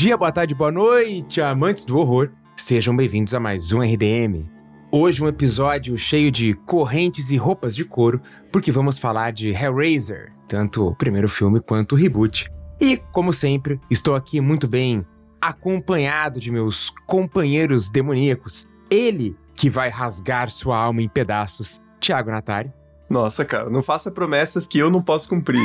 Dia, 0.00 0.16
boa 0.16 0.32
tarde, 0.32 0.54
boa 0.54 0.72
noite, 0.72 1.42
amantes 1.42 1.84
do 1.84 1.98
horror. 1.98 2.30
Sejam 2.56 2.96
bem-vindos 2.96 3.34
a 3.34 3.38
mais 3.38 3.70
um 3.70 3.82
RDM. 3.82 4.48
Hoje 4.90 5.22
um 5.22 5.28
episódio 5.28 5.98
cheio 5.98 6.30
de 6.30 6.54
correntes 6.54 7.30
e 7.30 7.36
roupas 7.36 7.76
de 7.76 7.84
couro, 7.84 8.18
porque 8.50 8.72
vamos 8.72 8.98
falar 8.98 9.30
de 9.30 9.50
Hellraiser, 9.50 10.32
tanto 10.48 10.86
o 10.86 10.96
primeiro 10.96 11.28
filme 11.28 11.60
quanto 11.60 11.92
o 11.92 11.98
reboot. 11.98 12.50
E, 12.80 12.96
como 13.12 13.30
sempre, 13.30 13.78
estou 13.90 14.14
aqui 14.14 14.40
muito 14.40 14.66
bem 14.66 15.04
acompanhado 15.38 16.40
de 16.40 16.50
meus 16.50 16.88
companheiros 17.06 17.90
demoníacos. 17.90 18.66
Ele 18.90 19.36
que 19.54 19.68
vai 19.68 19.90
rasgar 19.90 20.50
sua 20.50 20.78
alma 20.78 21.02
em 21.02 21.08
pedaços, 21.08 21.78
Thiago 22.00 22.30
Natari. 22.30 22.72
Nossa, 23.10 23.44
cara, 23.44 23.68
não 23.68 23.82
faça 23.82 24.10
promessas 24.10 24.66
que 24.66 24.78
eu 24.78 24.88
não 24.88 25.02
posso 25.02 25.28
cumprir. 25.28 25.60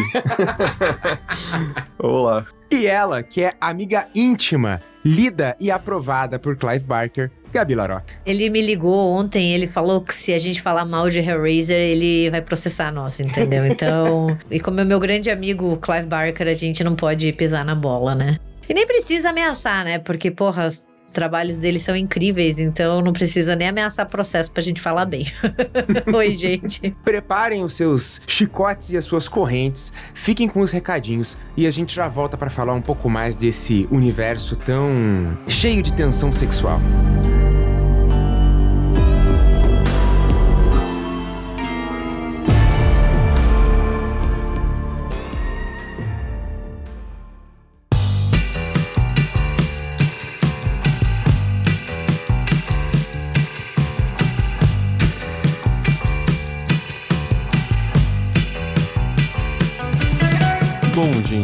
Olá. 1.97 2.45
E 2.71 2.87
ela, 2.87 3.21
que 3.21 3.43
é 3.43 3.53
amiga 3.61 4.07
íntima, 4.15 4.81
lida 5.03 5.55
e 5.59 5.69
aprovada 5.69 6.39
por 6.39 6.57
Clive 6.57 6.83
Barker, 6.83 7.31
Gabi 7.53 7.75
Laroca. 7.75 8.15
Ele 8.25 8.49
me 8.49 8.61
ligou 8.61 9.11
ontem, 9.11 9.53
ele 9.53 9.67
falou 9.67 10.01
que 10.01 10.13
se 10.13 10.33
a 10.33 10.37
gente 10.37 10.61
falar 10.61 10.83
mal 10.83 11.09
de 11.09 11.19
Hellraiser, 11.19 11.77
ele 11.77 12.29
vai 12.29 12.41
processar 12.41 12.91
nós, 12.91 13.19
entendeu? 13.19 13.65
Então, 13.75 14.37
e 14.49 14.59
como 14.59 14.79
é 14.79 14.85
meu 14.85 14.99
grande 14.99 15.29
amigo 15.29 15.77
Clive 15.77 16.07
Barker, 16.07 16.47
a 16.47 16.53
gente 16.53 16.83
não 16.83 16.95
pode 16.95 17.31
pisar 17.33 17.63
na 17.63 17.75
bola, 17.75 18.15
né? 18.15 18.39
E 18.67 18.73
nem 18.73 18.85
precisa 18.85 19.29
ameaçar, 19.29 19.85
né? 19.85 19.99
Porque, 19.99 20.31
porra, 20.31 20.67
trabalhos 21.15 21.57
dele 21.57 21.79
são 21.79 21.95
incríveis, 21.95 22.59
então 22.59 23.01
não 23.01 23.13
precisa 23.13 23.55
nem 23.55 23.69
ameaçar 23.69 24.05
processo 24.07 24.51
pra 24.51 24.61
gente 24.61 24.79
falar 24.79 25.05
bem. 25.05 25.25
Oi, 26.13 26.33
gente. 26.35 26.95
Preparem 27.03 27.63
os 27.63 27.73
seus 27.73 28.21
chicotes 28.27 28.91
e 28.91 28.97
as 28.97 29.05
suas 29.05 29.27
correntes, 29.27 29.91
fiquem 30.13 30.47
com 30.47 30.59
os 30.59 30.71
recadinhos 30.71 31.37
e 31.57 31.65
a 31.65 31.71
gente 31.71 31.95
já 31.95 32.07
volta 32.07 32.37
para 32.37 32.49
falar 32.49 32.73
um 32.73 32.81
pouco 32.81 33.09
mais 33.09 33.35
desse 33.35 33.87
universo 33.89 34.55
tão 34.55 35.35
cheio 35.47 35.81
de 35.81 35.93
tensão 35.93 36.31
sexual. 36.31 36.79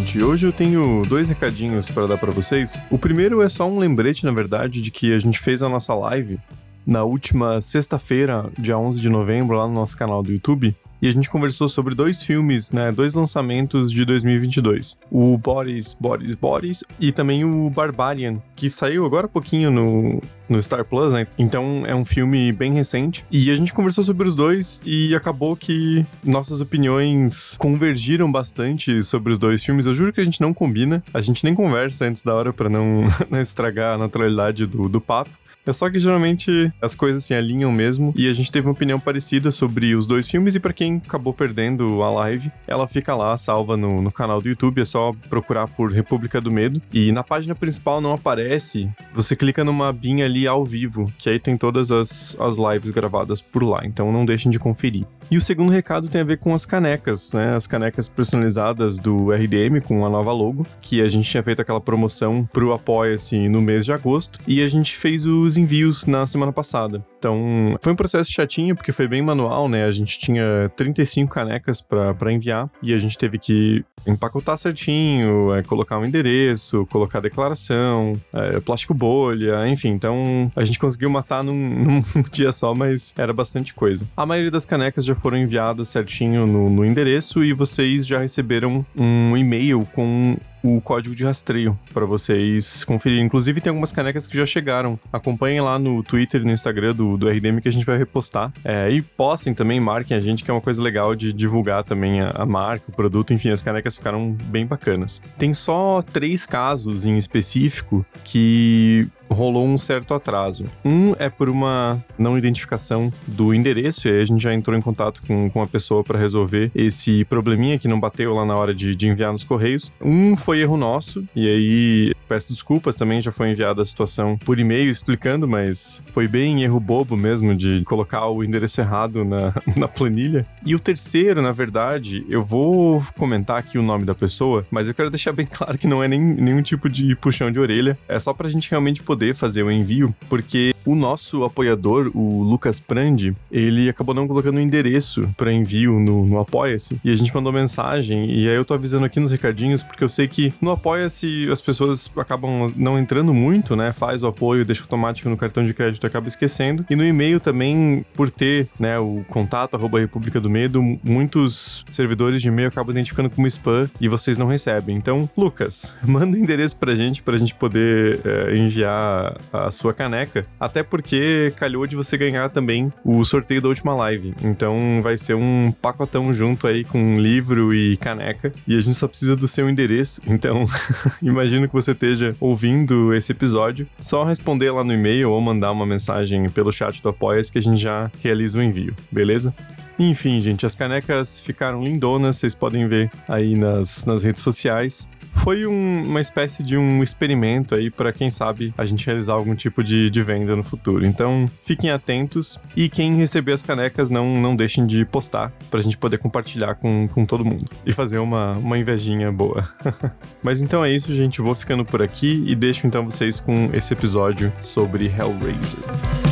Gente, 0.01 0.23
hoje 0.23 0.47
eu 0.47 0.51
tenho 0.51 1.03
dois 1.07 1.29
recadinhos 1.29 1.89
para 1.89 2.07
dar 2.07 2.17
para 2.17 2.31
vocês. 2.31 2.79
O 2.89 2.97
primeiro 2.97 3.41
é 3.43 3.47
só 3.47 3.69
um 3.69 3.77
lembrete, 3.77 4.25
na 4.25 4.31
verdade, 4.31 4.81
de 4.81 4.89
que 4.89 5.13
a 5.13 5.19
gente 5.19 5.39
fez 5.39 5.61
a 5.61 5.69
nossa 5.69 5.93
live 5.93 6.39
na 6.85 7.03
última 7.03 7.61
sexta-feira, 7.61 8.49
dia 8.57 8.77
11 8.77 8.99
de 8.99 9.09
novembro, 9.09 9.57
lá 9.57 9.67
no 9.67 9.73
nosso 9.73 9.95
canal 9.95 10.23
do 10.23 10.31
YouTube. 10.31 10.75
E 11.01 11.07
a 11.07 11.11
gente 11.11 11.31
conversou 11.31 11.67
sobre 11.67 11.95
dois 11.95 12.21
filmes, 12.21 12.69
né? 12.69 12.91
Dois 12.91 13.15
lançamentos 13.15 13.91
de 13.91 14.05
2022. 14.05 14.99
O 15.09 15.35
Boris, 15.35 15.97
Boris, 15.99 16.35
Boris 16.35 16.83
e 16.99 17.11
também 17.11 17.43
o 17.43 17.71
Barbarian, 17.71 18.37
que 18.55 18.69
saiu 18.69 19.03
agora 19.03 19.25
há 19.25 19.29
pouquinho 19.29 19.71
no, 19.71 20.21
no 20.47 20.61
Star 20.61 20.85
Plus, 20.85 21.11
né? 21.11 21.25
Então 21.39 21.83
é 21.87 21.95
um 21.95 22.05
filme 22.05 22.51
bem 22.51 22.73
recente. 22.73 23.25
E 23.31 23.49
a 23.49 23.55
gente 23.55 23.73
conversou 23.73 24.03
sobre 24.03 24.27
os 24.27 24.35
dois 24.35 24.79
e 24.85 25.15
acabou 25.15 25.55
que 25.55 26.05
nossas 26.23 26.61
opiniões 26.61 27.55
convergiram 27.57 28.31
bastante 28.31 29.01
sobre 29.01 29.33
os 29.33 29.39
dois 29.39 29.63
filmes. 29.63 29.87
Eu 29.87 29.95
juro 29.95 30.13
que 30.13 30.21
a 30.21 30.25
gente 30.25 30.39
não 30.39 30.53
combina, 30.53 31.03
a 31.11 31.19
gente 31.19 31.43
nem 31.43 31.55
conversa 31.55 32.05
antes 32.05 32.21
da 32.21 32.35
hora 32.35 32.53
para 32.53 32.69
não, 32.69 33.05
não 33.27 33.41
estragar 33.41 33.95
a 33.95 33.97
naturalidade 33.97 34.67
do, 34.67 34.87
do 34.87 35.01
papo. 35.01 35.31
É 35.65 35.73
só 35.73 35.89
que 35.89 35.99
geralmente 35.99 36.71
as 36.81 36.95
coisas 36.95 37.23
se 37.23 37.33
alinham 37.33 37.71
mesmo 37.71 38.13
e 38.15 38.27
a 38.27 38.33
gente 38.33 38.51
teve 38.51 38.67
uma 38.67 38.73
opinião 38.73 38.99
parecida 38.99 39.51
sobre 39.51 39.95
os 39.95 40.07
dois 40.07 40.27
filmes 40.29 40.55
e 40.55 40.59
para 40.59 40.73
quem 40.73 41.01
acabou 41.05 41.33
perdendo 41.33 42.01
a 42.01 42.09
live, 42.09 42.51
ela 42.67 42.87
fica 42.87 43.15
lá 43.15 43.37
salva 43.37 43.77
no, 43.77 44.01
no 44.01 44.11
canal 44.11 44.41
do 44.41 44.49
YouTube, 44.49 44.81
é 44.81 44.85
só 44.85 45.11
procurar 45.29 45.67
por 45.67 45.91
República 45.91 46.41
do 46.41 46.51
Medo 46.51 46.81
e 46.93 47.11
na 47.11 47.23
página 47.23 47.53
principal 47.53 48.01
não 48.01 48.13
aparece, 48.13 48.89
você 49.13 49.35
clica 49.35 49.63
numa 49.63 49.89
abinha 49.89 50.25
ali 50.25 50.47
ao 50.47 50.65
vivo, 50.65 51.11
que 51.17 51.29
aí 51.29 51.39
tem 51.39 51.55
todas 51.55 51.91
as, 51.91 52.35
as 52.39 52.57
lives 52.57 52.89
gravadas 52.89 53.39
por 53.39 53.63
lá, 53.63 53.81
então 53.85 54.11
não 54.11 54.25
deixem 54.25 54.51
de 54.51 54.59
conferir. 54.59 55.05
E 55.29 55.37
o 55.37 55.41
segundo 55.41 55.71
recado 55.71 56.09
tem 56.09 56.21
a 56.21 56.25
ver 56.25 56.39
com 56.39 56.53
as 56.53 56.65
canecas, 56.65 57.31
né? 57.31 57.55
As 57.55 57.65
canecas 57.65 58.09
personalizadas 58.09 58.99
do 58.99 59.31
RDM 59.31 59.79
com 59.81 60.05
a 60.05 60.09
nova 60.09 60.33
logo, 60.33 60.67
que 60.81 61.01
a 61.01 61.07
gente 61.07 61.29
tinha 61.29 61.41
feito 61.41 61.61
aquela 61.61 61.79
promoção 61.79 62.45
pro 62.51 62.73
Apoia-se 62.73 63.47
no 63.47 63.61
mês 63.61 63.85
de 63.85 63.93
agosto 63.93 64.39
e 64.45 64.61
a 64.61 64.67
gente 64.67 64.97
fez 64.97 65.25
os 65.25 65.50
envios 65.57 66.05
na 66.05 66.25
semana 66.25 66.51
passada. 66.51 67.05
Então, 67.17 67.77
foi 67.81 67.93
um 67.93 67.95
processo 67.95 68.31
chatinho, 68.31 68.75
porque 68.75 68.91
foi 68.91 69.07
bem 69.07 69.21
manual, 69.21 69.69
né? 69.69 69.85
A 69.85 69.91
gente 69.91 70.17
tinha 70.17 70.69
35 70.75 71.33
canecas 71.33 71.81
para 71.81 72.31
enviar 72.31 72.69
e 72.81 72.93
a 72.93 72.97
gente 72.97 73.17
teve 73.17 73.37
que 73.37 73.85
empacotar 74.07 74.57
certinho, 74.57 75.53
é, 75.53 75.61
colocar 75.61 75.99
um 75.99 76.05
endereço, 76.05 76.85
colocar 76.91 77.19
declaração, 77.19 78.19
é, 78.33 78.59
plástico 78.59 78.93
bolha, 78.93 79.67
enfim. 79.67 79.89
Então, 79.89 80.51
a 80.55 80.65
gente 80.65 80.79
conseguiu 80.79 81.09
matar 81.09 81.43
num, 81.43 81.53
num, 81.55 82.03
dia 82.31 82.51
só, 82.51 82.73
mas 82.73 83.13
era 83.17 83.33
bastante 83.33 83.73
coisa. 83.73 84.07
A 84.17 84.25
maioria 84.25 84.51
das 84.51 84.65
canecas 84.65 85.05
já 85.05 85.15
foram 85.15 85.37
enviadas 85.37 85.89
certinho 85.89 86.47
no, 86.47 86.69
no 86.69 86.85
endereço 86.85 87.43
e 87.43 87.53
vocês 87.53 88.05
já 88.05 88.19
receberam 88.19 88.85
um 88.97 89.37
e-mail 89.37 89.87
com 89.93 90.37
o 90.63 90.79
código 90.81 91.15
de 91.15 91.23
rastreio 91.23 91.77
para 91.93 92.05
vocês 92.05 92.83
conferirem. 92.83 93.25
Inclusive, 93.25 93.61
tem 93.61 93.69
algumas 93.69 93.91
canecas 93.91 94.27
que 94.27 94.37
já 94.37 94.45
chegaram. 94.45 94.99
Acompanhem 95.11 95.61
lá 95.61 95.77
no 95.79 96.03
Twitter 96.03 96.41
e 96.41 96.45
no 96.45 96.51
Instagram 96.51 96.93
do, 96.93 97.17
do 97.17 97.29
RDM 97.29 97.59
que 97.61 97.67
a 97.67 97.71
gente 97.71 97.85
vai 97.85 97.97
repostar. 97.97 98.51
É, 98.63 98.89
e 98.89 99.01
postem 99.01 99.53
também, 99.53 99.79
marquem 99.79 100.15
a 100.15 100.21
gente, 100.21 100.43
que 100.43 100.51
é 100.51 100.53
uma 100.53 100.61
coisa 100.61 100.81
legal 100.81 101.15
de 101.15 101.33
divulgar 101.33 101.83
também 101.83 102.21
a, 102.21 102.29
a 102.35 102.45
marca, 102.45 102.85
o 102.89 102.91
produto. 102.91 103.33
Enfim, 103.33 103.49
as 103.49 103.61
canecas 103.61 103.95
ficaram 103.95 104.31
bem 104.31 104.65
bacanas. 104.65 105.21
Tem 105.37 105.53
só 105.53 106.01
três 106.01 106.45
casos 106.45 107.05
em 107.05 107.17
específico 107.17 108.05
que 108.23 109.07
rolou 109.33 109.65
um 109.65 109.77
certo 109.77 110.13
atraso. 110.13 110.65
Um 110.83 111.13
é 111.17 111.29
por 111.29 111.49
uma 111.49 112.03
não 112.17 112.37
identificação 112.37 113.11
do 113.27 113.53
endereço, 113.53 114.07
e 114.07 114.11
aí 114.11 114.21
a 114.21 114.25
gente 114.25 114.41
já 114.41 114.53
entrou 114.53 114.77
em 114.77 114.81
contato 114.81 115.21
com, 115.27 115.49
com 115.49 115.61
a 115.61 115.67
pessoa 115.67 116.03
para 116.03 116.19
resolver 116.19 116.71
esse 116.75 117.25
probleminha 117.25 117.79
que 117.79 117.87
não 117.87 117.99
bateu 117.99 118.33
lá 118.33 118.45
na 118.45 118.55
hora 118.55 118.73
de, 118.73 118.95
de 118.95 119.07
enviar 119.07 119.31
nos 119.31 119.43
correios. 119.43 119.91
Um 120.01 120.35
foi 120.35 120.61
erro 120.61 120.77
nosso, 120.77 121.23
e 121.35 121.47
aí 121.47 122.13
peço 122.27 122.49
desculpas 122.49 122.95
também, 122.95 123.21
já 123.21 123.31
foi 123.31 123.51
enviada 123.51 123.81
a 123.81 123.85
situação 123.85 124.37
por 124.37 124.59
e-mail 124.59 124.89
explicando, 124.89 125.47
mas 125.47 126.01
foi 126.13 126.27
bem 126.27 126.63
erro 126.63 126.79
bobo 126.79 127.17
mesmo 127.17 127.55
de 127.55 127.83
colocar 127.85 128.27
o 128.27 128.43
endereço 128.43 128.79
errado 128.79 129.25
na, 129.25 129.53
na 129.75 129.87
planilha. 129.87 130.45
E 130.65 130.73
o 130.73 130.79
terceiro, 130.79 131.41
na 131.41 131.51
verdade, 131.51 132.25
eu 132.29 132.43
vou 132.43 133.03
comentar 133.17 133.57
aqui 133.57 133.77
o 133.77 133.83
nome 133.83 134.05
da 134.05 134.15
pessoa, 134.15 134.65
mas 134.71 134.87
eu 134.87 134.93
quero 134.93 135.09
deixar 135.09 135.31
bem 135.31 135.45
claro 135.51 135.77
que 135.77 135.87
não 135.87 136.03
é 136.03 136.07
nem, 136.07 136.19
nenhum 136.19 136.61
tipo 136.61 136.89
de 136.89 137.15
puxão 137.15 137.51
de 137.51 137.59
orelha, 137.59 137.97
é 138.07 138.19
só 138.19 138.33
pra 138.33 138.49
gente 138.49 138.69
realmente 138.69 139.03
poder 139.03 139.20
poder 139.21 139.35
fazer 139.35 139.61
o 139.61 139.71
envio, 139.71 140.13
porque 140.27 140.73
o 140.83 140.95
nosso 140.95 141.43
apoiador, 141.43 142.11
o 142.15 142.41
Lucas 142.43 142.79
Prandi, 142.79 143.35
ele 143.51 143.87
acabou 143.87 144.15
não 144.15 144.27
colocando 144.27 144.57
o 144.57 144.59
endereço 144.59 145.29
para 145.37 145.53
envio 145.53 145.99
no, 145.99 146.25
no 146.25 146.39
Apoia-se. 146.39 146.99
E 147.03 147.11
a 147.11 147.15
gente 147.15 147.33
mandou 147.33 147.53
mensagem, 147.53 148.31
e 148.31 148.49
aí 148.49 148.55
eu 148.55 148.65
tô 148.65 148.73
avisando 148.73 149.05
aqui 149.05 149.19
nos 149.19 149.29
recadinhos, 149.29 149.83
porque 149.83 150.03
eu 150.03 150.09
sei 150.09 150.27
que 150.27 150.51
no 150.59 150.71
Apoia-se 150.71 151.47
as 151.51 151.61
pessoas 151.61 152.09
acabam 152.17 152.71
não 152.75 152.97
entrando 152.97 153.31
muito, 153.33 153.75
né? 153.75 153.93
Faz 153.93 154.23
o 154.23 154.27
apoio, 154.27 154.65
deixa 154.65 154.81
automático 154.81 155.29
no 155.29 155.37
cartão 155.37 155.63
de 155.63 155.73
crédito, 155.73 156.05
acaba 156.07 156.27
esquecendo. 156.27 156.83
E 156.89 156.95
no 156.95 157.05
e-mail 157.05 157.39
também, 157.39 158.03
por 158.15 158.31
ter, 158.31 158.67
né, 158.79 158.97
o 158.97 159.23
contato 159.27 159.75
arroba 159.75 159.99
República 159.99 160.39
do 160.41 160.49
Medo, 160.49 160.81
muitos 161.03 161.85
servidores 161.89 162.41
de 162.41 162.47
e-mail 162.47 162.69
acabam 162.69 162.91
identificando 162.91 163.29
como 163.29 163.45
spam 163.47 163.89
e 163.99 164.07
vocês 164.07 164.37
não 164.37 164.47
recebem. 164.47 164.95
Então, 164.95 165.29
Lucas, 165.37 165.93
manda 166.03 166.35
o 166.35 166.39
endereço 166.39 166.75
pra 166.77 166.95
gente, 166.95 167.21
pra 167.21 167.37
gente 167.37 167.53
poder 167.53 168.19
é, 168.25 168.57
enviar 168.57 169.10
a, 169.51 169.71
sua 169.71 169.93
caneca. 169.93 170.45
Até 170.59 170.83
porque 170.83 171.53
calhou 171.57 171.85
de 171.87 171.95
você 171.95 172.17
ganhar 172.17 172.49
também 172.49 172.91
o 173.03 173.23
sorteio 173.23 173.61
da 173.61 173.69
última 173.69 173.93
live. 173.93 174.33
Então 174.43 175.01
vai 175.01 175.17
ser 175.17 175.35
um 175.35 175.73
pacotão 175.81 176.33
junto 176.33 176.67
aí 176.67 176.83
com 176.83 177.19
livro 177.19 177.73
e 177.73 177.97
caneca. 177.97 178.53
E 178.67 178.77
a 178.77 178.81
gente 178.81 178.95
só 178.95 179.07
precisa 179.07 179.35
do 179.35 179.47
seu 179.47 179.69
endereço. 179.69 180.21
Então, 180.27 180.65
imagino 181.21 181.67
que 181.67 181.73
você 181.73 181.91
esteja 181.91 182.35
ouvindo 182.39 183.13
esse 183.13 183.31
episódio. 183.31 183.87
Só 183.99 184.23
responder 184.23 184.71
lá 184.71 184.83
no 184.83 184.93
e-mail 184.93 185.31
ou 185.31 185.41
mandar 185.41 185.71
uma 185.71 185.85
mensagem 185.85 186.49
pelo 186.49 186.71
chat 186.71 187.01
do 187.01 187.09
Apoias 187.09 187.49
que 187.49 187.57
a 187.57 187.61
gente 187.61 187.77
já 187.77 188.11
realiza 188.21 188.59
o 188.59 188.63
envio, 188.63 188.95
beleza? 189.11 189.53
Enfim, 189.99 190.41
gente, 190.41 190.65
as 190.65 190.73
canecas 190.73 191.39
ficaram 191.39 191.83
lindonas, 191.83 192.37
vocês 192.37 192.55
podem 192.55 192.87
ver 192.87 193.11
aí 193.27 193.55
nas, 193.55 194.03
nas 194.05 194.23
redes 194.23 194.41
sociais. 194.41 195.07
Foi 195.33 195.65
um, 195.65 196.03
uma 196.03 196.21
espécie 196.21 196.63
de 196.63 196.77
um 196.77 197.01
experimento 197.01 197.73
aí 197.73 197.89
para 197.89 198.11
quem 198.11 198.29
sabe 198.29 198.73
a 198.77 198.85
gente 198.85 199.05
realizar 199.05 199.33
algum 199.33 199.55
tipo 199.55 199.83
de, 199.83 200.09
de 200.09 200.21
venda 200.21 200.55
no 200.55 200.63
futuro. 200.63 201.05
Então, 201.05 201.49
fiquem 201.63 201.89
atentos 201.89 202.59
e 202.75 202.89
quem 202.89 203.15
receber 203.15 203.53
as 203.53 203.63
canecas 203.63 204.09
não, 204.09 204.39
não 204.39 204.55
deixem 204.55 204.85
de 204.85 205.03
postar 205.05 205.51
pra 205.69 205.81
gente 205.81 205.97
poder 205.97 206.17
compartilhar 206.17 206.75
com, 206.75 207.07
com 207.07 207.25
todo 207.25 207.45
mundo 207.45 207.69
e 207.85 207.91
fazer 207.91 208.19
uma, 208.19 208.53
uma 208.53 208.77
invejinha 208.77 209.31
boa. 209.31 209.67
Mas 210.43 210.61
então 210.61 210.83
é 210.83 210.91
isso, 210.91 211.13
gente. 211.13 211.41
vou 211.41 211.55
ficando 211.55 211.83
por 211.83 212.01
aqui 212.01 212.43
e 212.45 212.55
deixo 212.55 212.85
então 212.85 213.05
vocês 213.05 213.39
com 213.39 213.69
esse 213.73 213.93
episódio 213.93 214.51
sobre 214.61 215.05
Hellraiser. 215.05 216.30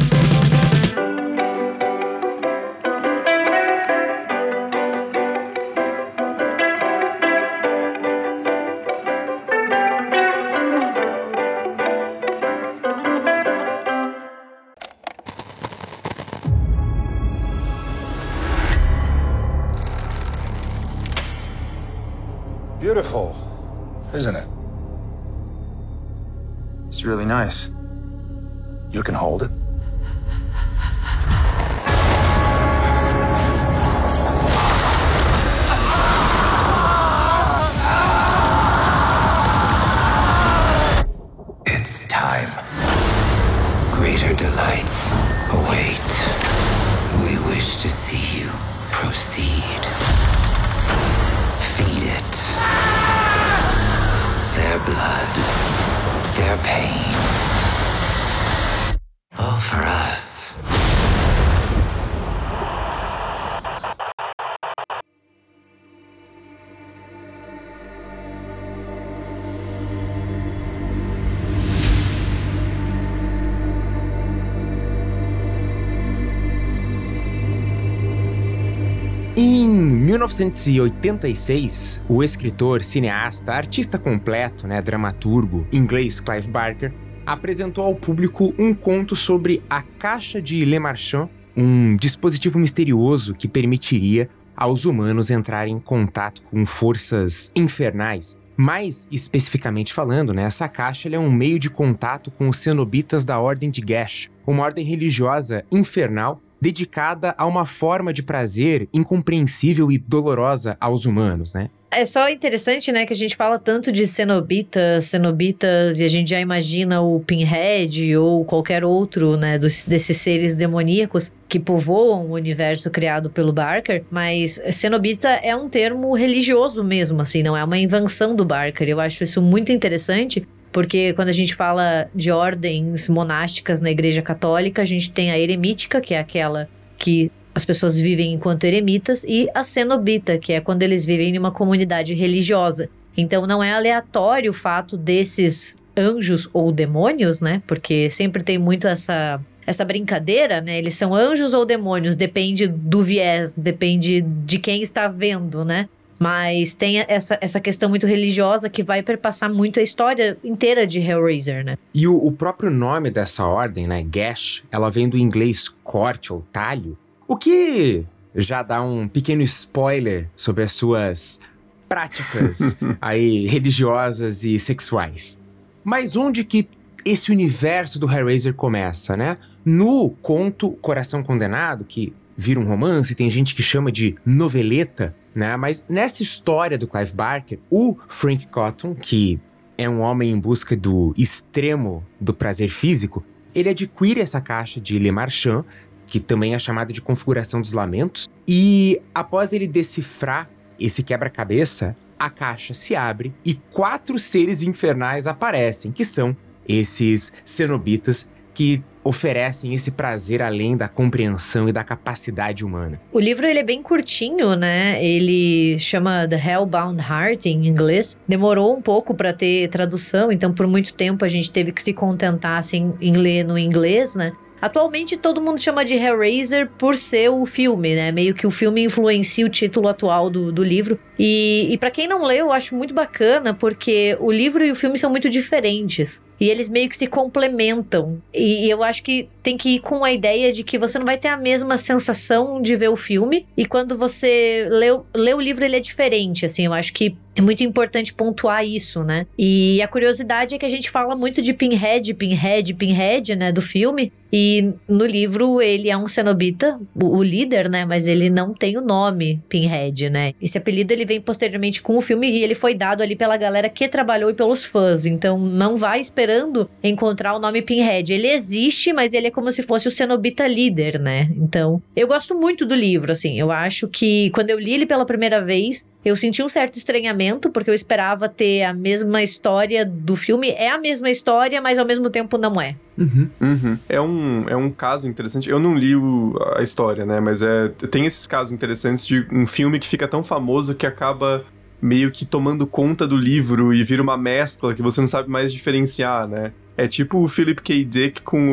1986, 80.40 82.02
o 82.08 82.24
escritor, 82.24 82.82
cineasta, 82.82 83.52
artista 83.52 84.00
completo, 84.00 84.68
né, 84.68 84.82
dramaturgo 84.82 85.68
inglês 85.72 86.20
Clive 86.20 86.48
Barker 86.48 86.94
apresentou 87.26 87.86
ao 87.86 87.94
público 87.94 88.54
um 88.58 88.74
conto 88.74 89.16
sobre 89.16 89.62
a 89.70 89.82
caixa 89.82 90.42
de 90.42 90.64
Le 90.64 90.80
Marchand, 90.80 91.30
um 91.56 91.96
dispositivo 91.98 92.58
misterioso 92.58 93.36
que 93.36 93.48
permitiria 93.48 94.30
aos 94.56 94.86
humanos 94.86 95.30
entrarem 95.30 95.76
em 95.76 95.80
contato 95.80 96.42
com 96.44 96.66
forças 96.66 97.52
infernais. 97.56 98.40
Mais 98.58 99.08
especificamente 99.12 99.94
falando, 99.94 100.34
né, 100.34 100.44
essa 100.44 100.68
caixa 100.68 101.08
é 101.10 101.20
um 101.20 101.32
meio 101.32 101.60
de 101.60 101.70
contato 101.70 102.32
com 102.32 102.50
os 102.50 102.58
cenobitas 102.58 103.24
da 103.24 103.40
Ordem 103.40 103.70
de 103.70 103.82
Gash, 103.82 104.30
uma 104.48 104.64
ordem 104.64 104.84
religiosa 104.84 105.64
infernal 105.72 106.42
dedicada 106.62 107.34
a 107.38 107.46
uma 107.46 107.66
forma 107.66 108.14
de 108.14 108.24
prazer 108.24 108.88
incompreensível 108.94 109.92
e 109.92 109.98
dolorosa 109.98 110.78
aos 110.80 111.06
humanos, 111.06 111.54
né? 111.54 111.70
É 111.92 112.06
só 112.06 112.30
interessante, 112.30 112.92
né, 112.92 113.04
que 113.04 113.14
a 113.14 113.16
gente 113.16 113.36
fala 113.36 113.58
tanto 113.58 113.92
de 113.92 114.06
cenobitas, 114.06 115.06
cenobitas, 115.06 116.00
e 116.00 116.04
a 116.04 116.08
gente 116.08 116.30
já 116.30 116.40
imagina 116.40 117.02
o 117.02 117.20
Pinhead 117.20 118.16
ou 118.16 118.46
qualquer 118.46 118.86
outro, 118.86 119.36
né, 119.36 119.58
dos, 119.58 119.86
desses 119.86 120.18
seres 120.18 120.54
demoníacos 120.54 121.32
que 121.48 121.60
povoam 121.60 122.28
o 122.28 122.34
universo 122.34 122.92
criado 122.92 123.32
pelo 123.32 123.52
Barker, 123.52 124.04
mas 124.12 124.62
cenobita 124.72 125.30
é 125.30 125.56
um 125.56 125.68
termo 125.68 126.16
religioso 126.16 126.84
mesmo, 126.84 127.22
assim, 127.22 127.42
não 127.42 127.58
é 127.58 127.64
uma 127.64 127.80
invenção 127.80 128.36
do 128.36 128.46
Barker. 128.46 128.88
Eu 128.88 129.00
acho 129.00 129.24
isso 129.24 129.42
muito 129.42 129.72
interessante, 129.72 130.48
porque 130.72 131.14
quando 131.14 131.30
a 131.30 131.34
gente 131.34 131.56
fala 131.56 132.10
de 132.14 132.32
ordens 132.32 133.08
monásticas 133.08 133.80
na 133.80 133.90
Igreja 133.90 134.22
Católica, 134.22 134.82
a 134.82 134.86
gente 134.86 135.12
tem 135.12 135.32
a 135.32 135.40
eremítica, 135.40 136.00
que 136.02 136.14
é 136.14 136.20
aquela 136.20 136.70
que 136.98 137.32
as 137.54 137.66
pessoas 137.66 137.98
vivem 137.98 138.34
enquanto 138.34 138.64
eremitas, 138.64 139.24
e 139.24 139.50
a 139.54 139.64
cenobita, 139.64 140.38
que 140.38 140.54
é 140.54 140.62
quando 140.62 140.84
eles 140.84 141.06
vivem 141.06 141.36
em 141.36 141.38
uma 141.38 141.52
comunidade 141.52 142.14
religiosa. 142.14 142.90
Então 143.18 143.46
não 143.46 143.64
é 143.64 143.74
aleatório 143.74 144.52
o 144.52 144.54
fato 144.54 144.96
desses 144.96 145.76
anjos 145.98 146.48
ou 146.54 146.72
demônios, 146.72 147.42
né? 147.42 147.62
Porque 147.68 148.10
sempre 148.10 148.44
tem 148.44 148.58
muito 148.58 148.88
essa 148.88 149.42
essa 149.66 149.86
brincadeira, 149.86 150.62
né? 150.62 150.80
Eles 150.80 150.96
são 150.96 151.14
anjos 151.14 151.54
ou 151.54 151.64
demônios, 151.64 152.16
depende 152.16 152.68
do 152.68 153.04
viés, 153.04 153.56
depende 153.56 154.22
de 154.22 154.58
quem 154.58 154.82
está 154.82 155.08
vendo, 155.08 155.64
né? 155.64 155.88
Mas 156.20 156.74
tem 156.76 157.00
essa, 157.08 157.38
essa 157.40 157.60
questão 157.62 157.90
muito 157.90 158.06
religiosa 158.06 158.70
que 158.70 158.84
vai 158.84 159.02
perpassar 159.02 159.52
muito 159.52 159.80
a 159.80 159.84
história 159.84 160.38
inteira 160.44 160.86
de 160.86 161.00
Hellraiser, 161.00 161.64
né? 161.64 161.78
E 161.94 162.06
o, 162.06 162.16
o 162.16 162.32
próprio 162.32 162.70
nome 162.70 163.10
dessa 163.10 163.48
ordem, 163.48 163.88
né, 163.88 164.04
Gash, 164.04 164.64
ela 164.70 164.92
vem 164.92 165.08
do 165.08 165.18
inglês 165.18 165.70
corte 165.84 166.34
ou 166.34 166.46
talho, 166.52 166.98
o 167.26 167.38
que 167.38 168.06
já 168.36 168.62
dá 168.62 168.82
um 168.82 169.08
pequeno 169.08 169.42
spoiler 169.44 170.30
sobre 170.36 170.64
as 170.64 170.74
suas 170.74 171.40
práticas 171.88 172.76
aí 173.02 173.48
religiosas 173.48 174.44
e 174.44 174.60
sexuais. 174.60 175.42
Mas 175.84 176.16
onde 176.16 176.44
que 176.44 176.68
esse 177.06 177.32
universo 177.32 177.98
do 177.98 178.12
Hellraiser 178.12 178.54
começa, 178.54 179.16
né? 179.16 179.38
No 179.64 180.10
conto 180.22 180.72
Coração 180.74 181.24
Condenado, 181.24 181.86
que 181.86 182.14
vira 182.36 182.60
um 182.60 182.66
romance, 182.66 183.16
tem 183.16 183.30
gente 183.30 183.56
que 183.56 183.64
chama 183.64 183.92
de 183.92 184.16
noveleta, 184.26 185.16
né? 185.34 185.56
Mas 185.58 185.86
nessa 185.88 186.24
história 186.24 186.78
do 186.78 186.88
Clive 186.88 187.14
Barker, 187.14 187.60
o 187.70 187.96
Frank 188.08 188.48
Cotton, 188.48 188.96
que 188.96 189.40
é 189.78 189.90
um 189.90 190.02
homem 190.02 190.32
em 190.32 190.40
busca 190.40 190.76
do 190.76 191.14
extremo 191.18 192.06
do 192.20 192.34
prazer 192.34 192.70
físico, 192.70 193.24
ele 193.56 193.70
adquire 193.70 194.20
essa 194.20 194.42
caixa 194.42 194.80
de 194.80 195.00
Le 195.00 195.12
Marchand, 195.12 195.64
que 196.06 196.20
também 196.20 196.54
é 196.54 196.60
chamada 196.60 196.92
de 196.92 197.02
Configuração 197.02 197.62
dos 197.62 197.74
Lamentos, 197.74 198.28
e 198.48 199.00
após 199.14 199.54
ele 199.54 199.68
decifrar 199.68 200.50
esse 200.80 201.04
quebra-cabeça, 201.04 201.96
a 202.18 202.30
caixa 202.30 202.74
se 202.74 202.96
abre 202.96 203.34
e 203.46 203.54
quatro 203.54 204.20
seres 204.20 204.64
infernais 204.64 205.28
aparecem, 205.28 205.92
que 205.92 206.04
são 206.04 206.36
esses 206.68 207.32
cenobitas 207.46 208.30
que 208.54 208.84
oferecem 209.04 209.74
esse 209.74 209.92
prazer 209.92 210.42
além 210.42 210.76
da 210.76 210.88
compreensão 210.88 211.70
e 211.70 211.72
da 211.74 211.84
capacidade 211.84 212.64
humana. 212.64 213.00
O 213.12 213.20
livro 213.20 213.46
ele 213.46 213.60
é 213.60 213.64
bem 213.64 213.82
curtinho, 213.82 214.56
né? 214.56 215.04
Ele 215.04 215.78
chama 215.78 216.28
The 216.28 216.36
Hellbound 216.36 217.02
Heart 217.02 217.46
em 217.46 217.68
inglês. 217.68 218.20
Demorou 218.28 218.76
um 218.76 218.82
pouco 218.82 219.14
para 219.14 219.34
ter 219.34 219.70
tradução, 219.70 220.32
então 220.32 220.54
por 220.54 220.68
muito 220.68 220.94
tempo 220.94 221.24
a 221.26 221.28
gente 221.28 221.52
teve 221.52 221.72
que 221.72 221.82
se 221.82 221.94
contentar 221.94 222.58
assim, 222.60 222.94
em 223.02 223.18
ler 223.18 223.44
no 223.44 223.58
inglês, 223.58 224.16
né? 224.16 224.34
Atualmente 224.62 225.16
todo 225.16 225.40
mundo 225.40 225.60
chama 225.60 225.86
de 225.86 225.94
Hellraiser 225.94 226.70
por 226.78 226.98
ser 226.98 227.30
o 227.30 227.46
filme, 227.46 227.96
né? 227.96 228.12
Meio 228.12 228.34
que 228.34 228.46
o 228.46 228.52
filme 228.52 228.84
influencia 228.84 229.46
o 229.46 229.50
título 229.50 229.88
atual 229.88 230.30
do, 230.30 230.52
do 230.52 230.64
livro. 230.64 231.00
E, 231.20 231.68
e 231.70 231.78
para 231.78 231.92
quem 231.92 232.08
não 232.08 232.24
leu, 232.24 232.46
eu 232.46 232.52
acho 232.54 232.74
muito 232.74 232.94
bacana, 232.94 233.54
porque 233.54 234.18
o 234.22 234.32
livro 234.32 234.64
e 234.64 234.72
o 234.72 234.76
filme 234.76 234.98
são 234.98 235.10
muito 235.10 235.30
diferentes. 235.30 236.22
E 236.40 236.50
eles 236.50 236.70
meio 236.70 236.88
que 236.88 236.96
se 236.96 237.06
complementam. 237.06 238.22
E, 238.34 238.66
e 238.66 238.70
eu 238.70 238.82
acho 238.82 239.04
que 239.04 239.28
tem 239.44 239.58
que 239.58 239.76
ir 239.76 239.80
com 239.80 240.06
a 240.06 240.14
ideia 240.14 240.54
de 240.54 240.64
que 240.64 240.78
você 240.78 240.98
não 240.98 241.06
vai 241.06 241.18
ter 241.18 241.28
a 241.28 241.36
mesma 241.36 241.76
sensação 241.78 242.62
de 242.62 242.76
ver 242.78 242.88
o 242.88 242.96
filme. 242.96 243.46
E 243.58 243.66
quando 243.66 243.98
você 243.98 244.66
lê, 244.70 244.88
lê 245.14 245.34
o 245.34 245.42
livro, 245.42 245.66
ele 245.66 245.76
é 245.76 245.80
diferente, 245.82 246.46
assim. 246.46 246.66
Eu 246.66 246.74
acho 246.74 246.94
que 246.94 247.18
é 247.36 247.42
muito 247.42 247.64
importante 247.64 248.14
pontuar 248.14 248.66
isso, 248.66 249.04
né? 249.04 249.26
E 249.38 249.82
a 249.82 249.88
curiosidade 249.88 250.56
é 250.56 250.58
que 250.58 250.66
a 250.66 250.70
gente 250.70 250.90
fala 250.90 251.16
muito 251.16 251.42
de 251.42 251.54
Pinhead, 251.54 252.14
Pinhead, 252.14 252.74
Pinhead, 252.74 253.36
né, 253.36 253.52
do 253.52 253.62
filme. 253.62 254.12
E 254.32 254.74
no 254.88 255.06
livro 255.06 255.62
ele 255.62 255.90
é 255.90 255.98
um 255.98 256.08
cenobita, 256.08 256.80
o, 256.94 257.18
o, 257.18 257.24
líder, 257.24 257.70
né? 257.70 257.86
Mas 257.86 258.08
ele 258.08 258.30
não 258.30 258.54
tem 258.54 258.78
o 258.78 258.82
nome 258.82 259.42
Pinhead, 259.50 260.10
né? 260.10 260.34
Esse 260.42 260.58
apelido 260.58 260.94
ele 260.94 261.06
vem 261.10 261.20
posteriormente 261.20 261.82
com 261.82 261.98
o 261.98 262.02
filme 262.02 262.30
e 262.30 262.44
ele 262.44 262.56
foi 262.56 262.74
dado 262.76 263.02
ali 263.02 263.16
pela 263.16 263.36
galera 263.36 263.68
que 263.68 263.90
trabalhou 263.90 264.30
e 264.30 264.34
pelos 264.34 264.64
fãs. 264.64 265.06
Então 265.06 265.38
não 265.40 265.76
vai 265.76 266.00
esperando 266.00 266.70
encontrar 266.84 267.36
o 267.36 267.40
nome 267.40 267.62
Pinhead. 267.62 268.14
Ele 268.14 268.28
existe, 268.28 268.94
mas 268.94 269.14
ele 269.14 269.28
é 269.28 269.32
como 269.32 269.52
se 269.52 269.64
fosse 269.64 269.88
o 269.88 269.92
cenobita 269.92 270.48
líder, 270.48 271.00
né? 271.00 271.30
Então 271.36 271.82
eu 271.96 272.08
gosto 272.08 272.36
muito 272.36 272.66
do 272.66 272.76
livro, 272.76 273.12
assim. 273.12 273.40
Eu 273.40 273.52
acho 273.52 273.88
que 273.88 274.30
quando 274.30 274.52
eu 274.52 274.60
li 274.60 274.74
ele 274.74 274.86
pela 274.86 275.06
primeira 275.06 275.44
vez, 275.44 275.86
Eu 276.04 276.16
senti 276.16 276.42
um 276.42 276.48
certo 276.48 276.76
estranhamento, 276.76 277.50
porque 277.50 277.70
eu 277.70 277.74
esperava 277.74 278.30
ter 278.30 278.64
a 278.64 278.74
mesma 278.74 279.22
história 279.22 279.86
do 279.86 280.16
filme. 280.16 280.50
É 280.50 280.70
a 280.70 280.78
mesma 280.78 281.10
história, 281.10 281.62
mas 281.62 281.78
ao 281.78 281.86
mesmo 281.86 282.10
tempo 282.10 282.38
não 282.38 282.60
é. 282.60 282.76
Uhum. 282.98 283.30
Uhum. 283.42 283.78
É, 283.88 284.00
um, 284.00 284.50
é 284.50 284.56
um 284.56 284.70
caso 284.70 285.08
interessante. 285.08 285.50
Eu 285.50 285.60
não 285.60 285.76
li 285.76 285.96
o, 285.96 286.38
a 286.56 286.64
história, 286.64 287.06
né? 287.06 287.20
Mas 287.20 287.42
é, 287.42 287.68
tem 287.92 288.06
esses 288.06 288.26
casos 288.26 288.52
interessantes 288.54 289.06
de 289.06 289.28
um 289.32 289.46
filme 289.46 289.78
que 289.78 289.88
fica 289.88 290.08
tão 290.08 290.24
famoso 290.24 290.74
que 290.74 290.86
acaba 290.86 291.46
meio 291.82 292.12
que 292.12 292.26
tomando 292.26 292.68
conta 292.68 293.08
do 293.08 293.16
livro 293.16 293.74
e 293.74 293.84
vira 293.84 294.02
uma 294.02 294.18
mescla 294.18 294.74
que 294.74 294.82
você 294.82 295.00
não 295.00 295.08
sabe 295.08 295.30
mais 295.30 295.52
diferenciar, 295.52 296.28
né? 296.28 296.52
É 296.76 296.88
tipo 296.88 297.18
o 297.18 297.28
Philip 297.28 297.62
K. 297.62 297.84
Dick 297.84 298.22
com 298.22 298.50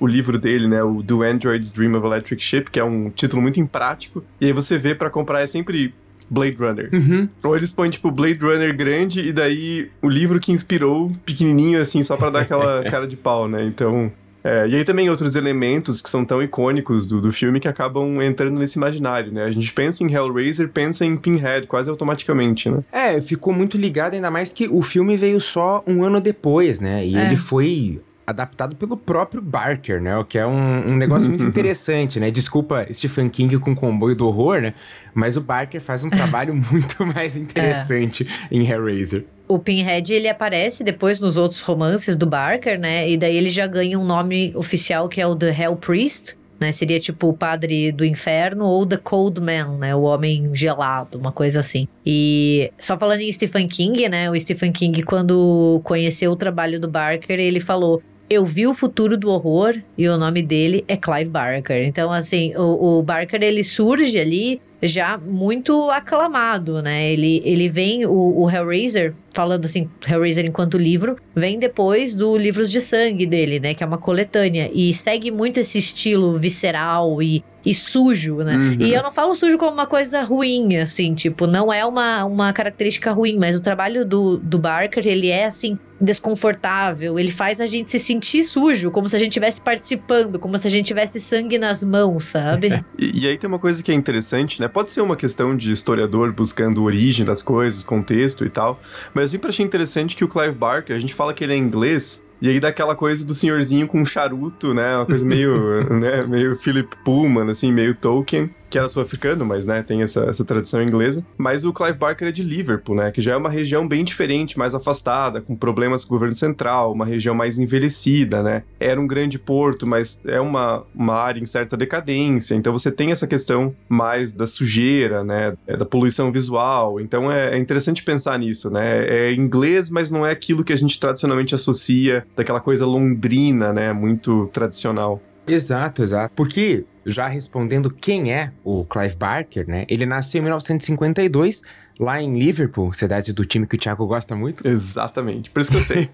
o, 0.00 0.04
o 0.04 0.06
livro 0.06 0.36
dele, 0.36 0.66
né? 0.66 0.82
O 0.82 1.00
Do 1.02 1.22
Android's 1.22 1.70
Dream 1.70 1.94
of 1.96 2.04
Electric 2.04 2.42
Ship, 2.42 2.68
que 2.70 2.80
é 2.80 2.84
um 2.84 3.08
título 3.08 3.40
muito 3.40 3.60
imprático. 3.60 4.24
E 4.40 4.46
aí 4.46 4.52
você 4.52 4.78
vê 4.78 4.96
para 4.96 5.08
comprar 5.10 5.42
é 5.42 5.46
sempre 5.46 5.94
Blade 6.32 6.56
Runner. 6.58 6.88
Uhum. 6.92 7.28
Ou 7.44 7.54
eles 7.56 7.70
põem, 7.70 7.90
tipo, 7.90 8.10
Blade 8.10 8.38
Runner 8.40 8.74
grande 8.74 9.20
e 9.20 9.32
daí 9.32 9.90
o 10.00 10.08
livro 10.08 10.40
que 10.40 10.50
inspirou 10.50 11.12
pequenininho, 11.26 11.80
assim, 11.80 12.02
só 12.02 12.16
para 12.16 12.30
dar 12.30 12.40
aquela 12.40 12.82
cara 12.90 13.06
de 13.06 13.16
pau, 13.16 13.46
né? 13.46 13.62
Então, 13.64 14.10
é, 14.42 14.66
e 14.66 14.74
aí 14.74 14.84
também 14.84 15.08
outros 15.10 15.36
elementos 15.36 16.00
que 16.00 16.08
são 16.08 16.24
tão 16.24 16.42
icônicos 16.42 17.06
do, 17.06 17.20
do 17.20 17.30
filme 17.30 17.60
que 17.60 17.68
acabam 17.68 18.20
entrando 18.22 18.58
nesse 18.58 18.78
imaginário, 18.78 19.30
né? 19.30 19.44
A 19.44 19.50
gente 19.52 19.70
pensa 19.72 20.02
em 20.02 20.12
Hellraiser, 20.12 20.68
pensa 20.70 21.04
em 21.04 21.16
Pinhead 21.16 21.66
quase 21.66 21.90
automaticamente, 21.90 22.68
né? 22.70 22.78
É, 22.90 23.20
ficou 23.20 23.52
muito 23.52 23.76
ligado, 23.76 24.14
ainda 24.14 24.30
mais 24.30 24.52
que 24.52 24.66
o 24.68 24.80
filme 24.82 25.16
veio 25.16 25.40
só 25.40 25.84
um 25.86 26.02
ano 26.02 26.20
depois, 26.20 26.80
né? 26.80 27.06
E 27.06 27.14
É. 27.14 27.26
ele 27.26 27.36
foi 27.36 28.00
adaptado 28.26 28.76
pelo 28.76 28.96
próprio 28.96 29.42
Barker, 29.42 30.00
né? 30.00 30.16
O 30.16 30.24
que 30.24 30.38
é 30.38 30.46
um, 30.46 30.90
um 30.90 30.96
negócio 30.96 31.28
muito 31.28 31.44
interessante, 31.44 32.18
né? 32.20 32.30
Desculpa 32.30 32.86
Stephen 32.92 33.28
King 33.28 33.58
com 33.58 33.72
o 33.72 33.76
comboio 33.76 34.14
do 34.14 34.26
horror, 34.26 34.60
né? 34.60 34.74
Mas 35.14 35.36
o 35.36 35.40
Barker 35.40 35.80
faz 35.80 36.04
um 36.04 36.08
trabalho 36.10 36.54
muito 36.54 37.04
mais 37.06 37.36
interessante 37.36 38.26
em 38.50 38.66
Hellraiser. 38.66 39.24
O 39.48 39.58
Pinhead, 39.58 40.12
ele 40.12 40.28
aparece 40.28 40.82
depois 40.82 41.20
nos 41.20 41.36
outros 41.36 41.60
romances 41.60 42.16
do 42.16 42.26
Barker, 42.26 42.78
né? 42.78 43.08
E 43.08 43.16
daí 43.16 43.36
ele 43.36 43.50
já 43.50 43.66
ganha 43.66 43.98
um 43.98 44.04
nome 44.04 44.52
oficial 44.54 45.08
que 45.08 45.20
é 45.20 45.26
o 45.26 45.36
The 45.36 45.54
Hell 45.60 45.76
Priest, 45.76 46.36
né? 46.62 46.72
Seria 46.72 46.98
tipo 46.98 47.28
o 47.28 47.34
padre 47.34 47.92
do 47.92 48.04
inferno 48.04 48.64
ou 48.64 48.86
The 48.86 48.96
Cold 48.96 49.40
Man, 49.40 49.76
né? 49.78 49.94
O 49.94 50.02
homem 50.02 50.50
gelado, 50.54 51.18
uma 51.18 51.32
coisa 51.32 51.60
assim. 51.60 51.86
E 52.06 52.72
só 52.78 52.96
falando 52.96 53.20
em 53.20 53.30
Stephen 53.32 53.66
King, 53.68 54.08
né? 54.08 54.30
O 54.30 54.40
Stephen 54.40 54.72
King, 54.72 55.02
quando 55.02 55.80
conheceu 55.84 56.30
o 56.30 56.36
trabalho 56.36 56.80
do 56.80 56.88
Barker, 56.88 57.38
ele 57.38 57.60
falou... 57.60 58.02
Eu 58.32 58.46
vi 58.46 58.66
o 58.66 58.72
futuro 58.72 59.14
do 59.18 59.28
horror 59.28 59.76
e 59.96 60.08
o 60.08 60.16
nome 60.16 60.40
dele 60.40 60.84
é 60.88 60.96
Clive 60.96 61.28
Barker. 61.28 61.84
Então, 61.86 62.10
assim, 62.10 62.56
o, 62.56 62.98
o 62.98 63.02
Barker 63.02 63.42
ele 63.42 63.62
surge 63.62 64.18
ali 64.18 64.58
já 64.82 65.18
muito 65.18 65.90
aclamado, 65.90 66.80
né? 66.80 67.12
Ele, 67.12 67.42
ele 67.44 67.68
vem, 67.68 68.06
o, 68.06 68.40
o 68.40 68.50
Hellraiser, 68.50 69.14
falando 69.34 69.66
assim, 69.66 69.86
Hellraiser 70.08 70.46
enquanto 70.46 70.78
livro, 70.78 71.16
vem 71.34 71.58
depois 71.58 72.14
do 72.14 72.36
Livros 72.38 72.70
de 72.70 72.80
Sangue 72.80 73.26
dele, 73.26 73.60
né? 73.60 73.74
Que 73.74 73.84
é 73.84 73.86
uma 73.86 73.98
coletânea. 73.98 74.70
E 74.72 74.94
segue 74.94 75.30
muito 75.30 75.60
esse 75.60 75.76
estilo 75.76 76.38
visceral 76.38 77.22
e, 77.22 77.44
e 77.64 77.74
sujo, 77.74 78.36
né? 78.38 78.56
Uhum. 78.56 78.76
E 78.80 78.92
eu 78.92 79.02
não 79.02 79.10
falo 79.10 79.34
sujo 79.34 79.56
como 79.56 79.72
uma 79.72 79.86
coisa 79.86 80.22
ruim, 80.22 80.76
assim, 80.76 81.14
tipo, 81.14 81.46
não 81.46 81.72
é 81.72 81.84
uma, 81.84 82.24
uma 82.24 82.52
característica 82.52 83.12
ruim, 83.12 83.38
mas 83.38 83.56
o 83.56 83.60
trabalho 83.60 84.04
do, 84.04 84.36
do 84.36 84.58
Barker, 84.58 85.06
ele 85.06 85.28
é, 85.28 85.46
assim, 85.46 85.78
desconfortável, 86.00 87.18
ele 87.18 87.30
faz 87.30 87.60
a 87.60 87.66
gente 87.66 87.90
se 87.90 87.98
sentir 87.98 88.42
sujo, 88.42 88.90
como 88.90 89.08
se 89.08 89.14
a 89.14 89.18
gente 89.18 89.28
estivesse 89.28 89.60
participando, 89.60 90.38
como 90.38 90.58
se 90.58 90.66
a 90.66 90.70
gente 90.70 90.86
tivesse 90.86 91.20
sangue 91.20 91.58
nas 91.58 91.84
mãos, 91.84 92.24
sabe? 92.24 92.82
E, 92.98 93.22
e 93.22 93.26
aí 93.26 93.38
tem 93.38 93.48
uma 93.48 93.58
coisa 93.58 93.82
que 93.82 93.90
é 93.90 93.94
interessante, 93.94 94.60
né? 94.60 94.68
Pode 94.68 94.90
ser 94.90 95.00
uma 95.00 95.16
questão 95.16 95.56
de 95.56 95.72
historiador 95.72 96.32
buscando 96.32 96.82
origem 96.82 97.24
das 97.24 97.40
coisas, 97.42 97.82
contexto 97.82 98.44
e 98.44 98.50
tal, 98.50 98.80
mas 99.14 99.24
eu 99.24 99.28
sempre 99.30 99.48
achei 99.48 99.64
interessante 99.64 100.14
que 100.14 100.24
o 100.24 100.28
Clive 100.28 100.54
Barker, 100.54 100.94
a 100.94 100.98
gente 100.98 101.14
fala 101.14 101.32
que 101.32 101.42
ele 101.42 101.54
é 101.54 101.56
inglês, 101.56 102.22
e 102.42 102.48
aí 102.48 102.58
dá 102.58 102.68
aquela 102.68 102.96
coisa 102.96 103.24
do 103.24 103.36
senhorzinho 103.36 103.86
com 103.86 104.00
um 104.00 104.04
charuto, 104.04 104.74
né? 104.74 104.96
Uma 104.96 105.06
coisa 105.06 105.24
meio, 105.24 105.84
né? 105.96 106.22
Meio 106.26 106.56
Philip 106.56 106.96
Pullman, 107.04 107.48
assim, 107.48 107.70
meio 107.70 107.94
Tolkien. 107.94 108.50
Que 108.72 108.78
era 108.78 108.88
sul-africano, 108.88 109.44
mas, 109.44 109.66
né, 109.66 109.82
tem 109.82 110.00
essa, 110.00 110.24
essa 110.24 110.46
tradição 110.46 110.82
inglesa. 110.82 111.22
Mas 111.36 111.62
o 111.62 111.74
Clive 111.74 111.98
Barker 111.98 112.28
é 112.28 112.32
de 112.32 112.42
Liverpool, 112.42 112.96
né? 112.96 113.10
Que 113.10 113.20
já 113.20 113.34
é 113.34 113.36
uma 113.36 113.50
região 113.50 113.86
bem 113.86 114.02
diferente, 114.02 114.58
mais 114.58 114.74
afastada, 114.74 115.42
com 115.42 115.54
problemas 115.54 116.04
com 116.04 116.14
o 116.14 116.16
governo 116.16 116.34
central, 116.34 116.90
uma 116.90 117.04
região 117.04 117.34
mais 117.34 117.58
envelhecida, 117.58 118.42
né? 118.42 118.62
Era 118.80 118.98
um 118.98 119.06
grande 119.06 119.38
porto, 119.38 119.86
mas 119.86 120.22
é 120.24 120.40
uma, 120.40 120.86
uma 120.94 121.14
área 121.14 121.38
em 121.38 121.44
certa 121.44 121.76
decadência. 121.76 122.54
Então 122.54 122.72
você 122.72 122.90
tem 122.90 123.10
essa 123.10 123.26
questão 123.26 123.76
mais 123.90 124.32
da 124.32 124.46
sujeira, 124.46 125.22
né? 125.22 125.52
é, 125.66 125.76
Da 125.76 125.84
poluição 125.84 126.32
visual. 126.32 126.98
Então 126.98 127.30
é, 127.30 127.54
é 127.54 127.58
interessante 127.58 128.02
pensar 128.02 128.38
nisso, 128.38 128.70
né? 128.70 129.04
É 129.04 129.34
inglês, 129.34 129.90
mas 129.90 130.10
não 130.10 130.24
é 130.24 130.30
aquilo 130.30 130.64
que 130.64 130.72
a 130.72 130.76
gente 130.76 130.98
tradicionalmente 130.98 131.54
associa 131.54 132.26
daquela 132.34 132.58
coisa 132.58 132.86
londrina, 132.86 133.70
né? 133.70 133.92
Muito 133.92 134.48
tradicional. 134.50 135.20
Exato, 135.46 136.02
exato. 136.02 136.32
Porque, 136.34 136.84
já 137.04 137.28
respondendo 137.28 137.90
quem 137.90 138.32
é 138.32 138.52
o 138.64 138.84
Clive 138.84 139.16
Barker, 139.16 139.66
né? 139.68 139.84
Ele 139.88 140.06
nasceu 140.06 140.38
em 140.38 140.42
1952, 140.42 141.62
lá 141.98 142.20
em 142.20 142.32
Liverpool, 142.32 142.92
cidade 142.92 143.32
do 143.32 143.44
time 143.44 143.66
que 143.66 143.76
o 143.76 143.78
Thiago 143.78 144.06
gosta 144.06 144.34
muito. 144.34 144.66
Exatamente, 144.66 145.50
por 145.50 145.60
isso 145.60 145.70
que 145.70 145.76
eu 145.76 145.82
sei. 145.82 146.08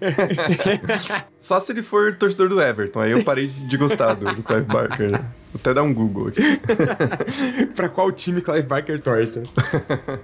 Só 1.39 1.59
se 1.59 1.71
ele 1.71 1.83
for 1.83 2.15
torcedor 2.15 2.49
do 2.49 2.61
Everton, 2.61 3.01
aí 3.01 3.11
eu 3.11 3.23
parei 3.23 3.47
de, 3.47 3.77
gostar 3.77 4.13
do, 4.13 4.33
do 4.33 4.43
Clive 4.43 4.65
Barker. 4.65 5.11
né? 5.11 5.25
Vou 5.51 5.59
até 5.59 5.73
dar 5.73 5.83
um 5.83 5.93
Google 5.93 6.27
aqui. 6.27 6.41
pra 7.75 7.89
qual 7.89 8.11
time 8.11 8.41
Clive 8.41 8.67
Barker 8.67 8.99
torce? 8.99 9.43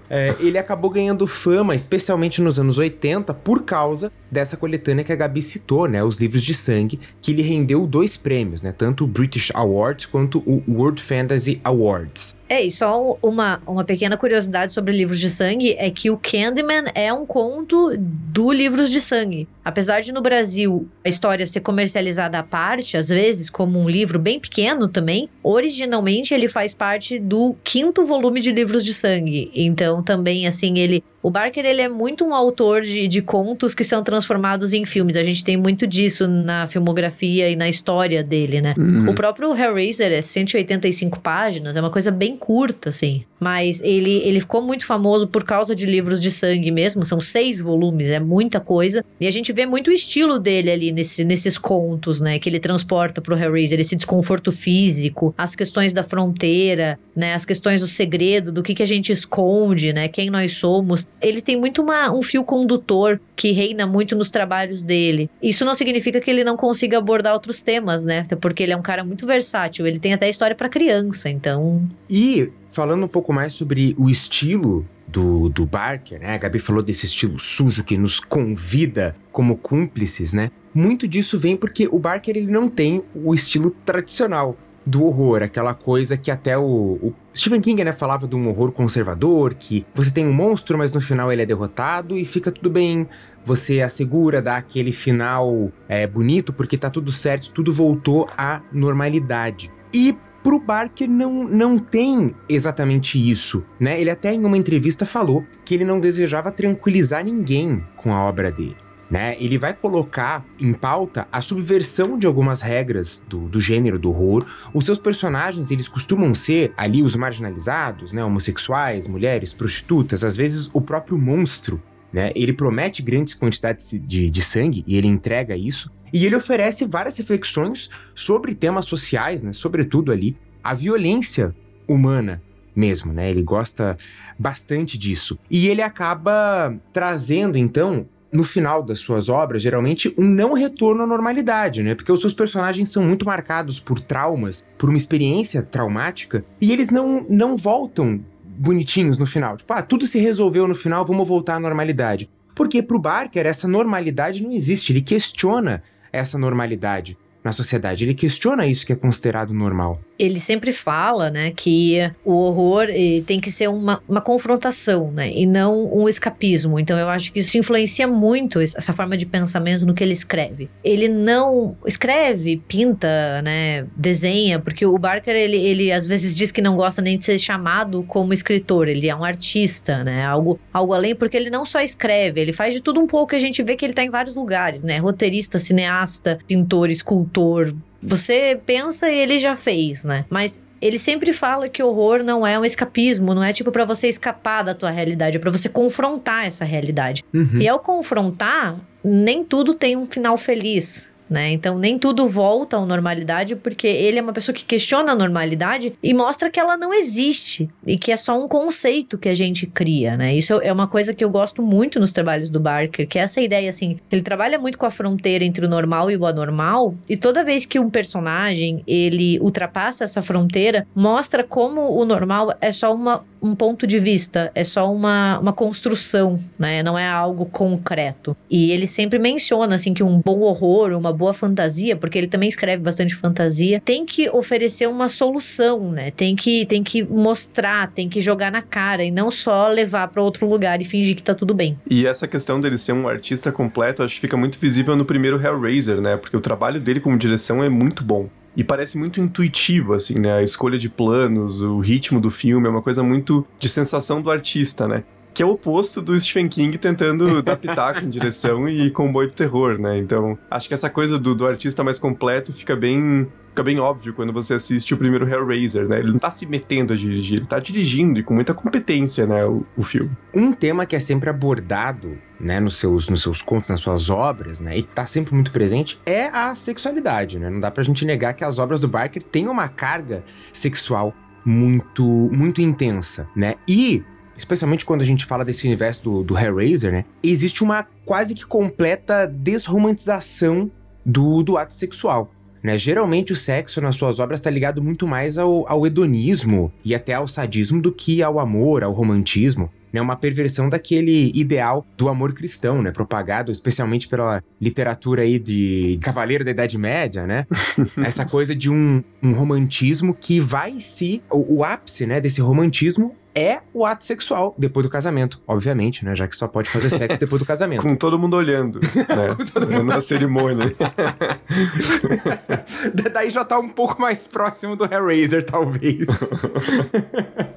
É, 0.09 0.35
ele 0.39 0.57
acabou 0.57 0.89
ganhando 0.89 1.25
fama, 1.25 1.73
especialmente 1.73 2.41
nos 2.41 2.59
anos 2.59 2.77
80, 2.77 3.33
por 3.33 3.63
causa 3.63 4.11
dessa 4.29 4.55
coletânea 4.55 5.03
que 5.03 5.11
a 5.11 5.15
Gabi 5.15 5.41
citou, 5.41 5.87
né? 5.87 6.03
Os 6.03 6.19
livros 6.19 6.43
de 6.43 6.53
sangue, 6.53 6.99
que 7.21 7.33
lhe 7.33 7.41
rendeu 7.41 7.87
dois 7.87 8.15
prêmios, 8.15 8.61
né? 8.61 8.71
Tanto 8.71 9.03
o 9.03 9.07
British 9.07 9.51
Awards 9.53 10.05
quanto 10.05 10.39
o 10.45 10.63
World 10.67 11.01
Fantasy 11.01 11.59
Awards. 11.63 12.35
É, 12.47 12.63
e 12.63 12.69
só 12.69 13.17
uma, 13.23 13.59
uma 13.65 13.83
pequena 13.83 14.15
curiosidade 14.15 14.71
sobre 14.71 14.95
livros 14.95 15.19
de 15.19 15.31
sangue 15.31 15.73
é 15.79 15.89
que 15.89 16.11
o 16.11 16.17
Candyman 16.17 16.85
é 16.93 17.11
um 17.11 17.25
conto 17.25 17.95
do 17.97 18.51
Livros 18.51 18.91
de 18.91 19.01
Sangue. 19.01 19.47
Apesar 19.63 20.01
de 20.01 20.11
no 20.11 20.21
Brasil 20.21 20.87
a 21.03 21.09
história 21.09 21.45
ser 21.47 21.61
comercializada 21.61 22.37
à 22.37 22.43
parte, 22.43 22.97
às 22.97 23.09
vezes 23.09 23.49
como 23.49 23.79
um 23.79 23.89
livro 23.89 24.19
bem 24.19 24.39
pequeno 24.39 24.87
também, 25.15 25.29
originalmente 25.41 26.33
ele 26.33 26.49
faz 26.49 26.73
parte 26.73 27.17
do 27.17 27.55
quinto 27.63 28.03
volume 28.03 28.41
de 28.41 28.51
Livros 28.51 28.83
de 28.83 28.93
Sangue. 28.93 29.51
Então 29.55 30.03
também, 30.03 30.45
assim, 30.47 30.77
ele... 30.77 31.03
O 31.25 31.31
Barker, 31.31 31.65
ele 31.65 31.81
é 31.81 31.89
muito 31.89 32.23
um 32.23 32.35
autor 32.35 32.83
de, 32.83 33.07
de 33.07 33.19
contos 33.19 33.73
que 33.73 33.83
são 33.83 34.03
transformados 34.03 34.73
em 34.73 34.85
filmes. 34.85 35.15
A 35.15 35.23
gente 35.23 35.43
tem 35.43 35.57
muito 35.57 35.87
disso 35.87 36.27
na 36.27 36.67
filmografia 36.67 37.49
e 37.49 37.55
na 37.55 37.67
história 37.67 38.23
dele, 38.23 38.61
né? 38.61 38.75
O 39.09 39.15
próprio 39.15 39.57
Hellraiser 39.57 40.11
é 40.11 40.21
185 40.21 41.19
páginas, 41.19 41.75
é 41.75 41.81
uma 41.81 41.89
coisa 41.89 42.11
bem 42.11 42.37
curta, 42.37 42.89
assim. 42.89 43.23
Mas 43.39 43.81
ele, 43.81 44.21
ele 44.23 44.39
ficou 44.39 44.61
muito 44.61 44.85
famoso 44.85 45.27
por 45.27 45.43
causa 45.43 45.75
de 45.75 45.85
livros 45.85 46.21
de 46.21 46.31
sangue 46.31 46.71
mesmo. 46.71 47.05
São 47.05 47.19
seis 47.19 47.59
volumes, 47.59 48.09
é 48.09 48.19
muita 48.19 48.59
coisa. 48.59 49.03
E 49.19 49.27
a 49.27 49.31
gente 49.31 49.51
vê 49.51 49.65
muito 49.65 49.89
o 49.89 49.93
estilo 49.93 50.39
dele 50.39 50.71
ali 50.71 50.91
nesse, 50.91 51.23
nesses 51.25 51.57
contos, 51.57 52.21
né? 52.21 52.39
Que 52.39 52.49
ele 52.49 52.59
transporta 52.59 53.19
pro 53.19 53.37
Hellraiser. 53.37 53.79
Esse 53.79 53.95
desconforto 53.95 54.51
físico, 54.51 55.33
as 55.37 55.55
questões 55.55 55.91
da 55.91 56.01
fronteira, 56.01 56.97
né? 57.15 57.33
As 57.33 57.45
questões 57.45 57.81
do 57.81 57.87
segredo, 57.87 58.51
do 58.51 58.63
que, 58.63 58.73
que 58.73 58.83
a 58.83 58.87
gente 58.87 59.11
esconde, 59.11 59.91
né? 59.91 60.07
Quem 60.07 60.29
nós 60.29 60.53
somos. 60.53 61.07
Ele 61.21 61.41
tem 61.41 61.59
muito 61.59 61.81
uma, 61.81 62.11
um 62.11 62.21
fio 62.21 62.43
condutor 62.43 63.19
que 63.35 63.51
reina 63.51 63.85
muito 63.85 64.15
nos 64.15 64.29
trabalhos 64.29 64.83
dele. 64.83 65.29
Isso 65.41 65.65
não 65.65 65.73
significa 65.73 66.19
que 66.19 66.29
ele 66.29 66.43
não 66.43 66.57
consiga 66.57 66.97
abordar 66.97 67.33
outros 67.33 67.61
temas, 67.61 68.03
né? 68.03 68.23
Porque 68.41 68.63
ele 68.63 68.73
é 68.73 68.77
um 68.77 68.81
cara 68.81 69.03
muito 69.03 69.25
versátil. 69.25 69.87
Ele 69.87 69.99
tem 69.99 70.13
até 70.13 70.29
história 70.29 70.55
para 70.55 70.69
criança, 70.69 71.29
então... 71.29 71.87
E 72.09 72.49
falando 72.71 73.05
um 73.05 73.07
pouco 73.07 73.31
mais 73.31 73.53
sobre 73.53 73.95
o 73.97 74.09
estilo 74.09 74.85
do, 75.07 75.47
do 75.49 75.65
Barker, 75.65 76.19
né? 76.19 76.33
A 76.33 76.37
Gabi 76.37 76.59
falou 76.59 76.83
desse 76.83 77.05
estilo 77.05 77.39
sujo 77.39 77.83
que 77.83 77.97
nos 77.97 78.19
convida 78.19 79.15
como 79.31 79.55
cúmplices, 79.55 80.33
né? 80.33 80.51
Muito 80.73 81.07
disso 81.07 81.39
vem 81.39 81.55
porque 81.55 81.87
o 81.89 81.97
Barker 81.97 82.35
ele 82.35 82.51
não 82.51 82.67
tem 82.67 83.01
o 83.13 83.33
estilo 83.33 83.71
tradicional 83.85 84.57
do 84.85 85.05
horror, 85.05 85.41
aquela 85.41 85.73
coisa 85.73 86.17
que 86.17 86.29
até 86.29 86.57
o, 86.57 86.63
o 87.01 87.13
Stephen 87.35 87.59
King, 87.59 87.83
né, 87.83 87.91
falava 87.91 88.27
de 88.27 88.35
um 88.35 88.47
horror 88.47 88.71
conservador, 88.71 89.53
que 89.53 89.85
você 89.93 90.09
tem 90.09 90.25
um 90.25 90.31
monstro, 90.31 90.77
mas 90.77 90.93
no 90.93 91.01
final 91.01 91.31
ele 91.31 91.41
é 91.41 91.45
derrotado 91.45 92.17
e 92.17 92.23
fica 92.23 92.49
tudo 92.49 92.69
bem. 92.69 93.07
Você 93.43 93.81
assegura, 93.81 94.41
dá 94.41 94.55
aquele 94.55 94.93
final 94.93 95.69
é, 95.89 96.07
bonito, 96.07 96.53
porque 96.53 96.77
tá 96.77 96.89
tudo 96.89 97.11
certo, 97.11 97.51
tudo 97.51 97.73
voltou 97.73 98.29
à 98.37 98.61
normalidade. 98.71 99.69
E 99.93 100.17
pro 100.41 100.59
Barker 100.59 101.09
não, 101.09 101.43
não 101.43 101.77
tem 101.77 102.33
exatamente 102.47 103.19
isso, 103.19 103.65
né? 103.79 103.99
Ele 103.99 104.09
até 104.09 104.33
em 104.33 104.45
uma 104.45 104.57
entrevista 104.57 105.05
falou 105.05 105.43
que 105.65 105.73
ele 105.73 105.83
não 105.83 105.99
desejava 105.99 106.51
tranquilizar 106.51 107.25
ninguém 107.25 107.83
com 107.97 108.13
a 108.13 108.23
obra 108.23 108.51
dele. 108.51 108.84
Né? 109.09 109.35
Ele 109.39 109.57
vai 109.57 109.73
colocar 109.73 110.45
em 110.59 110.73
pauta 110.73 111.27
a 111.31 111.41
subversão 111.41 112.17
de 112.17 112.25
algumas 112.25 112.61
regras 112.61 113.23
do, 113.27 113.47
do 113.47 113.61
gênero 113.61 113.99
do 113.99 114.09
horror. 114.09 114.45
Os 114.73 114.85
seus 114.85 114.97
personagens, 114.97 115.71
eles 115.71 115.87
costumam 115.87 116.33
ser 116.33 116.73
ali 116.75 117.03
os 117.03 117.15
marginalizados, 117.15 118.11
né? 118.11 118.23
Homossexuais, 118.23 119.07
mulheres, 119.07 119.53
prostitutas, 119.53 120.23
às 120.23 120.35
vezes 120.35 120.69
o 120.73 120.81
próprio 120.81 121.17
monstro, 121.17 121.81
né? 122.11 122.31
Ele 122.35 122.53
promete 122.53 123.01
grandes 123.01 123.33
quantidades 123.33 123.89
de, 124.03 124.29
de 124.29 124.41
sangue 124.41 124.83
e 124.87 124.97
ele 124.97 125.07
entrega 125.07 125.55
isso. 125.55 125.91
E 126.11 126.25
ele 126.25 126.35
oferece 126.35 126.85
várias 126.85 127.17
reflexões 127.17 127.89
sobre 128.13 128.55
temas 128.55 128.85
sociais, 128.85 129.43
né? 129.43 129.53
Sobretudo 129.53 130.11
ali, 130.11 130.35
a 130.63 130.73
violência 130.73 131.53
humana 131.87 132.41
mesmo, 132.75 133.13
né? 133.13 133.29
Ele 133.29 133.43
gosta 133.43 133.97
bastante 134.37 134.97
disso. 134.97 135.37
E 135.49 135.67
ele 135.67 135.81
acaba 135.81 136.75
trazendo, 136.91 137.57
então, 137.57 138.07
no 138.31 138.43
final 138.43 138.83
das 138.83 138.99
suas 138.99 139.29
obras, 139.29 139.61
geralmente, 139.61 140.13
um 140.17 140.25
não 140.25 140.53
retorno 140.53 141.03
à 141.03 141.07
normalidade, 141.07 141.81
né? 141.81 141.95
Porque 141.95 142.11
os 142.11 142.21
seus 142.21 142.33
personagens 142.33 142.91
são 142.91 143.03
muito 143.03 143.25
marcados 143.25 143.79
por 143.79 143.99
traumas, 143.99 144.63
por 144.77 144.89
uma 144.89 144.97
experiência 144.97 145.61
traumática, 145.61 146.43
e 146.59 146.71
eles 146.71 146.89
não, 146.89 147.25
não 147.29 147.55
voltam 147.55 148.23
bonitinhos 148.43 149.17
no 149.17 149.25
final. 149.25 149.57
Tipo, 149.57 149.73
ah, 149.73 149.81
tudo 149.81 150.05
se 150.05 150.19
resolveu 150.19 150.67
no 150.67 150.75
final, 150.75 151.05
vamos 151.05 151.27
voltar 151.27 151.55
à 151.55 151.59
normalidade. 151.59 152.29
Porque 152.53 152.81
pro 152.81 152.99
Barker, 152.99 153.45
essa 153.45 153.67
normalidade 153.67 154.41
não 154.41 154.51
existe, 154.51 154.91
ele 154.93 155.01
questiona 155.01 155.83
essa 156.11 156.37
normalidade 156.37 157.17
na 157.43 157.51
sociedade. 157.51 158.03
Ele 158.03 158.15
questiona 158.15 158.65
isso 158.65 158.85
que 158.85 158.93
é 158.93 158.95
considerado 158.95 159.53
normal. 159.53 159.99
Ele 160.17 160.39
sempre 160.39 160.71
fala, 160.71 161.29
né, 161.29 161.51
que 161.51 162.11
o 162.23 162.33
horror 162.33 162.87
tem 163.25 163.39
que 163.39 163.51
ser 163.51 163.67
uma, 163.67 164.01
uma 164.07 164.21
confrontação, 164.21 165.11
né, 165.11 165.31
e 165.31 165.45
não 165.45 165.93
um 165.93 166.07
escapismo. 166.07 166.79
Então 166.79 166.97
eu 166.97 167.09
acho 167.09 167.31
que 167.31 167.39
isso 167.39 167.57
influencia 167.57 168.07
muito 168.07 168.59
essa 168.61 168.93
forma 168.93 169.17
de 169.17 169.25
pensamento 169.25 169.85
no 169.85 169.93
que 169.93 170.03
ele 170.03 170.13
escreve. 170.13 170.69
Ele 170.83 171.07
não 171.07 171.75
escreve, 171.85 172.61
pinta, 172.67 173.41
né, 173.41 173.85
desenha, 173.95 174.59
porque 174.59 174.85
o 174.85 174.97
Barker, 174.97 175.35
ele, 175.35 175.57
ele 175.57 175.91
às 175.91 176.05
vezes 176.05 176.35
diz 176.35 176.51
que 176.51 176.61
não 176.61 176.75
gosta 176.75 177.01
nem 177.01 177.17
de 177.17 177.25
ser 177.25 177.37
chamado 177.37 178.03
como 178.03 178.33
escritor, 178.33 178.87
ele 178.87 179.07
é 179.09 179.15
um 179.15 179.23
artista, 179.23 180.03
né, 180.03 180.25
algo, 180.25 180.59
algo 180.71 180.93
além, 180.93 181.15
porque 181.15 181.35
ele 181.35 181.49
não 181.49 181.65
só 181.65 181.81
escreve, 181.81 182.41
ele 182.41 182.53
faz 182.53 182.73
de 182.73 182.81
tudo 182.81 182.99
um 182.99 183.07
pouco, 183.07 183.35
a 183.35 183.39
gente 183.39 183.61
vê 183.63 183.75
que 183.75 183.85
ele 183.85 183.93
tá 183.93 184.03
em 184.03 184.09
vários 184.09 184.35
lugares, 184.35 184.83
né, 184.83 184.97
roteirista, 184.97 185.59
cineasta, 185.59 186.39
pintor, 186.47 186.89
escultor, 186.89 187.73
você 188.05 188.59
pensa 188.65 189.09
e 189.09 189.17
ele 189.17 189.39
já 189.39 189.55
fez, 189.55 190.03
né? 190.03 190.25
Mas 190.29 190.61
ele 190.81 190.99
sempre 190.99 191.33
fala 191.33 191.67
que 191.67 191.81
horror 191.81 192.23
não 192.23 192.45
é 192.45 192.59
um 192.59 192.65
escapismo, 192.65 193.33
não 193.33 193.43
é 193.43 193.51
tipo 193.51 193.71
para 193.71 193.85
você 193.85 194.07
escapar 194.07 194.63
da 194.63 194.75
tua 194.75 194.91
realidade, 194.91 195.37
é 195.37 195.39
para 195.39 195.51
você 195.51 195.67
confrontar 195.67 196.45
essa 196.45 196.63
realidade. 196.63 197.23
Uhum. 197.33 197.59
E 197.59 197.67
ao 197.67 197.79
confrontar, 197.79 198.77
nem 199.03 199.43
tudo 199.43 199.73
tem 199.73 199.95
um 199.95 200.05
final 200.05 200.37
feliz 200.37 201.09
né? 201.29 201.51
Então 201.51 201.77
nem 201.77 201.97
tudo 201.97 202.27
volta 202.27 202.77
à 202.77 202.85
normalidade 202.85 203.55
porque 203.55 203.87
ele 203.87 204.19
é 204.19 204.21
uma 204.21 204.33
pessoa 204.33 204.53
que 204.53 204.63
questiona 204.63 205.11
a 205.11 205.15
normalidade 205.15 205.93
e 206.01 206.13
mostra 206.13 206.49
que 206.49 206.59
ela 206.59 206.77
não 206.77 206.93
existe 206.93 207.69
e 207.85 207.97
que 207.97 208.11
é 208.11 208.17
só 208.17 208.41
um 208.43 208.47
conceito 208.47 209.17
que 209.17 209.29
a 209.29 209.35
gente 209.35 209.65
cria, 209.65 210.15
né? 210.15 210.35
Isso 210.35 210.53
é 210.61 210.71
uma 210.71 210.87
coisa 210.87 211.13
que 211.13 211.23
eu 211.23 211.29
gosto 211.29 211.61
muito 211.61 211.99
nos 211.99 212.11
trabalhos 212.11 212.49
do 212.49 212.59
Barker, 212.59 213.07
que 213.07 213.19
é 213.19 213.21
essa 213.23 213.41
ideia 213.41 213.69
assim, 213.69 213.99
ele 214.11 214.21
trabalha 214.21 214.59
muito 214.59 214.77
com 214.77 214.85
a 214.85 214.91
fronteira 214.91 215.43
entre 215.43 215.65
o 215.65 215.69
normal 215.69 216.11
e 216.11 216.17
o 216.17 216.25
anormal 216.25 216.95
e 217.09 217.17
toda 217.17 217.43
vez 217.43 217.65
que 217.65 217.79
um 217.79 217.89
personagem 217.89 218.83
ele 218.85 219.39
ultrapassa 219.39 220.03
essa 220.03 220.21
fronteira, 220.21 220.87
mostra 220.95 221.43
como 221.43 221.99
o 221.99 222.05
normal 222.05 222.55
é 222.61 222.71
só 222.71 222.93
uma 222.93 223.23
um 223.45 223.55
ponto 223.55 223.85
de 223.85 223.99
vista, 223.99 224.51
é 224.55 224.63
só 224.63 224.91
uma, 224.91 225.37
uma 225.39 225.53
construção, 225.53 226.37
né? 226.57 226.81
Não 226.81 226.97
é 226.97 227.07
algo 227.07 227.45
concreto. 227.45 228.35
E 228.49 228.71
ele 228.71 228.87
sempre 228.87 229.19
menciona, 229.19 229.75
assim, 229.75 229.93
que 229.93 230.03
um 230.03 230.19
bom 230.19 230.39
horror, 230.41 230.91
uma 230.93 231.13
boa 231.13 231.33
fantasia, 231.33 231.95
porque 231.95 232.17
ele 232.17 232.27
também 232.27 232.49
escreve 232.49 232.81
bastante 232.81 233.13
fantasia, 233.13 233.81
tem 233.85 234.05
que 234.05 234.29
oferecer 234.29 234.87
uma 234.87 235.07
solução, 235.07 235.91
né? 235.91 236.09
Tem 236.11 236.35
que, 236.35 236.65
tem 236.65 236.83
que 236.83 237.03
mostrar, 237.03 237.91
tem 237.91 238.09
que 238.09 238.19
jogar 238.19 238.51
na 238.51 238.61
cara 238.61 239.03
e 239.03 239.11
não 239.11 239.29
só 239.29 239.67
levar 239.67 240.07
para 240.07 240.21
outro 240.21 240.49
lugar 240.49 240.81
e 240.81 240.85
fingir 240.85 241.15
que 241.15 241.23
tá 241.23 241.35
tudo 241.35 241.53
bem. 241.53 241.77
E 241.89 242.07
essa 242.07 242.27
questão 242.27 242.59
dele 242.59 242.77
ser 242.77 242.93
um 242.93 243.07
artista 243.07 243.51
completo, 243.51 244.01
acho 244.01 244.15
que 244.15 244.21
fica 244.21 244.37
muito 244.37 244.57
visível 244.59 244.95
no 244.95 245.05
primeiro 245.05 245.39
Hellraiser, 245.39 246.01
né? 246.01 246.17
Porque 246.17 246.35
o 246.35 246.41
trabalho 246.41 246.79
dele 246.79 246.99
como 246.99 247.17
direção 247.17 247.63
é 247.63 247.69
muito 247.69 248.03
bom 248.03 248.27
e 248.55 248.63
parece 248.63 248.97
muito 248.97 249.19
intuitivo, 249.19 249.93
assim, 249.93 250.19
né? 250.19 250.33
A 250.33 250.43
escolha 250.43 250.77
de 250.77 250.89
planos, 250.89 251.61
o 251.61 251.79
ritmo 251.79 252.19
do 252.19 252.31
filme 252.31 252.67
é 252.67 252.69
uma 252.69 252.81
coisa 252.81 253.03
muito 253.03 253.45
de 253.59 253.67
sensação 253.67 254.21
do 254.21 254.31
artista, 254.31 254.87
né? 254.87 255.03
Que 255.33 255.43
é 255.43 255.45
o 255.45 255.51
oposto 255.51 256.01
do 256.01 256.17
Stephen 256.19 256.47
King 256.47 256.77
tentando 256.77 257.41
dar 257.43 257.57
pitaco 257.57 258.05
em 258.05 258.09
direção 258.09 258.67
e 258.69 258.89
comboio 258.89 259.27
do 259.27 259.33
terror, 259.33 259.77
né? 259.77 259.97
Então, 259.97 260.37
acho 260.49 260.67
que 260.67 260.73
essa 260.73 260.89
coisa 260.89 261.19
do, 261.19 261.35
do 261.35 261.45
artista 261.45 261.83
mais 261.83 261.99
completo 261.99 262.53
fica 262.53 262.75
bem 262.75 263.27
fica 263.55 263.63
bem 263.63 263.79
óbvio 263.79 264.13
quando 264.13 264.33
você 264.33 264.55
assiste 264.55 264.93
o 264.93 264.97
primeiro 264.97 265.25
Hellraiser, 265.25 265.87
né? 265.87 265.99
Ele 265.99 266.11
não 266.11 266.19
tá 266.19 266.29
se 266.29 266.45
metendo 266.45 266.91
a 266.91 266.95
dirigir, 266.95 267.37
ele 267.37 267.47
tá 267.47 267.57
dirigindo 267.57 268.19
e 268.19 268.23
com 268.23 268.33
muita 268.33 268.53
competência, 268.53 269.25
né, 269.25 269.45
o, 269.45 269.65
o 269.77 269.81
filme. 269.81 270.11
Um 270.33 270.51
tema 270.51 270.85
que 270.85 270.93
é 270.93 270.99
sempre 270.99 271.29
abordado, 271.29 272.17
né, 272.37 272.59
nos 272.59 272.75
seus, 272.75 273.07
nos 273.07 273.21
seus 273.21 273.41
contos, 273.41 273.69
nas 273.69 273.79
suas 273.79 274.09
obras, 274.09 274.59
né, 274.59 274.77
e 274.77 274.83
tá 274.83 275.07
sempre 275.07 275.33
muito 275.33 275.51
presente, 275.51 275.97
é 276.05 276.25
a 276.27 276.53
sexualidade, 276.53 277.39
né? 277.39 277.49
Não 277.49 277.61
dá 277.61 277.71
pra 277.71 277.81
gente 277.81 278.03
negar 278.03 278.33
que 278.33 278.43
as 278.43 278.59
obras 278.59 278.81
do 278.81 278.89
Barker 278.89 279.23
têm 279.23 279.47
uma 279.47 279.69
carga 279.69 280.25
sexual 280.51 281.13
muito, 281.45 282.03
muito 282.33 282.61
intensa, 282.61 283.25
né? 283.33 283.55
E 283.65 284.03
especialmente 284.37 284.83
quando 284.83 284.99
a 284.99 285.05
gente 285.05 285.25
fala 285.25 285.45
desse 285.45 285.65
universo 285.65 286.03
do, 286.03 286.23
do 286.23 286.37
Hellraiser, 286.37 286.91
né? 286.91 287.05
Existe 287.23 287.63
uma 287.63 287.87
quase 288.03 288.33
que 288.33 288.45
completa 288.45 289.25
desromantização 289.25 290.69
do, 291.05 291.41
do 291.41 291.57
ato 291.57 291.73
sexual. 291.73 292.34
Né? 292.65 292.79
Geralmente 292.79 293.31
o 293.31 293.35
sexo 293.35 293.79
nas 293.79 293.95
suas 293.95 294.19
obras 294.19 294.39
está 294.39 294.49
ligado 294.49 294.81
muito 294.81 295.05
mais 295.05 295.37
ao, 295.37 295.71
ao 295.71 295.85
hedonismo 295.85 296.73
e 296.83 296.95
até 296.95 297.13
ao 297.13 297.27
sadismo 297.27 297.79
do 297.79 297.91
que 297.91 298.23
ao 298.23 298.39
amor, 298.39 298.83
ao 298.83 298.91
romantismo 298.91 299.69
né, 299.93 300.01
uma 300.01 300.15
perversão 300.15 300.67
daquele 300.67 301.31
ideal 301.35 301.85
do 301.95 302.09
amor 302.09 302.33
cristão, 302.33 302.81
né, 302.81 302.91
propagado 302.91 303.51
especialmente 303.51 304.07
pela 304.07 304.43
literatura 304.59 305.21
aí 305.21 305.37
de 305.37 305.99
Cavaleiro 306.01 306.43
da 306.43 306.49
Idade 306.49 306.75
Média, 306.75 307.27
né? 307.27 307.45
Essa 308.03 308.25
coisa 308.25 308.55
de 308.55 308.67
um, 308.67 309.03
um 309.21 309.33
romantismo 309.33 310.13
que 310.13 310.39
vai 310.39 310.79
se 310.79 311.21
o, 311.31 311.59
o 311.59 311.63
ápice, 311.63 312.07
né, 312.07 312.19
desse 312.19 312.41
romantismo 312.41 313.15
é 313.35 313.59
o 313.73 313.85
ato 313.85 314.05
sexual 314.05 314.55
depois 314.57 314.85
do 314.85 314.89
casamento, 314.89 315.41
obviamente, 315.45 316.05
né? 316.05 316.15
Já 316.15 316.27
que 316.27 316.35
só 316.35 316.47
pode 316.47 316.69
fazer 316.69 316.89
sexo 316.89 317.19
depois 317.19 317.41
do 317.41 317.45
casamento. 317.45 317.81
Com 317.81 317.95
todo 317.95 318.17
mundo 318.17 318.37
olhando, 318.37 318.79
né? 318.79 319.35
todo 319.53 319.69
mundo 319.69 319.83
Na 319.83 319.99
cerimônia. 319.99 320.71
Daí 323.13 323.29
já 323.29 323.43
tá 323.43 323.59
um 323.59 323.69
pouco 323.69 324.01
mais 324.01 324.25
próximo 324.25 324.75
do 324.75 324.85
Hellraiser, 324.85 325.43
talvez. 325.43 326.07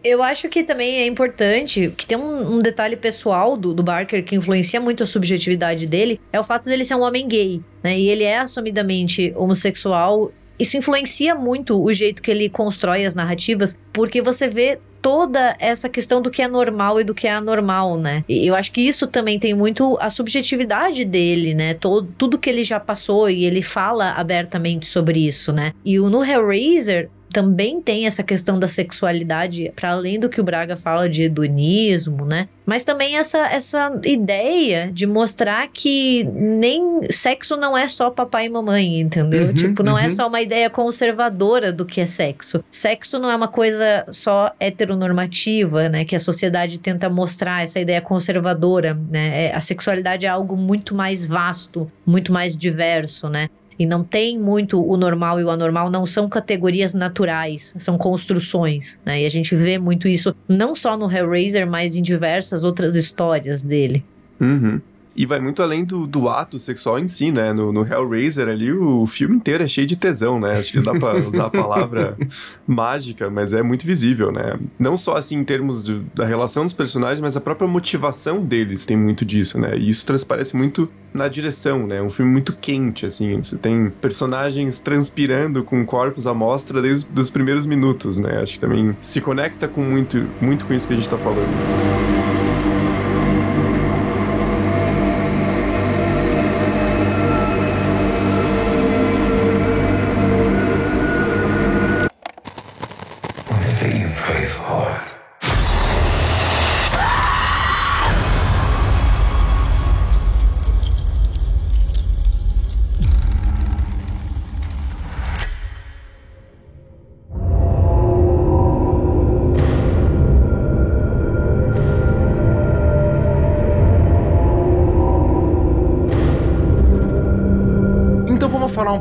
Eu 0.03 0.23
acho 0.23 0.49
que 0.49 0.65
também 0.65 0.97
é 0.97 1.07
importante 1.07 1.93
que 1.97 2.07
tem 2.07 2.19
um, 2.19 2.57
um 2.57 2.59
detalhe 2.61 2.97
pessoal 2.97 3.57
do, 3.57 3.73
do 3.73 3.83
Barker 3.83 4.25
que 4.25 4.35
influencia 4.35 4.81
muito 4.81 5.05
a 5.05 5.07
subjetividade 5.07 5.87
dele, 5.87 6.21
é 6.33 6.41
o 6.41 6.45
fato 6.45 6.65
dele 6.65 6.85
ser 6.85 6.97
um 6.97 7.03
homem 7.03 7.29
gay, 7.29 7.63
né? 7.83 7.99
E 7.99 8.09
ele 8.09 8.25
é 8.25 8.39
assumidamente 8.39 9.33
homossexual 9.37 10.33
isso 10.59 10.77
influencia 10.77 11.37
muito 11.37 11.81
o 11.81 11.93
jeito 11.93 12.21
que 12.21 12.31
ele 12.31 12.49
constrói 12.49 13.05
as 13.05 13.15
narrativas, 13.15 13.79
porque 13.93 14.21
você 14.21 14.49
vê 14.49 14.81
toda 15.01 15.57
essa 15.59 15.89
questão 15.89 16.21
do 16.21 16.31
que 16.31 16.43
é 16.43 16.49
normal 16.49 17.01
e 17.01 17.05
do 17.05 17.15
que 17.15 17.27
é 17.27 17.33
anormal, 17.33 17.99
né? 17.99 18.25
E 18.29 18.47
eu 18.47 18.55
acho 18.55 18.73
que 18.73 18.81
isso 18.81 19.07
também 19.07 19.39
tem 19.39 19.55
muito 19.55 19.97
a 20.01 20.11
subjetividade 20.11 21.05
dele, 21.05 21.55
né? 21.55 21.75
Todo, 21.75 22.09
tudo 22.17 22.39
que 22.39 22.51
ele 22.51 22.65
já 22.65 22.79
passou 22.81 23.29
e 23.31 23.45
ele 23.45 23.63
fala 23.63 24.13
abertamente 24.13 24.87
sobre 24.87 25.27
isso, 25.27 25.53
né? 25.53 25.73
E 25.85 25.99
o 25.99 26.09
no 26.09 26.25
Hellraiser, 26.25 27.11
também 27.33 27.81
tem 27.81 28.07
essa 28.07 28.23
questão 28.23 28.59
da 28.59 28.69
sexualidade, 28.69 29.73
para 29.77 29.91
além 29.91 30.19
do 30.19 30.29
que 30.29 30.41
o 30.41 30.45
Braga 30.45 30.77
fala 30.77 31.09
de 31.09 31.25
hedonismo, 31.25 32.25
né? 32.25 32.49
Mas 32.65 32.85
também 32.85 33.17
essa, 33.17 33.47
essa 33.47 33.99
ideia 34.05 34.91
de 34.93 35.07
mostrar 35.07 35.67
que 35.69 36.25
nem 36.25 37.11
sexo 37.11 37.57
não 37.57 37.77
é 37.77 37.89
só 37.89 38.11
papai 38.11 38.45
e 38.45 38.49
mamãe, 38.51 39.01
entendeu? 39.01 39.47
Uhum, 39.47 39.55
tipo, 39.55 39.83
não 39.83 39.97
é 39.97 40.03
uhum. 40.03 40.07
é 40.07 40.11
só 40.11 40.29
uma 40.29 40.43
ideia 40.43 40.69
conservadora 40.69 41.73
do 41.73 41.87
que 41.87 42.01
é 42.01 42.07
sexo. 42.07 42.63
Sexo 42.71 43.19
não 43.19 43.31
é 43.31 43.37
uma 43.37 43.49
coisa 43.49 44.05
só 44.11 44.53
heteronormativa, 44.61 45.89
né? 45.89 46.05
Que 46.05 46.15
a 46.15 46.21
sociedade 46.21 46.79
tenta 46.79 47.09
mostrar 47.09 47.63
essa 47.63 47.81
ideia 47.81 48.03
conservadora, 48.03 48.93
né? 49.11 49.47
É, 49.47 49.55
a 49.55 49.61
sexualidade 49.63 50.27
é 50.27 50.29
algo 50.29 50.55
muito 50.55 50.95
mais 50.95 51.25
vasto, 51.25 51.91
muito 52.05 52.33
mais 52.33 52.57
diverso, 52.57 53.31
né? 53.31 53.49
E 53.79 53.87
não 53.87 54.03
tem 54.03 54.39
muito 54.39 54.85
o 54.85 54.97
normal 54.97 55.41
e 55.41 55.45
o 55.45 55.51
anormal, 55.51 55.91
não 55.91 56.05
são 56.05 56.29
categorias 56.29 56.95
naturais, 56.95 57.75
são 57.79 57.97
construções, 57.97 58.99
né? 59.05 59.23
E 59.23 59.27
a 59.27 59.31
gente 59.31 59.55
vê 59.55 59.79
muito 59.79 60.09
isso 60.09 60.35
não 60.49 60.75
só 60.75 60.97
no 60.97 61.11
Hellraiser, 61.11 61.67
mas 61.67 61.95
em 61.95 62.03
diversas 62.03 62.65
outras 62.65 62.97
histórias 62.97 63.63
dele. 63.63 64.05
Uhum. 64.41 64.81
E 65.19 65.27
vai 65.27 65.41
muito 65.41 65.61
além 65.65 65.85
do, 65.85 66.07
do 66.07 66.29
ato 66.29 66.61
sexual 66.61 66.97
em 66.97 67.09
si, 67.09 67.33
né? 67.33 67.53
No, 67.53 67.73
no 67.73 67.85
Hellraiser 67.85 68.47
ali, 68.47 68.73
o 68.73 69.05
filme 69.05 69.35
inteiro 69.35 69.65
é 69.65 69.67
cheio 69.67 69.85
de 69.85 69.97
tesão, 69.97 70.39
né? 70.39 70.57
Acho 70.57 70.71
que 70.71 70.81
dá 70.81 70.95
pra 70.95 71.17
usar 71.27 71.47
a 71.47 71.51
palavra 71.51 72.17
mágica, 72.65 73.29
mas 73.29 73.53
é 73.53 73.61
muito 73.61 73.85
visível, 73.85 74.31
né? 74.31 74.57
Não 74.79 74.97
só 74.97 75.17
assim 75.17 75.39
em 75.39 75.43
termos 75.43 75.83
de, 75.83 75.99
da 76.15 76.25
relação 76.25 76.63
dos 76.63 76.73
personagens, 76.73 77.19
mas 77.19 77.37
a 77.37 77.41
própria 77.41 77.67
motivação 77.67 78.45
deles 78.45 78.87
tem 78.87 78.97
muito 78.97 79.25
disso, 79.25 79.59
né? 79.59 79.77
E 79.77 79.89
isso 79.89 80.07
transparece 80.07 80.57
muito 80.57 80.89
na 81.13 81.27
direção, 81.27 81.85
né? 81.85 82.01
Um 82.01 82.11
filme 82.11 82.31
muito 82.31 82.53
quente, 82.53 83.05
assim. 83.05 83.43
Você 83.43 83.57
tem 83.57 83.91
personagens 84.01 84.79
transpirando 84.79 85.65
com 85.65 85.85
corpos 85.85 86.29
à 86.29 86.33
mostra 86.33 86.81
desde 86.81 87.09
os 87.13 87.29
primeiros 87.29 87.67
minutos, 87.67 88.19
né? 88.19 88.41
Acho 88.41 88.53
que 88.53 88.61
também 88.61 88.97
se 89.01 89.21
conecta 89.21 89.67
com 89.67 89.81
muito, 89.81 90.25
muito 90.41 90.65
com 90.65 90.75
isso 90.75 90.87
que 90.87 90.93
a 90.93 90.97
gente 90.97 91.09
tá 91.09 91.19
falando. 91.19 92.38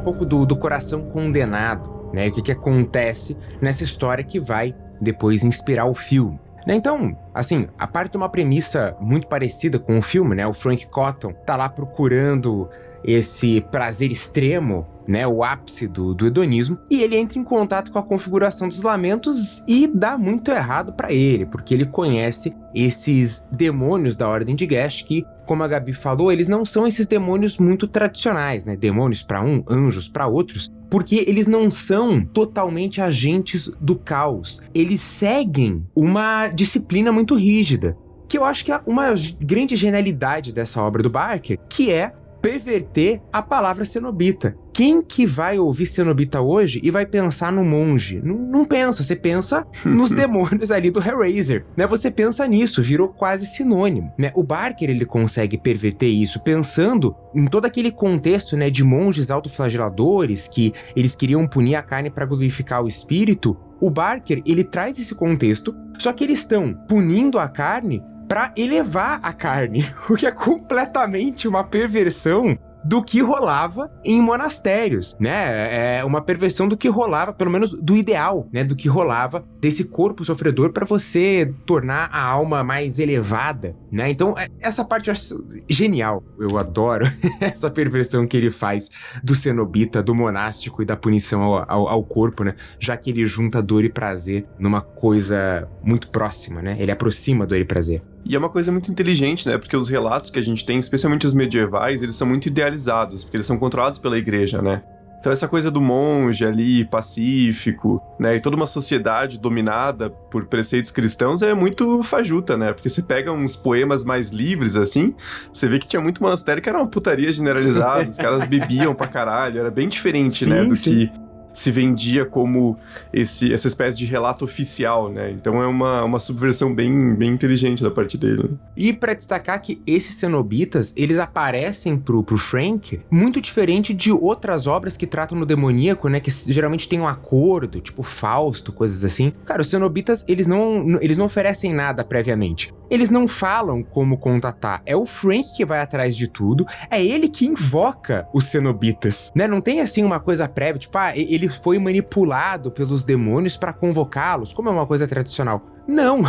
Pouco 0.08 0.26
do, 0.26 0.46
do 0.46 0.56
coração 0.56 1.02
condenado, 1.02 2.10
né? 2.14 2.30
O 2.30 2.32
que, 2.32 2.42
que 2.42 2.52
acontece 2.54 3.36
nessa 3.62 3.84
história 3.84 4.24
que 4.24 4.40
vai 4.40 4.74
depois 5.02 5.44
inspirar 5.44 5.86
o 5.86 5.94
filme. 5.94 6.40
Né? 6.66 6.76
Então, 6.76 7.18
assim, 7.34 7.68
a 7.78 7.86
parte 7.86 8.12
de 8.12 8.18
uma 8.18 8.30
premissa 8.30 8.96
muito 9.02 9.28
parecida 9.28 9.78
com 9.78 10.00
o 10.00 10.02
filme, 10.02 10.34
né? 10.34 10.48
O 10.48 10.54
Frank 10.54 10.90
Cotton 10.90 11.34
tá 11.46 11.58
lá 11.58 11.68
procurando 11.68 12.70
esse 13.04 13.60
prazer 13.70 14.12
extremo, 14.12 14.88
né, 15.08 15.26
o 15.26 15.44
ápice 15.44 15.88
do, 15.88 16.14
do 16.14 16.28
hedonismo, 16.28 16.78
e 16.90 17.02
ele 17.02 17.16
entra 17.16 17.40
em 17.40 17.44
contato 17.44 17.92
com 17.92 18.00
a 18.00 18.04
configuração 18.04 18.68
dos 18.68 18.82
lamentos 18.82 19.64
e 19.68 19.88
dá 19.88 20.18
muito 20.18 20.52
errado 20.52 20.92
pra 20.92 21.12
ele, 21.14 21.46
porque 21.46 21.74
ele 21.74 21.86
conhece 21.86 22.54
esses 22.74 23.46
demônios 23.52 24.16
da 24.16 24.28
Ordem 24.28 24.56
de 24.56 24.66
Gash 24.66 25.04
que, 25.04 25.26
como 25.48 25.64
a 25.64 25.68
Gabi 25.68 25.94
falou, 25.94 26.32
eles 26.32 26.48
não 26.48 26.66
são 26.66 26.86
esses 26.86 27.08
demônios 27.08 27.58
muito 27.58 27.88
tradicionais, 27.88 28.66
né, 28.66 28.76
demônios 28.76 29.24
pra 29.24 29.42
um, 29.42 29.64
anjos 29.68 30.08
pra 30.08 30.28
outros, 30.28 30.72
porque 30.92 31.24
eles 31.26 31.48
não 31.48 31.72
são 31.72 32.24
totalmente 32.24 33.02
agentes 33.02 33.72
do 33.82 33.96
caos. 33.96 34.62
Eles 34.76 35.02
seguem 35.02 35.86
uma 35.96 36.50
disciplina 36.50 37.12
muito 37.12 37.34
rígida, 37.34 37.98
que 38.28 38.38
eu 38.38 38.44
acho 38.44 38.66
que 38.66 38.72
é 38.72 38.82
uma 38.86 39.14
grande 39.40 39.76
genialidade 39.76 40.52
dessa 40.54 40.82
obra 40.82 41.02
do 41.02 41.10
Barker, 41.10 41.58
que 41.70 41.92
é 41.92 42.12
perverter 42.42 43.22
a 43.32 43.42
palavra 43.42 43.86
cenobita. 43.86 44.56
Quem 44.78 45.02
que 45.02 45.26
vai 45.26 45.58
ouvir 45.58 45.88
cenobita 45.88 46.40
hoje 46.40 46.80
e 46.84 46.92
vai 46.92 47.04
pensar 47.04 47.52
no 47.52 47.66
monge? 47.66 48.22
Não, 48.24 48.36
não 48.36 48.64
pensa, 48.64 49.02
você 49.02 49.16
pensa 49.16 49.66
nos 49.84 50.12
demônios 50.12 50.70
ali 50.70 50.92
do 50.92 51.02
Hellraiser, 51.02 51.66
né? 51.76 51.88
Você 51.88 52.12
pensa 52.12 52.48
nisso, 52.48 52.84
virou 52.84 53.08
quase 53.08 53.48
sinônimo, 53.48 54.14
né? 54.20 54.32
O 54.36 54.44
Barker, 54.44 54.88
ele 54.88 55.04
consegue 55.04 55.58
perverter 55.58 56.10
isso 56.10 56.44
pensando 56.44 57.16
em 57.34 57.48
todo 57.48 57.66
aquele 57.66 57.90
contexto, 57.90 58.56
né, 58.56 58.70
de 58.70 58.84
monges 58.84 59.32
autoflageladores 59.32 60.48
que 60.48 60.72
eles 60.96 61.16
queriam 61.16 61.48
punir 61.48 61.74
a 61.74 61.82
carne 61.82 62.12
para 62.12 62.28
glorificar 62.28 62.84
o 62.84 62.88
espírito. 62.88 63.58
O 63.82 63.90
Barker, 63.90 64.44
ele 64.46 64.64
traz 64.64 65.00
esse 65.00 65.16
contexto, 65.16 65.76
só 65.98 66.14
que 66.14 66.24
eles 66.24 66.42
estão 66.42 66.76
punindo 66.88 67.40
a 67.40 67.48
carne 67.48 68.04
para 68.28 68.54
elevar 68.56 69.20
a 69.24 69.34
carne, 69.34 69.92
o 70.08 70.14
que 70.16 70.28
é 70.28 70.32
completamente 70.32 71.48
uma 71.48 71.64
perversão 71.64 72.56
do 72.84 73.04
que 73.04 73.22
rolava 73.22 73.92
em 74.04 74.22
monastérios, 74.22 75.16
né? 75.20 75.98
É 76.00 76.06
uma 76.06 76.22
perversão 76.22 76.68
do 76.68 76.78
que 76.78 76.88
rolava, 76.88 77.34
pelo 77.34 77.52
menos 77.52 77.72
do 77.74 77.96
ideal, 77.96 78.48
né? 78.52 78.64
Do 78.64 78.76
que 78.76 78.88
rolava 78.88 79.46
desse 79.60 79.86
corpo 79.86 80.24
sofredor 80.24 80.72
para 80.72 80.86
você 80.86 81.54
tornar 81.66 82.10
a 82.12 82.22
alma 82.22 82.64
mais 82.64 83.00
elevada, 83.00 83.76
né? 83.92 84.10
Então, 84.10 84.34
essa 84.62 84.84
parte 84.84 85.08
eu 85.08 85.12
acho 85.14 85.46
genial. 85.70 86.24
Eu 86.40 86.58
adoro 86.58 87.06
essa 87.42 87.70
perversão 87.70 88.28
que 88.28 88.38
ele 88.38 88.52
faz 88.52 88.90
do 89.24 89.36
cenobita, 89.36 90.02
do 90.02 90.16
monástico 90.16 90.82
e 90.82 90.86
da 90.86 90.96
punição 90.96 91.42
ao, 91.42 91.66
ao, 91.68 91.88
ao 91.88 92.04
corpo, 92.04 92.44
né? 92.44 92.56
Já 92.80 92.96
que 92.96 93.10
ele 93.10 93.26
junta 93.26 93.62
dor 93.62 93.84
e 93.84 93.90
prazer 93.90 94.46
numa 94.60 94.82
coisa 94.82 95.68
muito 95.84 96.10
próxima, 96.10 96.62
né? 96.62 96.78
Ele 96.80 96.92
aproxima 96.92 97.46
dor 97.46 97.58
e 97.58 97.66
prazer. 97.66 98.02
E 98.30 98.36
é 98.36 98.40
uma 98.40 98.50
coisa 98.50 98.72
muito 98.72 98.92
inteligente, 98.92 99.48
né? 99.48 99.58
Porque 99.58 99.76
os 99.76 99.88
relatos 99.88 100.30
que 100.30 100.40
a 100.40 100.44
gente 100.44 100.66
tem, 100.66 100.78
especialmente 100.78 101.26
os 101.26 101.34
medievais, 101.34 102.02
eles 102.02 102.16
são 102.16 102.28
muito 102.28 102.48
idealizados, 102.48 103.24
porque 103.24 103.38
eles 103.38 103.46
são 103.46 103.58
controlados 103.58 103.98
pela 103.98 104.18
igreja, 104.18 104.62
né? 104.62 104.84
Então 105.20 105.32
essa 105.32 105.48
coisa 105.48 105.72
do 105.72 105.82
monge 105.82 106.46
ali, 106.46 106.86
pacífico, 106.86 108.02
né, 108.20 108.36
e 108.36 108.40
toda 108.40 108.56
uma 108.56 108.68
sociedade 108.68 109.40
dominada 109.40 110.10
por 110.10 110.46
preceitos 110.46 110.92
cristãos 110.92 111.42
é 111.42 111.54
muito 111.54 112.04
fajuta, 112.04 112.56
né? 112.56 112.72
Porque 112.72 112.88
você 112.88 113.02
pega 113.02 113.32
uns 113.32 113.56
poemas 113.56 114.04
mais 114.04 114.30
livres 114.30 114.76
assim, 114.76 115.16
você 115.52 115.68
vê 115.68 115.80
que 115.80 115.88
tinha 115.88 116.02
muito 116.02 116.22
monastério 116.22 116.62
que 116.62 116.70
era 116.70 116.78
uma 116.78 116.88
putaria 116.88 117.32
generalizada, 117.34 118.08
os 118.08 118.16
caras 118.16 118.48
bebiam 118.48 118.94
pra 118.94 119.08
caralho, 119.08 119.60
era 119.60 119.72
bem 119.72 119.90
diferente, 119.90 120.46
Sim, 120.46 120.50
né, 120.52 120.64
do 120.64 120.76
sim. 120.76 121.08
que 121.08 121.27
se 121.58 121.72
vendia 121.72 122.24
como 122.24 122.78
esse, 123.12 123.52
essa 123.52 123.68
espécie 123.68 123.98
de 123.98 124.06
relato 124.06 124.46
oficial, 124.46 125.10
né? 125.12 125.32
Então 125.32 125.62
é 125.62 125.66
uma, 125.66 126.04
uma 126.04 126.20
subversão 126.20 126.74
bem, 126.74 127.16
bem 127.16 127.32
inteligente 127.32 127.82
da 127.82 127.90
parte 127.90 128.16
dele. 128.16 128.44
né? 128.44 128.50
E 128.76 128.94
pra 128.94 129.16
destacar 129.16 129.60
que 129.60 129.82
esses 129.88 130.16
cenobitas, 130.16 130.94
eles 130.96 131.18
aparecem 131.18 131.98
pro, 131.98 132.24
pro 132.24 132.38
Frank 132.38 133.02
muito 133.10 133.42
diferente 133.42 133.92
de 133.92 134.12
outras 134.12 134.68
obras 134.68 134.96
que 134.96 135.08
tratam 135.08 135.38
no 135.38 135.48
demoníaco, 135.48 136.08
né? 136.10 136.20
Que 136.20 136.30
geralmente 136.30 136.88
tem 136.88 137.00
um 137.00 137.08
acordo, 137.08 137.82
tipo 137.82 138.04
Fausto, 138.04 138.72
coisas 138.72 139.04
assim. 139.04 139.34
Cara, 139.46 139.62
os 139.62 139.70
cenobitas, 139.70 140.24
eles 140.28 140.46
não, 140.46 141.00
eles 141.02 141.18
não 141.18 141.26
oferecem 141.26 141.74
nada 141.74 142.04
previamente. 142.04 142.72
Eles 142.90 143.10
não 143.10 143.28
falam 143.28 143.84
como 143.84 144.18
contatar. 144.18 144.82
É 144.86 144.96
o 144.96 145.06
Frank 145.06 145.56
que 145.56 145.66
vai 145.66 145.82
atrás 145.82 146.16
de 146.16 146.28
tudo. 146.28 146.66
É 146.90 147.04
ele 147.04 147.28
que 147.28 147.46
invoca 147.46 148.28
os 148.34 148.46
cenobitas, 148.46 149.32
né? 149.36 149.48
Não 149.48 149.62
tem 149.62 149.82
assim 149.82 150.04
uma 150.04 150.20
coisa 150.20 150.48
prévia, 150.48 150.80
tipo, 150.80 150.98
ah, 150.98 151.16
ele 151.16 151.48
foi 151.48 151.78
manipulado 151.80 152.72
pelos 152.72 153.04
demônios 153.04 153.58
pra 153.58 153.74
convocá-los, 153.74 154.54
como 154.54 154.70
é 154.70 154.72
uma 154.72 154.86
coisa 154.86 155.08
tradicional. 155.08 155.66
Não. 155.88 156.22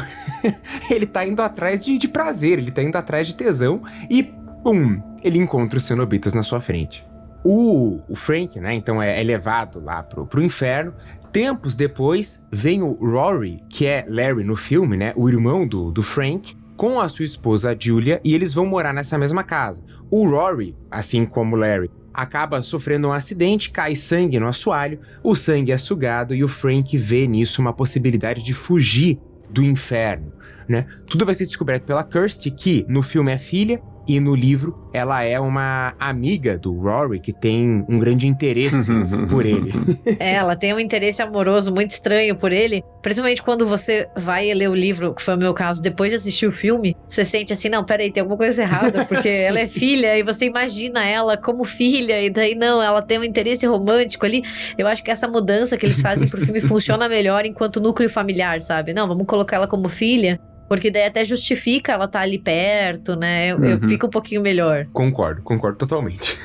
ele 0.90 1.06
tá 1.06 1.26
indo 1.26 1.42
atrás 1.42 1.84
de, 1.84 1.98
de 1.98 2.08
prazer, 2.08 2.58
ele 2.58 2.70
tá 2.70 2.82
indo 2.82 2.96
atrás 2.96 3.26
de 3.26 3.34
tesão 3.34 3.82
e, 4.08 4.22
pum, 4.62 5.02
ele 5.22 5.38
encontra 5.38 5.78
os 5.78 5.84
cenobitas 5.84 6.32
na 6.32 6.42
sua 6.42 6.60
frente. 6.60 7.06
O, 7.44 8.00
o 8.08 8.16
Frank, 8.16 8.58
né, 8.60 8.74
então 8.74 9.00
é, 9.00 9.20
é 9.20 9.22
levado 9.22 9.80
lá 9.80 10.02
pro, 10.02 10.26
pro 10.26 10.42
inferno. 10.42 10.92
Tempos 11.32 11.76
depois, 11.76 12.42
vem 12.50 12.82
o 12.82 12.92
Rory, 12.92 13.60
que 13.68 13.86
é 13.86 14.04
Larry 14.08 14.44
no 14.44 14.56
filme, 14.56 14.96
né, 14.96 15.12
o 15.14 15.28
irmão 15.28 15.66
do, 15.66 15.90
do 15.90 16.02
Frank, 16.02 16.56
com 16.76 17.00
a 17.00 17.08
sua 17.08 17.24
esposa 17.24 17.76
Julia, 17.78 18.20
e 18.24 18.34
eles 18.34 18.54
vão 18.54 18.64
morar 18.64 18.94
nessa 18.94 19.18
mesma 19.18 19.42
casa. 19.42 19.84
O 20.10 20.28
Rory, 20.28 20.76
assim 20.90 21.24
como 21.24 21.56
Larry, 21.56 21.90
acaba 22.14 22.62
sofrendo 22.62 23.08
um 23.08 23.12
acidente, 23.12 23.70
cai 23.70 23.94
sangue 23.94 24.40
no 24.40 24.46
assoalho, 24.46 25.00
o 25.22 25.36
sangue 25.36 25.72
é 25.72 25.78
sugado 25.78 26.34
e 26.34 26.42
o 26.42 26.48
Frank 26.48 26.96
vê 26.96 27.26
nisso 27.26 27.60
uma 27.60 27.72
possibilidade 27.72 28.42
de 28.42 28.54
fugir 28.54 29.20
do 29.50 29.62
inferno, 29.62 30.32
né? 30.68 30.86
Tudo 31.06 31.24
vai 31.24 31.34
ser 31.34 31.46
descoberto 31.46 31.84
pela 31.84 32.04
Kirsty, 32.04 32.50
que 32.50 32.84
no 32.88 33.02
filme 33.02 33.32
é 33.32 33.38
filha 33.38 33.80
e 34.08 34.18
no 34.18 34.34
livro 34.34 34.88
ela 34.92 35.22
é 35.22 35.38
uma 35.38 35.94
amiga 36.00 36.56
do 36.56 36.72
Rory 36.72 37.20
que 37.20 37.32
tem 37.32 37.84
um 37.88 37.98
grande 37.98 38.26
interesse 38.26 38.90
por 39.28 39.44
ele. 39.44 39.70
É, 40.18 40.34
ela 40.34 40.56
tem 40.56 40.72
um 40.72 40.80
interesse 40.80 41.20
amoroso 41.20 41.72
muito 41.72 41.90
estranho 41.90 42.34
por 42.34 42.50
ele. 42.50 42.82
Principalmente 43.02 43.42
quando 43.42 43.66
você 43.66 44.08
vai 44.16 44.52
ler 44.54 44.68
o 44.68 44.74
livro, 44.74 45.14
que 45.14 45.22
foi 45.22 45.34
o 45.34 45.38
meu 45.38 45.52
caso, 45.52 45.82
depois 45.82 46.10
de 46.10 46.16
assistir 46.16 46.46
o 46.46 46.52
filme, 46.52 46.96
você 47.06 47.24
sente 47.24 47.52
assim, 47.52 47.68
não, 47.68 47.84
peraí, 47.84 48.10
tem 48.10 48.22
alguma 48.22 48.38
coisa 48.38 48.62
errada, 48.62 49.04
porque 49.06 49.28
ela 49.28 49.60
é 49.60 49.68
filha 49.68 50.18
e 50.18 50.22
você 50.22 50.46
imagina 50.46 51.06
ela 51.06 51.36
como 51.36 51.64
filha, 51.64 52.20
e 52.22 52.30
daí 52.30 52.54
não, 52.54 52.82
ela 52.82 53.02
tem 53.02 53.18
um 53.18 53.24
interesse 53.24 53.66
romântico 53.66 54.24
ali. 54.24 54.42
Eu 54.78 54.86
acho 54.86 55.04
que 55.04 55.10
essa 55.10 55.28
mudança 55.28 55.76
que 55.76 55.84
eles 55.84 56.00
fazem 56.00 56.26
pro 56.28 56.44
filme 56.44 56.60
funciona 56.62 57.08
melhor 57.08 57.44
enquanto 57.44 57.80
núcleo 57.80 58.08
familiar, 58.08 58.60
sabe? 58.60 58.94
Não, 58.94 59.06
vamos 59.06 59.26
colocar 59.26 59.56
ela 59.56 59.68
como 59.68 59.88
filha. 59.88 60.40
Porque 60.68 60.90
daí 60.90 61.06
até 61.06 61.24
justifica 61.24 61.92
ela 61.92 62.04
estar 62.04 62.20
ali 62.20 62.38
perto, 62.38 63.16
né? 63.16 63.48
Eu, 63.48 63.58
eu 63.64 63.78
Uhum. 63.78 63.88
fico 63.88 64.06
um 64.06 64.10
pouquinho 64.10 64.42
melhor. 64.42 64.86
Concordo, 64.92 65.40
concordo 65.42 65.78
totalmente. 65.78 66.38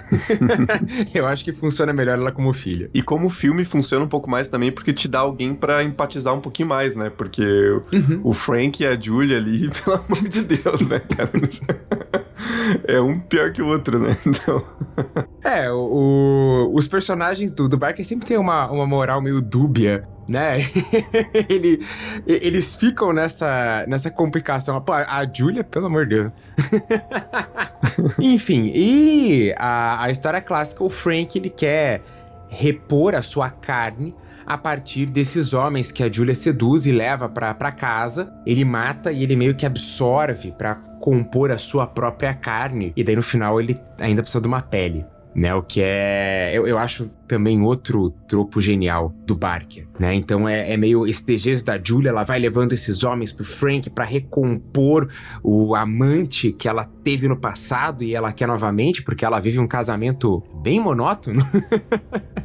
Eu 1.13 1.25
acho 1.27 1.43
que 1.43 1.51
funciona 1.51 1.91
melhor 1.93 2.17
ela 2.17 2.31
como 2.31 2.53
filha. 2.53 2.89
E 2.93 3.01
como 3.01 3.27
o 3.27 3.29
filme 3.29 3.65
funciona 3.65 4.05
um 4.05 4.07
pouco 4.07 4.29
mais 4.29 4.47
também, 4.47 4.71
porque 4.71 4.93
te 4.93 5.07
dá 5.07 5.19
alguém 5.19 5.53
pra 5.53 5.83
empatizar 5.83 6.33
um 6.33 6.39
pouquinho 6.41 6.69
mais, 6.69 6.95
né? 6.95 7.09
Porque 7.09 7.43
o 8.23 8.33
Frank 8.33 8.81
e 8.81 8.87
a 8.87 8.99
Julia 8.99 9.37
ali, 9.37 9.69
pelo 9.83 9.97
amor 9.97 10.27
de 10.29 10.41
Deus, 10.43 10.87
né, 10.87 10.99
cara? 10.99 11.31
é 12.87 12.99
um 12.99 13.19
pior 13.19 13.51
que 13.51 13.61
o 13.61 13.67
outro, 13.67 13.99
né? 13.99 14.15
Então. 14.25 14.63
É, 15.43 15.71
o, 15.71 16.71
os 16.73 16.87
personagens 16.87 17.53
do, 17.53 17.67
do 17.67 17.77
Barker 17.77 18.05
sempre 18.05 18.27
tem 18.27 18.37
uma, 18.37 18.69
uma 18.71 18.85
moral 18.85 19.21
meio 19.21 19.41
dúbia, 19.41 20.07
né? 20.27 20.57
Ele, 21.49 21.85
eles 22.25 22.75
ficam 22.75 23.13
nessa, 23.13 23.85
nessa 23.87 24.09
complicação. 24.09 24.79
Pô, 24.81 24.93
a 24.93 25.25
Julia, 25.31 25.63
pelo 25.63 25.87
amor 25.87 26.05
de 26.05 26.15
Deus. 26.15 26.31
Enfim, 28.19 28.71
e 28.73 29.53
a, 29.57 30.03
a 30.03 30.11
história 30.11 30.41
clássica, 30.41 30.83
o 30.83 30.89
Frank, 30.89 31.37
ele 31.37 31.49
quer 31.49 32.01
repor 32.49 33.15
a 33.15 33.21
sua 33.21 33.49
carne 33.49 34.15
a 34.45 34.57
partir 34.57 35.05
desses 35.05 35.53
homens 35.53 35.91
que 35.91 36.03
a 36.03 36.11
Julia 36.11 36.35
seduz 36.35 36.85
e 36.85 36.91
leva 36.91 37.29
para 37.29 37.71
casa. 37.71 38.33
Ele 38.45 38.65
mata 38.65 39.11
e 39.11 39.23
ele 39.23 39.35
meio 39.35 39.55
que 39.55 39.65
absorve 39.65 40.51
para 40.51 40.75
compor 40.75 41.51
a 41.51 41.57
sua 41.57 41.85
própria 41.85 42.33
carne. 42.33 42.93
E 42.95 43.03
daí 43.03 43.15
no 43.15 43.23
final 43.23 43.59
ele 43.59 43.75
ainda 43.99 44.21
precisa 44.21 44.41
de 44.41 44.47
uma 44.47 44.61
pele 44.61 45.05
né? 45.35 45.53
O 45.53 45.63
que 45.63 45.81
é. 45.83 46.51
Eu, 46.53 46.67
eu 46.67 46.77
acho 46.77 47.09
também 47.27 47.61
outro 47.61 48.11
tropo 48.27 48.61
genial 48.61 49.13
do 49.25 49.35
Barker, 49.35 49.87
né? 49.99 50.13
Então 50.13 50.47
é, 50.47 50.71
é 50.71 50.77
meio 50.77 51.07
esse 51.07 51.25
desejo 51.25 51.65
da 51.65 51.79
Julia, 51.81 52.09
ela 52.09 52.23
vai 52.23 52.39
levando 52.39 52.73
esses 52.73 53.03
homens 53.03 53.31
pro 53.31 53.43
Frank 53.43 53.89
para 53.89 54.05
recompor 54.05 55.09
o 55.41 55.75
amante 55.75 56.51
que 56.51 56.67
ela 56.67 56.85
teve 57.03 57.27
no 57.27 57.37
passado 57.37 58.03
e 58.03 58.13
ela 58.13 58.31
quer 58.31 58.47
novamente, 58.47 59.01
porque 59.01 59.25
ela 59.25 59.39
vive 59.39 59.59
um 59.59 59.67
casamento 59.67 60.43
bem 60.61 60.79
monótono, 60.79 61.45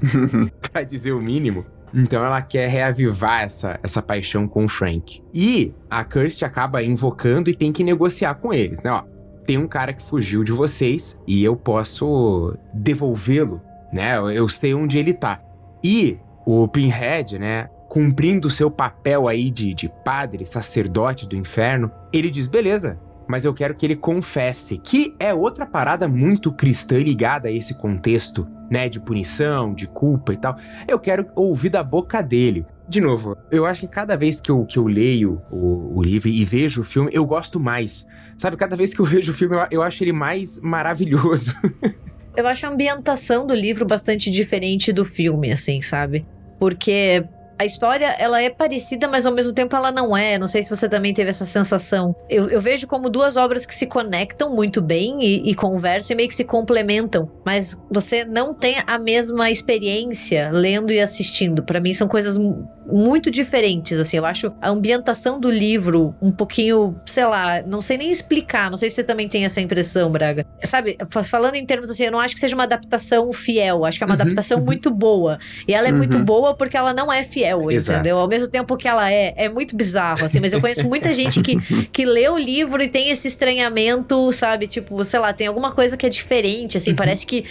pra 0.72 0.82
dizer 0.82 1.12
o 1.12 1.20
mínimo. 1.20 1.66
Então 1.94 2.24
ela 2.24 2.40
quer 2.42 2.68
reavivar 2.68 3.42
essa, 3.42 3.78
essa 3.82 4.02
paixão 4.02 4.46
com 4.46 4.64
o 4.64 4.68
Frank. 4.68 5.22
E 5.32 5.72
a 5.90 6.04
Kirsty 6.04 6.44
acaba 6.44 6.82
invocando 6.82 7.50
e 7.50 7.54
tem 7.54 7.72
que 7.72 7.84
negociar 7.84 8.34
com 8.34 8.52
eles, 8.52 8.82
né? 8.82 8.90
Ó, 8.90 9.04
tem 9.46 9.56
um 9.56 9.66
cara 9.66 9.92
que 9.92 10.02
fugiu 10.02 10.44
de 10.44 10.52
vocês 10.52 11.20
e 11.26 11.42
eu 11.42 11.56
posso 11.56 12.56
devolvê-lo, 12.72 13.62
né? 13.92 14.18
Eu 14.36 14.48
sei 14.48 14.74
onde 14.74 14.98
ele 14.98 15.14
tá. 15.14 15.40
E 15.82 16.18
o 16.46 16.68
Pinhead, 16.68 17.38
né? 17.38 17.68
Cumprindo 17.88 18.48
o 18.48 18.50
seu 18.50 18.70
papel 18.70 19.26
aí 19.26 19.50
de, 19.50 19.72
de 19.72 19.88
padre, 20.04 20.44
sacerdote 20.44 21.26
do 21.26 21.34
inferno, 21.34 21.90
ele 22.12 22.30
diz: 22.30 22.46
beleza, 22.46 22.98
mas 23.28 23.44
eu 23.44 23.52
quero 23.52 23.74
que 23.74 23.84
ele 23.84 23.94
confesse, 23.94 24.78
que 24.78 25.14
é 25.20 25.34
outra 25.34 25.66
parada 25.66 26.08
muito 26.08 26.50
cristã 26.50 26.98
ligada 26.98 27.48
a 27.48 27.52
esse 27.52 27.74
contexto, 27.74 28.48
né, 28.70 28.88
de 28.88 28.98
punição, 28.98 29.74
de 29.74 29.86
culpa 29.86 30.32
e 30.32 30.36
tal. 30.36 30.56
Eu 30.88 30.98
quero 30.98 31.28
ouvir 31.36 31.68
da 31.68 31.82
boca 31.82 32.22
dele. 32.22 32.64
De 32.88 33.02
novo, 33.02 33.36
eu 33.50 33.66
acho 33.66 33.82
que 33.82 33.88
cada 33.88 34.16
vez 34.16 34.40
que 34.40 34.50
eu, 34.50 34.64
que 34.64 34.78
eu 34.78 34.86
leio 34.86 35.42
o, 35.50 35.98
o 35.98 36.02
livro 36.02 36.28
e 36.28 36.42
vejo 36.42 36.80
o 36.80 36.84
filme, 36.84 37.10
eu 37.12 37.26
gosto 37.26 37.60
mais. 37.60 38.06
Sabe, 38.38 38.56
cada 38.56 38.74
vez 38.74 38.94
que 38.94 39.00
eu 39.00 39.04
vejo 39.04 39.30
o 39.30 39.34
filme, 39.34 39.56
eu, 39.56 39.66
eu 39.70 39.82
acho 39.82 40.02
ele 40.02 40.12
mais 40.12 40.58
maravilhoso. 40.62 41.54
eu 42.34 42.46
acho 42.46 42.64
a 42.64 42.70
ambientação 42.70 43.46
do 43.46 43.54
livro 43.54 43.84
bastante 43.84 44.30
diferente 44.30 44.90
do 44.90 45.04
filme, 45.04 45.52
assim, 45.52 45.82
sabe? 45.82 46.26
Porque 46.58 47.24
a 47.58 47.66
história, 47.66 48.14
ela 48.18 48.40
é 48.40 48.48
parecida, 48.48 49.08
mas 49.08 49.26
ao 49.26 49.32
mesmo 49.32 49.52
tempo 49.52 49.74
ela 49.74 49.90
não 49.90 50.16
é. 50.16 50.38
Não 50.38 50.46
sei 50.46 50.62
se 50.62 50.70
você 50.70 50.88
também 50.88 51.12
teve 51.12 51.30
essa 51.30 51.44
sensação. 51.44 52.14
Eu, 52.30 52.48
eu 52.48 52.60
vejo 52.60 52.86
como 52.86 53.10
duas 53.10 53.36
obras 53.36 53.66
que 53.66 53.74
se 53.74 53.86
conectam 53.86 54.54
muito 54.54 54.80
bem 54.80 55.20
e, 55.20 55.50
e, 55.50 55.54
conversam 55.54 56.14
e 56.14 56.16
meio 56.16 56.28
que 56.28 56.34
se 56.36 56.44
complementam. 56.44 57.28
Mas 57.44 57.76
você 57.90 58.24
não 58.24 58.54
tem 58.54 58.76
a 58.86 58.96
mesma 58.96 59.50
experiência 59.50 60.50
lendo 60.52 60.92
e 60.92 61.00
assistindo. 61.00 61.64
Para 61.64 61.80
mim 61.80 61.92
são 61.92 62.06
coisas 62.06 62.38
muito 62.86 63.28
diferentes, 63.28 63.98
assim. 63.98 64.18
Eu 64.18 64.24
acho 64.24 64.52
a 64.60 64.70
ambientação 64.70 65.40
do 65.40 65.50
livro 65.50 66.14
um 66.22 66.30
pouquinho, 66.30 66.98
sei 67.04 67.24
lá, 67.24 67.60
não 67.62 67.82
sei 67.82 67.98
nem 67.98 68.10
explicar. 68.10 68.70
Não 68.70 68.76
sei 68.76 68.88
se 68.88 68.96
você 68.96 69.04
também 69.04 69.26
tem 69.26 69.44
essa 69.44 69.60
impressão, 69.60 70.10
Braga. 70.12 70.46
Sabe, 70.62 70.96
falando 71.24 71.56
em 71.56 71.66
termos 71.66 71.90
assim, 71.90 72.04
eu 72.04 72.12
não 72.12 72.20
acho 72.20 72.34
que 72.34 72.40
seja 72.40 72.54
uma 72.54 72.64
adaptação 72.64 73.32
fiel. 73.32 73.84
Acho 73.84 73.98
que 73.98 74.04
é 74.04 74.06
uma 74.06 74.14
uhum, 74.14 74.20
adaptação 74.20 74.58
uhum. 74.58 74.64
muito 74.64 74.90
boa. 74.92 75.38
E 75.66 75.74
ela 75.74 75.88
é 75.88 75.90
uhum. 75.90 75.98
muito 75.98 76.18
boa 76.20 76.54
porque 76.54 76.76
ela 76.76 76.94
não 76.94 77.12
é 77.12 77.24
fiel 77.24 77.47
fiel, 77.48 77.70
Exato. 77.70 77.98
entendeu? 77.98 78.18
Ao 78.18 78.28
mesmo 78.28 78.48
tempo 78.48 78.76
que 78.76 78.86
ela 78.86 79.10
é, 79.10 79.34
é 79.36 79.48
muito 79.48 79.74
bizarro, 79.76 80.24
assim, 80.24 80.40
mas 80.40 80.52
eu 80.52 80.60
conheço 80.60 80.84
muita 80.84 81.12
gente 81.14 81.42
que, 81.42 81.56
que 81.90 82.04
lê 82.04 82.28
o 82.28 82.36
livro 82.36 82.82
e 82.82 82.88
tem 82.88 83.10
esse 83.10 83.28
estranhamento, 83.28 84.32
sabe? 84.32 84.66
Tipo, 84.66 85.04
sei 85.04 85.20
lá, 85.20 85.32
tem 85.32 85.46
alguma 85.46 85.72
coisa 85.72 85.96
que 85.96 86.06
é 86.06 86.08
diferente, 86.08 86.76
assim, 86.76 86.90
uhum. 86.90 86.96
parece 86.96 87.26
que 87.26 87.44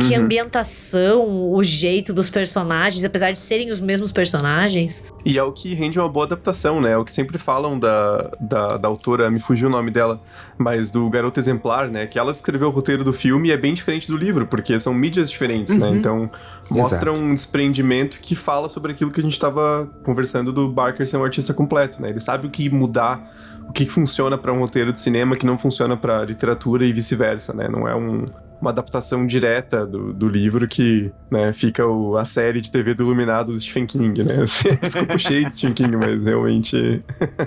que 0.00 0.14
uhum. 0.14 0.24
ambientação, 0.24 1.52
o 1.52 1.62
jeito 1.62 2.12
dos 2.12 2.28
personagens, 2.28 3.04
apesar 3.04 3.30
de 3.30 3.38
serem 3.38 3.70
os 3.70 3.80
mesmos 3.80 4.10
personagens. 4.10 5.02
E 5.24 5.38
é 5.38 5.42
o 5.42 5.52
que 5.52 5.72
rende 5.72 5.98
uma 5.98 6.08
boa 6.08 6.26
adaptação, 6.26 6.80
né? 6.80 6.92
É 6.92 6.96
o 6.96 7.04
que 7.04 7.12
sempre 7.12 7.38
falam 7.38 7.78
da, 7.78 8.30
da, 8.40 8.76
da, 8.76 8.88
autora, 8.88 9.30
me 9.30 9.38
fugiu 9.38 9.68
o 9.68 9.70
nome 9.70 9.92
dela, 9.92 10.20
mas 10.58 10.90
do 10.90 11.08
Garoto 11.08 11.38
Exemplar, 11.38 11.88
né? 11.88 12.06
Que 12.06 12.18
ela 12.18 12.32
escreveu 12.32 12.68
o 12.68 12.70
roteiro 12.70 13.04
do 13.04 13.12
filme 13.12 13.50
e 13.50 13.52
é 13.52 13.56
bem 13.56 13.72
diferente 13.72 14.08
do 14.08 14.16
livro, 14.16 14.46
porque 14.46 14.78
são 14.80 14.92
mídias 14.92 15.30
diferentes, 15.30 15.76
né? 15.76 15.86
uhum. 15.86 15.92
né? 15.92 15.98
Então 15.98 16.30
mostra 16.68 17.10
Exato. 17.10 17.24
um 17.24 17.34
desprendimento 17.34 18.18
que 18.20 18.34
fala 18.34 18.68
sobre 18.68 18.92
aquilo 18.92 19.10
que 19.10 19.20
a 19.20 19.22
gente 19.22 19.34
estava 19.34 19.88
conversando 20.02 20.52
do 20.52 20.68
Barker 20.68 21.06
ser 21.06 21.18
um 21.18 21.24
artista 21.24 21.54
completo, 21.54 22.02
né? 22.02 22.08
Ele 22.08 22.20
sabe 22.20 22.46
o 22.46 22.50
que 22.50 22.68
mudar, 22.68 23.32
o 23.68 23.72
que 23.72 23.86
funciona 23.86 24.36
para 24.36 24.52
um 24.52 24.58
roteiro 24.58 24.92
de 24.92 25.00
cinema 25.00 25.36
que 25.36 25.46
não 25.46 25.56
funciona 25.56 25.96
para 25.96 26.24
literatura 26.24 26.84
e 26.84 26.92
vice-versa, 26.92 27.52
né? 27.52 27.68
Não 27.68 27.86
é 27.86 27.94
um 27.94 28.24
uma 28.64 28.70
adaptação 28.70 29.26
direta 29.26 29.86
do, 29.86 30.12
do 30.12 30.26
livro 30.26 30.66
que, 30.66 31.12
né, 31.30 31.52
fica 31.52 31.86
o, 31.86 32.16
a 32.16 32.24
série 32.24 32.60
de 32.60 32.70
TV 32.70 32.94
do 32.94 33.02
Iluminado 33.04 33.52
do 33.52 33.60
Stephen 33.60 33.86
King, 33.86 34.24
né? 34.24 34.42
Assim, 34.44 34.74
desculpa, 34.80 35.18
cheio 35.18 35.46
de 35.46 35.54
Stephen 35.54 35.74
King, 35.74 35.96
mas 35.96 36.24
realmente 36.24 37.02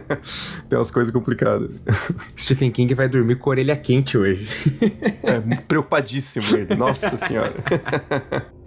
tem 0.69 0.77
umas 0.77 0.91
coisas 0.91 1.11
complicadas. 1.11 1.69
Stephen 2.37 2.71
King 2.71 2.93
vai 2.93 3.07
dormir 3.07 3.35
com 3.35 3.49
a 3.49 3.51
orelha 3.51 3.75
quente 3.75 4.17
hoje. 4.17 4.47
é, 5.23 5.39
preocupadíssimo 5.67 6.45
ele, 6.55 6.75
nossa 6.75 7.17
senhora. 7.17 7.53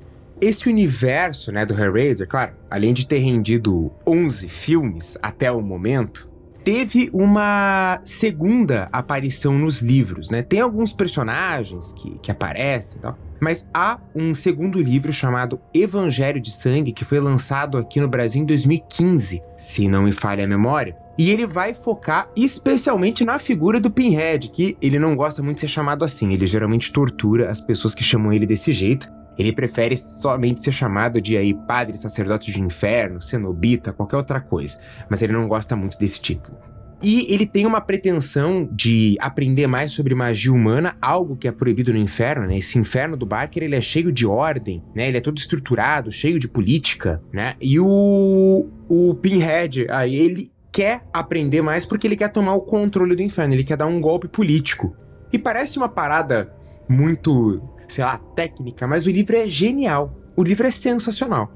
Esse 0.41 0.71
universo, 0.71 1.53
né, 1.53 1.67
do 1.67 1.75
Hellraiser, 1.75 2.27
claro, 2.27 2.53
além 2.71 2.95
de 2.95 3.07
ter 3.07 3.19
rendido 3.19 3.93
11 4.07 4.49
filmes 4.49 5.19
até 5.21 5.53
o 5.53 5.61
momento, 5.61 6.30
teve 6.65 7.11
uma 7.13 8.01
segunda 8.05 8.89
aparição 8.93 9.59
nos 9.59 9.81
livros, 9.81 10.31
né? 10.31 10.43
Tem 10.43 10.61
alguns 10.61 10.93
personagens 10.93 11.93
que, 11.93 12.19
que 12.23 12.31
aparecem 12.31 12.99
e 12.99 13.03
tal. 13.03 13.19
Mas 13.41 13.69
há 13.73 13.99
um 14.15 14.35
segundo 14.35 14.81
livro 14.81 15.13
chamado 15.13 15.59
Evangelho 15.73 16.41
de 16.41 16.51
Sangue, 16.51 16.93
que 16.93 17.07
foi 17.07 17.19
lançado 17.19 17.79
aqui 17.79 17.99
no 17.99 18.07
Brasil 18.07 18.43
em 18.43 18.45
2015, 18.45 19.43
se 19.57 19.89
não 19.89 20.03
me 20.03 20.13
falha 20.13 20.45
a 20.45 20.49
memória. 20.49 20.95
E 21.17 21.31
ele 21.31 21.47
vai 21.47 21.75
focar 21.75 22.31
especialmente 22.37 23.25
na 23.25 23.39
figura 23.39 23.81
do 23.81 23.91
Pinhead, 23.91 24.49
que 24.49 24.77
ele 24.81 24.99
não 24.99 25.17
gosta 25.17 25.43
muito 25.43 25.57
de 25.57 25.63
ser 25.63 25.69
chamado 25.69 26.05
assim. 26.05 26.33
Ele 26.33 26.47
geralmente 26.47 26.93
tortura 26.93 27.51
as 27.51 27.61
pessoas 27.61 27.95
que 27.95 28.05
chamam 28.05 28.33
ele 28.33 28.47
desse 28.47 28.73
jeito. 28.73 29.07
Ele 29.39 29.53
prefere 29.53 29.97
somente 29.97 30.63
ser 30.63 30.73
chamado 30.73 31.21
de 31.21 31.37
aí 31.37 31.55
padre, 31.55 31.97
sacerdote 31.97 32.53
de 32.53 32.61
inferno, 32.61 33.23
cenobita, 33.23 33.93
qualquer 33.93 34.17
outra 34.17 34.41
coisa, 34.41 34.79
mas 35.09 35.23
ele 35.23 35.33
não 35.33 35.49
gosta 35.49 35.75
muito 35.75 35.99
desse 35.99 36.21
título. 36.21 36.57
E 37.03 37.33
ele 37.33 37.47
tem 37.47 37.65
uma 37.65 37.81
pretensão 37.81 38.69
de 38.71 39.17
aprender 39.21 39.67
mais 39.67 39.91
sobre 39.93 40.15
magia 40.15 40.53
humana, 40.53 40.97
algo 41.01 41.35
que 41.35 41.49
é 41.49 41.53
proibido 41.53 41.93
no 41.93 41.99
inferno, 41.99 42.47
né? 42.47 42.59
Esse 42.59 42.79
inferno 42.79 43.17
do 43.17 43.25
Barker, 43.25 43.63
ele 43.63 43.75
é 43.75 43.81
cheio 43.81 44.13
de 44.13 44.27
ordem, 44.27 44.85
né? 44.95 45.09
Ele 45.09 45.17
é 45.17 45.21
todo 45.21 45.39
estruturado, 45.39 46.13
cheio 46.13 46.39
de 46.39 46.47
política, 46.47 47.23
né? 47.33 47.55
E 47.59 47.81
o, 47.81 48.69
o 48.87 49.15
Pinhead, 49.15 49.87
aí 49.89 50.15
ele 50.15 50.53
quer 50.71 51.03
aprender 51.13 51.63
mais 51.63 51.87
porque 51.87 52.07
ele 52.07 52.17
quer 52.17 52.29
tomar 52.29 52.55
o 52.55 52.61
controle 52.61 53.17
do 53.17 53.23
inferno, 53.23 53.55
ele 53.55 53.65
quer 53.65 53.79
dar 53.79 53.87
um 53.87 53.99
golpe 53.99 54.29
político. 54.29 54.95
E 55.33 55.39
parece 55.39 55.79
uma 55.79 55.89
parada 55.89 56.53
muito 56.87 57.63
sei 57.93 58.05
lá, 58.05 58.19
técnica, 58.35 58.87
mas 58.87 59.07
o 59.07 59.11
livro 59.11 59.37
é 59.37 59.47
genial. 59.47 60.17
O 60.37 60.43
livro 60.43 60.67
é 60.67 60.71
sensacional. 60.71 61.51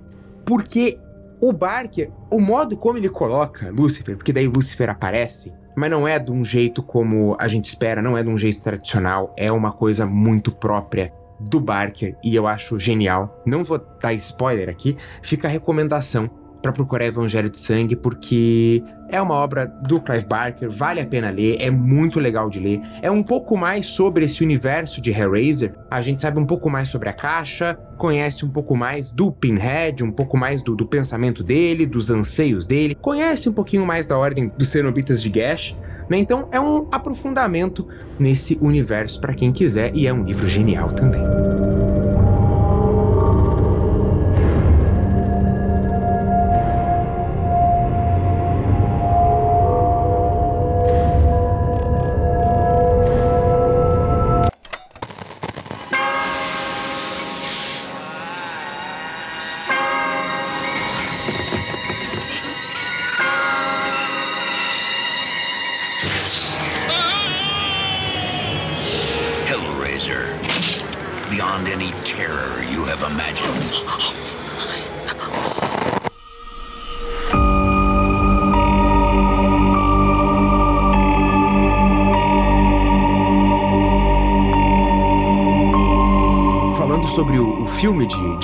Porque 0.44 0.98
o 1.40 1.52
Barker, 1.52 2.10
o 2.30 2.40
modo 2.40 2.76
como 2.76 2.98
ele 2.98 3.08
coloca 3.08 3.70
Lúcifer, 3.70 4.16
porque 4.16 4.32
daí 4.32 4.46
Lúcifer 4.46 4.90
aparece, 4.90 5.52
mas 5.76 5.90
não 5.90 6.06
é 6.06 6.18
de 6.18 6.30
um 6.30 6.44
jeito 6.44 6.82
como 6.82 7.36
a 7.38 7.48
gente 7.48 7.66
espera, 7.66 8.00
não 8.00 8.16
é 8.16 8.22
de 8.22 8.28
um 8.28 8.38
jeito 8.38 8.62
tradicional, 8.62 9.34
é 9.36 9.50
uma 9.50 9.72
coisa 9.72 10.06
muito 10.06 10.52
própria 10.52 11.12
do 11.40 11.60
Barker 11.60 12.16
e 12.22 12.34
eu 12.34 12.46
acho 12.46 12.78
genial. 12.78 13.42
Não 13.44 13.64
vou 13.64 13.78
dar 14.00 14.12
spoiler 14.14 14.68
aqui, 14.68 14.96
fica 15.22 15.48
a 15.48 15.50
recomendação 15.50 16.30
para 16.64 16.72
procurar 16.72 17.04
Evangelho 17.04 17.50
de 17.50 17.58
Sangue, 17.58 17.94
porque 17.94 18.82
é 19.10 19.20
uma 19.20 19.34
obra 19.34 19.66
do 19.66 20.00
Clive 20.00 20.24
Barker, 20.24 20.70
vale 20.70 20.98
a 20.98 21.04
pena 21.04 21.28
ler, 21.28 21.58
é 21.60 21.70
muito 21.70 22.18
legal 22.18 22.48
de 22.48 22.58
ler. 22.58 22.80
É 23.02 23.10
um 23.10 23.22
pouco 23.22 23.54
mais 23.54 23.88
sobre 23.88 24.24
esse 24.24 24.42
universo 24.42 24.98
de 24.98 25.10
Hellraiser, 25.10 25.74
a 25.90 26.00
gente 26.00 26.22
sabe 26.22 26.40
um 26.40 26.46
pouco 26.46 26.70
mais 26.70 26.88
sobre 26.88 27.10
a 27.10 27.12
caixa, 27.12 27.78
conhece 27.98 28.46
um 28.46 28.48
pouco 28.48 28.74
mais 28.74 29.10
do 29.10 29.30
Pinhead, 29.30 30.02
um 30.02 30.10
pouco 30.10 30.38
mais 30.38 30.62
do, 30.62 30.74
do 30.74 30.86
pensamento 30.86 31.44
dele, 31.44 31.84
dos 31.84 32.10
anseios 32.10 32.64
dele, 32.64 32.94
conhece 32.94 33.46
um 33.46 33.52
pouquinho 33.52 33.84
mais 33.84 34.06
da 34.06 34.16
ordem 34.16 34.50
dos 34.56 34.68
Cenobitas 34.68 35.20
de 35.20 35.28
Gash. 35.28 35.76
Né? 36.08 36.16
Então 36.16 36.48
é 36.50 36.58
um 36.58 36.88
aprofundamento 36.90 37.86
nesse 38.18 38.56
universo 38.58 39.20
para 39.20 39.34
quem 39.34 39.52
quiser 39.52 39.94
e 39.94 40.06
é 40.06 40.14
um 40.14 40.24
livro 40.24 40.48
genial 40.48 40.90
também. 40.92 41.22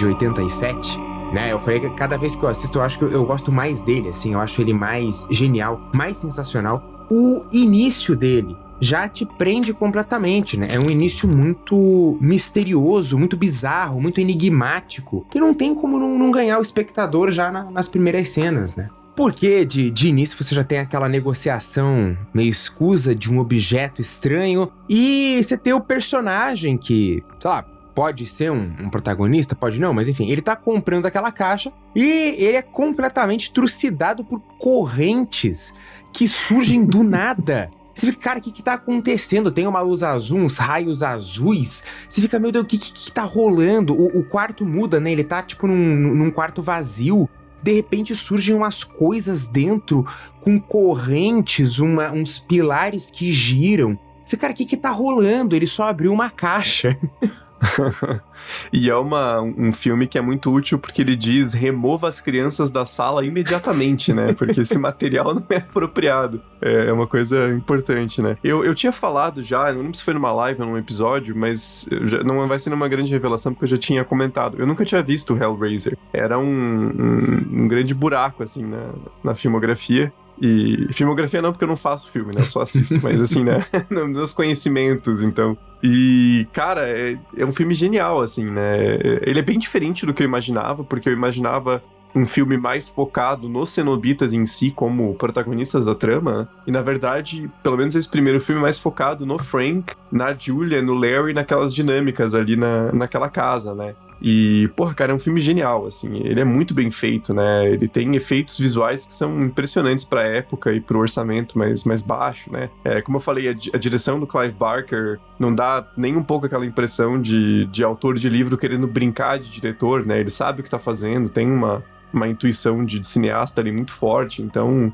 De, 0.01 0.07
de 0.07 0.07
87, 0.07 0.99
né? 1.33 1.53
Eu 1.53 1.59
falei 1.59 1.81
que 1.81 1.91
cada 1.91 2.17
vez 2.17 2.35
que 2.35 2.43
eu 2.43 2.49
assisto, 2.49 2.79
eu 2.79 2.83
acho 2.83 2.99
que 2.99 3.05
eu, 3.05 3.11
eu 3.11 3.25
gosto 3.25 3.53
mais 3.53 3.83
dele, 3.83 4.09
assim, 4.09 4.33
eu 4.33 4.41
acho 4.41 4.61
ele 4.61 4.73
mais 4.75 5.27
genial, 5.31 5.81
mais 5.95 6.17
sensacional. 6.17 7.07
O 7.11 7.43
início 7.53 8.17
dele 8.17 8.57
já 8.81 9.07
te 9.09 9.27
prende 9.27 9.75
completamente, 9.75 10.57
né? 10.59 10.69
É 10.75 10.79
um 10.79 10.89
início 10.91 11.29
muito 11.29 12.17
misterioso, 12.21 13.19
muito 13.19 13.37
bizarro, 13.37 14.01
muito 14.01 14.21
enigmático, 14.21 15.27
que 15.31 15.39
não 15.39 15.53
tem 15.53 15.75
como 15.75 15.99
não, 15.99 16.19
não 16.19 16.31
ganhar 16.31 16.59
o 16.59 16.63
espectador 16.63 17.31
já 17.31 17.51
na- 17.51 17.71
nas 17.71 17.89
primeiras 17.89 18.29
cenas, 18.29 18.77
né? 18.77 18.89
Porque 19.15 19.67
de, 19.67 19.91
de 19.91 20.09
início 20.09 20.43
você 20.43 20.55
já 20.55 20.65
tem 20.65 20.79
aquela 20.79 21.09
negociação 21.09 22.17
meio 22.33 22.49
escusa 22.49 23.15
de 23.15 23.31
um 23.31 23.39
objeto 23.39 24.01
estranho 24.01 24.71
e 24.89 25.39
você 25.43 25.59
tem 25.59 25.75
o 25.75 25.81
personagem 25.81 26.79
que, 26.79 27.23
sei 27.39 27.51
lá, 27.51 27.67
pode 28.01 28.27
ser 28.27 28.51
um, 28.51 28.73
um 28.81 28.89
protagonista, 28.89 29.55
pode 29.55 29.79
não, 29.79 29.93
mas 29.93 30.09
enfim, 30.09 30.31
ele 30.31 30.41
tá 30.41 30.57
comprando 30.57 31.05
aquela 31.05 31.31
caixa 31.31 31.71
e 31.95 32.35
ele 32.39 32.57
é 32.57 32.63
completamente 32.63 33.53
trucidado 33.53 34.25
por 34.25 34.41
correntes 34.59 35.75
que 36.11 36.27
surgem 36.27 36.83
do 36.83 37.03
nada. 37.05 37.71
Você 37.95 38.07
fica, 38.07 38.19
cara, 38.23 38.39
o 38.39 38.43
que 38.43 38.53
que 38.53 38.63
tá 38.63 38.73
acontecendo? 38.73 39.53
Tem 39.53 39.67
uma 39.67 39.83
luz 39.83 40.03
azul, 40.03 40.39
uns 40.41 40.57
raios 40.57 41.03
azuis. 41.03 41.85
Você 42.09 42.23
fica, 42.23 42.39
meu 42.39 42.51
Deus, 42.51 42.65
o 42.65 42.67
que 42.67 42.79
que, 42.79 42.91
que 42.91 43.13
tá 43.13 43.23
rolando? 43.25 43.93
O, 43.93 44.21
o 44.21 44.25
quarto 44.25 44.65
muda, 44.65 44.99
né? 44.99 45.13
Ele 45.13 45.23
tá, 45.23 45.43
tipo, 45.43 45.67
num, 45.67 46.15
num 46.15 46.31
quarto 46.31 46.63
vazio. 46.63 47.29
De 47.63 47.75
repente 47.75 48.17
surgem 48.17 48.57
umas 48.57 48.83
coisas 48.83 49.47
dentro 49.47 50.07
com 50.41 50.59
correntes, 50.59 51.79
uma- 51.79 52.11
uns 52.11 52.39
pilares 52.39 53.11
que 53.11 53.31
giram. 53.31 53.99
Você, 54.25 54.39
cara, 54.39 54.55
o 54.55 54.57
que 54.57 54.65
que 54.65 54.79
tá 54.79 54.89
rolando? 54.89 55.55
Ele 55.55 55.67
só 55.67 55.87
abriu 55.87 56.11
uma 56.15 56.31
caixa. 56.31 56.97
e 58.73 58.88
é 58.88 58.94
uma, 58.96 59.40
um 59.40 59.73
filme 59.73 60.07
que 60.07 60.18
é 60.18 60.20
muito 60.20 60.53
útil 60.53 60.79
porque 60.79 61.03
ele 61.03 61.14
diz 61.16 61.53
remova 61.53 62.09
as 62.09 62.20
crianças 62.20 62.70
da 62.70 62.87
sala 62.87 63.25
imediatamente, 63.25 64.12
né? 64.12 64.33
Porque 64.33 64.61
esse 64.62 64.79
material 64.81 65.35
não 65.35 65.44
é 65.51 65.57
apropriado. 65.57 66.40
É 66.61 66.81
é 66.90 66.92
uma 66.92 67.07
coisa 67.07 67.49
importante, 67.51 68.20
né? 68.23 68.37
Eu, 68.42 68.64
eu 68.64 68.75
tinha 68.75 68.92
falado 68.92 69.42
já, 69.42 69.73
não 69.73 69.83
lembro 69.83 69.96
se 69.96 70.03
foi 70.05 70.14
numa 70.14 70.33
live 70.33 70.61
ou 70.62 70.68
num 70.68 70.79
episódio, 70.79 71.37
mas 71.37 71.87
já- 72.07 72.23
não 72.23 72.46
vai 72.49 72.59
ser 72.59 72.73
uma 72.73 72.88
grande 72.88 73.11
revelação 73.12 73.53
porque 73.53 73.64
eu 73.64 73.68
já 73.68 73.79
tinha 73.79 74.05
comentado. 74.05 74.57
Eu 74.59 74.66
nunca 74.66 74.85
tinha 74.85 75.03
visto 75.03 75.37
Hellraiser. 75.37 75.96
Era 76.12 76.38
um, 76.38 76.44
um, 76.44 77.62
um 77.64 77.68
grande 77.68 77.94
buraco, 77.94 78.42
assim, 78.42 78.64
na, 78.64 78.90
na 79.23 79.35
filmografia. 79.35 80.12
E 80.40 80.88
filmografia 80.92 81.42
não, 81.42 81.53
porque 81.53 81.64
eu 81.64 81.68
não 81.68 81.76
faço 81.76 82.11
filme, 82.11 82.35
né? 82.35 82.40
Eu 82.40 82.44
só 82.44 82.62
assisto, 82.62 82.98
mas 83.03 83.20
assim, 83.20 83.44
né? 83.44 83.64
Nos 83.90 84.09
meus 84.09 84.33
conhecimentos, 84.33 85.22
então. 85.22 85.57
E, 85.83 86.46
cara, 86.53 86.88
é, 86.88 87.18
é 87.37 87.44
um 87.44 87.53
filme 87.53 87.74
genial, 87.74 88.20
assim, 88.20 88.50
né? 88.50 88.98
Ele 89.22 89.38
é 89.38 89.42
bem 89.42 89.59
diferente 89.59 90.07
do 90.07 90.14
que 90.14 90.22
eu 90.22 90.26
imaginava, 90.26 90.85
porque 90.85 91.09
eu 91.09 91.12
imaginava 91.12 91.83
um 92.14 92.26
filme 92.26 92.57
mais 92.57 92.88
focado 92.88 93.48
nos 93.48 93.70
cenobitas 93.70 94.33
em 94.33 94.44
si 94.44 94.70
como 94.70 95.14
protagonistas 95.14 95.85
da 95.85 95.94
trama. 95.94 96.48
E 96.66 96.72
na 96.72 96.83
verdade, 96.83 97.48
pelo 97.62 97.76
menos 97.76 97.94
esse 97.94 98.09
primeiro 98.09 98.40
filme 98.40 98.61
é 98.61 98.62
mais 98.62 98.79
focado 98.79 99.24
no 99.24 99.38
Frank, 99.38 99.94
na 100.11 100.35
Julia, 100.35 100.83
no 100.83 100.94
Larry, 100.94 101.33
naquelas 101.33 101.72
dinâmicas 101.72 102.35
ali 102.35 102.57
na, 102.57 102.92
naquela 102.92 103.29
casa, 103.29 103.74
né? 103.74 103.94
E, 104.22 104.68
porra, 104.76 104.92
cara, 104.94 105.12
é 105.12 105.14
um 105.14 105.18
filme 105.18 105.40
genial, 105.40 105.87
assim. 105.87 106.14
Ele 106.16 106.40
é 106.40 106.44
muito 106.44 106.74
bem 106.74 106.90
feito, 106.90 107.33
né? 107.33 107.70
Ele 107.70 107.88
tem 107.88 108.14
efeitos 108.14 108.59
visuais 108.59 109.06
que 109.06 109.12
são 109.12 109.40
impressionantes 109.40 110.04
pra 110.04 110.22
época 110.22 110.72
e 110.72 110.80
pro 110.80 110.98
orçamento 110.98 111.56
mais, 111.56 111.85
mais 111.85 112.02
baixo, 112.02 112.52
né? 112.52 112.68
É, 112.85 113.00
como 113.00 113.16
eu 113.16 113.20
falei, 113.20 113.48
a, 113.48 113.52
a 113.52 113.78
direção 113.78 114.20
do 114.20 114.26
Clive 114.26 114.54
Barker 114.54 115.18
não 115.38 115.54
dá 115.54 115.87
nem 115.96 116.16
um 116.16 116.22
pouco 116.22 116.46
aquela 116.46 116.66
impressão 116.66 117.20
de, 117.20 117.64
de 117.66 117.83
autor 117.83 118.18
de 118.18 118.28
livro 118.28 118.59
querendo 118.59 118.87
brincar 118.87 119.38
de 119.38 119.50
diretor, 119.50 120.04
né? 120.04 120.20
Ele 120.20 120.30
sabe 120.30 120.61
o 120.61 120.64
que 120.64 120.70
tá 120.70 120.78
fazendo, 120.78 121.28
tem 121.30 121.50
uma, 121.50 121.83
uma 122.12 122.28
intuição 122.28 122.85
de, 122.85 122.98
de 122.98 123.06
cineasta 123.06 123.61
ali 123.61 123.72
muito 123.72 123.92
forte, 123.92 124.42
então... 124.42 124.92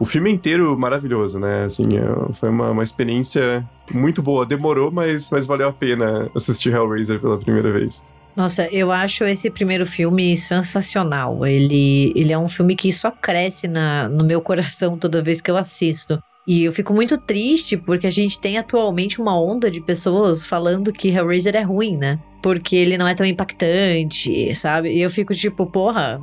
O 0.00 0.04
filme 0.04 0.30
inteiro 0.30 0.78
maravilhoso, 0.78 1.40
né? 1.40 1.64
Assim, 1.64 1.96
é- 1.98 2.32
foi 2.34 2.48
uma, 2.48 2.70
uma 2.70 2.84
experiência 2.84 3.68
muito 3.92 4.22
boa. 4.22 4.46
Demorou, 4.46 4.92
mas, 4.92 5.28
mas 5.32 5.44
valeu 5.44 5.66
a 5.66 5.72
pena 5.72 6.30
assistir 6.36 6.72
Hellraiser 6.72 7.18
pela 7.18 7.36
primeira 7.36 7.72
vez. 7.72 8.04
Nossa, 8.38 8.68
eu 8.70 8.92
acho 8.92 9.24
esse 9.24 9.50
primeiro 9.50 9.84
filme 9.84 10.36
sensacional. 10.36 11.44
Ele, 11.44 12.12
ele 12.14 12.32
é 12.32 12.38
um 12.38 12.46
filme 12.46 12.76
que 12.76 12.92
só 12.92 13.10
cresce 13.10 13.66
na, 13.66 14.08
no 14.08 14.22
meu 14.22 14.40
coração 14.40 14.96
toda 14.96 15.20
vez 15.20 15.40
que 15.40 15.50
eu 15.50 15.56
assisto. 15.56 16.22
E 16.46 16.62
eu 16.62 16.72
fico 16.72 16.94
muito 16.94 17.18
triste 17.18 17.76
porque 17.76 18.06
a 18.06 18.12
gente 18.12 18.40
tem 18.40 18.56
atualmente 18.56 19.20
uma 19.20 19.36
onda 19.36 19.68
de 19.68 19.80
pessoas 19.80 20.46
falando 20.46 20.92
que 20.92 21.08
Hellraiser 21.08 21.56
é 21.56 21.62
ruim, 21.62 21.96
né? 21.96 22.20
Porque 22.40 22.76
ele 22.76 22.96
não 22.96 23.08
é 23.08 23.14
tão 23.16 23.26
impactante, 23.26 24.54
sabe? 24.54 24.92
E 24.94 25.00
eu 25.00 25.10
fico 25.10 25.34
tipo, 25.34 25.66
porra. 25.66 26.22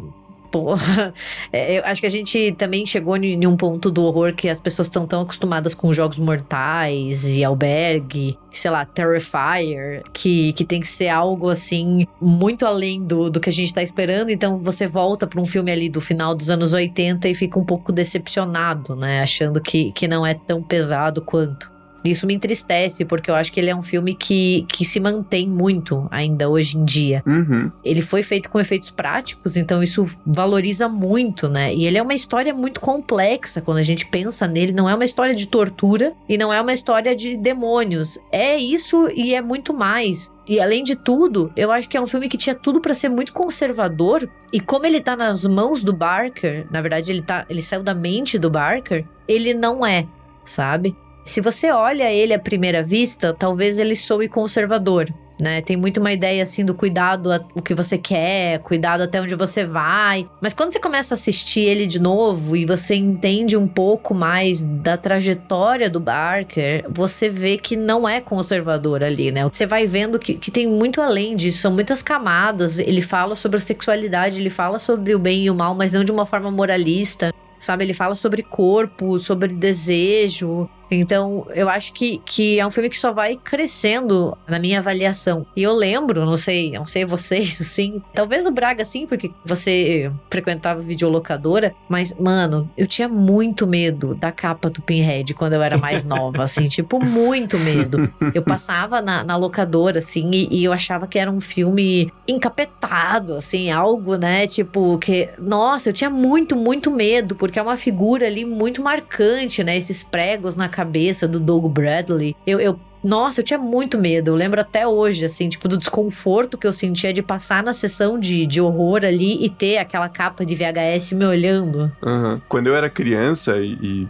Porra, 0.51 1.13
É, 1.51 1.79
eu 1.79 1.83
acho 1.85 2.01
que 2.01 2.07
a 2.07 2.11
gente 2.11 2.53
também 2.57 2.85
chegou 2.85 3.15
em 3.17 3.45
um 3.45 3.55
ponto 3.55 3.89
do 3.91 4.03
horror 4.03 4.33
que 4.33 4.49
as 4.49 4.59
pessoas 4.59 4.87
estão 4.87 5.05
tão 5.07 5.21
acostumadas 5.21 5.73
com 5.73 5.93
jogos 5.93 6.17
mortais 6.17 7.25
e 7.25 7.43
albergue, 7.43 8.37
sei 8.51 8.71
lá, 8.71 8.85
Terrifier, 8.85 10.03
que, 10.13 10.53
que 10.53 10.65
tem 10.65 10.81
que 10.81 10.87
ser 10.87 11.09
algo 11.09 11.49
assim, 11.49 12.07
muito 12.19 12.65
além 12.65 13.03
do, 13.03 13.29
do 13.29 13.39
que 13.39 13.49
a 13.49 13.53
gente 13.53 13.73
tá 13.73 13.81
esperando. 13.81 14.29
Então 14.29 14.57
você 14.57 14.87
volta 14.87 15.27
pra 15.27 15.41
um 15.41 15.45
filme 15.45 15.71
ali 15.71 15.89
do 15.89 16.01
final 16.01 16.35
dos 16.35 16.49
anos 16.49 16.73
80 16.73 17.27
e 17.29 17.35
fica 17.35 17.59
um 17.59 17.65
pouco 17.65 17.91
decepcionado, 17.91 18.95
né? 18.95 19.21
Achando 19.21 19.61
que, 19.61 19.91
que 19.91 20.07
não 20.07 20.25
é 20.25 20.33
tão 20.33 20.61
pesado 20.61 21.21
quanto. 21.21 21.74
Isso 22.11 22.27
me 22.27 22.33
entristece, 22.33 23.05
porque 23.05 23.29
eu 23.29 23.35
acho 23.35 23.51
que 23.51 23.59
ele 23.59 23.69
é 23.69 23.75
um 23.75 23.81
filme 23.81 24.13
que, 24.13 24.65
que 24.69 24.85
se 24.85 24.99
mantém 24.99 25.47
muito 25.47 26.07
ainda 26.11 26.49
hoje 26.49 26.77
em 26.77 26.85
dia. 26.85 27.23
Uhum. 27.25 27.71
Ele 27.83 28.01
foi 28.01 28.23
feito 28.23 28.49
com 28.49 28.59
efeitos 28.59 28.89
práticos, 28.89 29.57
então 29.57 29.81
isso 29.81 30.07
valoriza 30.25 30.87
muito, 30.87 31.47
né? 31.47 31.73
E 31.73 31.85
ele 31.85 31.97
é 31.97 32.01
uma 32.01 32.13
história 32.13 32.53
muito 32.53 32.79
complexa 32.79 33.61
quando 33.61 33.77
a 33.77 33.83
gente 33.83 34.05
pensa 34.05 34.47
nele. 34.47 34.71
Não 34.71 34.89
é 34.89 34.95
uma 34.95 35.05
história 35.05 35.35
de 35.35 35.47
tortura 35.47 36.13
e 36.27 36.37
não 36.37 36.53
é 36.53 36.61
uma 36.61 36.73
história 36.73 37.15
de 37.15 37.37
demônios. 37.37 38.17
É 38.31 38.55
isso 38.57 39.09
e 39.13 39.33
é 39.33 39.41
muito 39.41 39.73
mais. 39.73 40.31
E 40.47 40.59
além 40.59 40.83
de 40.83 40.95
tudo, 40.95 41.51
eu 41.55 41.71
acho 41.71 41.89
que 41.89 41.97
é 41.97 42.01
um 42.01 42.05
filme 42.05 42.29
que 42.29 42.37
tinha 42.37 42.55
tudo 42.55 42.79
pra 42.79 42.93
ser 42.93 43.09
muito 43.09 43.33
conservador. 43.33 44.29
E 44.53 44.59
como 44.59 44.85
ele 44.85 45.01
tá 45.01 45.15
nas 45.15 45.45
mãos 45.45 45.83
do 45.83 45.91
Barker, 45.91 46.67
na 46.69 46.81
verdade 46.81 47.11
ele 47.11 47.21
tá, 47.21 47.45
ele 47.49 47.61
saiu 47.61 47.83
da 47.83 47.93
mente 47.93 48.37
do 48.37 48.49
Barker, 48.49 49.05
ele 49.27 49.53
não 49.53 49.85
é, 49.85 50.07
sabe? 50.43 50.95
Se 51.25 51.41
você 51.41 51.71
olha 51.71 52.11
ele 52.11 52.35
à 52.35 52.39
primeira 52.39 52.83
vista, 52.83 53.33
talvez 53.33 53.79
ele 53.79 53.95
soe 53.95 54.29
conservador, 54.29 55.11
né? 55.41 55.59
Tem 55.59 55.75
muito 55.75 55.99
uma 55.99 56.13
ideia 56.13 56.43
assim 56.43 56.63
do 56.63 56.75
cuidado 56.75 57.31
a- 57.31 57.43
o 57.55 57.63
que 57.63 57.73
você 57.73 57.97
quer, 57.97 58.59
cuidado 58.59 59.01
até 59.01 59.19
onde 59.19 59.33
você 59.33 59.65
vai. 59.65 60.29
Mas 60.39 60.53
quando 60.53 60.71
você 60.71 60.79
começa 60.79 61.15
a 61.15 61.17
assistir 61.17 61.61
ele 61.61 61.87
de 61.87 61.99
novo 61.99 62.55
e 62.55 62.63
você 62.63 62.93
entende 62.93 63.57
um 63.57 63.67
pouco 63.67 64.13
mais 64.13 64.61
da 64.61 64.97
trajetória 64.97 65.89
do 65.89 65.99
Barker, 65.99 66.85
você 66.89 67.27
vê 67.27 67.57
que 67.57 67.75
não 67.75 68.07
é 68.07 68.21
conservador 68.21 69.03
ali, 69.03 69.31
né? 69.31 69.43
Você 69.51 69.65
vai 69.65 69.87
vendo 69.87 70.19
que, 70.19 70.35
que 70.35 70.51
tem 70.51 70.67
muito 70.67 71.01
além 71.01 71.35
disso, 71.35 71.57
são 71.57 71.73
muitas 71.73 72.03
camadas. 72.03 72.77
Ele 72.77 73.01
fala 73.01 73.35
sobre 73.35 73.57
a 73.57 73.61
sexualidade, 73.61 74.39
ele 74.39 74.51
fala 74.51 74.77
sobre 74.77 75.15
o 75.15 75.19
bem 75.19 75.45
e 75.45 75.49
o 75.49 75.55
mal, 75.55 75.73
mas 75.73 75.91
não 75.91 76.03
de 76.03 76.11
uma 76.11 76.27
forma 76.27 76.51
moralista. 76.51 77.33
Sabe, 77.57 77.83
ele 77.83 77.93
fala 77.93 78.13
sobre 78.13 78.43
corpo, 78.43 79.17
sobre 79.17 79.47
desejo. 79.47 80.69
Então, 80.89 81.47
eu 81.53 81.69
acho 81.69 81.93
que, 81.93 82.21
que 82.25 82.59
é 82.59 82.65
um 82.65 82.69
filme 82.69 82.89
que 82.89 82.97
só 82.97 83.11
vai 83.11 83.35
crescendo 83.35 84.37
na 84.47 84.59
minha 84.59 84.79
avaliação. 84.79 85.45
E 85.55 85.63
eu 85.63 85.73
lembro, 85.73 86.25
não 86.25 86.37
sei, 86.37 86.71
não 86.71 86.85
sei 86.85 87.05
vocês, 87.05 87.59
assim, 87.61 88.01
talvez 88.13 88.45
o 88.45 88.51
Braga, 88.51 88.83
sim, 88.85 89.05
porque 89.05 89.31
você 89.43 90.11
frequentava 90.29 90.79
videolocadora, 90.81 91.73
mas, 91.89 92.17
mano, 92.17 92.69
eu 92.77 92.87
tinha 92.87 93.07
muito 93.07 93.65
medo 93.65 94.15
da 94.15 94.31
capa 94.31 94.69
do 94.69 94.81
Pinhead 94.81 95.33
quando 95.33 95.53
eu 95.53 95.61
era 95.61 95.77
mais 95.77 96.05
nova, 96.05 96.43
assim, 96.43 96.67
tipo, 96.67 97.03
muito 97.03 97.57
medo. 97.57 98.11
Eu 98.33 98.43
passava 98.43 99.01
na, 99.01 99.23
na 99.23 99.35
locadora, 99.35 99.99
assim, 99.99 100.29
e, 100.31 100.59
e 100.59 100.63
eu 100.63 100.73
achava 100.73 101.07
que 101.07 101.17
era 101.17 101.31
um 101.31 101.41
filme 101.41 102.11
encapetado, 102.27 103.35
assim, 103.35 103.71
algo, 103.71 104.15
né? 104.15 104.47
Tipo, 104.47 104.97
que. 104.97 105.29
Nossa, 105.39 105.89
eu 105.89 105.93
tinha 105.93 106.09
muito, 106.09 106.55
muito 106.55 106.91
medo, 106.91 107.35
porque 107.35 107.59
é 107.59 107.61
uma 107.61 107.77
figura 107.77 108.27
ali 108.27 108.45
muito 108.45 108.81
marcante, 108.81 109.63
né? 109.63 109.75
Esses 109.77 110.03
pregos 110.03 110.55
na 110.55 110.69
cabeça 110.75 111.27
do 111.27 111.39
Doug 111.39 111.65
Bradley. 111.67 112.35
Eu. 112.45 112.59
eu 112.59 112.79
nossa, 113.03 113.41
eu 113.41 113.45
tinha 113.45 113.59
muito 113.59 113.99
medo. 113.99 114.31
Eu 114.31 114.35
lembro 114.35 114.59
até 114.59 114.87
hoje, 114.87 115.23
assim, 115.23 115.47
tipo, 115.47 115.67
do 115.67 115.77
desconforto 115.77 116.57
que 116.57 116.65
eu 116.65 116.73
sentia 116.73 117.13
de 117.13 117.21
passar 117.21 117.61
na 117.61 117.71
sessão 117.71 118.19
de, 118.19 118.47
de 118.47 118.59
horror 118.59 119.05
ali 119.05 119.45
e 119.45 119.47
ter 119.47 119.77
aquela 119.77 120.09
capa 120.09 120.43
de 120.43 120.55
VHS 120.55 121.11
me 121.11 121.23
olhando. 121.23 121.91
Aham. 122.01 122.41
Quando 122.49 122.65
eu 122.65 122.75
era 122.75 122.89
criança 122.89 123.57
e, 123.59 123.73
e, 123.79 124.07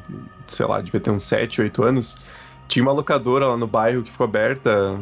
sei 0.47 0.65
lá, 0.65 0.79
devia 0.79 1.01
ter 1.01 1.11
uns 1.11 1.23
7, 1.23 1.61
8 1.61 1.83
anos, 1.83 2.19
tinha 2.69 2.83
uma 2.83 2.93
locadora 2.93 3.47
lá 3.47 3.57
no 3.57 3.67
bairro 3.67 4.01
que 4.01 4.09
ficou 4.09 4.23
aberta 4.23 4.97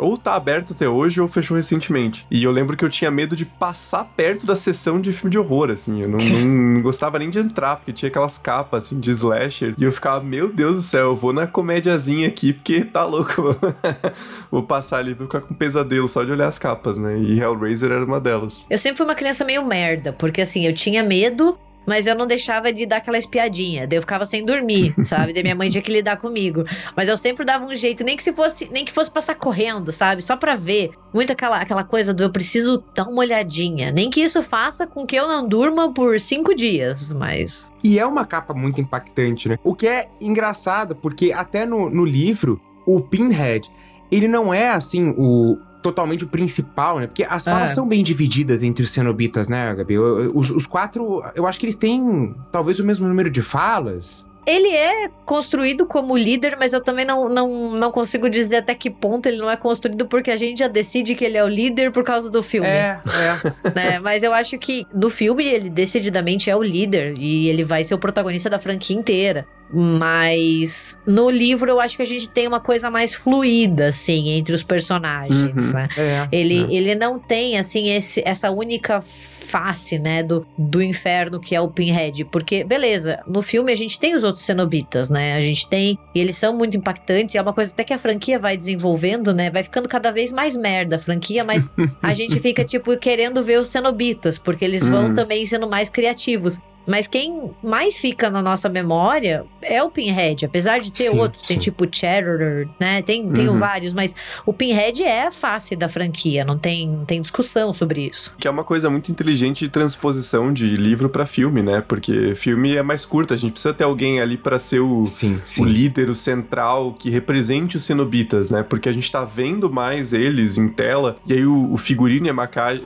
Ou 0.00 0.16
tá 0.16 0.34
aberto 0.34 0.72
até 0.72 0.88
hoje 0.88 1.20
ou 1.20 1.28
fechou 1.28 1.56
recentemente. 1.56 2.26
E 2.30 2.42
eu 2.42 2.50
lembro 2.50 2.76
que 2.76 2.84
eu 2.84 2.90
tinha 2.90 3.10
medo 3.10 3.36
de 3.36 3.44
passar 3.44 4.04
perto 4.04 4.46
da 4.46 4.56
sessão 4.56 5.00
de 5.00 5.12
filme 5.12 5.30
de 5.30 5.38
horror, 5.38 5.70
assim. 5.70 6.02
Eu 6.02 6.08
não, 6.08 6.18
não 6.18 6.82
gostava 6.82 7.18
nem 7.18 7.30
de 7.30 7.38
entrar, 7.38 7.76
porque 7.76 7.92
tinha 7.92 8.08
aquelas 8.08 8.38
capas, 8.38 8.84
assim, 8.84 8.98
de 8.98 9.10
slasher. 9.10 9.74
E 9.76 9.84
eu 9.84 9.92
ficava, 9.92 10.22
meu 10.22 10.52
Deus 10.52 10.76
do 10.76 10.82
céu, 10.82 11.10
eu 11.10 11.16
vou 11.16 11.32
na 11.32 11.46
comédiazinha 11.46 12.28
aqui, 12.28 12.52
porque 12.52 12.84
tá 12.84 13.04
louco. 13.04 13.56
vou 14.50 14.62
passar 14.62 14.98
ali, 14.98 15.14
vou 15.14 15.26
ficar 15.26 15.40
com 15.40 15.54
pesadelo 15.54 16.08
só 16.08 16.24
de 16.24 16.32
olhar 16.32 16.48
as 16.48 16.58
capas, 16.58 16.98
né? 16.98 17.18
E 17.18 17.40
Hellraiser 17.40 17.92
era 17.92 18.04
uma 18.04 18.20
delas. 18.20 18.66
Eu 18.68 18.78
sempre 18.78 18.98
fui 18.98 19.06
uma 19.06 19.14
criança 19.14 19.44
meio 19.44 19.64
merda, 19.64 20.12
porque 20.12 20.40
assim, 20.40 20.66
eu 20.66 20.74
tinha 20.74 21.02
medo, 21.02 21.58
mas 21.86 22.06
eu 22.06 22.14
não 22.14 22.26
deixava 22.26 22.72
de 22.72 22.86
dar 22.86 22.98
aquela 22.98 23.18
espiadinha. 23.18 23.86
Daí 23.86 23.96
eu 23.96 24.02
ficava 24.02 24.26
sem 24.26 24.44
dormir, 24.44 24.94
sabe? 25.04 25.32
Daí 25.32 25.42
minha 25.42 25.54
mãe 25.54 25.68
tinha 25.68 25.82
que 25.82 25.92
lidar 25.92 26.16
comigo. 26.16 26.64
Mas 26.96 27.08
eu 27.08 27.16
sempre 27.16 27.44
dava 27.44 27.64
um 27.64 27.74
jeito, 27.74 28.04
nem 28.04 28.16
que 28.16 28.22
se 28.22 28.32
fosse, 28.32 28.68
nem 28.70 28.84
que 28.84 28.92
fosse 28.92 29.10
passar 29.10 29.34
correndo, 29.34 29.92
sabe? 29.92 30.22
Só 30.22 30.36
pra 30.36 30.56
ver. 30.56 30.92
Muito 31.12 31.32
aquela, 31.32 31.60
aquela 31.60 31.82
coisa 31.82 32.14
do 32.14 32.22
eu 32.22 32.30
preciso 32.30 32.84
dar 32.94 33.08
uma 33.08 33.20
olhadinha. 33.20 33.90
Nem 33.90 34.10
que 34.10 34.20
isso 34.20 34.42
faça 34.42 34.86
com 34.86 35.04
que 35.04 35.16
eu 35.16 35.26
não 35.26 35.46
durma 35.46 35.92
por 35.92 36.20
cinco 36.20 36.54
dias, 36.54 37.10
mas. 37.10 37.72
E 37.82 37.98
é 37.98 38.06
uma 38.06 38.24
capa 38.24 38.54
muito 38.54 38.80
impactante, 38.80 39.48
né? 39.48 39.58
O 39.64 39.74
que 39.74 39.86
é 39.86 40.08
engraçado, 40.20 40.94
porque 40.94 41.32
até 41.32 41.66
no, 41.66 41.90
no 41.90 42.04
livro, 42.04 42.60
o 42.86 43.00
Pinhead, 43.00 43.70
ele 44.10 44.28
não 44.28 44.52
é 44.52 44.70
assim 44.70 45.14
o 45.16 45.58
totalmente 45.82 46.24
o 46.24 46.26
principal, 46.28 46.98
né? 46.98 47.06
Porque 47.06 47.24
as 47.24 47.44
falas 47.44 47.70
É. 47.70 47.74
são 47.74 47.86
bem 47.86 48.02
divididas 48.02 48.62
entre 48.62 48.84
os 48.84 48.90
cenobitas, 48.90 49.48
né, 49.48 49.74
Gabi? 49.74 49.98
Os, 49.98 50.50
os 50.50 50.66
quatro, 50.66 51.22
eu 51.34 51.46
acho 51.46 51.58
que 51.58 51.66
eles 51.66 51.76
têm 51.76 52.34
talvez 52.52 52.78
o 52.80 52.84
mesmo 52.84 53.06
número 53.08 53.30
de 53.30 53.42
falas. 53.42 54.26
Ele 54.46 54.68
é 54.68 55.08
construído 55.26 55.84
como 55.86 56.16
líder, 56.16 56.56
mas 56.58 56.72
eu 56.72 56.80
também 56.80 57.04
não, 57.04 57.28
não, 57.28 57.72
não 57.72 57.92
consigo 57.92 58.28
dizer 58.28 58.56
até 58.56 58.74
que 58.74 58.90
ponto 58.90 59.26
ele 59.26 59.36
não 59.36 59.50
é 59.50 59.56
construído, 59.56 60.06
porque 60.06 60.30
a 60.30 60.36
gente 60.36 60.58
já 60.58 60.66
decide 60.66 61.14
que 61.14 61.24
ele 61.24 61.36
é 61.36 61.44
o 61.44 61.48
líder 61.48 61.92
por 61.92 62.02
causa 62.02 62.30
do 62.30 62.42
filme. 62.42 62.66
é. 62.66 62.98
né? 63.74 63.98
Mas 64.02 64.22
eu 64.22 64.32
acho 64.32 64.58
que 64.58 64.86
no 64.92 65.10
filme 65.10 65.44
ele 65.44 65.68
decididamente 65.68 66.50
é 66.50 66.56
o 66.56 66.62
líder 66.62 67.14
e 67.18 67.48
ele 67.48 67.62
vai 67.62 67.84
ser 67.84 67.94
o 67.94 67.98
protagonista 67.98 68.48
da 68.48 68.58
franquia 68.58 68.96
inteira. 68.96 69.46
Mas 69.72 70.98
no 71.06 71.30
livro 71.30 71.70
eu 71.70 71.80
acho 71.80 71.96
que 71.96 72.02
a 72.02 72.06
gente 72.06 72.28
tem 72.28 72.46
uma 72.48 72.60
coisa 72.60 72.90
mais 72.90 73.14
fluida, 73.14 73.88
assim, 73.88 74.30
entre 74.30 74.54
os 74.54 74.62
personagens, 74.62 75.66
Uhum. 75.68 75.72
né? 75.72 75.88
é. 75.96 76.28
Ele, 76.32 76.64
É. 76.64 76.74
ele 76.74 76.94
não 76.94 77.18
tem, 77.18 77.58
assim, 77.58 77.88
esse, 77.90 78.22
essa 78.24 78.50
única 78.50 79.00
face, 79.00 79.98
né, 79.98 80.22
do, 80.22 80.46
do 80.56 80.80
inferno 80.80 81.40
que 81.40 81.56
é 81.56 81.60
o 81.60 81.66
Pinhead. 81.66 82.24
Porque, 82.26 82.62
beleza, 82.62 83.18
no 83.26 83.42
filme 83.42 83.72
a 83.72 83.74
gente 83.74 83.98
tem 83.98 84.14
os 84.14 84.22
outros 84.22 84.44
cenobitas, 84.44 85.10
né? 85.10 85.34
A 85.34 85.40
gente 85.40 85.68
tem. 85.68 85.98
E 86.14 86.20
eles 86.20 86.36
são 86.36 86.56
muito 86.56 86.76
impactantes. 86.76 87.34
É 87.34 87.42
uma 87.42 87.52
coisa 87.52 87.72
até 87.72 87.82
que 87.82 87.92
a 87.92 87.98
franquia 87.98 88.38
vai 88.38 88.56
desenvolvendo, 88.56 89.34
né? 89.34 89.50
Vai 89.50 89.64
ficando 89.64 89.88
cada 89.88 90.12
vez 90.12 90.30
mais 90.30 90.54
merda 90.54 90.94
a 90.96 90.98
franquia, 91.00 91.42
mas 91.42 91.68
a 92.00 92.14
gente 92.14 92.38
fica, 92.38 92.64
tipo, 92.64 92.96
querendo 92.96 93.42
ver 93.42 93.58
os 93.60 93.68
cenobitas, 93.70 94.38
porque 94.38 94.64
eles 94.64 94.86
vão 94.86 95.06
Hum. 95.10 95.14
também 95.16 95.44
sendo 95.44 95.68
mais 95.68 95.88
criativos. 95.90 96.60
Mas 96.86 97.06
quem 97.06 97.50
mais 97.62 97.98
fica 97.98 98.30
na 98.30 98.42
nossa 98.42 98.68
memória 98.68 99.44
é 99.62 99.82
o 99.82 99.90
Pinhead, 99.90 100.44
apesar 100.44 100.80
de 100.80 100.90
ter 100.90 101.10
Sim, 101.10 101.18
outros, 101.18 101.46
tem 101.46 101.56
sim. 101.56 101.60
tipo 101.60 101.86
Terror, 101.86 102.66
né? 102.78 103.02
Tem, 103.02 103.30
tem 103.30 103.48
Uhum. 103.48 103.58
vários, 103.58 103.92
mas 103.92 104.14
o 104.46 104.52
Pinhead 104.52 105.02
é 105.02 105.26
a 105.26 105.30
face 105.30 105.76
da 105.76 105.88
franquia, 105.88 106.44
não 106.44 106.58
tem, 106.58 106.88
não 106.88 107.04
tem 107.04 107.20
discussão 107.22 107.72
sobre 107.72 108.08
isso. 108.08 108.32
Que 108.38 108.48
é 108.48 108.50
uma 108.50 108.64
coisa 108.64 108.88
muito 108.90 109.10
inteligente 109.12 109.64
de 109.64 109.70
transposição 109.70 110.52
de 110.52 110.66
livro 110.76 111.08
pra 111.08 111.26
filme, 111.26 111.62
né? 111.62 111.80
Porque 111.86 112.34
filme 112.34 112.74
é 112.76 112.82
mais 112.82 113.04
curto, 113.04 113.34
a 113.34 113.36
gente 113.36 113.52
precisa 113.52 113.74
ter 113.74 113.84
alguém 113.84 114.20
ali 114.20 114.36
pra 114.36 114.58
ser 114.58 114.80
o, 114.80 115.06
Sim, 115.06 115.40
o 115.58 115.64
líder, 115.64 116.08
o 116.08 116.14
central, 116.14 116.94
que 116.98 117.10
represente 117.10 117.76
os 117.76 117.84
cenobitas, 117.84 118.50
né? 118.50 118.62
Porque 118.62 118.88
a 118.88 118.92
gente 118.92 119.10
tá 119.10 119.24
vendo 119.24 119.70
mais 119.70 120.12
eles 120.12 120.56
em 120.58 120.68
tela, 120.68 121.16
e 121.26 121.34
aí 121.34 121.46
o, 121.46 121.72
o 121.72 121.76
figurino 121.76 122.26
e 122.26 122.30
a 122.30 122.34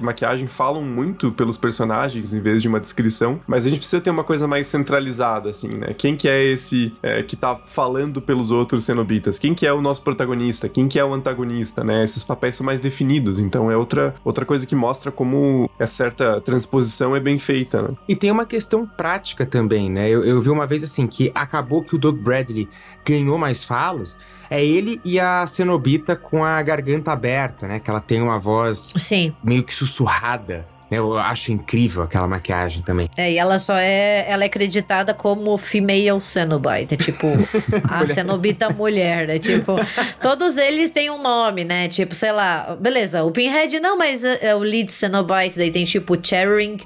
maquiagem 0.01 0.49
falam 0.49 0.82
muito 0.82 1.30
pelos 1.32 1.57
personagens 1.57 2.32
em 2.34 2.40
vez 2.40 2.61
de 2.62 2.68
uma 2.68 2.80
descrição, 2.80 3.40
mas 3.47 3.66
a 3.66 3.70
gente 3.70 3.84
precisa 3.85 4.01
ter 4.01 4.11
uma 4.11 4.24
coisa 4.24 4.49
mais 4.49 4.66
centralizada, 4.66 5.51
assim, 5.51 5.68
né? 5.68 5.95
Quem 5.97 6.16
que 6.16 6.28
é 6.28 6.43
esse 6.43 6.93
é, 7.03 7.22
que 7.22 7.37
tá 7.37 7.61
falando 7.66 8.20
pelos 8.20 8.51
outros 8.51 8.85
cenobitas? 8.85 9.39
Quem 9.39 9.55
que 9.55 9.66
é 9.66 9.72
o 9.72 9.80
nosso 9.80 10.03
protagonista? 10.03 10.68
Quem 10.68 10.89
que 10.89 10.99
é 10.99 11.05
o 11.05 11.12
antagonista, 11.12 11.85
né? 11.85 12.03
Esses 12.03 12.22
papéis 12.22 12.57
são 12.57 12.64
mais 12.64 12.80
definidos, 12.80 13.39
então 13.39 13.70
é 13.70 13.76
outra, 13.76 14.14
outra 14.24 14.45
coisa 14.45 14.66
que 14.66 14.74
mostra 14.74 15.12
como 15.12 15.70
essa 15.78 15.95
certa 15.95 16.41
transposição 16.41 17.14
é 17.14 17.20
bem 17.20 17.39
feita, 17.39 17.82
né? 17.82 17.89
E 18.09 18.16
tem 18.16 18.30
uma 18.30 18.47
questão 18.47 18.87
prática 18.87 19.47
também, 19.47 19.91
né? 19.91 20.09
Eu, 20.09 20.24
eu 20.24 20.41
vi 20.41 20.51
uma 20.51 20.66
vez 20.66 20.82
assim 20.82 21.07
que 21.07 21.30
acabou 21.35 21.82
que 21.82 21.95
o 21.95 21.99
Doug 21.99 22.16
Bradley 22.18 22.68
ganhou 23.05 23.39
mais 23.39 23.64
falas. 23.64 24.18
É 24.51 24.64
ele 24.64 25.01
e 25.05 25.18
a 25.18 25.47
Cenobita 25.47 26.14
com 26.14 26.45
a 26.45 26.61
garganta 26.62 27.12
aberta, 27.12 27.66
né? 27.66 27.80
Que 27.80 27.91
ela 27.91 28.01
tem 28.01 28.20
uma 28.20 28.39
voz 28.39 28.93
Sim, 28.97 29.35
meio 29.43 29.62
que 29.62 29.74
sussurrada. 29.74 30.66
Eu 30.97 31.18
acho 31.18 31.53
incrível 31.53 32.03
aquela 32.03 32.26
maquiagem 32.26 32.82
também. 32.82 33.09
é, 33.16 33.32
e 33.32 33.38
ela 33.38 33.59
só 33.59 33.76
é, 33.76 34.24
ela 34.28 34.45
é 34.45 34.47
acreditada 34.47 35.12
como 35.12 35.57
female 35.57 36.20
cenobite, 36.20 36.95
é 36.95 36.97
tipo 36.97 37.26
a 37.88 38.07
cenobita 38.07 38.70
mulher, 38.70 39.28
é 39.28 39.38
tipo, 39.38 39.74
todos 40.22 40.57
eles 40.57 40.90
têm 40.90 41.11
um 41.11 41.20
nome, 41.20 41.64
né? 41.64 41.88
Tipo, 41.88 42.14
sei 42.14 42.32
lá, 42.32 42.76
beleza, 42.80 43.24
o 43.24 43.30
Pinhead 43.30 43.80
não, 43.80 43.97
mas 43.97 44.24
é, 44.24 44.38
é 44.42 44.55
o 44.55 44.61
lead 44.61 44.92
cenobite, 44.92 45.57
daí 45.57 45.70
tem 45.70 45.84
tipo 45.84 46.14
o 46.14 46.18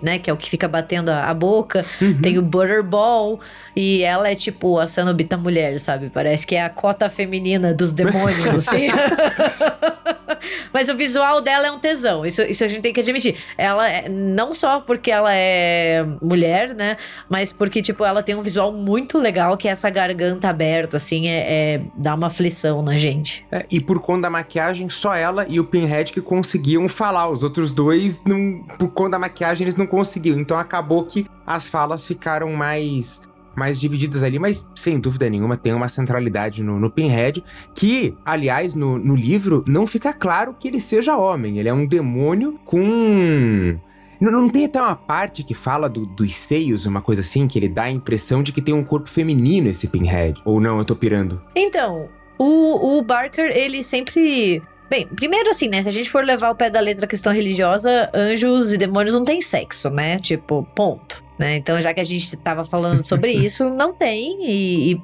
né, 0.03 0.19
que 0.19 0.31
é 0.31 0.33
o 0.33 0.37
que 0.37 0.49
fica 0.49 0.69
batendo 0.69 1.11
a, 1.11 1.25
a 1.25 1.35
boca, 1.35 1.85
tem 2.23 2.39
o 2.39 2.43
Butterball 2.43 3.41
e 3.75 4.03
ela 4.03 4.29
é 4.31 4.35
tipo 4.35 4.79
a 4.79 4.87
cenobita 4.87 5.37
mulher, 5.37 5.79
sabe? 5.79 6.11
Parece 6.11 6.47
que 6.47 6.55
é 6.55 6.63
a 6.63 6.69
cota 6.69 7.09
feminina 7.09 7.73
dos 7.73 7.93
demônios, 7.93 8.47
assim. 8.49 8.89
Mas 10.73 10.89
o 10.89 10.97
visual 10.97 11.41
dela 11.41 11.67
é 11.67 11.71
um 11.71 11.79
tesão, 11.79 12.25
isso, 12.25 12.43
isso 12.43 12.65
a 12.65 12.69
gente 12.69 12.81
tem 12.81 12.93
que 12.93 13.01
admitir. 13.01 13.37
Ela, 13.57 13.89
é- 13.89 14.09
não 14.09 14.55
só 14.55 14.81
porque 14.81 15.11
ela 15.11 15.33
é 15.35 16.05
mulher, 16.21 16.75
né? 16.75 16.97
Mas 17.29 17.53
porque, 17.53 17.83
tipo, 17.83 18.05
ela 18.05 18.23
tem 18.23 18.35
um 18.35 18.43
visual 18.43 18.73
muito 18.73 19.19
legal, 19.19 19.57
que 19.57 19.69
é 19.69 19.71
essa 19.71 19.91
garganta 19.91 20.49
aberta, 20.49 20.97
assim, 20.97 21.29
é, 21.29 21.75
é- 21.75 21.81
dá 21.97 22.15
uma 22.15 22.27
aflição 22.29 22.83
na 22.83 22.97
gente. 22.97 23.45
É, 23.51 23.65
e 23.71 23.81
por 23.81 24.01
conta 24.01 24.23
da 24.23 24.31
maquiagem, 24.31 24.89
só 24.89 25.15
ela 25.15 25.47
e 25.49 25.61
o 25.61 25.65
Pinhead 25.65 26.13
que 26.13 26.21
conseguiam 26.21 26.89
falar. 26.89 27.29
Os 27.29 27.43
outros 27.43 27.73
dois, 27.73 28.25
não, 28.25 28.63
por 28.79 28.89
conta 28.89 29.11
da 29.13 29.19
maquiagem, 29.19 29.65
eles 29.65 29.77
não 29.77 29.87
conseguiam. 29.87 30.39
Então 30.39 30.59
acabou 30.59 31.05
que 31.05 31.27
as 31.47 31.67
falas 31.67 32.07
ficaram 32.07 32.53
mais 32.53 33.28
mais 33.59 33.79
divididas 33.81 34.23
ali, 34.23 34.39
mas 34.39 34.71
sem 34.75 34.99
dúvida 34.99 35.29
nenhuma 35.29 35.57
tem 35.57 35.75
uma 35.75 35.89
centralidade 35.89 36.63
no, 36.63 36.79
no 36.79 36.91
Pinhead, 36.91 37.45
que, 37.75 38.15
aliás, 38.25 38.75
no, 38.75 38.99
no 38.99 39.15
livro 39.15 39.65
não 39.67 39.87
fica 39.87 40.13
claro 40.13 40.55
que 40.59 40.69
ele 40.69 40.81
seja 40.81 41.17
homem. 41.17 41.59
Ele 41.59 41.69
é 41.69 41.75
um 41.75 41.87
demônio 41.87 42.59
com. 42.65 43.79
Não, 44.21 44.33
não 44.33 44.49
tem 44.49 44.65
até 44.65 44.81
uma 44.81 44.97
parte 44.97 45.45
que 45.45 45.55
fala 45.55 45.89
do- 45.89 46.05
dos 46.07 46.35
seios, 46.35 46.87
uma 46.87 47.01
coisa 47.01 47.21
assim, 47.21 47.47
que 47.47 47.59
ele 47.59 47.69
dá 47.69 47.85
a 47.85 47.91
impressão 47.91 48.43
de 48.43 48.53
que 48.53 48.61
tem 48.63 48.75
um 48.75 48.83
corpo 48.85 49.09
feminino 49.09 49.69
esse 49.69 49.87
Pinhead. 49.89 50.41
Ou 50.45 50.61
não, 50.61 50.79
eu 50.79 50.85
tô 50.85 50.97
pirando. 50.97 51.41
Então, 51.55 52.09
o, 52.39 52.99
o 52.99 53.03
Barker, 53.03 53.51
ele 53.57 53.83
sempre. 53.83 54.63
Bem, 54.91 55.07
primeiro 55.07 55.51
assim, 55.51 55.69
né? 55.69 55.83
Se 55.83 55.89
a 55.89 55.93
gente 55.93 56.11
for 56.11 56.25
levar 56.25 56.51
o 56.51 56.55
pé 56.55 56.71
da 56.71 56.81
letra 56.81 57.05
a 57.05 57.09
questão 57.09 57.33
religiosa, 57.33 58.11
anjos 58.15 58.73
e 58.73 58.79
demônios 58.79 59.15
não 59.15 59.23
têm 59.25 59.41
sexo, 59.41 59.91
né? 59.91 60.19
Tipo, 60.19 60.67
ponto. 60.75 61.23
Né? 61.39 61.57
Então, 61.57 61.81
já 61.81 61.95
que 61.95 62.01
a 62.01 62.05
gente 62.05 62.37
tava 62.37 62.65
falando 62.65 63.05
sobre 63.05 63.33
isso, 63.33 63.69
não 63.71 63.93
tem 63.93 64.39
e, 64.45 64.93
e 64.93 65.03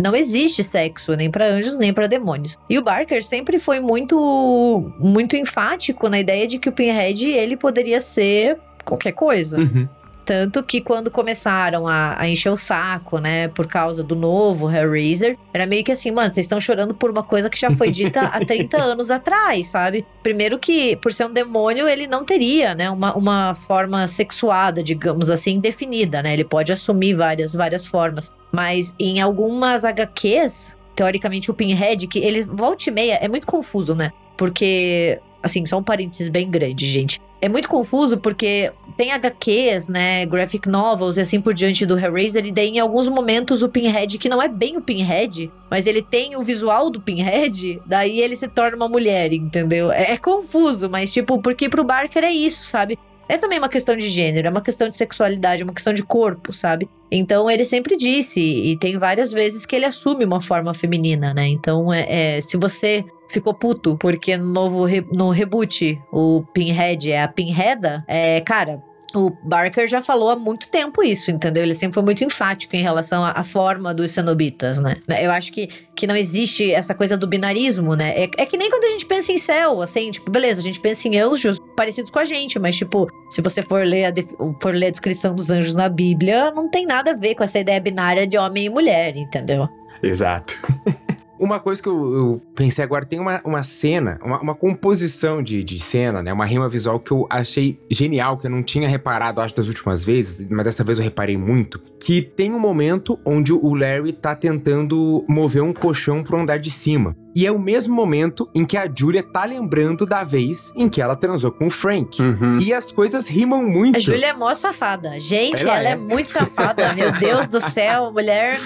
não 0.00 0.16
existe 0.16 0.64
sexo 0.64 1.14
nem 1.14 1.30
pra 1.30 1.46
anjos 1.46 1.78
nem 1.78 1.92
pra 1.92 2.06
demônios. 2.06 2.58
E 2.68 2.78
o 2.78 2.82
Barker 2.82 3.22
sempre 3.24 3.58
foi 3.58 3.78
muito 3.78 4.92
muito 4.98 5.36
enfático 5.36 6.08
na 6.08 6.18
ideia 6.18 6.46
de 6.46 6.58
que 6.58 6.68
o 6.68 6.72
Pinhead 6.72 7.28
ele 7.28 7.56
poderia 7.56 8.00
ser 8.00 8.58
qualquer 8.84 9.12
coisa. 9.12 9.58
Uhum. 9.58 9.88
Tanto 10.26 10.60
que 10.60 10.80
quando 10.80 11.08
começaram 11.08 11.86
a, 11.86 12.20
a 12.20 12.28
encher 12.28 12.50
o 12.50 12.56
saco, 12.56 13.18
né, 13.18 13.46
por 13.46 13.68
causa 13.68 14.02
do 14.02 14.16
novo 14.16 14.68
Hellraiser, 14.68 15.38
era 15.54 15.66
meio 15.66 15.84
que 15.84 15.92
assim, 15.92 16.10
mano, 16.10 16.34
vocês 16.34 16.46
estão 16.46 16.60
chorando 16.60 16.92
por 16.92 17.12
uma 17.12 17.22
coisa 17.22 17.48
que 17.48 17.56
já 17.56 17.70
foi 17.70 17.92
dita 17.92 18.22
há 18.22 18.40
30 18.44 18.76
anos 18.76 19.08
atrás, 19.12 19.68
sabe? 19.68 20.04
Primeiro 20.24 20.58
que, 20.58 20.96
por 20.96 21.12
ser 21.12 21.26
um 21.26 21.32
demônio, 21.32 21.88
ele 21.88 22.08
não 22.08 22.24
teria, 22.24 22.74
né, 22.74 22.90
uma, 22.90 23.14
uma 23.14 23.54
forma 23.54 24.04
sexuada, 24.08 24.82
digamos 24.82 25.30
assim, 25.30 25.60
definida, 25.60 26.20
né? 26.20 26.32
Ele 26.32 26.44
pode 26.44 26.72
assumir 26.72 27.14
várias, 27.14 27.54
várias 27.54 27.86
formas. 27.86 28.34
Mas 28.50 28.96
em 28.98 29.20
algumas 29.20 29.84
HQs, 29.84 30.76
teoricamente 30.96 31.52
o 31.52 31.54
Pinhead, 31.54 32.08
que 32.08 32.18
ele 32.18 32.42
volta 32.42 32.90
e 32.90 32.92
meia, 32.92 33.14
é 33.14 33.28
muito 33.28 33.46
confuso, 33.46 33.94
né? 33.94 34.10
Porque, 34.36 35.20
assim, 35.40 35.64
só 35.66 35.78
um 35.78 35.84
parênteses 35.84 36.28
bem 36.28 36.50
grande, 36.50 36.84
gente. 36.88 37.20
É 37.40 37.48
muito 37.48 37.68
confuso 37.68 38.18
porque 38.18 38.72
tem 38.96 39.12
HQs, 39.12 39.88
né, 39.88 40.24
graphic 40.24 40.68
novels 40.68 41.16
e 41.16 41.20
assim 41.20 41.40
por 41.40 41.52
diante 41.52 41.84
do 41.84 41.98
Hellraiser, 41.98 42.46
e 42.46 42.50
daí 42.50 42.68
em 42.68 42.78
alguns 42.78 43.08
momentos 43.08 43.62
o 43.62 43.68
Pinhead, 43.68 44.18
que 44.18 44.28
não 44.28 44.40
é 44.40 44.48
bem 44.48 44.76
o 44.78 44.80
Pinhead, 44.80 45.50
mas 45.70 45.86
ele 45.86 46.00
tem 46.00 46.34
o 46.34 46.42
visual 46.42 46.88
do 46.88 47.00
Pinhead, 47.00 47.80
daí 47.84 48.20
ele 48.20 48.34
se 48.36 48.48
torna 48.48 48.76
uma 48.76 48.88
mulher, 48.88 49.32
entendeu? 49.32 49.92
É, 49.92 50.12
é 50.12 50.16
confuso, 50.16 50.88
mas 50.88 51.12
tipo, 51.12 51.40
porque 51.42 51.68
pro 51.68 51.84
Barker 51.84 52.24
é 52.24 52.32
isso, 52.32 52.64
sabe? 52.64 52.98
É 53.28 53.36
também 53.36 53.58
uma 53.58 53.68
questão 53.68 53.96
de 53.96 54.08
gênero, 54.08 54.46
é 54.46 54.50
uma 54.50 54.60
questão 54.60 54.88
de 54.88 54.96
sexualidade, 54.96 55.62
é 55.62 55.64
uma 55.64 55.74
questão 55.74 55.92
de 55.92 56.04
corpo, 56.04 56.52
sabe? 56.52 56.88
Então 57.10 57.50
ele 57.50 57.64
sempre 57.64 57.96
disse, 57.96 58.40
e 58.40 58.78
tem 58.78 58.96
várias 58.98 59.32
vezes 59.32 59.66
que 59.66 59.74
ele 59.74 59.84
assume 59.84 60.24
uma 60.24 60.40
forma 60.40 60.72
feminina, 60.72 61.34
né? 61.34 61.48
Então, 61.48 61.92
é, 61.92 62.36
é, 62.36 62.40
se 62.40 62.56
você 62.56 63.04
ficou 63.28 63.54
puto, 63.54 63.96
porque 63.98 64.36
no 64.36 64.52
novo 64.52 64.84
re- 64.84 65.06
no 65.12 65.30
reboot, 65.30 66.00
o 66.12 66.42
Pinhead 66.52 67.10
é 67.10 67.22
a 67.22 67.28
Pinheada. 67.28 68.04
É, 68.06 68.40
cara, 68.40 68.82
o 69.14 69.30
Barker 69.42 69.88
já 69.88 70.02
falou 70.02 70.28
há 70.30 70.36
muito 70.36 70.68
tempo 70.68 71.02
isso, 71.02 71.30
entendeu? 71.30 71.62
Ele 71.62 71.72
sempre 71.74 71.94
foi 71.94 72.02
muito 72.02 72.22
enfático 72.22 72.76
em 72.76 72.82
relação 72.82 73.24
à, 73.24 73.42
forma 73.42 73.94
dos 73.94 74.10
cenobitas, 74.10 74.78
né? 74.78 74.96
Eu 75.22 75.30
acho 75.30 75.52
que, 75.52 75.68
que 75.94 76.06
não 76.06 76.14
existe 76.14 76.70
essa 76.70 76.94
coisa 76.94 77.16
do 77.16 77.26
binarismo, 77.26 77.94
né? 77.94 78.12
É, 78.14 78.30
é 78.36 78.44
que 78.44 78.58
nem 78.58 78.68
quando 78.68 78.84
a 78.84 78.88
gente 78.88 79.06
pensa 79.06 79.32
em 79.32 79.38
céu, 79.38 79.80
assim, 79.80 80.10
tipo, 80.10 80.30
beleza, 80.30 80.60
a 80.60 80.64
gente 80.64 80.78
pensa 80.80 81.08
em 81.08 81.18
anjos 81.18 81.58
parecidos 81.74 82.10
com 82.10 82.18
a 82.18 82.24
gente, 82.26 82.58
mas, 82.58 82.76
tipo, 82.76 83.06
se 83.30 83.40
você 83.40 83.62
for 83.62 83.86
ler 83.86 84.06
a, 84.06 84.12
for 84.60 84.74
ler 84.74 84.88
a 84.88 84.90
descrição 84.90 85.34
dos 85.34 85.50
anjos 85.50 85.74
na 85.74 85.88
Bíblia, 85.88 86.50
não 86.50 86.68
tem 86.68 86.84
nada 86.84 87.12
a 87.12 87.16
ver 87.16 87.34
com 87.36 87.44
essa 87.44 87.58
ideia 87.58 87.80
binária 87.80 88.26
de 88.26 88.36
homem 88.36 88.66
e 88.66 88.68
mulher, 88.68 89.16
entendeu? 89.16 89.66
Exato. 90.02 90.54
Uma 91.38 91.60
coisa 91.60 91.82
que 91.82 91.88
eu, 91.88 92.14
eu 92.14 92.40
pensei 92.54 92.82
agora, 92.82 93.04
tem 93.04 93.20
uma, 93.20 93.40
uma 93.44 93.62
cena, 93.62 94.18
uma, 94.22 94.40
uma 94.40 94.54
composição 94.54 95.42
de, 95.42 95.62
de 95.62 95.78
cena, 95.78 96.22
né? 96.22 96.32
Uma 96.32 96.46
rima 96.46 96.68
visual 96.68 96.98
que 96.98 97.12
eu 97.12 97.26
achei 97.30 97.78
genial, 97.90 98.38
que 98.38 98.46
eu 98.46 98.50
não 98.50 98.62
tinha 98.62 98.88
reparado, 98.88 99.40
acho, 99.40 99.54
das 99.54 99.68
últimas 99.68 100.04
vezes, 100.04 100.48
mas 100.48 100.64
dessa 100.64 100.82
vez 100.82 100.98
eu 100.98 101.04
reparei 101.04 101.36
muito. 101.36 101.80
Que 102.00 102.22
tem 102.22 102.52
um 102.52 102.58
momento 102.58 103.18
onde 103.24 103.52
o 103.52 103.74
Larry 103.74 104.12
tá 104.12 104.34
tentando 104.34 105.24
mover 105.28 105.62
um 105.62 105.72
colchão 105.72 106.22
pro 106.22 106.38
andar 106.38 106.58
de 106.58 106.70
cima. 106.70 107.16
E 107.36 107.46
é 107.46 107.52
o 107.52 107.58
mesmo 107.58 107.94
momento 107.94 108.48
em 108.54 108.64
que 108.64 108.78
a 108.78 108.90
Julia 108.92 109.22
tá 109.22 109.44
lembrando 109.44 110.06
da 110.06 110.24
vez 110.24 110.72
em 110.74 110.88
que 110.88 111.02
ela 111.02 111.14
transou 111.14 111.52
com 111.52 111.66
o 111.66 111.70
Frank. 111.70 112.20
Uhum. 112.22 112.56
E 112.58 112.72
as 112.72 112.90
coisas 112.90 113.28
rimam 113.28 113.62
muito. 113.62 113.96
A 113.96 114.00
Júlia 114.00 114.28
é 114.28 114.32
mó 114.32 114.54
safada. 114.54 115.20
Gente, 115.20 115.62
Ela 115.62 115.78
ela, 115.80 115.88
é. 115.90 115.92
é. 115.92 115.96
muito 115.96 116.30
safada. 116.30 116.94
Meu 116.94 117.12
Deus 117.12 117.46
do 117.48 117.60
céu, 117.60 118.10
mulher. 118.10 118.58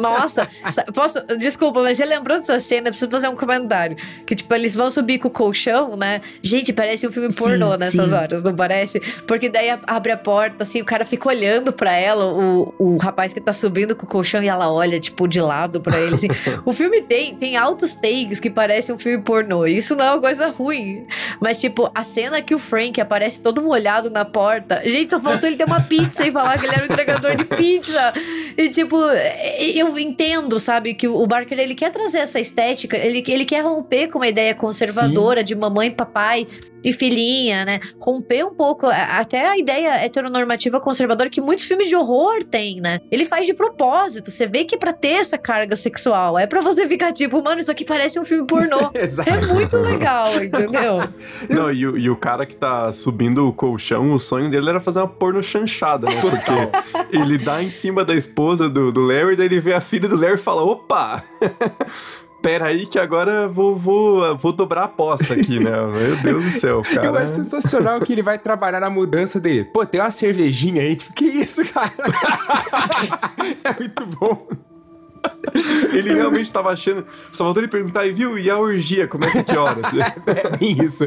Nossa. 0.00 0.48
Sa- 0.70 0.84
Posso. 0.94 1.20
Desculpa, 1.38 1.82
mas 1.82 1.96
você 1.96 2.04
lembrou 2.04 2.38
dessa 2.38 2.60
cena? 2.60 2.86
Eu 2.88 2.92
preciso 2.92 3.10
fazer 3.10 3.26
um 3.26 3.34
comentário. 3.34 3.96
Que, 4.24 4.36
tipo, 4.36 4.54
eles 4.54 4.76
vão 4.76 4.90
subir 4.90 5.18
com 5.18 5.26
o 5.26 5.30
colchão, 5.30 5.96
né? 5.96 6.20
Gente, 6.40 6.72
parece 6.72 7.06
um 7.08 7.10
filme 7.10 7.28
Sim, 7.32 7.36
pornô 7.38 7.76
nessas 7.76 8.08
sim. 8.10 8.14
horas, 8.14 8.42
não 8.44 8.54
parece? 8.54 9.00
Porque 9.26 9.48
daí 9.48 9.70
abre 9.88 10.12
a 10.12 10.16
porta, 10.16 10.62
assim, 10.62 10.80
o 10.80 10.84
cara 10.84 11.04
fica 11.04 11.28
olhando 11.28 11.72
pra 11.72 11.92
ela, 11.92 12.26
o, 12.26 12.72
o 12.78 12.96
rapaz 12.96 13.32
que 13.32 13.40
tá 13.40 13.52
subindo 13.52 13.96
com 13.96 14.06
o 14.06 14.08
colchão, 14.08 14.40
e 14.40 14.46
ela 14.48 14.70
olha, 14.70 15.00
tipo, 15.00 15.26
de 15.26 15.40
lado 15.40 15.80
pra 15.80 15.98
ele, 15.98 16.14
assim. 16.14 16.28
o 16.64 16.72
filme 16.72 17.02
tem, 17.02 17.34
tem 17.34 17.56
altos 17.56 17.94
takes 18.04 18.38
que 18.38 18.50
parecem 18.50 18.94
um 18.94 18.98
filme 18.98 19.22
pornô. 19.22 19.66
Isso 19.66 19.96
não 19.96 20.04
é 20.04 20.10
uma 20.10 20.20
coisa 20.20 20.48
ruim. 20.48 21.06
Mas, 21.40 21.58
tipo, 21.58 21.90
a 21.94 22.02
cena 22.04 22.42
que 22.42 22.54
o 22.54 22.58
Frank 22.58 23.00
aparece 23.00 23.40
todo 23.40 23.62
molhado 23.62 24.10
na 24.10 24.26
porta. 24.26 24.82
Gente, 24.84 25.10
só 25.10 25.20
faltou 25.20 25.48
ele 25.48 25.56
ter 25.56 25.64
uma 25.64 25.80
pizza 25.80 26.26
e 26.26 26.30
falar 26.30 26.58
que 26.58 26.66
ele 26.66 26.74
era 26.74 26.82
um 26.82 26.92
entregador 26.92 27.34
de 27.34 27.44
pizza. 27.44 28.12
E, 28.58 28.68
tipo, 28.68 28.96
eu 29.74 29.98
entendo, 29.98 30.60
sabe, 30.60 30.92
que 30.92 31.08
o 31.08 31.26
Barker, 31.26 31.58
ele 31.58 31.74
quer 31.74 31.90
trazer 31.90 32.18
essa 32.18 32.38
estética, 32.38 32.94
ele, 32.98 33.24
ele 33.26 33.46
quer 33.46 33.62
romper 33.64 34.08
com 34.08 34.18
uma 34.18 34.28
ideia 34.28 34.54
conservadora 34.54 35.42
de 35.42 35.54
mamãe, 35.54 35.90
papai 35.90 36.46
e 36.84 36.92
filhinha, 36.92 37.64
né? 37.64 37.80
Romper 37.98 38.44
um 38.44 38.54
pouco 38.54 38.86
até 38.86 39.48
a 39.48 39.56
ideia 39.56 40.04
heteronormativa 40.04 40.78
conservadora 40.78 41.30
que 41.30 41.40
muitos 41.40 41.64
filmes 41.64 41.88
de 41.88 41.96
horror 41.96 42.44
têm, 42.44 42.80
né? 42.80 43.00
Ele 43.10 43.24
faz 43.24 43.46
de 43.46 43.54
propósito. 43.54 44.30
Você 44.30 44.46
vê 44.46 44.64
que 44.64 44.74
é 44.74 44.78
pra 44.78 44.92
ter 44.92 45.14
essa 45.14 45.38
carga 45.38 45.74
sexual. 45.74 46.38
É 46.38 46.46
pra 46.46 46.60
você 46.60 46.86
ficar 46.86 47.12
tipo, 47.12 47.42
mano, 47.42 47.60
isso 47.60 47.70
aqui 47.70 47.84
parece 47.94 48.18
um 48.18 48.24
filme 48.24 48.44
pornô. 48.44 48.90
É 49.26 49.46
muito 49.52 49.76
legal, 49.76 50.26
entendeu? 50.42 50.98
Não, 51.48 51.70
e, 51.72 51.86
o- 51.86 51.96
e 51.96 52.10
o 52.10 52.16
cara 52.16 52.44
que 52.44 52.56
tá 52.56 52.92
subindo 52.92 53.46
o 53.46 53.52
colchão, 53.52 54.12
o 54.12 54.18
sonho 54.18 54.50
dele 54.50 54.68
era 54.70 54.80
fazer 54.80 54.98
uma 54.98 55.06
porno 55.08 55.40
chanchada, 55.42 56.08
né? 56.08 56.20
Porque 56.20 57.16
ele 57.16 57.38
dá 57.38 57.62
em 57.62 57.70
cima 57.70 58.04
da 58.04 58.14
esposa 58.14 58.68
do, 58.68 58.90
do 58.90 59.00
Larry, 59.00 59.36
daí 59.36 59.46
ele 59.46 59.60
vê 59.60 59.74
a 59.74 59.80
filha 59.80 60.08
do 60.08 60.16
Larry 60.16 60.34
e 60.34 60.38
fala: 60.38 60.62
opa! 60.64 61.22
Pera 62.42 62.66
aí 62.66 62.84
que 62.84 62.98
agora 62.98 63.48
vou, 63.48 63.74
vou, 63.74 64.36
vou 64.36 64.52
dobrar 64.52 64.82
a 64.82 64.84
aposta 64.84 65.32
aqui, 65.32 65.58
né? 65.58 65.70
Meu 65.70 66.16
Deus 66.16 66.44
do 66.44 66.50
céu, 66.50 66.82
cara. 66.82 67.06
Eu 67.06 67.16
acho 67.16 67.36
sensacional 67.36 67.98
que 68.00 68.12
ele 68.12 68.20
vai 68.22 68.38
trabalhar 68.38 68.80
na 68.80 68.90
mudança 68.90 69.40
dele. 69.40 69.64
Pô, 69.64 69.86
tem 69.86 69.98
uma 69.98 70.10
cervejinha 70.10 70.82
aí, 70.82 70.94
tipo, 70.94 71.14
que 71.14 71.24
isso, 71.24 71.62
cara? 71.72 71.90
é 73.64 73.72
muito 73.78 74.04
bom. 74.18 74.46
Ele 75.92 76.12
realmente 76.12 76.50
tava 76.50 76.70
achando. 76.70 77.06
Só 77.32 77.44
faltou 77.44 77.62
ele 77.62 77.70
perguntar, 77.70 78.06
e 78.06 78.12
viu? 78.12 78.38
E 78.38 78.50
a 78.50 78.58
orgia 78.58 79.06
começa 79.06 79.42
que 79.42 79.56
horas? 79.56 79.84
É 80.26 80.56
bem 80.56 80.82
isso. 80.82 81.04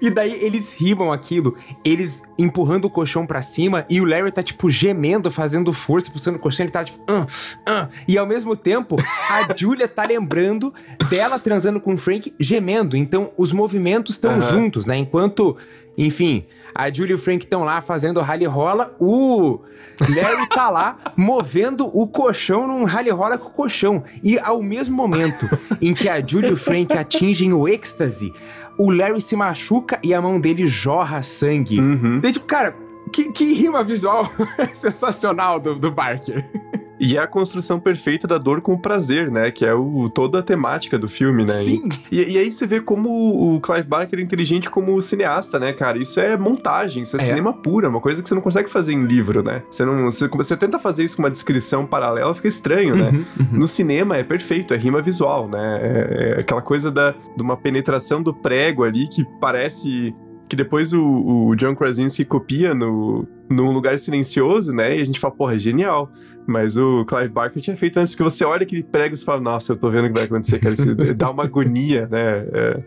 E 0.00 0.10
daí 0.10 0.32
eles 0.44 0.72
rimam 0.72 1.12
aquilo, 1.12 1.54
eles 1.84 2.22
empurrando 2.38 2.86
o 2.86 2.90
colchão 2.90 3.26
pra 3.26 3.42
cima 3.42 3.86
e 3.88 4.00
o 4.00 4.04
Larry 4.04 4.32
tá, 4.32 4.42
tipo, 4.42 4.68
gemendo, 4.70 5.30
fazendo 5.30 5.72
força, 5.72 6.10
puxando 6.10 6.36
o 6.36 6.38
colchão, 6.38 6.64
ele 6.64 6.72
tá, 6.72 6.84
tipo, 6.84 6.98
ah, 7.08 7.26
ah. 7.66 7.88
E 8.08 8.18
ao 8.18 8.26
mesmo 8.26 8.56
tempo, 8.56 8.96
a 9.30 9.46
Julia 9.56 9.86
tá 9.86 10.04
lembrando 10.04 10.74
dela 11.08 11.38
transando 11.38 11.80
com 11.80 11.94
o 11.94 11.98
Frank 11.98 12.34
gemendo. 12.38 12.96
Então, 12.96 13.30
os 13.36 13.52
movimentos 13.52 14.16
estão 14.16 14.32
Aham. 14.32 14.50
juntos, 14.50 14.86
né? 14.86 14.96
Enquanto, 14.96 15.56
enfim, 15.96 16.44
a 16.74 16.92
Julia 16.92 17.12
e 17.12 17.14
o 17.14 17.18
Frank 17.18 17.44
estão 17.44 17.62
lá 17.62 17.80
fazendo 17.80 18.20
rally 18.20 18.46
rola, 18.46 18.94
o 18.98 19.60
Larry 20.00 20.48
tá 20.48 20.70
lá 20.70 20.98
movendo 21.16 21.86
o 21.86 22.06
colchão 22.06 22.66
num 22.66 22.84
rally 22.84 23.10
rola 23.10 23.38
com 23.38 23.48
o 23.48 23.52
colchão. 23.52 24.02
E 24.22 24.38
ao 24.38 24.62
mesmo 24.62 24.96
momento 24.96 25.48
em 25.80 25.94
que 25.94 26.08
a 26.08 26.24
Julia 26.24 26.50
e 26.50 26.52
o 26.52 26.56
Frank 26.56 26.92
atingem 26.96 27.52
o 27.52 27.68
êxtase, 27.68 28.32
o 28.76 28.90
Larry 28.90 29.20
se 29.20 29.36
machuca 29.36 29.98
e 30.02 30.12
a 30.12 30.20
mão 30.20 30.40
dele 30.40 30.66
jorra 30.66 31.22
sangue. 31.22 31.78
Uhum. 31.78 32.20
Daí, 32.20 32.32
tipo, 32.32 32.44
cara, 32.44 32.74
que, 33.14 33.30
que 33.30 33.52
rima 33.52 33.84
visual 33.84 34.28
sensacional 34.74 35.60
do, 35.60 35.76
do 35.76 35.90
Barker. 35.90 36.44
E 36.98 37.16
é 37.16 37.20
a 37.20 37.26
construção 37.26 37.80
perfeita 37.80 38.26
da 38.26 38.38
dor 38.38 38.60
com 38.60 38.72
o 38.72 38.78
prazer, 38.78 39.30
né? 39.30 39.50
Que 39.50 39.66
é 39.66 39.74
o, 39.74 40.08
toda 40.08 40.38
a 40.38 40.42
temática 40.42 40.98
do 40.98 41.08
filme, 41.08 41.44
né? 41.44 41.52
Sim. 41.52 41.88
E, 42.10 42.20
e 42.32 42.38
aí 42.38 42.52
você 42.52 42.66
vê 42.66 42.80
como 42.80 43.08
o 43.54 43.60
Clive 43.60 43.86
Barker 43.86 44.18
é 44.18 44.22
inteligente 44.22 44.70
como 44.70 45.00
cineasta, 45.02 45.58
né, 45.58 45.72
cara? 45.72 45.98
Isso 45.98 46.20
é 46.20 46.36
montagem, 46.36 47.02
isso 47.02 47.16
é, 47.16 47.20
É. 47.20 47.24
cinema 47.24 47.52
pura, 47.52 47.88
uma 47.88 48.00
coisa 48.00 48.22
que 48.22 48.28
você 48.28 48.34
não 48.34 48.40
consegue 48.40 48.70
fazer 48.70 48.92
em 48.92 49.04
livro, 49.04 49.42
né? 49.42 49.62
Você 49.68 49.84
não, 49.84 50.04
você, 50.04 50.28
você 50.28 50.56
tenta 50.56 50.78
fazer 50.78 51.04
isso 51.04 51.16
com 51.16 51.22
uma 51.22 51.30
descrição 51.30 51.84
paralela, 51.84 52.34
fica 52.34 52.48
estranho, 52.48 52.96
né? 52.96 53.10
Uhum, 53.10 53.24
uhum. 53.40 53.58
No 53.58 53.68
cinema 53.68 54.16
é 54.16 54.22
perfeito, 54.22 54.72
é 54.72 54.76
rima 54.76 55.02
visual, 55.02 55.48
né? 55.48 55.80
É, 55.82 56.34
é 56.36 56.40
aquela 56.40 56.62
coisa 56.62 56.90
da, 56.90 57.10
de 57.10 57.42
uma 57.42 57.56
penetração 57.56 58.22
do 58.22 58.32
prego 58.32 58.84
ali 58.84 59.08
que 59.08 59.24
parece 59.40 60.14
que 60.54 60.56
depois 60.56 60.92
o, 60.92 61.02
o 61.48 61.56
John 61.56 61.74
Krasinski 61.74 62.24
copia 62.24 62.72
no, 62.74 63.26
num 63.50 63.72
lugar 63.72 63.98
silencioso, 63.98 64.72
né? 64.72 64.96
E 64.96 65.02
a 65.02 65.04
gente 65.04 65.18
fala, 65.18 65.34
porra, 65.34 65.56
é 65.56 65.58
genial. 65.58 66.10
Mas 66.46 66.76
o 66.76 67.04
Clive 67.06 67.28
Barker 67.28 67.60
tinha 67.60 67.76
feito 67.76 67.98
antes, 67.98 68.12
porque 68.12 68.22
você 68.22 68.44
olha 68.44 68.62
aquele 68.62 68.82
prego 68.82 69.14
e 69.14 69.18
fala, 69.18 69.40
nossa, 69.40 69.72
eu 69.72 69.76
tô 69.76 69.90
vendo 69.90 70.04
o 70.04 70.08
que 70.08 70.14
vai 70.14 70.24
acontecer, 70.24 70.60
cara. 70.60 70.74
Isso 70.74 70.94
dá 71.16 71.30
uma 71.30 71.44
agonia, 71.44 72.06
né? 72.08 72.46
É, 72.52 72.82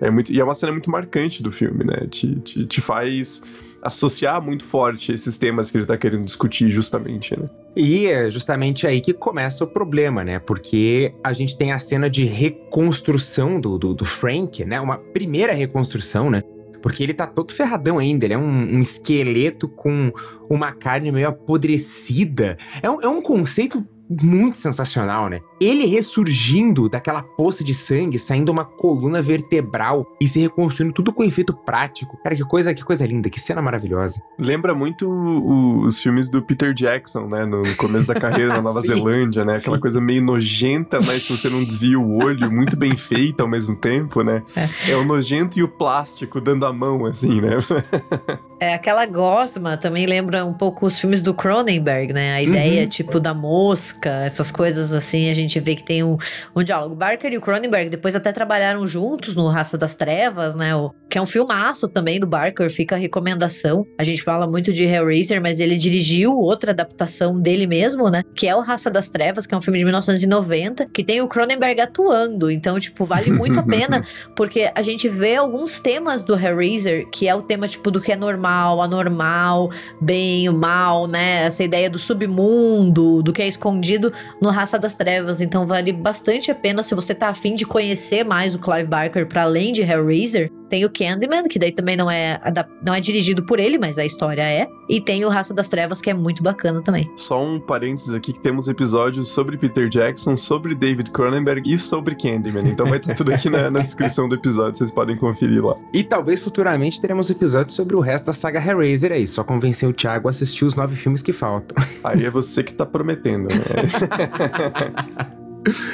é 0.00 0.10
muito, 0.10 0.32
e 0.32 0.40
é 0.40 0.44
uma 0.44 0.54
cena 0.54 0.72
muito 0.72 0.90
marcante 0.90 1.42
do 1.42 1.52
filme, 1.52 1.84
né? 1.84 2.06
Te, 2.10 2.34
te, 2.40 2.66
te 2.66 2.80
faz 2.80 3.42
associar 3.82 4.40
muito 4.40 4.64
forte 4.64 5.12
esses 5.12 5.36
temas 5.36 5.70
que 5.70 5.76
ele 5.76 5.86
tá 5.86 5.96
querendo 5.96 6.24
discutir, 6.24 6.70
justamente, 6.70 7.38
né? 7.38 7.48
E 7.76 8.06
é 8.06 8.30
justamente 8.30 8.86
aí 8.86 9.00
que 9.00 9.12
começa 9.12 9.62
o 9.64 9.66
problema, 9.66 10.24
né? 10.24 10.38
Porque 10.38 11.14
a 11.22 11.32
gente 11.32 11.56
tem 11.56 11.72
a 11.72 11.78
cena 11.78 12.08
de 12.08 12.24
reconstrução 12.24 13.60
do, 13.60 13.78
do, 13.78 13.94
do 13.94 14.04
Frank, 14.04 14.64
né? 14.64 14.80
Uma 14.80 14.98
primeira 14.98 15.52
reconstrução, 15.52 16.30
né? 16.30 16.42
Porque 16.82 17.02
ele 17.02 17.14
tá 17.14 17.26
todo 17.26 17.52
ferradão 17.52 17.98
ainda, 17.98 18.24
ele 18.24 18.34
é 18.34 18.38
um, 18.38 18.76
um 18.76 18.82
esqueleto 18.82 19.68
com 19.68 20.12
uma 20.50 20.72
carne 20.72 21.12
meio 21.12 21.28
apodrecida. 21.28 22.56
É 22.82 22.90
um, 22.90 23.00
é 23.00 23.08
um 23.08 23.22
conceito 23.22 23.86
muito 24.20 24.56
sensacional, 24.58 25.28
né? 25.28 25.40
Ele 25.60 25.86
ressurgindo 25.86 26.88
daquela 26.88 27.22
poça 27.22 27.62
de 27.64 27.72
sangue, 27.74 28.18
saindo 28.18 28.50
uma 28.50 28.64
coluna 28.64 29.22
vertebral 29.22 30.06
e 30.20 30.26
se 30.26 30.40
reconstruindo 30.40 30.92
tudo 30.92 31.12
com 31.12 31.22
efeito 31.22 31.52
prático. 31.54 32.16
Cara, 32.22 32.34
que 32.34 32.42
coisa, 32.44 32.74
que 32.74 32.84
coisa 32.84 33.06
linda, 33.06 33.30
que 33.30 33.40
cena 33.40 33.62
maravilhosa. 33.62 34.20
Lembra 34.38 34.74
muito 34.74 35.08
o- 35.08 35.82
os 35.82 36.00
filmes 36.00 36.28
do 36.30 36.42
Peter 36.42 36.74
Jackson, 36.74 37.26
né? 37.28 37.44
No 37.46 37.62
começo 37.76 38.08
da 38.08 38.14
carreira 38.14 38.54
na 38.54 38.60
Nova 38.62 38.80
Sim, 38.80 38.88
Zelândia, 38.88 39.44
né? 39.44 39.54
Aquela 39.56 39.76
sim. 39.76 39.80
coisa 39.80 40.00
meio 40.00 40.22
nojenta, 40.22 40.98
mas 41.06 41.22
se 41.22 41.36
você 41.36 41.48
não 41.48 41.58
desvia 41.60 41.98
o 41.98 42.22
olho, 42.24 42.50
muito 42.50 42.76
bem 42.76 42.96
feita 42.96 43.42
ao 43.42 43.48
mesmo 43.48 43.76
tempo, 43.76 44.22
né? 44.22 44.42
É. 44.88 44.96
o 44.96 45.04
nojento 45.04 45.58
e 45.58 45.62
o 45.62 45.68
plástico 45.68 46.40
dando 46.40 46.66
a 46.66 46.72
mão, 46.72 47.06
assim, 47.06 47.40
né? 47.40 47.56
É, 48.62 48.74
aquela 48.74 49.04
gosma 49.06 49.76
também 49.76 50.06
lembra 50.06 50.46
um 50.46 50.52
pouco 50.52 50.86
os 50.86 50.96
filmes 50.96 51.20
do 51.20 51.34
Cronenberg, 51.34 52.12
né? 52.12 52.34
A 52.34 52.40
ideia, 52.40 52.86
tipo, 52.86 53.18
da 53.18 53.34
mosca, 53.34 54.08
essas 54.24 54.52
coisas 54.52 54.92
assim, 54.92 55.28
a 55.28 55.34
gente 55.34 55.58
vê 55.58 55.74
que 55.74 55.82
tem 55.82 56.04
um, 56.04 56.16
um 56.54 56.62
diálogo. 56.62 56.94
Barker 56.94 57.32
e 57.32 57.36
o 57.36 57.40
Cronenberg 57.40 57.90
depois 57.90 58.14
até 58.14 58.30
trabalharam 58.30 58.86
juntos 58.86 59.34
no 59.34 59.48
Raça 59.48 59.76
das 59.76 59.96
Trevas, 59.96 60.54
né? 60.54 60.76
O, 60.76 60.94
que 61.10 61.18
é 61.18 61.20
um 61.20 61.26
filmaço 61.26 61.88
também 61.88 62.20
do 62.20 62.26
Barker, 62.26 62.70
fica 62.70 62.94
a 62.94 62.98
recomendação. 62.98 63.84
A 63.98 64.04
gente 64.04 64.22
fala 64.22 64.46
muito 64.46 64.72
de 64.72 64.84
Hellraiser, 64.84 65.42
mas 65.42 65.58
ele 65.58 65.76
dirigiu 65.76 66.32
outra 66.32 66.70
adaptação 66.70 67.40
dele 67.40 67.66
mesmo, 67.66 68.08
né? 68.10 68.22
Que 68.36 68.46
é 68.46 68.54
o 68.54 68.60
Raça 68.60 68.88
das 68.88 69.08
Trevas, 69.08 69.44
que 69.44 69.52
é 69.52 69.58
um 69.58 69.60
filme 69.60 69.80
de 69.80 69.84
1990, 69.84 70.86
que 70.86 71.02
tem 71.02 71.20
o 71.20 71.26
Cronenberg 71.26 71.80
atuando. 71.80 72.48
Então, 72.48 72.78
tipo, 72.78 73.04
vale 73.04 73.32
muito 73.32 73.58
a 73.58 73.62
pena, 73.66 74.04
porque 74.36 74.70
a 74.72 74.82
gente 74.82 75.08
vê 75.08 75.34
alguns 75.34 75.80
temas 75.80 76.22
do 76.22 76.38
Hellraiser, 76.38 77.06
que 77.10 77.26
é 77.26 77.34
o 77.34 77.42
tema, 77.42 77.66
tipo, 77.66 77.90
do 77.90 78.00
que 78.00 78.12
é 78.12 78.16
normal 78.16 78.51
espiritual, 78.52 78.82
anormal, 78.82 79.70
bem, 80.00 80.48
o 80.48 80.52
mal, 80.52 81.06
né? 81.06 81.44
Essa 81.44 81.64
ideia 81.64 81.88
do 81.88 81.98
submundo, 81.98 83.22
do 83.22 83.32
que 83.32 83.42
é 83.42 83.48
escondido 83.48 84.12
no 84.40 84.50
Raça 84.50 84.78
das 84.78 84.94
Trevas. 84.94 85.40
Então 85.40 85.66
vale 85.66 85.92
bastante 85.92 86.50
a 86.50 86.54
pena 86.54 86.82
se 86.82 86.94
você 86.94 87.14
tá 87.14 87.28
afim 87.28 87.54
de 87.54 87.64
conhecer 87.64 88.24
mais 88.24 88.54
o 88.54 88.58
Clive 88.58 88.88
Barker 88.88 89.26
para 89.26 89.42
além 89.42 89.72
de 89.72 89.82
Hellraiser. 89.82 90.50
Tem 90.72 90.86
o 90.86 90.90
Candyman, 90.90 91.42
que 91.42 91.58
daí 91.58 91.70
também 91.70 91.98
não 91.98 92.10
é, 92.10 92.40
não 92.82 92.94
é 92.94 92.98
dirigido 92.98 93.44
por 93.44 93.60
ele, 93.60 93.76
mas 93.76 93.98
a 93.98 94.06
história 94.06 94.40
é. 94.40 94.66
E 94.88 95.02
tem 95.02 95.22
o 95.22 95.28
Raça 95.28 95.52
das 95.52 95.68
Trevas, 95.68 96.00
que 96.00 96.08
é 96.08 96.14
muito 96.14 96.42
bacana 96.42 96.80
também. 96.80 97.12
Só 97.14 97.44
um 97.44 97.60
parênteses 97.60 98.14
aqui 98.14 98.32
que 98.32 98.40
temos 98.40 98.68
episódios 98.68 99.28
sobre 99.28 99.58
Peter 99.58 99.86
Jackson, 99.86 100.34
sobre 100.34 100.74
David 100.74 101.10
Cronenberg 101.10 101.70
e 101.70 101.78
sobre 101.78 102.14
Candyman. 102.14 102.66
Então 102.66 102.86
vai 102.86 102.96
estar 102.96 103.14
tudo 103.14 103.34
aqui 103.34 103.50
na, 103.50 103.70
na 103.70 103.80
descrição 103.80 104.26
do 104.26 104.34
episódio, 104.34 104.78
vocês 104.78 104.90
podem 104.90 105.14
conferir 105.14 105.62
lá. 105.62 105.74
E 105.92 106.02
talvez 106.02 106.40
futuramente 106.40 106.98
teremos 107.02 107.28
episódios 107.28 107.76
sobre 107.76 107.94
o 107.94 108.00
resto 108.00 108.24
da 108.24 108.32
saga 108.32 108.58
Hellraiser 108.58 109.12
aí. 109.12 109.26
Só 109.26 109.44
convencer 109.44 109.86
o 109.86 109.92
Thiago 109.92 110.28
a 110.28 110.30
assistir 110.30 110.64
os 110.64 110.74
nove 110.74 110.96
filmes 110.96 111.20
que 111.20 111.34
faltam. 111.34 111.76
Aí 112.02 112.24
é 112.24 112.30
você 112.30 112.62
que 112.62 112.72
tá 112.72 112.86
prometendo, 112.86 113.48
né? 113.54 115.32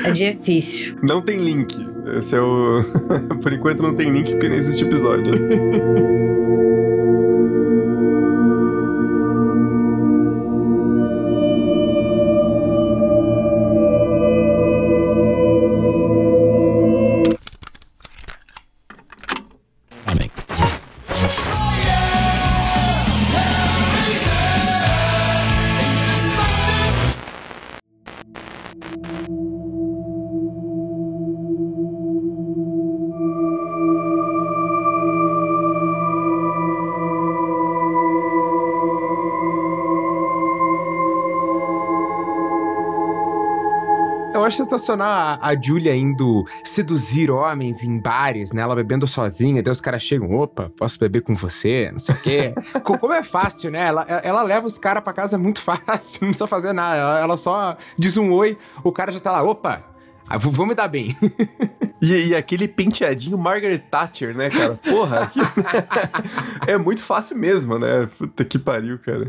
É 0.04 0.10
difícil. 0.12 0.96
Não 1.02 1.20
tem 1.20 1.38
link. 1.38 1.86
Esse 2.16 2.36
é 2.36 2.40
o. 2.40 2.82
Por 3.42 3.52
enquanto 3.52 3.82
não 3.82 3.94
tem 3.94 4.10
link 4.10 4.30
porque 4.30 4.48
nem 4.48 4.58
existe 4.58 4.84
episódio. 4.84 5.32
sensacional 44.68 45.08
a, 45.10 45.48
a 45.48 45.60
Julia 45.60 45.96
indo 45.96 46.44
seduzir 46.62 47.30
homens 47.30 47.82
em 47.82 47.98
bares, 47.98 48.52
né? 48.52 48.60
Ela 48.60 48.76
bebendo 48.76 49.06
sozinha, 49.06 49.62
daí 49.62 49.72
os 49.72 49.80
caras 49.80 50.02
chegam, 50.02 50.30
opa, 50.32 50.70
posso 50.76 50.98
beber 51.00 51.22
com 51.22 51.34
você, 51.34 51.90
não 51.90 51.98
sei 51.98 52.14
o 52.14 52.20
quê. 52.20 52.54
Como 52.84 53.12
é 53.12 53.22
fácil, 53.22 53.70
né? 53.70 53.86
Ela, 53.86 54.02
ela 54.22 54.42
leva 54.42 54.66
os 54.66 54.78
caras 54.78 55.02
pra 55.02 55.12
casa 55.12 55.38
muito 55.38 55.60
fácil, 55.62 56.20
não 56.22 56.28
precisa 56.28 56.46
fazer 56.46 56.72
nada. 56.72 56.96
Ela, 56.96 57.20
ela 57.20 57.36
só 57.36 57.76
diz 57.98 58.16
um 58.16 58.30
oi, 58.32 58.58
o 58.84 58.92
cara 58.92 59.10
já 59.10 59.18
tá 59.18 59.32
lá, 59.32 59.42
opa, 59.42 59.84
ah, 60.28 60.36
vou 60.36 60.66
me 60.66 60.74
dar 60.74 60.88
bem. 60.88 61.16
E, 62.00 62.28
e, 62.28 62.36
aquele 62.36 62.68
penteadinho 62.68 63.36
Margaret 63.36 63.80
Thatcher, 63.90 64.32
né, 64.32 64.48
cara? 64.48 64.76
Porra, 64.76 65.28
é 66.64 66.78
muito 66.78 67.02
fácil 67.02 67.36
mesmo, 67.36 67.76
né? 67.76 68.08
Puta 68.16 68.44
que 68.44 68.56
pariu, 68.56 69.00
cara. 69.00 69.26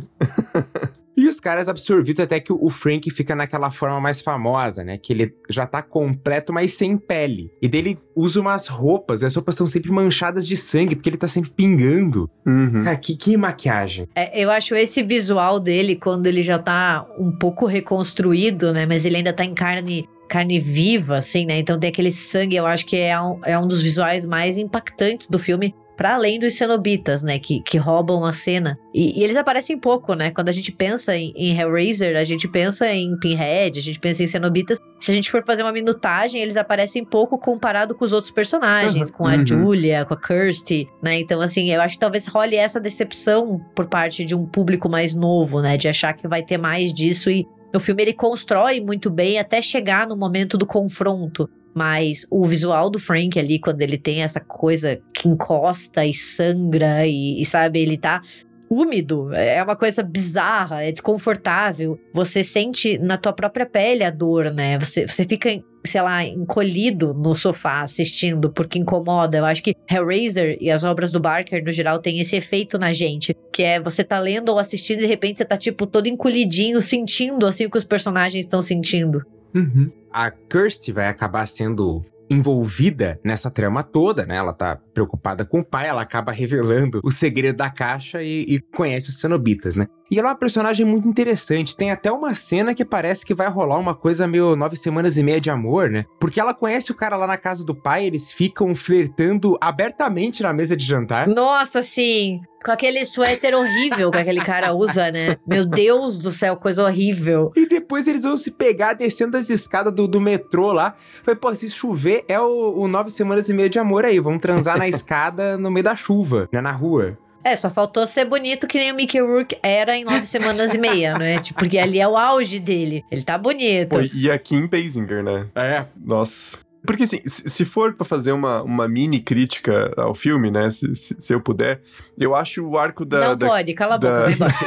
E 1.19 1.27
os 1.27 1.37
caras 1.37 1.67
absorvidos 1.67 2.21
até 2.21 2.39
que 2.39 2.53
o 2.53 2.69
Frank 2.69 3.11
fica 3.11 3.35
naquela 3.35 3.69
forma 3.69 3.99
mais 3.99 4.21
famosa, 4.21 4.85
né? 4.85 4.97
Que 4.97 5.11
ele 5.11 5.35
já 5.49 5.67
tá 5.67 5.81
completo, 5.81 6.53
mas 6.53 6.71
sem 6.71 6.97
pele. 6.97 7.51
E 7.61 7.67
dele 7.67 7.97
usa 8.15 8.39
umas 8.39 8.69
roupas, 8.69 9.21
e 9.21 9.25
as 9.25 9.35
roupas 9.35 9.55
são 9.55 9.67
sempre 9.67 9.91
manchadas 9.91 10.47
de 10.47 10.55
sangue, 10.55 10.95
porque 10.95 11.09
ele 11.09 11.17
tá 11.17 11.27
sempre 11.27 11.51
pingando. 11.51 12.31
Uhum. 12.45 12.85
Cara, 12.85 12.95
que, 12.95 13.17
que 13.17 13.35
maquiagem. 13.35 14.07
É, 14.15 14.41
eu 14.41 14.49
acho 14.49 14.73
esse 14.75 15.03
visual 15.03 15.59
dele, 15.59 15.97
quando 15.97 16.25
ele 16.25 16.41
já 16.41 16.57
tá 16.57 17.05
um 17.19 17.33
pouco 17.33 17.65
reconstruído, 17.65 18.71
né? 18.71 18.85
Mas 18.85 19.05
ele 19.05 19.17
ainda 19.17 19.33
tá 19.33 19.43
em 19.43 19.53
carne 19.53 20.07
carne 20.29 20.57
viva, 20.57 21.17
assim, 21.17 21.45
né? 21.45 21.57
Então 21.57 21.77
tem 21.77 21.89
aquele 21.89 22.11
sangue, 22.11 22.55
eu 22.55 22.65
acho 22.65 22.85
que 22.85 22.95
é 22.95 23.19
um, 23.19 23.39
é 23.43 23.59
um 23.59 23.67
dos 23.67 23.81
visuais 23.81 24.25
mais 24.25 24.57
impactantes 24.57 25.27
do 25.27 25.39
filme 25.39 25.73
para 25.99 26.15
além 26.15 26.39
dos 26.39 26.53
cenobitas, 26.53 27.23
né, 27.23 27.39
que, 27.39 27.61
que 27.61 27.77
roubam 27.77 28.23
a 28.23 28.31
cena. 28.31 28.79
E, 28.93 29.19
e, 29.19 29.23
eles 29.25 29.35
aparecem 29.35 29.77
pouco, 29.77 30.13
né? 30.13 30.31
Quando 30.31 30.47
a 30.47 30.51
gente 30.53 30.71
pensa 30.71 31.13
em, 31.13 31.33
em, 31.35 31.59
Hellraiser, 31.59 32.15
a 32.15 32.23
gente 32.23 32.47
pensa 32.47 32.89
em 32.89 33.19
Pinhead, 33.19 33.77
a 33.77 33.81
gente 33.81 33.99
pensa 33.99 34.23
em 34.23 34.27
cenobitas. 34.27 34.79
Se 34.97 35.11
a 35.11 35.13
gente 35.13 35.29
for 35.29 35.43
fazer 35.43 35.61
uma 35.61 35.73
minutagem, 35.73 36.41
eles 36.41 36.55
aparecem 36.55 37.03
pouco 37.03 37.37
comparado 37.37 37.93
com 37.93 38.05
os 38.05 38.13
outros 38.13 38.31
personagens, 38.31 39.09
uhum. 39.09 39.13
com 39.17 39.27
a 39.27 39.33
uhum. 39.33 39.45
Julia, 39.45 40.05
com 40.05 40.13
a 40.13 40.17
Kirsty, 40.17 40.87
né? 41.03 41.19
Então, 41.19 41.41
assim, 41.41 41.69
eu 41.69 41.81
acho 41.81 41.95
que 41.95 41.99
talvez 41.99 42.27
role 42.27 42.55
essa 42.55 42.79
decepção 42.79 43.59
por 43.75 43.87
parte 43.87 44.23
de 44.23 44.33
um 44.33 44.45
público 44.45 44.87
mais 44.87 45.13
novo, 45.13 45.61
né? 45.61 45.75
De 45.75 45.89
achar 45.89 46.13
que 46.13 46.29
vai 46.29 46.41
ter 46.41 46.57
mais 46.57 46.93
disso 46.93 47.29
e 47.29 47.45
o 47.75 47.79
filme 47.81 48.03
ele 48.03 48.13
constrói 48.13 48.79
muito 48.79 49.09
bem 49.09 49.37
até 49.37 49.61
chegar 49.61 50.07
no 50.07 50.15
momento 50.15 50.57
do 50.57 50.65
confronto. 50.65 51.49
Mas 51.79 52.27
o 52.29 52.45
visual 52.45 52.89
do 52.89 52.99
Frank 52.99 53.39
ali, 53.39 53.57
quando 53.57 53.81
ele 53.81 53.97
tem 53.97 54.21
essa 54.21 54.41
coisa 54.41 54.99
que 55.13 55.29
encosta 55.29 56.05
e 56.05 56.13
sangra 56.13 57.07
e, 57.07 57.41
e 57.41 57.45
sabe, 57.45 57.79
ele 57.79 57.97
tá 57.97 58.21
úmido, 58.69 59.33
é 59.33 59.63
uma 59.63 59.77
coisa 59.77 60.03
bizarra, 60.03 60.83
é 60.83 60.91
desconfortável. 60.91 61.97
Você 62.13 62.43
sente 62.43 62.97
na 62.97 63.17
tua 63.17 63.31
própria 63.31 63.65
pele 63.65 64.03
a 64.03 64.09
dor, 64.09 64.51
né? 64.51 64.77
Você, 64.77 65.07
você 65.07 65.23
fica, 65.23 65.49
sei 65.85 66.01
lá, 66.01 66.21
encolhido 66.25 67.13
no 67.13 67.33
sofá 67.33 67.81
assistindo 67.81 68.51
porque 68.51 68.77
incomoda. 68.77 69.37
Eu 69.37 69.45
acho 69.45 69.63
que 69.63 69.73
Hellraiser 69.89 70.57
e 70.59 70.69
as 70.69 70.83
obras 70.83 71.13
do 71.13 71.19
Barker, 71.21 71.63
no 71.63 71.71
geral, 71.71 71.99
tem 71.99 72.19
esse 72.19 72.35
efeito 72.35 72.77
na 72.77 72.91
gente, 72.91 73.33
que 73.53 73.63
é 73.63 73.79
você 73.79 74.03
tá 74.03 74.19
lendo 74.19 74.49
ou 74.49 74.59
assistindo 74.59 74.99
e 74.99 75.03
de 75.03 75.07
repente 75.07 75.37
você 75.37 75.45
tá, 75.45 75.55
tipo, 75.55 75.87
todo 75.87 76.07
encolhidinho, 76.07 76.81
sentindo 76.81 77.47
assim 77.47 77.67
o 77.67 77.71
que 77.71 77.77
os 77.77 77.85
personagens 77.85 78.43
estão 78.43 78.61
sentindo. 78.61 79.23
Uhum. 79.53 79.91
A 80.11 80.31
Kirsty 80.31 80.91
vai 80.91 81.07
acabar 81.07 81.45
sendo 81.47 82.03
envolvida 82.29 83.19
nessa 83.23 83.49
trama 83.49 83.81
toda, 83.81 84.25
né? 84.25 84.35
Ela 84.37 84.53
tá 84.53 84.77
preocupada 84.93 85.43
com 85.43 85.59
o 85.59 85.65
pai, 85.65 85.87
ela 85.87 86.01
acaba 86.01 86.31
revelando 86.31 86.99
o 87.03 87.11
segredo 87.11 87.57
da 87.57 87.69
caixa 87.69 88.21
e, 88.21 88.41
e 88.41 88.59
conhece 88.59 89.09
os 89.09 89.19
cenobitas, 89.19 89.75
né? 89.75 89.87
E 90.11 90.17
ela 90.17 90.29
é 90.29 90.31
uma 90.31 90.37
personagem 90.37 90.85
muito 90.85 91.07
interessante. 91.07 91.75
Tem 91.75 91.91
até 91.91 92.11
uma 92.11 92.33
cena 92.33 92.73
que 92.73 92.83
parece 92.83 93.25
que 93.25 93.33
vai 93.33 93.47
rolar 93.47 93.77
uma 93.77 93.93
coisa 93.93 94.27
meio 94.27 94.55
nove 94.55 94.75
semanas 94.75 95.17
e 95.17 95.23
meia 95.23 95.39
de 95.39 95.49
amor, 95.49 95.89
né? 95.89 96.05
Porque 96.19 96.39
ela 96.39 96.53
conhece 96.53 96.91
o 96.91 96.95
cara 96.95 97.15
lá 97.15 97.27
na 97.27 97.37
casa 97.37 97.63
do 97.63 97.75
pai, 97.75 98.05
eles 98.05 98.31
ficam 98.31 98.73
flertando 98.73 99.57
abertamente 99.61 100.41
na 100.41 100.51
mesa 100.51 100.75
de 100.75 100.85
jantar. 100.85 101.27
Nossa, 101.27 101.81
sim! 101.81 102.41
Com 102.63 102.71
aquele 102.71 103.05
suéter 103.05 103.55
horrível 103.55 104.11
que 104.11 104.17
aquele 104.17 104.41
cara 104.41 104.73
usa, 104.73 105.09
né? 105.11 105.37
Meu 105.47 105.65
Deus 105.65 106.19
do 106.19 106.29
céu, 106.29 106.57
coisa 106.57 106.83
horrível. 106.83 107.53
E 107.55 107.65
depois 107.65 108.05
eles 108.07 108.23
vão 108.23 108.35
se 108.35 108.51
pegar 108.51 108.93
descendo 108.93 109.37
as 109.37 109.49
escadas 109.49 109.93
do, 109.93 110.07
do 110.07 110.19
metrô 110.19 110.73
lá. 110.73 110.95
Foi, 111.23 111.35
pô, 111.35 111.53
se 111.55 111.69
chover 111.69 112.25
é 112.27 112.39
o, 112.39 112.73
o 112.79 112.87
nove 112.87 113.11
semanas 113.11 113.47
e 113.47 113.53
meia 113.53 113.69
de 113.69 113.79
amor 113.79 114.03
aí. 114.03 114.19
Vão 114.19 114.37
transar 114.37 114.77
na 114.77 114.87
escada 114.89 115.57
no 115.57 115.71
meio 115.71 115.83
da 115.83 115.95
chuva, 115.95 116.49
né? 116.51 116.59
Na 116.59 116.71
rua. 116.71 117.17
É, 117.49 117.55
só 117.55 117.69
faltou 117.69 118.05
ser 118.05 118.25
bonito 118.25 118.67
que 118.67 118.77
nem 118.77 118.91
o 118.91 118.95
Mickey 118.95 119.19
Rourke 119.19 119.57
era 119.63 119.97
em 119.97 120.03
nove 120.03 120.25
semanas 120.25 120.75
e 120.75 120.77
meia, 120.77 121.13
né? 121.17 121.39
Tipo, 121.39 121.59
porque 121.59 121.79
ali 121.79 121.99
é 121.99 122.07
o 122.07 122.15
auge 122.15 122.59
dele. 122.59 123.03
Ele 123.11 123.23
tá 123.23 123.37
bonito. 123.37 123.89
Pô, 123.89 124.01
e 124.13 124.29
a 124.29 124.37
Kim 124.37 124.67
Basinger, 124.67 125.23
né? 125.23 125.47
É. 125.55 125.85
Nossa. 125.99 126.59
Porque 126.85 127.03
assim, 127.03 127.21
se 127.25 127.65
for 127.65 127.93
para 127.93 128.05
fazer 128.05 128.31
uma, 128.31 128.63
uma 128.63 128.87
mini 128.87 129.19
crítica 129.19 129.91
ao 129.97 130.15
filme, 130.15 130.49
né? 130.51 130.71
Se, 130.71 130.95
se, 130.95 131.15
se, 131.19 131.33
eu 131.33 131.41
puder, 131.41 131.81
eu 132.17 132.33
acho 132.35 132.65
o 132.65 132.77
arco 132.77 133.03
da. 133.03 133.29
Não 133.29 133.35
da, 133.35 133.47
pode, 133.47 133.73
cala 133.73 133.95
a 133.95 133.97
boca, 133.97 134.13
da... 134.13 134.21
vai 134.21 134.33
embora. 134.33 134.53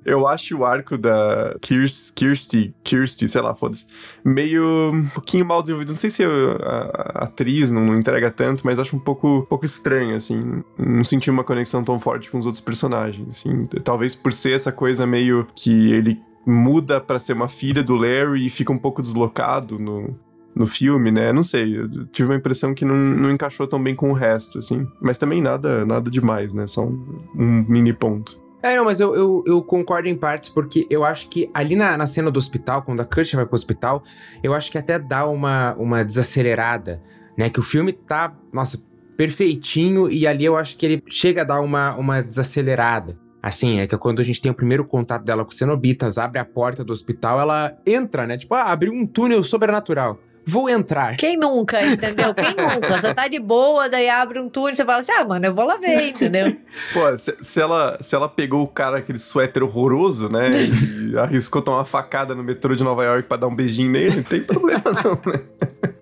Eu 0.06 0.28
acho 0.28 0.58
o 0.58 0.66
arco 0.66 0.98
da 0.98 1.56
Kirsty, 1.62 2.74
Kirsty, 2.84 3.28
sei 3.28 3.42
lá, 3.42 3.56
foda-se, 3.56 3.88
meio 4.24 4.92
um 4.94 5.08
pouquinho 5.08 5.46
mal 5.46 5.62
desenvolvido. 5.62 5.90
Não 5.90 5.96
sei 5.96 6.10
se 6.10 6.24
a, 6.24 6.28
a, 6.30 7.24
atriz 7.26 7.72
não 7.72 7.96
entrega 7.96 8.30
tanto, 8.30 8.64
mas 8.64 8.78
acho 8.78 8.96
um 8.96 9.00
pouco, 9.00 9.40
um 9.40 9.46
pouco 9.46 9.66
estranho, 9.66 10.16
assim. 10.16 10.64
Não 10.78 11.04
senti 11.04 11.30
uma 11.32 11.44
conexão 11.44 11.84
tão 11.84 12.00
forte 12.00 12.30
com 12.30 12.38
os 12.38 12.46
outros 12.46 12.64
personagens, 12.64 13.28
assim. 13.30 13.66
Talvez 13.84 14.14
por 14.14 14.32
ser 14.32 14.54
essa 14.54 14.72
coisa 14.72 15.08
meio 15.08 15.48
que 15.56 15.92
ele 15.92 16.22
muda 16.46 17.02
para 17.02 17.18
ser 17.18 17.34
uma 17.34 17.48
filha 17.48 17.82
do 17.82 17.96
Larry 17.96 18.46
e 18.46 18.50
fica 18.50 18.72
um 18.72 18.78
pouco 18.78 19.02
deslocado 19.02 19.80
no, 19.80 20.16
no 20.56 20.68
filme, 20.68 21.12
né? 21.12 21.34
Não 21.34 21.44
sei, 21.44 21.78
eu 21.78 22.06
tive 22.08 22.30
uma 22.30 22.38
impressão 22.38 22.74
que 22.74 22.86
não, 22.86 22.96
não 22.96 23.32
encaixou 23.32 23.68
tão 23.68 23.82
bem 23.82 23.96
com 23.96 24.10
o 24.12 24.14
resto, 24.14 24.60
assim. 24.60 24.88
Mas 25.02 25.18
também 25.18 25.42
nada, 25.42 25.86
nada 25.86 26.10
demais, 26.10 26.54
né? 26.54 26.68
Só 26.68 26.86
um, 26.86 27.24
um 27.36 27.66
mini 27.68 27.92
ponto. 27.92 28.45
É, 28.66 28.76
não, 28.76 28.86
mas 28.86 29.00
eu, 29.00 29.14
eu, 29.16 29.44
eu, 29.46 29.62
concordo 29.62 30.10
em 30.10 30.18
partes, 30.18 30.50
porque 30.50 30.88
eu 30.90 31.06
acho 31.06 31.30
que 31.30 31.48
ali 31.54 31.76
na, 31.76 31.96
na 31.96 32.08
cena 32.08 32.32
do 32.32 32.38
hospital, 32.38 32.82
quando 32.82 33.00
a 33.00 33.06
Kurt 33.06 33.36
vai 33.36 33.46
pro 33.46 33.54
hospital, 33.54 34.04
eu 34.42 34.56
acho 34.56 34.72
que 34.72 34.78
até 34.80 34.98
dá 34.98 35.28
uma, 35.28 35.76
uma 35.76 36.04
desacelerada, 36.04 37.00
né? 37.38 37.48
Que 37.48 37.60
o 37.60 37.62
filme 37.62 37.94
tá, 37.94 38.36
nossa, 38.52 38.82
perfeitinho, 39.16 40.10
e 40.10 40.26
ali 40.26 40.46
eu 40.46 40.58
acho 40.58 40.76
que 40.78 40.84
ele 40.84 41.04
chega 41.08 41.42
a 41.42 41.46
dar 41.46 41.62
uma, 41.62 41.94
uma 41.94 42.24
desacelerada. 42.24 43.16
Assim, 43.40 43.82
é 43.82 43.86
que 43.86 43.96
quando 44.00 44.20
a 44.20 44.24
gente 44.24 44.42
tem 44.42 44.52
o 44.52 44.56
primeiro 44.56 44.84
contato 44.84 45.24
dela 45.24 45.46
com 45.46 45.52
os 45.52 45.58
cenobitas, 45.58 46.18
abre 46.18 46.40
a 46.40 46.46
porta 46.46 46.84
do 46.84 46.92
hospital, 46.92 47.40
ela 47.40 47.78
entra, 47.86 48.26
né? 48.26 48.36
Tipo, 48.36 48.56
ah, 48.56 48.64
abriu 48.64 48.92
um 48.92 49.06
túnel 49.06 49.44
sobrenatural. 49.44 50.20
Vou 50.46 50.70
entrar. 50.70 51.18
Quem 51.18 51.38
nunca, 51.38 51.84
entendeu? 51.86 52.34
Quem 52.34 52.54
nunca? 52.56 52.98
Você 52.98 53.14
tá 53.14 53.28
de 53.28 53.40
boa, 53.40 53.90
daí 53.90 54.10
abre 54.10 54.40
um 54.40 54.48
túnel 54.48 54.72
e 54.72 54.76
você 54.76 54.86
fala 54.86 55.00
assim: 55.00 55.12
ah, 55.12 55.26
mano, 55.26 55.46
eu 55.46 55.54
vou 55.54 55.66
lá 55.66 55.78
ver, 55.78 56.10
entendeu? 56.10 56.56
Pô, 56.94 57.18
se, 57.18 57.36
se 57.42 57.62
ela, 57.62 57.98
se 58.02 58.16
ela 58.16 58.30
pegou 58.30 58.62
o 58.62 58.68
cara, 58.68 58.98
aquele 58.98 59.18
suéter 59.20 59.64
horroroso, 59.64 60.30
né? 60.30 60.52
E 60.52 61.18
arriscou 61.18 61.62
tomar 61.62 61.78
uma 61.80 61.86
facada 61.86 62.36
no 62.36 62.44
metrô 62.44 62.76
de 62.76 62.84
Nova 62.84 63.04
York 63.04 63.28
pra 63.28 63.38
dar 63.38 63.48
um 63.48 63.56
beijinho 63.56 63.92
nele, 63.92 64.18
não 64.18 64.24
tem 64.24 64.44
problema 64.44 64.84
não, 65.04 65.14
né? 65.32 65.42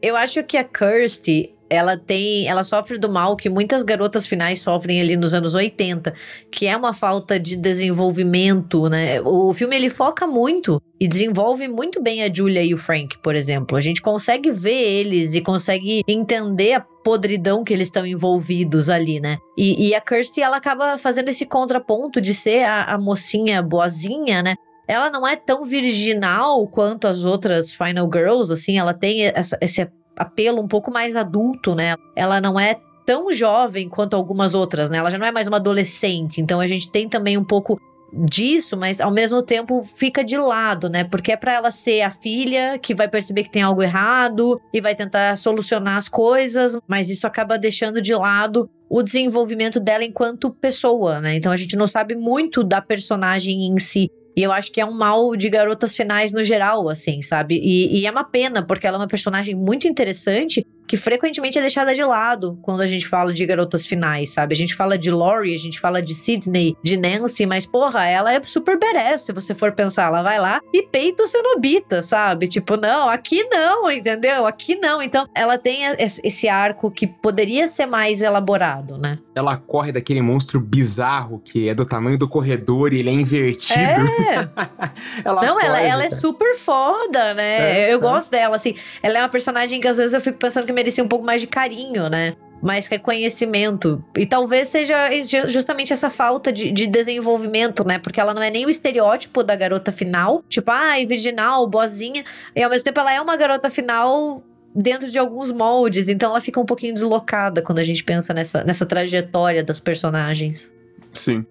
Eu 0.02 0.18
acho 0.18 0.44
que 0.44 0.58
a 0.58 0.64
Kirsty, 0.64 1.56
ela 1.74 1.98
tem, 1.98 2.48
ela 2.48 2.64
sofre 2.64 2.98
do 2.98 3.10
mal 3.10 3.36
que 3.36 3.50
muitas 3.50 3.84
garotas 3.84 4.26
finais 4.26 4.62
sofrem 4.62 5.02
ali 5.02 5.16
nos 5.16 5.34
anos 5.34 5.54
80, 5.54 6.14
que 6.52 6.68
é 6.68 6.78
uma 6.78 6.94
falta 6.94 7.40
de 7.40 7.56
desenvolvimento, 7.56 8.88
né? 8.90 9.20
O 9.22 9.54
filme 9.54 9.76
ele 9.76 9.90
foca 9.90 10.28
muito 10.28 10.82
e 11.00 11.08
desenvolve 11.08 11.68
muito 11.68 12.02
bem 12.02 12.24
a 12.24 12.34
Julia 12.34 12.64
e 12.64 12.74
o 12.74 12.78
Frank, 12.78 13.18
por 13.20 13.36
exemplo. 13.36 13.76
A 13.76 13.82
gente 13.82 14.02
consegue 14.02 14.52
ver 14.52 14.72
eles 14.72 15.34
e 15.34 15.42
consegue 15.42 16.02
entender 16.08 16.74
a 16.74 16.80
podridão 16.80 17.64
que 17.64 17.74
eles 17.74 17.88
estão 17.88 18.06
envolvidos 18.06 18.90
ali, 18.90 19.20
né? 19.20 19.38
E, 19.58 19.90
e, 19.90 19.96
a 19.96 20.00
Kirsty, 20.00 20.42
ela 20.42 20.58
acaba 20.58 20.98
fazendo 20.98 21.30
esse 21.30 21.46
contraponto 21.46 22.22
de 22.22 22.34
ser 22.34 22.64
a, 22.64 22.94
a 22.94 22.98
mocinha 22.98 23.62
boazinha, 23.62 24.42
né? 24.42 24.56
Ela 24.88 25.10
não 25.10 25.28
é 25.28 25.36
tão 25.36 25.64
virginal 25.64 26.68
quanto 26.68 27.08
as 27.08 27.24
outras 27.24 27.74
Final 27.74 28.10
Girls, 28.12 28.52
assim, 28.52 28.78
ela 28.78 28.94
tem 28.94 29.26
essa, 29.26 29.58
esse 29.62 29.82
apelo 30.18 30.62
um 30.62 30.68
pouco 30.68 30.92
mais 30.92 31.16
adulto, 31.16 31.76
né? 31.76 31.96
Ela 32.16 32.40
não 32.40 32.60
é 32.60 32.80
tão 33.06 33.32
jovem 33.32 33.90
quanto 33.90 34.16
algumas 34.16 34.54
outras, 34.54 34.90
né? 34.90 34.98
Ela 34.98 35.10
já 35.10 35.18
não 35.18 35.28
é 35.28 35.32
mais 35.32 35.48
uma 35.48 35.58
adolescente, 35.58 36.40
então 36.42 36.60
a 36.60 36.68
gente 36.68 36.92
tem 36.92 37.10
também 37.10 37.38
um 37.38 37.44
pouco 37.44 37.80
disso, 38.14 38.78
mas 38.78 39.02
ao 39.02 39.12
mesmo 39.12 39.42
tempo 39.42 39.84
fica 39.84 40.24
de 40.24 40.38
lado, 40.38 40.90
né? 40.90 41.04
Porque 41.04 41.32
é 41.32 41.38
para 41.38 41.54
ela 41.54 41.72
ser 41.72 42.02
a 42.02 42.12
filha 42.12 42.78
que 42.78 42.94
vai 42.94 43.08
perceber 43.08 43.44
que 43.44 43.52
tem 43.52 43.62
algo 43.62 43.82
errado 43.82 44.62
e 44.72 44.80
vai 44.80 44.94
tentar 44.94 45.36
solucionar 45.36 45.98
as 45.98 46.08
coisas, 46.08 46.78
mas 46.88 47.10
isso 47.10 47.26
acaba 47.26 47.58
deixando 47.58 48.02
de 48.02 48.14
lado 48.14 48.70
o 48.90 49.02
desenvolvimento 49.02 49.80
dela 49.80 50.04
enquanto 50.04 50.52
pessoa, 50.52 51.20
né? 51.20 51.36
Então 51.36 51.52
a 51.52 51.58
gente 51.58 51.76
não 51.76 51.88
sabe 51.88 52.16
muito 52.16 52.64
da 52.64 52.80
personagem 52.80 53.68
em 53.68 53.80
si. 53.80 54.10
E 54.36 54.42
eu 54.42 54.52
acho 54.52 54.72
que 54.72 54.82
é 54.82 54.86
um 54.86 54.94
mal 54.94 55.36
de 55.36 55.50
garotas 55.50 55.96
finais 55.96 56.32
no 56.32 56.44
geral, 56.44 56.90
assim, 56.90 57.22
sabe? 57.22 57.60
E, 57.62 58.00
e, 58.00 58.08
é 58.08 58.12
uma 58.12 58.24
pena, 58.24 58.66
porque 58.66 58.88
ela 58.88 58.98
é 58.98 59.02
uma 59.02 59.08
personagem 59.08 59.56
muito 59.56 59.88
interessante 59.88 60.66
que 60.88 60.98
frequentemente 60.98 61.58
é 61.58 61.62
deixada 61.62 61.94
de 61.94 62.04
lado 62.04 62.58
quando 62.62 62.82
a 62.82 62.88
gente 62.88 63.08
fala 63.08 63.34
de 63.34 63.46
garotas 63.46 63.86
finais, 63.86 64.30
sabe? 64.30 64.54
A 64.54 64.58
gente 64.58 64.76
fala 64.76 64.98
de 64.98 65.12
Laurie, 65.12 65.54
a 65.54 65.58
gente 65.58 65.80
fala 65.80 66.02
de 66.02 66.14
Sydney, 66.14 66.76
de 66.84 66.98
Nancy, 66.98 67.46
mas 67.46 67.66
porra, 67.66 68.06
ela 68.06 68.34
é 68.34 68.42
super 68.44 68.78
badass, 68.78 69.22
se 69.22 69.34
você 69.34 69.54
for 69.54 69.72
pensar. 69.72 70.08
Ela 70.08 70.22
vai 70.22 70.40
lá 70.40 70.60
e 70.74 70.84
peita 70.84 71.24
o 71.24 71.28
cenobita, 71.28 72.02
sabe? 72.02 72.48
Tipo, 72.48 72.78
não, 72.78 73.10
aqui 73.10 73.44
não, 73.46 73.90
entendeu? 73.90 74.46
Aqui 74.46 74.76
não. 74.76 75.02
Então, 75.02 75.28
ela 75.36 75.58
tem 75.58 75.82
esse 76.00 76.48
arco 76.48 76.92
que 76.92 77.08
poderia 77.08 77.68
ser 77.68 77.86
mais 77.86 78.22
elaborado, 78.22 78.98
né? 78.98 79.20
Ela 79.36 79.58
corre 79.58 79.92
daquele 79.92 80.22
monstro 80.22 80.60
bizarro 80.60 81.40
que 81.40 81.68
é 81.68 81.74
do 81.74 81.86
tamanho 81.86 82.18
do 82.18 82.28
corredor 82.28 82.94
e 82.94 83.00
ele 83.00 83.10
é 83.10 83.14
invertido. 83.14 83.80
É. 83.80 84.50
ela 85.24 85.42
não, 85.42 85.60
ela, 85.60 85.82
ela 85.82 86.04
é 86.04 86.10
super 86.10 86.56
foda, 86.56 87.34
né? 87.34 87.82
É, 87.82 87.94
eu 87.94 87.98
é. 87.98 88.02
gosto 88.02 88.30
dela, 88.30 88.56
assim. 88.56 88.76
Ela 89.02 89.20
é 89.20 89.22
uma 89.22 89.30
personagem 89.30 89.80
que 89.80 89.88
às 89.88 89.98
vezes 89.98 90.14
eu 90.14 90.22
fico 90.22 90.38
pensando 90.38 90.66
que 90.66 90.73
merecia 90.74 91.04
um 91.04 91.08
pouco 91.08 91.26
mais 91.26 91.42
de 91.42 91.48
carinho, 91.48 92.10
né? 92.10 92.36
mais 92.64 92.88
reconhecimento. 92.88 94.02
E 94.18 94.26
talvez 94.26 94.70
seja 94.70 95.10
justamente 95.50 95.92
essa 95.92 96.10
falta 96.10 96.52
de, 96.52 96.72
de, 96.72 96.88
desenvolvimento, 96.88 97.86
né? 97.86 98.00
Porque 98.00 98.22
ela 98.22 98.34
não 98.34 98.42
é 98.42 98.50
nem 98.50 98.66
o 98.66 98.70
estereótipo 98.70 99.44
da 99.44 99.54
garota 99.54 99.92
final, 99.92 100.42
tipo, 100.48 100.72
ai, 100.72 101.04
ah, 101.04 101.06
virginal, 101.06 101.68
boazinha. 101.68 102.24
E 102.56 102.64
ao 102.64 102.70
mesmo 102.70 102.86
tempo 102.86 103.02
ela 103.02 103.14
é 103.14 103.20
uma 103.20 103.36
garota 103.36 103.70
final 103.70 104.42
dentro 104.74 105.10
de 105.10 105.20
alguns 105.20 105.52
moldes, 105.52 106.10
então 106.10 106.32
ela 106.32 106.42
fica 106.42 106.60
um 106.60 106.66
pouquinho 106.66 106.94
deslocada 106.94 107.62
quando 107.62 107.80
a 107.80 107.84
gente 107.84 108.04
pensa 108.04 108.34
nessa, 108.34 108.64
nessa 108.64 108.86
trajetória 108.86 109.64
das 109.64 109.80
personagens. 109.80 110.72
Sim. 111.12 111.46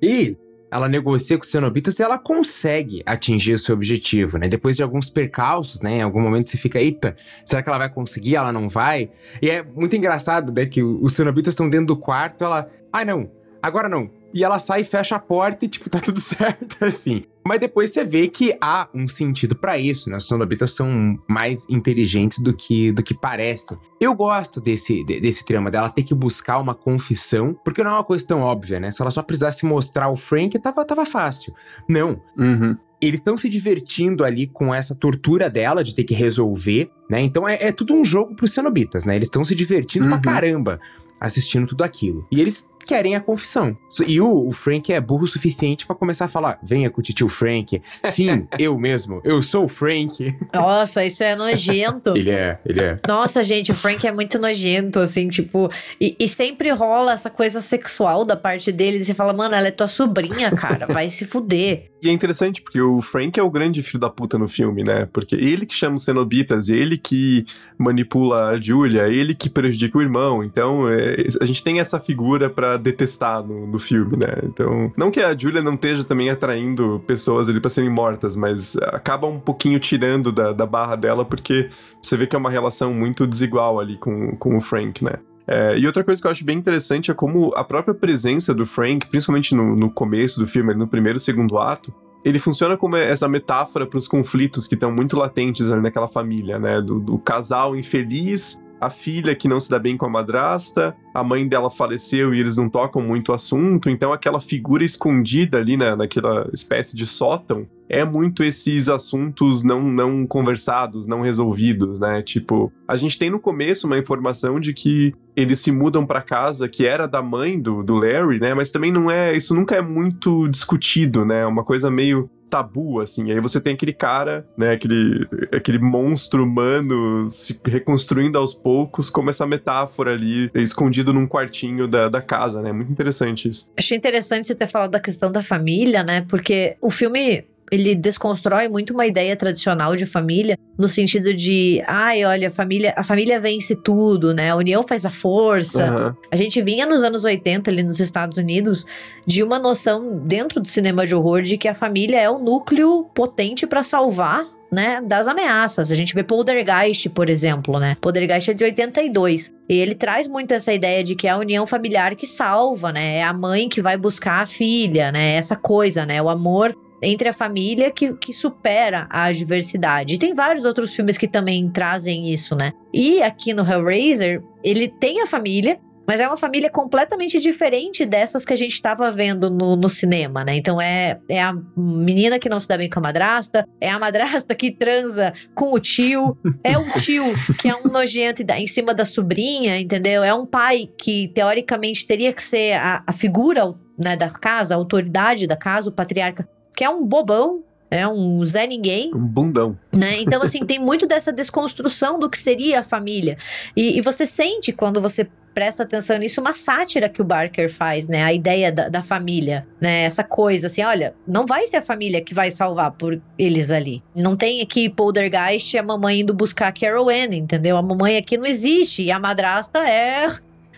E 0.00 0.36
ela 0.70 0.88
negocia 0.88 1.36
com 1.36 1.44
os 1.44 1.50
cenobitas 1.50 1.98
e 1.98 2.02
ela 2.02 2.18
consegue 2.18 3.02
atingir 3.06 3.54
o 3.54 3.58
seu 3.58 3.74
objetivo, 3.74 4.38
né? 4.38 4.48
Depois 4.48 4.76
de 4.76 4.82
alguns 4.82 5.08
percalços, 5.08 5.80
né? 5.80 5.98
Em 5.98 6.02
algum 6.02 6.20
momento 6.20 6.50
você 6.50 6.58
fica, 6.58 6.80
eita, 6.80 7.16
será 7.44 7.62
que 7.62 7.68
ela 7.68 7.78
vai 7.78 7.88
conseguir? 7.88 8.36
Ela 8.36 8.52
não 8.52 8.68
vai? 8.68 9.10
E 9.40 9.48
é 9.48 9.62
muito 9.62 9.96
engraçado, 9.96 10.52
né? 10.52 10.66
Que 10.66 10.82
os 10.82 11.14
cenobitas 11.14 11.52
estão 11.52 11.68
dentro 11.68 11.86
do 11.86 11.96
quarto, 11.96 12.44
ela, 12.44 12.68
ai 12.92 13.02
ah, 13.02 13.04
não, 13.04 13.30
agora 13.62 13.88
não. 13.88 14.10
E 14.34 14.44
ela 14.44 14.58
sai 14.58 14.84
fecha 14.84 15.16
a 15.16 15.18
porta 15.18 15.64
e, 15.64 15.68
tipo, 15.68 15.88
tá 15.88 16.00
tudo 16.00 16.20
certo, 16.20 16.84
assim. 16.84 17.24
Mas 17.46 17.60
depois 17.60 17.92
você 17.92 18.04
vê 18.04 18.28
que 18.28 18.54
há 18.60 18.88
um 18.94 19.08
sentido 19.08 19.56
para 19.56 19.78
isso, 19.78 20.10
né? 20.10 20.18
Os 20.18 20.26
sonobitas 20.26 20.72
são 20.72 21.18
mais 21.26 21.66
inteligentes 21.70 22.40
do 22.40 22.54
que, 22.54 22.92
do 22.92 23.02
que 23.02 23.14
parecem. 23.14 23.78
Eu 23.98 24.14
gosto 24.14 24.60
desse, 24.60 25.02
desse 25.04 25.46
trama 25.46 25.70
dela 25.70 25.88
ter 25.88 26.02
que 26.02 26.14
buscar 26.14 26.58
uma 26.58 26.74
confissão, 26.74 27.58
porque 27.64 27.82
não 27.82 27.92
é 27.92 27.94
uma 27.94 28.04
coisa 28.04 28.26
tão 28.26 28.40
óbvia, 28.40 28.78
né? 28.78 28.90
Se 28.90 29.00
ela 29.00 29.10
só 29.10 29.22
precisasse 29.22 29.64
mostrar 29.64 30.10
o 30.10 30.16
Frank, 30.16 30.58
tava, 30.58 30.84
tava 30.84 31.06
fácil. 31.06 31.54
Não. 31.88 32.20
Uhum 32.36 32.76
eles 33.00 33.20
estão 33.20 33.38
se 33.38 33.48
divertindo 33.48 34.24
ali 34.24 34.46
com 34.46 34.74
essa 34.74 34.94
tortura 34.94 35.48
dela 35.48 35.84
de 35.84 35.94
ter 35.94 36.04
que 36.04 36.14
resolver, 36.14 36.90
né? 37.10 37.20
Então 37.20 37.46
é, 37.46 37.56
é 37.60 37.72
tudo 37.72 37.94
um 37.94 38.04
jogo 38.04 38.34
pros 38.34 38.52
cenobitas, 38.52 39.04
né? 39.04 39.14
Eles 39.14 39.28
estão 39.28 39.44
se 39.44 39.54
divertindo 39.54 40.06
uhum. 40.06 40.10
pra 40.10 40.32
caramba 40.32 40.80
assistindo 41.20 41.66
tudo 41.66 41.82
aquilo. 41.82 42.26
E 42.30 42.40
eles 42.40 42.68
querem 42.88 43.14
a 43.14 43.20
confissão. 43.20 43.76
E 44.06 44.18
o, 44.18 44.48
o 44.48 44.50
Frank 44.50 44.90
é 44.90 44.98
burro 44.98 45.24
o 45.24 45.28
suficiente 45.28 45.86
para 45.86 45.94
começar 45.94 46.24
a 46.24 46.28
falar: 46.28 46.58
venha 46.62 46.88
com 46.88 47.02
o 47.02 47.04
tio 47.04 47.28
Frank. 47.28 47.82
Sim, 48.04 48.48
eu 48.58 48.78
mesmo. 48.78 49.20
Eu 49.22 49.42
sou 49.42 49.64
o 49.64 49.68
Frank. 49.68 50.34
Nossa, 50.54 51.04
isso 51.04 51.22
é 51.22 51.36
nojento. 51.36 52.14
ele 52.16 52.30
é, 52.30 52.58
ele 52.64 52.80
é. 52.80 52.98
Nossa, 53.06 53.42
gente, 53.42 53.70
o 53.70 53.74
Frank 53.74 54.06
é 54.06 54.10
muito 54.10 54.38
nojento, 54.38 55.00
assim, 55.00 55.28
tipo. 55.28 55.70
E, 56.00 56.16
e 56.18 56.26
sempre 56.26 56.70
rola 56.70 57.12
essa 57.12 57.28
coisa 57.28 57.60
sexual 57.60 58.24
da 58.24 58.36
parte 58.36 58.72
dele. 58.72 58.98
E 58.98 59.04
você 59.04 59.12
fala, 59.12 59.34
mano, 59.34 59.54
ela 59.54 59.68
é 59.68 59.72
tua 59.72 59.88
sobrinha, 59.88 60.50
cara. 60.50 60.86
Vai 60.86 61.10
se 61.10 61.26
fuder. 61.26 61.90
E 62.00 62.08
é 62.08 62.12
interessante 62.12 62.62
porque 62.62 62.80
o 62.80 63.02
Frank 63.02 63.38
é 63.38 63.42
o 63.42 63.50
grande 63.50 63.82
filho 63.82 63.98
da 63.98 64.08
puta 64.08 64.38
no 64.38 64.48
filme, 64.48 64.84
né? 64.84 65.08
Porque 65.12 65.34
ele 65.34 65.66
que 65.66 65.74
chama 65.74 65.96
os 65.96 66.04
cenobitas, 66.04 66.68
ele 66.68 66.96
que 66.96 67.44
manipula 67.76 68.50
a 68.50 68.60
Julia, 68.60 69.08
ele 69.08 69.34
que 69.34 69.50
prejudica 69.50 69.98
o 69.98 70.02
irmão. 70.02 70.44
Então, 70.44 70.88
é, 70.88 71.16
a 71.40 71.44
gente 71.44 71.62
tem 71.62 71.80
essa 71.80 71.98
figura 71.98 72.48
para 72.48 72.77
detestar 72.78 73.42
no, 73.42 73.66
no, 73.66 73.78
filme, 73.78 74.16
né? 74.16 74.38
Então, 74.44 74.92
não 74.96 75.10
que 75.10 75.20
a 75.20 75.36
Julia 75.36 75.62
não 75.62 75.74
esteja 75.74 76.04
também 76.04 76.30
atraindo 76.30 77.02
pessoas 77.06 77.48
ali 77.48 77.60
pra 77.60 77.70
serem 77.70 77.90
mortas, 77.90 78.34
mas 78.36 78.76
acaba 78.76 79.26
um 79.26 79.38
pouquinho 79.38 79.78
tirando 79.78 80.32
da, 80.32 80.52
da 80.52 80.66
barra 80.66 80.96
dela, 80.96 81.24
porque 81.24 81.70
você 82.02 82.16
vê 82.16 82.26
que 82.26 82.34
é 82.34 82.38
uma 82.38 82.50
relação 82.50 82.92
muito 82.94 83.26
desigual 83.26 83.78
ali 83.80 83.96
com, 83.96 84.36
com 84.36 84.56
o 84.56 84.60
Frank, 84.60 85.04
né? 85.04 85.12
É, 85.46 85.78
e 85.78 85.86
outra 85.86 86.04
coisa 86.04 86.20
que 86.20 86.26
eu 86.26 86.30
acho 86.30 86.44
bem 86.44 86.58
interessante 86.58 87.10
é 87.10 87.14
como 87.14 87.52
a 87.56 87.64
própria 87.64 87.94
presença 87.94 88.52
do 88.54 88.66
Frank, 88.66 89.08
principalmente 89.08 89.54
no, 89.54 89.74
no 89.74 89.90
começo 89.90 90.38
do 90.38 90.46
filme, 90.46 90.74
no 90.74 90.86
primeiro 90.86 91.16
e 91.16 91.20
segundo 91.20 91.58
ato, 91.58 91.92
ele 92.22 92.38
funciona 92.38 92.76
como 92.76 92.96
essa 92.96 93.26
metáfora 93.28 93.86
para 93.86 93.98
os 93.98 94.06
conflitos 94.06 94.66
que 94.66 94.74
estão 94.74 94.92
muito 94.92 95.16
latentes 95.16 95.72
ali 95.72 95.80
naquela 95.80 96.08
família, 96.08 96.58
né? 96.58 96.82
Do, 96.82 97.00
do, 97.00 97.18
casal 97.18 97.74
infeliz 97.74 98.60
a 98.80 98.90
filha 98.90 99.34
que 99.34 99.48
não 99.48 99.58
se 99.58 99.70
dá 99.70 99.78
bem 99.78 99.96
com 99.96 100.06
a 100.06 100.10
madrasta, 100.10 100.96
a 101.14 101.22
mãe 101.24 101.46
dela 101.46 101.70
faleceu 101.70 102.34
e 102.34 102.40
eles 102.40 102.56
não 102.56 102.68
tocam 102.68 103.02
muito 103.02 103.30
o 103.30 103.34
assunto, 103.34 103.90
então 103.90 104.12
aquela 104.12 104.40
figura 104.40 104.84
escondida 104.84 105.58
ali 105.58 105.76
na, 105.76 105.96
naquela 105.96 106.48
espécie 106.52 106.96
de 106.96 107.06
sótão 107.06 107.66
é 107.88 108.04
muito 108.04 108.44
esses 108.44 108.88
assuntos 108.88 109.64
não, 109.64 109.82
não 109.82 110.26
conversados, 110.26 111.06
não 111.06 111.22
resolvidos, 111.22 111.98
né? 111.98 112.20
Tipo, 112.22 112.70
a 112.86 112.96
gente 112.96 113.18
tem 113.18 113.30
no 113.30 113.40
começo 113.40 113.86
uma 113.86 113.98
informação 113.98 114.60
de 114.60 114.74
que 114.74 115.14
eles 115.34 115.60
se 115.60 115.72
mudam 115.72 116.04
para 116.04 116.20
casa 116.20 116.68
que 116.68 116.84
era 116.84 117.06
da 117.06 117.22
mãe 117.22 117.58
do, 117.58 117.82
do 117.82 117.96
Larry, 117.96 118.38
né? 118.40 118.52
Mas 118.52 118.70
também 118.70 118.92
não 118.92 119.10
é, 119.10 119.34
isso 119.34 119.54
nunca 119.54 119.76
é 119.76 119.80
muito 119.80 120.48
discutido, 120.48 121.24
né? 121.24 121.46
Uma 121.46 121.64
coisa 121.64 121.90
meio 121.90 122.28
tabu, 122.48 123.00
assim. 123.00 123.30
Aí 123.30 123.40
você 123.40 123.60
tem 123.60 123.74
aquele 123.74 123.92
cara, 123.92 124.46
né, 124.56 124.72
aquele, 124.72 125.26
aquele 125.52 125.78
monstro 125.78 126.44
humano 126.44 127.30
se 127.30 127.60
reconstruindo 127.64 128.38
aos 128.38 128.54
poucos, 128.54 129.10
como 129.10 129.30
essa 129.30 129.46
metáfora 129.46 130.12
ali, 130.12 130.50
escondido 130.54 131.12
num 131.12 131.26
quartinho 131.26 131.86
da, 131.86 132.08
da 132.08 132.22
casa, 132.22 132.62
né? 132.62 132.72
Muito 132.72 132.90
interessante 132.90 133.48
isso. 133.48 133.68
Achei 133.76 133.96
interessante 133.96 134.46
você 134.46 134.54
ter 134.54 134.66
falado 134.66 134.90
da 134.90 135.00
questão 135.00 135.30
da 135.30 135.42
família, 135.42 136.02
né? 136.02 136.24
Porque 136.28 136.76
o 136.80 136.90
filme 136.90 137.44
ele 137.70 137.94
desconstrói 137.94 138.68
muito 138.68 138.92
uma 138.92 139.06
ideia 139.06 139.36
tradicional 139.36 139.96
de 139.96 140.06
família, 140.06 140.58
no 140.76 140.88
sentido 140.88 141.34
de, 141.34 141.82
ai, 141.86 142.24
olha, 142.24 142.48
a 142.48 142.50
família, 142.50 142.94
a 142.96 143.02
família 143.02 143.38
vence 143.40 143.74
tudo, 143.76 144.32
né? 144.32 144.50
A 144.50 144.56
união 144.56 144.82
faz 144.82 145.04
a 145.04 145.10
força. 145.10 145.90
Uhum. 145.90 146.14
A 146.30 146.36
gente 146.36 146.62
vinha 146.62 146.86
nos 146.86 147.02
anos 147.02 147.24
80 147.24 147.70
ali 147.70 147.82
nos 147.82 148.00
Estados 148.00 148.38
Unidos 148.38 148.86
de 149.26 149.42
uma 149.42 149.58
noção 149.58 150.18
dentro 150.24 150.60
do 150.60 150.68
cinema 150.68 151.06
de 151.06 151.14
horror 151.14 151.42
de 151.42 151.58
que 151.58 151.68
a 151.68 151.74
família 151.74 152.20
é 152.20 152.30
o 152.30 152.38
núcleo 152.38 153.04
potente 153.14 153.66
para 153.66 153.82
salvar 153.82 154.46
né, 154.70 155.00
das 155.02 155.26
ameaças. 155.26 155.90
A 155.90 155.94
gente 155.94 156.14
vê 156.14 156.22
Poltergeist, 156.22 157.08
por 157.10 157.28
exemplo, 157.28 157.78
né? 157.78 157.96
Poltergeist 158.00 158.50
é 158.50 158.54
de 158.54 158.64
82. 158.64 159.54
E 159.68 159.74
ele 159.74 159.94
traz 159.94 160.26
muito 160.26 160.52
essa 160.52 160.72
ideia 160.72 161.02
de 161.02 161.14
que 161.14 161.26
é 161.26 161.30
a 161.30 161.38
união 161.38 161.66
familiar 161.66 162.14
que 162.14 162.26
salva, 162.26 162.92
né? 162.92 163.16
É 163.16 163.24
a 163.24 163.32
mãe 163.32 163.68
que 163.68 163.80
vai 163.80 163.96
buscar 163.96 164.42
a 164.42 164.46
filha, 164.46 165.10
né? 165.10 165.34
Essa 165.34 165.56
coisa, 165.56 166.04
né? 166.04 166.20
O 166.20 166.28
amor 166.28 166.76
entre 167.02 167.28
a 167.28 167.32
família 167.32 167.90
que, 167.90 168.14
que 168.14 168.32
supera 168.32 169.06
a 169.10 169.24
adversidade. 169.24 170.14
E 170.14 170.18
tem 170.18 170.34
vários 170.34 170.64
outros 170.64 170.94
filmes 170.94 171.16
que 171.16 171.28
também 171.28 171.68
trazem 171.70 172.32
isso, 172.32 172.54
né? 172.54 172.72
E 172.92 173.22
aqui 173.22 173.54
no 173.54 173.68
Hellraiser, 173.68 174.42
ele 174.62 174.88
tem 174.88 175.20
a 175.22 175.26
família, 175.26 175.78
mas 176.08 176.20
é 176.20 176.26
uma 176.26 176.38
família 176.38 176.70
completamente 176.70 177.38
diferente 177.38 178.06
dessas 178.06 178.42
que 178.42 178.54
a 178.54 178.56
gente 178.56 178.72
estava 178.72 179.10
vendo 179.10 179.50
no, 179.50 179.76
no, 179.76 179.90
cinema, 179.90 180.42
né? 180.42 180.56
Então 180.56 180.80
é, 180.80 181.20
é 181.28 181.42
a 181.42 181.54
menina 181.76 182.38
que 182.38 182.48
não 182.48 182.58
se 182.58 182.66
dá 182.66 182.78
bem 182.78 182.88
com 182.88 182.98
a 182.98 183.02
madrasta, 183.02 183.68
é 183.78 183.90
a 183.90 183.98
madrasta 183.98 184.54
que 184.54 184.70
transa 184.70 185.34
com 185.54 185.74
o 185.74 185.78
tio, 185.78 186.34
é 186.64 186.78
um 186.78 186.90
tio 186.92 187.24
que 187.60 187.68
é 187.68 187.76
um 187.76 187.92
nojento 187.92 188.42
em 188.42 188.66
cima 188.66 188.94
da 188.94 189.04
sobrinha, 189.04 189.78
entendeu? 189.78 190.24
É 190.24 190.32
um 190.32 190.46
pai 190.46 190.88
que 190.98 191.28
teoricamente 191.34 192.06
teria 192.06 192.32
que 192.32 192.42
ser 192.42 192.72
a, 192.72 193.04
a 193.06 193.12
figura 193.12 193.74
né, 193.98 194.16
da 194.16 194.30
casa, 194.30 194.74
a 194.74 194.78
autoridade 194.78 195.46
da 195.46 195.58
casa, 195.58 195.90
o 195.90 195.92
patriarca, 195.92 196.48
que 196.78 196.84
é 196.84 196.88
um 196.88 197.04
bobão, 197.04 197.64
é 197.90 198.06
um 198.06 198.46
Zé 198.46 198.64
Ninguém. 198.64 199.12
Um 199.12 199.18
bundão. 199.18 199.76
Né? 199.92 200.20
Então, 200.20 200.40
assim, 200.40 200.64
tem 200.64 200.78
muito 200.78 201.08
dessa 201.08 201.32
desconstrução 201.32 202.20
do 202.20 202.30
que 202.30 202.38
seria 202.38 202.78
a 202.78 202.82
família. 202.84 203.36
E, 203.76 203.98
e, 203.98 204.00
você 204.00 204.24
sente, 204.24 204.72
quando 204.72 205.00
você 205.00 205.28
presta 205.52 205.82
atenção 205.82 206.16
nisso, 206.18 206.40
uma 206.40 206.52
sátira 206.52 207.08
que 207.08 207.20
o 207.20 207.24
Barker 207.24 207.68
faz, 207.68 208.06
né? 208.06 208.22
A 208.22 208.32
ideia 208.32 208.70
da, 208.70 208.88
da 208.88 209.02
família, 209.02 209.66
né? 209.80 210.04
Essa 210.04 210.22
coisa, 210.22 210.68
assim, 210.68 210.84
olha, 210.84 211.16
não 211.26 211.46
vai 211.46 211.66
ser 211.66 211.78
a 211.78 211.82
família 211.82 212.20
que 212.20 212.32
vai 212.32 212.48
salvar 212.52 212.92
por 212.92 213.20
eles 213.36 213.72
ali. 213.72 214.00
Não 214.14 214.36
tem 214.36 214.60
aqui 214.60 214.88
Poltergeist 214.88 215.74
e 215.74 215.78
a 215.78 215.82
mamãe 215.82 216.20
indo 216.20 216.32
buscar 216.32 216.72
Carol 216.72 217.08
Anne, 217.08 217.38
entendeu? 217.38 217.76
A 217.76 217.82
mamãe 217.82 218.16
aqui 218.16 218.36
não 218.36 218.46
existe. 218.46 219.02
E 219.02 219.10
a 219.10 219.18
madrasta 219.18 219.80
é 219.80 220.28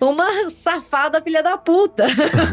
uma 0.00 0.48
safada 0.50 1.20
filha 1.20 1.42
da 1.42 1.58
puta. 1.58 2.06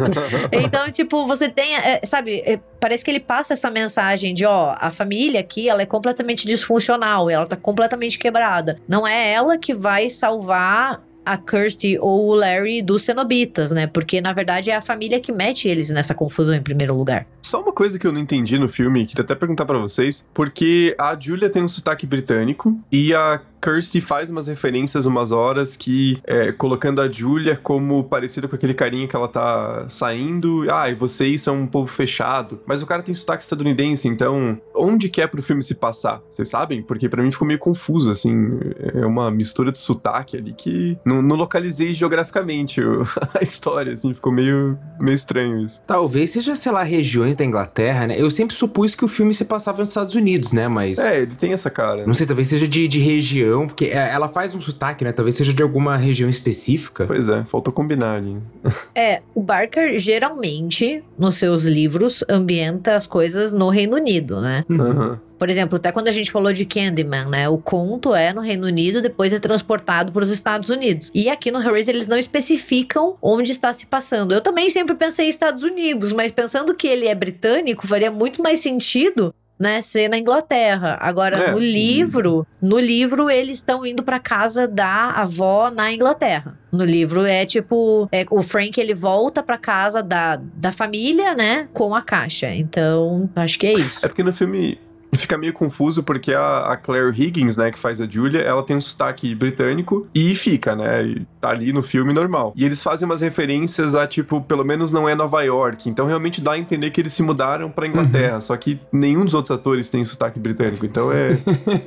então, 0.51 0.89
tipo, 0.91 1.25
você 1.25 1.49
tem, 1.49 1.75
é, 1.75 2.01
sabe, 2.03 2.41
é, 2.45 2.59
parece 2.79 3.03
que 3.03 3.11
ele 3.11 3.19
passa 3.19 3.53
essa 3.53 3.71
mensagem 3.71 4.33
de, 4.33 4.45
ó, 4.45 4.75
a 4.79 4.91
família 4.91 5.39
aqui, 5.39 5.69
ela 5.69 5.81
é 5.81 5.85
completamente 5.85 6.45
disfuncional, 6.45 7.29
ela 7.29 7.45
tá 7.45 7.55
completamente 7.55 8.19
quebrada. 8.19 8.79
Não 8.87 9.07
é 9.07 9.31
ela 9.31 9.57
que 9.57 9.73
vai 9.73 10.09
salvar 10.09 11.01
a 11.27 11.37
Kirsty 11.37 11.97
ou 11.99 12.29
o 12.29 12.33
Larry 12.33 12.81
dos 12.81 13.03
cenobitas, 13.03 13.71
né? 13.71 13.85
Porque 13.85 14.21
na 14.21 14.31
verdade 14.31 14.71
é 14.71 14.75
a 14.75 14.81
família 14.81 15.19
que 15.19 15.31
mete 15.31 15.67
eles 15.67 15.89
nessa 15.89 16.15
confusão 16.15 16.55
em 16.55 16.61
primeiro 16.61 16.95
lugar. 16.95 17.27
Só 17.41 17.61
uma 17.61 17.73
coisa 17.73 17.99
que 17.99 18.07
eu 18.07 18.13
não 18.13 18.19
entendi 18.19 18.57
no 18.57 18.69
filme, 18.69 19.05
queria 19.05 19.23
até 19.23 19.35
perguntar 19.35 19.65
para 19.65 19.77
vocês, 19.77 20.27
porque 20.33 20.95
a 20.97 21.17
Julia 21.19 21.49
tem 21.49 21.63
um 21.63 21.67
sotaque 21.67 22.05
britânico 22.05 22.79
e 22.91 23.13
a 23.13 23.41
Kirsty 23.61 24.01
faz 24.01 24.29
umas 24.29 24.47
referências 24.47 25.05
umas 25.05 25.31
horas 25.31 25.75
que, 25.75 26.17
é, 26.23 26.51
colocando 26.51 27.01
a 27.01 27.11
Julia 27.11 27.59
como 27.61 28.03
parecida 28.03 28.47
com 28.47 28.55
aquele 28.55 28.73
carinha 28.73 29.07
que 29.07 29.15
ela 29.15 29.27
tá 29.27 29.85
saindo. 29.89 30.65
Ah, 30.71 30.89
e 30.89 30.95
vocês 30.95 31.41
são 31.41 31.61
um 31.61 31.67
povo 31.67 31.87
fechado. 31.87 32.59
Mas 32.65 32.81
o 32.81 32.85
cara 32.85 33.03
tem 33.03 33.13
sotaque 33.15 33.43
estadunidense, 33.43 34.07
então 34.07 34.59
onde 34.75 35.09
que 35.09 35.21
é 35.21 35.27
pro 35.27 35.41
filme 35.41 35.63
se 35.63 35.75
passar? 35.75 36.21
Vocês 36.29 36.47
sabem? 36.47 36.81
Porque 36.81 37.09
para 37.09 37.23
mim 37.23 37.31
ficou 37.31 37.47
meio 37.47 37.59
confuso, 37.59 38.11
assim. 38.11 38.59
É 38.93 39.05
uma 39.05 39.31
mistura 39.31 39.71
de 39.71 39.79
sotaque 39.79 40.37
ali 40.37 40.53
que 40.53 40.97
não, 41.05 41.21
não 41.21 41.35
localizei 41.35 41.93
geograficamente 41.93 42.81
a 43.33 43.43
história, 43.43 43.93
assim. 43.93 44.13
Ficou 44.13 44.31
meio, 44.31 44.77
meio 44.99 45.15
estranho 45.15 45.59
isso. 45.61 45.81
Talvez 45.85 46.31
seja, 46.31 46.55
sei 46.55 46.71
lá, 46.71 46.83
regiões 46.83 47.35
da 47.35 47.43
Inglaterra, 47.43 48.07
né? 48.07 48.15
Eu 48.17 48.29
sempre 48.29 48.55
supus 48.55 48.95
que 48.95 49.05
o 49.05 49.07
filme 49.07 49.33
se 49.33 49.45
passava 49.45 49.79
nos 49.79 49.89
Estados 49.89 50.15
Unidos, 50.15 50.51
né? 50.53 50.67
Mas. 50.67 50.99
É, 50.99 51.21
ele 51.21 51.35
tem 51.35 51.53
essa 51.53 51.69
cara. 51.69 52.05
Não 52.05 52.13
sei, 52.13 52.25
talvez 52.27 52.47
seja 52.47 52.67
de, 52.67 52.87
de 52.87 52.99
região 52.99 53.46
região, 53.47 53.67
porque 53.67 53.85
é, 53.85 54.11
ela 54.11 54.27
faz 54.27 54.53
um 54.53 54.61
sotaque, 54.61 55.03
né? 55.03 55.11
Talvez 55.11 55.35
seja 55.35 55.53
de 55.53 55.63
alguma 55.63 55.95
região 55.95 56.29
específica. 56.29 57.05
Pois 57.05 57.29
é, 57.29 57.43
faltou 57.45 57.73
combinar 57.73 58.15
ali. 58.15 58.37
é, 58.93 59.21
o 59.33 59.41
Barker 59.41 59.97
geralmente, 59.97 61.03
nos 61.17 61.35
seus 61.35 61.63
livros, 61.63 62.23
ambienta 62.29 62.95
as 62.95 63.07
coisas 63.07 63.53
no 63.53 63.69
Reino 63.69 63.95
Unido, 63.95 64.41
né? 64.41 64.65
Uhum. 64.69 65.17
Por 65.37 65.49
exemplo, 65.51 65.75
até 65.75 65.91
quando 65.91 66.07
a 66.07 66.11
gente 66.11 66.31
falou 66.31 66.51
de 66.51 66.65
Candyman, 66.65 67.25
né? 67.25 67.47
O 67.47 67.59
conto 67.59 68.15
é 68.15 68.33
no 68.33 68.41
Reino 68.41 68.65
Unido, 68.65 69.01
depois 69.01 69.31
é 69.31 69.39
transportado 69.39 70.11
para 70.11 70.23
os 70.23 70.31
Estados 70.31 70.69
Unidos. 70.69 71.11
E 71.13 71.29
aqui 71.29 71.51
no 71.51 71.61
Hellraiser 71.61 71.93
eles 71.93 72.07
não 72.07 72.17
especificam 72.17 73.15
onde 73.21 73.51
está 73.51 73.71
se 73.71 73.85
passando. 73.85 74.33
Eu 74.33 74.41
também 74.41 74.69
sempre 74.69 74.95
pensei 74.95 75.27
em 75.27 75.29
Estados 75.29 75.63
Unidos, 75.63 76.11
mas 76.11 76.31
pensando 76.31 76.73
que 76.73 76.87
ele 76.87 77.07
é 77.07 77.13
britânico, 77.13 77.85
faria 77.85 78.09
muito 78.09 78.41
mais 78.41 78.59
sentido 78.59 79.33
né, 79.59 79.81
ser 79.81 80.09
na 80.09 80.17
Inglaterra. 80.17 80.97
Agora, 80.99 81.37
é. 81.37 81.51
no 81.51 81.57
livro, 81.57 82.45
no 82.61 82.79
livro 82.79 83.29
eles 83.29 83.57
estão 83.57 83.85
indo 83.85 84.03
para 84.03 84.19
casa 84.19 84.67
da 84.67 85.11
avó 85.11 85.71
na 85.71 85.91
Inglaterra. 85.91 86.57
No 86.71 86.83
livro 86.83 87.25
é 87.25 87.45
tipo, 87.45 88.07
é, 88.11 88.25
o 88.29 88.41
Frank 88.41 88.79
ele 88.79 88.93
volta 88.93 89.41
para 89.41 89.57
casa 89.57 90.03
da, 90.03 90.39
da 90.53 90.71
família, 90.71 91.33
né, 91.33 91.67
com 91.73 91.95
a 91.95 92.01
caixa. 92.01 92.53
Então, 92.53 93.29
acho 93.35 93.57
que 93.57 93.67
é 93.67 93.73
isso. 93.73 94.05
É 94.05 94.07
porque 94.07 94.23
no 94.23 94.33
filme 94.33 94.77
fica 95.15 95.37
meio 95.37 95.53
confuso 95.53 96.03
porque 96.03 96.33
a, 96.33 96.59
a, 96.71 96.77
Claire 96.77 97.11
Higgins, 97.11 97.57
né, 97.57 97.71
que 97.71 97.79
faz 97.79 98.01
a 98.01 98.07
Julia, 98.07 98.41
ela 98.41 98.63
tem 98.63 98.75
um 98.75 98.81
sotaque 98.81 99.33
britânico 99.33 100.07
e 100.13 100.35
fica, 100.35 100.75
né, 100.75 101.03
e 101.03 101.27
tá 101.39 101.49
ali 101.49 101.71
no 101.71 101.81
filme 101.81 102.13
normal. 102.13 102.53
E 102.55 102.65
eles 102.65 102.83
fazem 102.83 103.05
umas 103.05 103.21
referências 103.21 103.95
a, 103.95 104.07
tipo, 104.07 104.41
pelo 104.41 104.65
menos 104.65 104.91
não 104.91 105.07
é 105.07 105.15
Nova 105.15 105.41
York, 105.41 105.89
então 105.89 106.05
realmente 106.05 106.41
dá 106.41 106.53
a 106.53 106.57
entender 106.57 106.91
que 106.91 107.01
eles 107.01 107.13
se 107.13 107.23
mudaram 107.23 107.69
pra 107.69 107.87
Inglaterra, 107.87 108.35
uhum. 108.35 108.41
só 108.41 108.57
que 108.57 108.79
nenhum 108.91 109.23
dos 109.23 109.33
outros 109.33 109.57
atores 109.57 109.89
tem 109.89 110.03
sotaque 110.03 110.39
britânico, 110.39 110.85
então 110.85 111.11
é, 111.11 111.37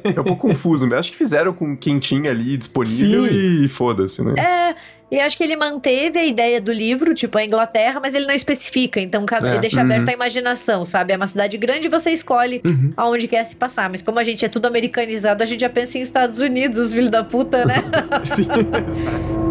é 0.04 0.20
um 0.20 0.24
pouco 0.24 0.48
confuso, 0.48 0.86
mas 0.86 1.00
acho 1.00 1.12
que 1.12 1.16
fizeram 1.16 1.52
com 1.52 1.76
quem 1.76 1.98
tinha 1.98 2.30
ali 2.30 2.56
disponível 2.56 3.24
Sim. 3.24 3.64
e 3.64 3.68
foda-se, 3.68 4.22
né? 4.22 4.34
É, 4.38 4.76
e 5.11 5.18
acho 5.18 5.36
que 5.36 5.42
ele 5.42 5.56
manteve 5.56 6.20
a 6.20 6.24
ideia 6.24 6.61
do 6.61 6.72
livro, 6.72 7.12
tipo 7.14 7.36
a 7.36 7.44
Inglaterra, 7.44 7.98
mas 8.00 8.14
ele 8.14 8.26
não 8.26 8.34
especifica. 8.34 9.00
Então 9.00 9.26
é. 9.42 9.58
deixa 9.58 9.78
uhum. 9.78 9.86
aberto 9.86 10.08
a 10.08 10.12
imaginação, 10.12 10.84
sabe? 10.84 11.12
É 11.12 11.16
uma 11.16 11.26
cidade 11.26 11.58
grande 11.58 11.88
e 11.88 11.90
você 11.90 12.12
escolhe 12.12 12.61
uhum. 12.64 12.92
aonde 12.96 13.26
quer 13.26 13.42
se 13.42 13.56
passar. 13.56 13.90
Mas 13.90 14.02
como 14.02 14.20
a 14.20 14.22
gente 14.22 14.44
é 14.44 14.48
tudo 14.48 14.66
americanizado, 14.66 15.42
a 15.42 15.46
gente 15.46 15.61
já 15.61 15.68
pensa 15.68 15.98
em 15.98 16.00
Estados 16.00 16.38
Unidos, 16.38 16.78
os 16.78 16.94
filhos 16.94 17.11
da 17.11 17.24
puta, 17.24 17.64
né? 17.64 17.82
Sim, 18.24 18.46
exato. 18.86 19.50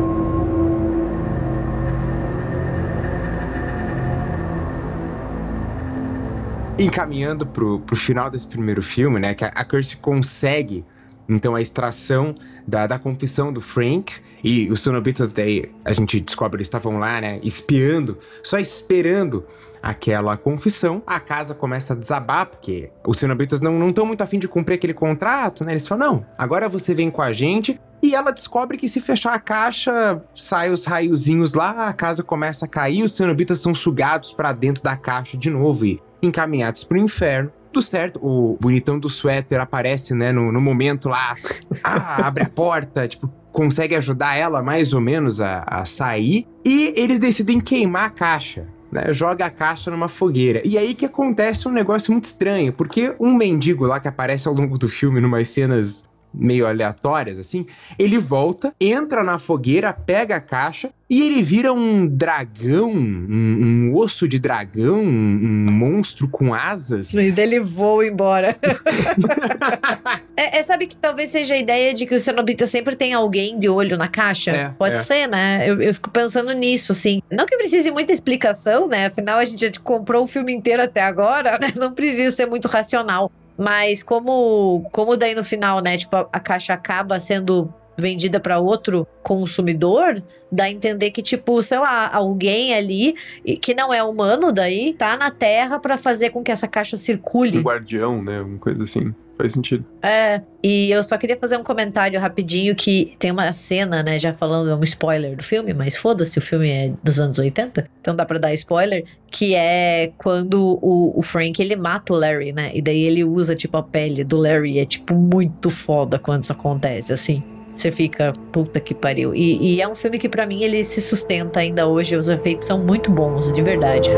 Encaminhando 6.79 7.45
pro, 7.45 7.81
pro 7.81 7.97
final 7.97 8.31
desse 8.31 8.47
primeiro 8.47 8.81
filme, 8.81 9.19
né? 9.19 9.33
Que 9.33 9.43
a, 9.43 9.49
a 9.49 9.65
Kirsty 9.65 9.97
consegue, 9.97 10.85
então, 11.27 11.53
a 11.53 11.61
extração 11.61 12.33
da, 12.65 12.87
da 12.87 12.97
confissão 12.97 13.51
do 13.51 13.59
Frank 13.59 14.13
e 14.43 14.69
os 14.71 14.81
sonobitas 14.81 15.29
daí, 15.29 15.69
a 15.83 15.93
gente 15.93 16.19
descobre, 16.19 16.57
eles 16.57 16.67
estavam 16.67 16.97
lá, 16.97 17.19
né, 17.19 17.39
espiando, 17.43 18.17
só 18.43 18.57
esperando 18.57 19.45
aquela 19.81 20.37
confissão. 20.37 21.01
A 21.05 21.19
casa 21.19 21.53
começa 21.53 21.93
a 21.93 21.95
desabar, 21.95 22.45
porque 22.45 22.91
os 23.05 23.17
cenobitas 23.17 23.61
não 23.61 23.89
estão 23.89 24.05
muito 24.05 24.21
afim 24.21 24.39
de 24.39 24.47
cumprir 24.47 24.75
aquele 24.75 24.93
contrato, 24.93 25.63
né? 25.63 25.73
Eles 25.73 25.87
falam, 25.87 26.13
não, 26.13 26.25
agora 26.37 26.67
você 26.67 26.93
vem 26.93 27.09
com 27.09 27.21
a 27.21 27.31
gente. 27.31 27.79
E 28.01 28.15
ela 28.15 28.31
descobre 28.31 28.77
que 28.77 28.87
se 28.87 29.01
fechar 29.01 29.33
a 29.33 29.39
caixa, 29.39 30.23
sai 30.33 30.71
os 30.71 30.85
raiozinhos 30.85 31.53
lá, 31.53 31.87
a 31.87 31.93
casa 31.93 32.23
começa 32.23 32.63
a 32.63 32.67
cair, 32.67 33.03
os 33.03 33.11
cenobitas 33.11 33.59
são 33.59 33.75
sugados 33.75 34.31
para 34.31 34.53
dentro 34.53 34.81
da 34.81 34.95
caixa 34.95 35.37
de 35.37 35.49
novo 35.49 35.85
e 35.85 36.01
encaminhados 36.21 36.85
pro 36.85 36.97
inferno 36.97 37.51
tudo 37.71 37.81
certo. 37.81 38.19
O 38.21 38.57
bonitão 38.59 38.99
do 38.99 39.09
suéter 39.09 39.59
aparece, 39.59 40.13
né, 40.13 40.31
no, 40.31 40.51
no 40.51 40.59
momento 40.59 41.07
lá. 41.09 41.35
Ah, 41.83 42.27
abre 42.27 42.43
a 42.43 42.49
porta, 42.49 43.07
tipo, 43.07 43.31
consegue 43.59 43.93
ajudar 43.93 44.37
ela 44.37 44.63
mais 44.63 44.93
ou 44.93 45.01
menos 45.01 45.41
a, 45.41 45.65
a 45.67 45.85
sair. 45.85 46.47
E 46.63 46.93
eles 46.95 47.19
decidem 47.19 47.59
queimar 47.59 48.05
a 48.05 48.09
caixa. 48.09 48.65
Né, 48.89 49.13
joga 49.13 49.45
a 49.45 49.49
caixa 49.51 49.91
numa 49.91 50.07
fogueira. 50.07 50.61
E 50.65 50.77
aí 50.77 50.95
que 50.95 51.05
acontece 51.05 51.67
um 51.67 51.71
negócio 51.71 52.11
muito 52.11 52.23
estranho, 52.23 52.71
porque 52.71 53.13
um 53.19 53.33
mendigo 53.33 53.85
lá 53.85 53.99
que 53.99 54.07
aparece 54.07 54.47
ao 54.47 54.53
longo 54.53 54.77
do 54.77 54.87
filme, 54.87 55.19
numas 55.19 55.49
cenas 55.49 56.09
meio 56.33 56.67
aleatórias, 56.67 57.37
assim, 57.37 57.65
ele 57.97 58.17
volta, 58.17 58.73
entra 58.79 59.23
na 59.23 59.39
fogueira, 59.39 59.91
pega 59.91 60.35
a 60.35 60.41
caixa 60.41 60.91
e 61.09 61.23
ele 61.25 61.41
vira 61.41 61.73
um 61.73 62.07
dragão, 62.07 62.91
um, 62.91 63.89
um 63.89 63.95
osso 63.95 64.27
de 64.27 64.37
dragão, 64.37 64.99
um, 64.99 65.07
um, 65.07 65.71
monstro 65.71 66.27
com 66.27 66.53
asas. 66.53 67.11
E 67.15 67.31
dele 67.31 67.59
voa 67.59 68.05
embora. 68.05 68.55
é, 70.37 70.59
é, 70.59 70.63
sabe 70.63 70.85
que 70.85 70.95
talvez 70.95 71.31
seja 71.31 71.55
a 71.55 71.57
ideia 71.57 71.95
de 71.95 72.05
que 72.05 72.13
o 72.13 72.19
Cenobita 72.19 72.67
sempre 72.67 72.95
tem 72.95 73.13
alguém 73.13 73.57
de 73.57 73.67
olho 73.67 73.97
na 73.97 74.07
caixa? 74.07 74.51
É, 74.51 74.69
Pode 74.69 74.97
é. 74.97 75.01
ser, 75.01 75.27
né? 75.27 75.67
Eu, 75.67 75.81
eu 75.81 75.93
fico 75.95 76.11
pensando 76.11 76.51
nisso, 76.53 76.91
assim. 76.91 77.23
Não 77.31 77.47
que 77.47 77.57
precise 77.57 77.89
muita 77.89 78.11
explicação, 78.11 78.87
né? 78.87 79.07
Afinal, 79.07 79.39
a 79.39 79.45
gente 79.45 79.61
já 79.61 79.71
comprou 79.83 80.25
o 80.25 80.27
filme 80.27 80.53
inteiro 80.53 80.83
até 80.83 81.01
agora, 81.01 81.57
né? 81.59 81.73
Não 81.75 81.91
precisa 81.91 82.35
ser 82.35 82.45
muito 82.45 82.67
racional. 82.67 83.31
Mas 83.59 84.01
como, 84.01 84.87
como 84.93 85.17
daí 85.17 85.35
no 85.35 85.43
final, 85.43 85.81
né? 85.81 85.97
Tipo, 85.97 86.15
a, 86.15 86.29
a 86.31 86.39
caixa 86.39 86.73
acaba 86.73 87.19
sendo 87.19 87.73
vendida 87.97 88.39
para 88.39 88.57
outro 88.59 89.05
consumidor, 89.21 90.23
dá 90.49 90.63
a 90.63 90.71
entender 90.71 91.11
que, 91.11 91.21
tipo, 91.21 91.61
sei 91.61 91.79
lá, 91.79 92.09
alguém 92.13 92.73
ali 92.73 93.13
que 93.61 93.73
não 93.73 93.93
é 93.93 94.01
humano 94.01 94.53
daí, 94.53 94.93
tá 94.93 95.17
na 95.17 95.29
Terra 95.29 95.77
para 95.77 95.97
fazer 95.97 96.29
com 96.29 96.41
que 96.41 96.51
essa 96.51 96.67
caixa 96.67 96.95
circule. 96.95 97.59
Um 97.59 97.63
guardião, 97.63 98.23
né? 98.23 98.39
Uma 98.39 98.57
coisa 98.57 98.83
assim. 98.83 99.13
Faz 99.39 99.53
sentido. 99.53 99.85
É, 100.03 100.41
e 100.61 100.91
eu 100.91 101.01
só 101.01 101.17
queria 101.17 101.37
fazer 101.37 101.55
um 101.55 101.63
comentário 101.63 102.19
rapidinho 102.19 102.75
que 102.75 103.15
tem 103.17 103.31
uma 103.31 103.53
cena, 103.53 104.03
né, 104.03 104.19
já 104.19 104.33
falando, 104.33 104.69
é 104.69 104.75
um 104.75 104.83
spoiler 104.83 105.37
do 105.37 105.43
filme, 105.43 105.73
mas 105.73 105.95
foda-se, 105.95 106.37
o 106.37 106.41
filme 106.41 106.69
é 106.69 106.93
dos 107.01 107.21
anos 107.21 107.39
80, 107.39 107.89
então 108.01 108.13
dá 108.13 108.25
pra 108.25 108.37
dar 108.37 108.53
spoiler, 108.53 109.05
que 109.31 109.55
é 109.55 110.11
quando 110.17 110.77
o, 110.81 111.17
o 111.17 111.21
Frank, 111.23 111.61
ele 111.61 111.77
mata 111.77 112.11
o 112.11 112.17
Larry, 112.17 112.51
né, 112.51 112.71
e 112.73 112.81
daí 112.81 113.01
ele 113.01 113.23
usa, 113.23 113.55
tipo, 113.55 113.77
a 113.77 113.83
pele 113.83 114.25
do 114.25 114.35
Larry, 114.35 114.79
é, 114.79 114.85
tipo, 114.85 115.15
muito 115.15 115.69
foda 115.69 116.19
quando 116.19 116.43
isso 116.43 116.51
acontece, 116.51 117.13
assim. 117.13 117.41
Você 117.73 117.93
fica, 117.93 118.33
puta 118.51 118.77
que 118.77 118.93
pariu. 118.93 119.33
E, 119.33 119.75
e 119.75 119.81
é 119.81 119.87
um 119.87 119.95
filme 119.95 120.19
que 120.19 120.27
pra 120.27 120.45
mim 120.45 120.63
ele 120.63 120.83
se 120.83 120.99
sustenta 120.99 121.61
ainda 121.61 121.87
hoje, 121.87 122.17
os 122.17 122.27
efeitos 122.27 122.67
são 122.67 122.77
muito 122.77 123.09
bons, 123.09 123.53
de 123.53 123.61
verdade. 123.61 124.09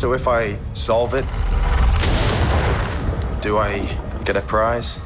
So 0.00 0.14
if 0.14 0.26
I 0.26 0.58
solve 0.72 1.12
it, 1.12 1.26
do 3.42 3.58
I 3.58 3.86
get 4.24 4.34
a 4.34 4.40
prize? 4.40 4.98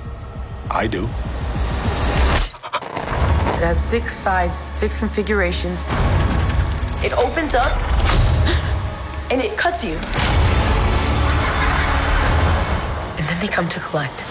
I 0.70 0.86
do. 0.86 1.06
It 3.56 3.64
has 3.66 3.82
six 3.82 4.14
sides, 4.14 4.64
six 4.72 4.96
configurations. 4.96 5.84
It 7.02 7.12
opens 7.18 7.54
up 7.54 7.76
and 9.32 9.42
it 9.42 9.58
cuts 9.58 9.82
you. 9.82 9.96
And 13.18 13.28
then 13.28 13.40
they 13.40 13.48
come 13.48 13.68
to 13.70 13.80
collect. 13.80 14.22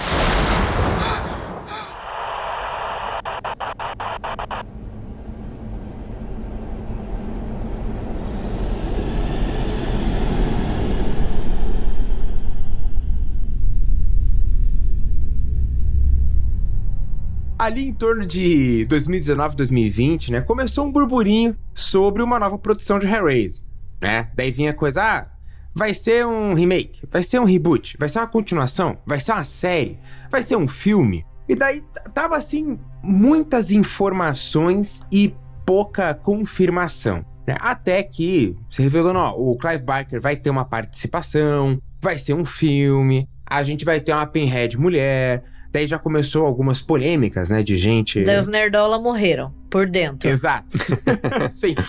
Ali 17.63 17.87
em 17.87 17.93
torno 17.93 18.25
de 18.25 18.85
2019, 18.89 19.55
2020, 19.55 20.33
né, 20.33 20.41
começou 20.41 20.85
um 20.85 20.91
burburinho 20.91 21.57
sobre 21.73 22.21
uma 22.21 22.37
nova 22.37 22.57
produção 22.57 22.99
de 22.99 23.07
Hellraiser, 23.07 23.63
né? 24.01 24.29
Daí 24.35 24.51
vinha 24.51 24.71
a 24.71 24.73
coisa, 24.73 25.01
ah, 25.01 25.27
vai 25.73 25.93
ser 25.93 26.25
um 26.25 26.53
remake, 26.55 27.07
vai 27.09 27.23
ser 27.23 27.39
um 27.39 27.45
reboot, 27.45 27.95
vai 27.97 28.09
ser 28.09 28.19
uma 28.19 28.27
continuação, 28.27 28.97
vai 29.05 29.17
ser 29.21 29.31
uma 29.31 29.45
série, 29.45 29.97
vai 30.29 30.43
ser 30.43 30.57
um 30.57 30.67
filme. 30.67 31.25
E 31.47 31.55
daí 31.55 31.81
tava 32.13 32.35
assim 32.35 32.77
muitas 33.01 33.71
informações 33.71 35.01
e 35.09 35.33
pouca 35.65 36.13
confirmação. 36.13 37.23
Né? 37.47 37.55
Até 37.61 38.03
que 38.03 38.57
se 38.69 38.81
revelou, 38.81 39.15
ó, 39.15 39.35
o 39.37 39.57
Clive 39.57 39.85
Barker 39.85 40.19
vai 40.19 40.35
ter 40.35 40.49
uma 40.49 40.65
participação, 40.65 41.81
vai 42.01 42.17
ser 42.17 42.33
um 42.33 42.43
filme, 42.43 43.25
a 43.45 43.63
gente 43.63 43.85
vai 43.85 44.01
ter 44.01 44.11
uma 44.11 44.27
Pinhead 44.27 44.77
mulher, 44.77 45.45
Daí 45.73 45.87
já 45.87 45.97
começou 45.97 46.45
algumas 46.45 46.79
polêmicas, 46.79 47.49
né, 47.49 47.63
de 47.63 47.75
gente. 47.75 48.23
Daí 48.23 48.37
os 48.37 48.47
nerdola 48.47 48.99
morreram 48.99 49.51
por 49.71 49.89
dentro. 49.89 50.29
Exato. 50.29 50.77
Sempre. 51.49 51.83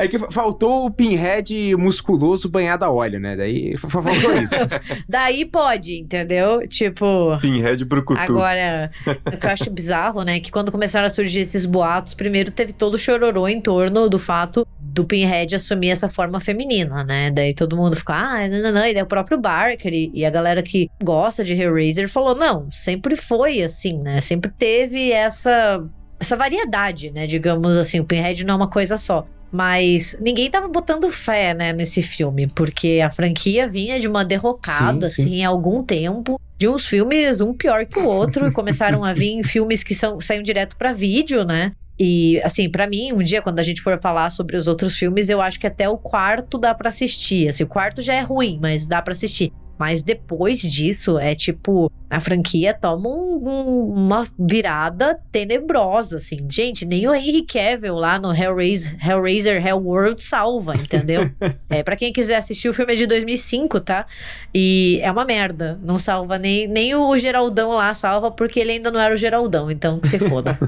É 0.00 0.08
que 0.08 0.18
faltou 0.18 0.86
o 0.86 0.90
pinhead 0.90 1.76
musculoso 1.76 2.48
banhado 2.48 2.86
a 2.86 2.90
óleo, 2.90 3.20
né? 3.20 3.36
Daí 3.36 3.76
faltou 3.76 4.34
isso. 4.34 4.56
Daí 5.06 5.44
pode, 5.44 5.98
entendeu? 5.98 6.66
Tipo. 6.66 7.38
Pinhead 7.38 7.84
brucutu. 7.84 8.18
Agora, 8.18 8.90
o 9.26 9.36
que 9.36 9.46
eu 9.46 9.50
acho 9.50 9.68
bizarro, 9.70 10.22
né? 10.22 10.40
Que 10.40 10.50
quando 10.50 10.72
começaram 10.72 11.06
a 11.06 11.10
surgir 11.10 11.40
esses 11.40 11.66
boatos, 11.66 12.14
primeiro 12.14 12.50
teve 12.50 12.72
todo 12.72 12.94
o 12.94 12.98
chororô 12.98 13.46
em 13.46 13.60
torno 13.60 14.08
do 14.08 14.18
fato 14.18 14.66
do 14.80 15.04
Pinhead 15.04 15.54
assumir 15.54 15.90
essa 15.90 16.08
forma 16.08 16.40
feminina, 16.40 17.04
né? 17.04 17.30
Daí 17.30 17.52
todo 17.52 17.76
mundo 17.76 17.94
ficou, 17.94 18.14
ah, 18.14 18.48
não, 18.48 18.62
não, 18.62 18.72
não. 18.72 18.86
E 18.86 18.94
daí 18.94 19.02
o 19.02 19.06
próprio 19.06 19.38
Barker 19.38 19.92
e, 19.92 20.10
e 20.14 20.24
a 20.24 20.30
galera 20.30 20.62
que 20.62 20.88
gosta 21.04 21.44
de 21.44 21.52
Hellraiser 21.52 22.08
falou, 22.08 22.34
não, 22.34 22.70
sempre 22.70 23.16
foi 23.16 23.62
assim, 23.62 23.98
né? 23.98 24.22
Sempre 24.22 24.50
teve 24.50 25.12
essa 25.12 25.84
essa 26.18 26.36
variedade, 26.36 27.10
né? 27.10 27.26
Digamos 27.26 27.76
assim, 27.76 28.00
o 28.00 28.04
Pinhead 28.04 28.44
não 28.44 28.54
é 28.54 28.56
uma 28.56 28.68
coisa 28.68 28.96
só. 28.96 29.26
Mas 29.52 30.16
ninguém 30.20 30.50
tava 30.50 30.68
botando 30.68 31.10
fé, 31.10 31.52
né, 31.52 31.72
nesse 31.72 32.02
filme, 32.02 32.46
porque 32.54 33.00
a 33.04 33.10
franquia 33.10 33.66
vinha 33.66 33.98
de 33.98 34.06
uma 34.06 34.24
derrocada, 34.24 35.08
sim, 35.08 35.14
sim. 35.14 35.22
assim, 35.22 35.44
há 35.44 35.48
algum 35.48 35.82
tempo. 35.82 36.40
De 36.56 36.68
uns 36.68 36.86
filmes, 36.86 37.40
um 37.40 37.54
pior 37.54 37.86
que 37.86 37.98
o 37.98 38.06
outro, 38.06 38.46
e 38.46 38.52
começaram 38.52 39.04
a 39.04 39.12
vir 39.12 39.42
filmes 39.44 39.82
que 39.82 39.94
são, 39.94 40.20
saem 40.20 40.42
direto 40.42 40.76
para 40.76 40.92
vídeo, 40.92 41.44
né? 41.44 41.72
E, 41.98 42.40
assim, 42.42 42.70
para 42.70 42.86
mim, 42.86 43.12
um 43.12 43.22
dia, 43.22 43.42
quando 43.42 43.58
a 43.58 43.62
gente 43.62 43.82
for 43.82 44.00
falar 44.00 44.30
sobre 44.30 44.56
os 44.56 44.66
outros 44.66 44.96
filmes, 44.96 45.28
eu 45.28 45.40
acho 45.40 45.60
que 45.60 45.66
até 45.66 45.86
o 45.86 45.98
quarto 45.98 46.56
dá 46.56 46.74
para 46.74 46.88
assistir. 46.88 47.48
Assim, 47.48 47.64
o 47.64 47.66
quarto 47.66 48.00
já 48.00 48.14
é 48.14 48.22
ruim, 48.22 48.58
mas 48.60 48.86
dá 48.86 49.02
para 49.02 49.12
assistir. 49.12 49.52
Mas 49.78 50.02
depois 50.02 50.60
disso, 50.60 51.18
é 51.18 51.34
tipo, 51.34 51.92
a 52.10 52.20
franquia 52.20 52.74
toma 52.74 53.08
um, 53.08 53.38
um, 53.42 53.92
uma 53.94 54.26
virada 54.38 55.18
tenebrosa, 55.32 56.18
assim. 56.18 56.38
Gente, 56.50 56.84
nem 56.84 57.08
o 57.08 57.14
Henry 57.14 57.42
Cavill 57.42 57.94
lá 57.94 58.18
no 58.18 58.34
Hellraiser, 58.34 58.96
Hellraiser 59.04 59.66
Hellworld 59.66 60.22
salva, 60.22 60.74
entendeu? 60.74 61.30
é, 61.68 61.82
para 61.82 61.96
quem 61.96 62.12
quiser 62.12 62.36
assistir, 62.36 62.68
o 62.68 62.74
filme 62.74 62.92
é 62.92 62.96
de 62.96 63.06
2005, 63.06 63.80
tá? 63.80 64.06
E 64.54 65.00
é 65.02 65.10
uma 65.10 65.24
merda. 65.24 65.78
Não 65.82 65.98
salva 65.98 66.38
nem, 66.38 66.68
nem 66.68 66.94
o 66.94 67.16
Geraldão 67.16 67.70
lá 67.70 67.92
salva, 67.94 68.30
porque 68.30 68.60
ele 68.60 68.72
ainda 68.72 68.90
não 68.90 69.00
era 69.00 69.14
o 69.14 69.16
Geraldão, 69.16 69.70
então 69.70 69.98
que 69.98 70.08
se 70.08 70.18
foda. 70.18 70.58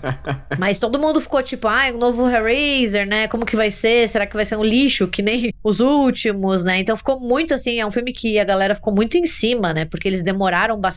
Mas 0.58 0.78
todo 0.78 0.98
mundo 0.98 1.20
ficou 1.20 1.42
tipo, 1.42 1.66
ah, 1.68 1.90
um 1.92 1.98
novo 1.98 2.28
Hellraiser, 2.28 3.06
né? 3.06 3.28
Como 3.28 3.46
que 3.46 3.56
vai 3.56 3.70
ser? 3.70 4.08
Será 4.08 4.26
que 4.26 4.36
vai 4.36 4.44
ser 4.44 4.56
um 4.56 4.64
lixo 4.64 5.08
que 5.08 5.22
nem 5.22 5.52
os 5.64 5.80
últimos, 5.80 6.64
né? 6.64 6.78
Então 6.80 6.94
ficou 6.96 7.18
muito 7.18 7.54
assim, 7.54 7.80
é 7.80 7.86
um 7.86 7.90
filme 7.90 8.12
que 8.12 8.38
a 8.38 8.44
galera 8.44 8.58
galera 8.68 8.74
ficou 8.74 8.92
muito 8.92 9.16
em 9.16 9.24
cima, 9.24 9.72
né? 9.72 9.84
Porque 9.84 10.08
eles 10.08 10.22
demoraram 10.22 10.78
bastante 10.78 10.87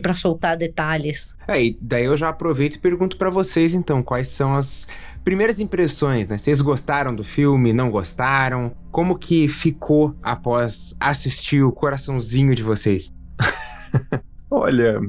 para 0.00 0.14
soltar 0.14 0.56
detalhes. 0.56 1.34
É, 1.48 1.62
e 1.62 1.78
daí 1.80 2.04
eu 2.04 2.16
já 2.16 2.28
aproveito 2.28 2.76
e 2.76 2.80
pergunto 2.80 3.16
para 3.16 3.30
vocês 3.30 3.74
então, 3.74 4.02
quais 4.02 4.28
são 4.28 4.54
as 4.54 4.88
primeiras 5.24 5.60
impressões, 5.60 6.28
né? 6.28 6.38
Vocês 6.38 6.60
gostaram 6.60 7.14
do 7.14 7.24
filme, 7.24 7.72
não 7.72 7.90
gostaram? 7.90 8.74
Como 8.90 9.18
que 9.18 9.48
ficou 9.48 10.14
após 10.22 10.96
assistir 11.00 11.62
o 11.62 11.72
coraçãozinho 11.72 12.54
de 12.54 12.62
vocês? 12.62 13.12
Olha, 14.50 15.00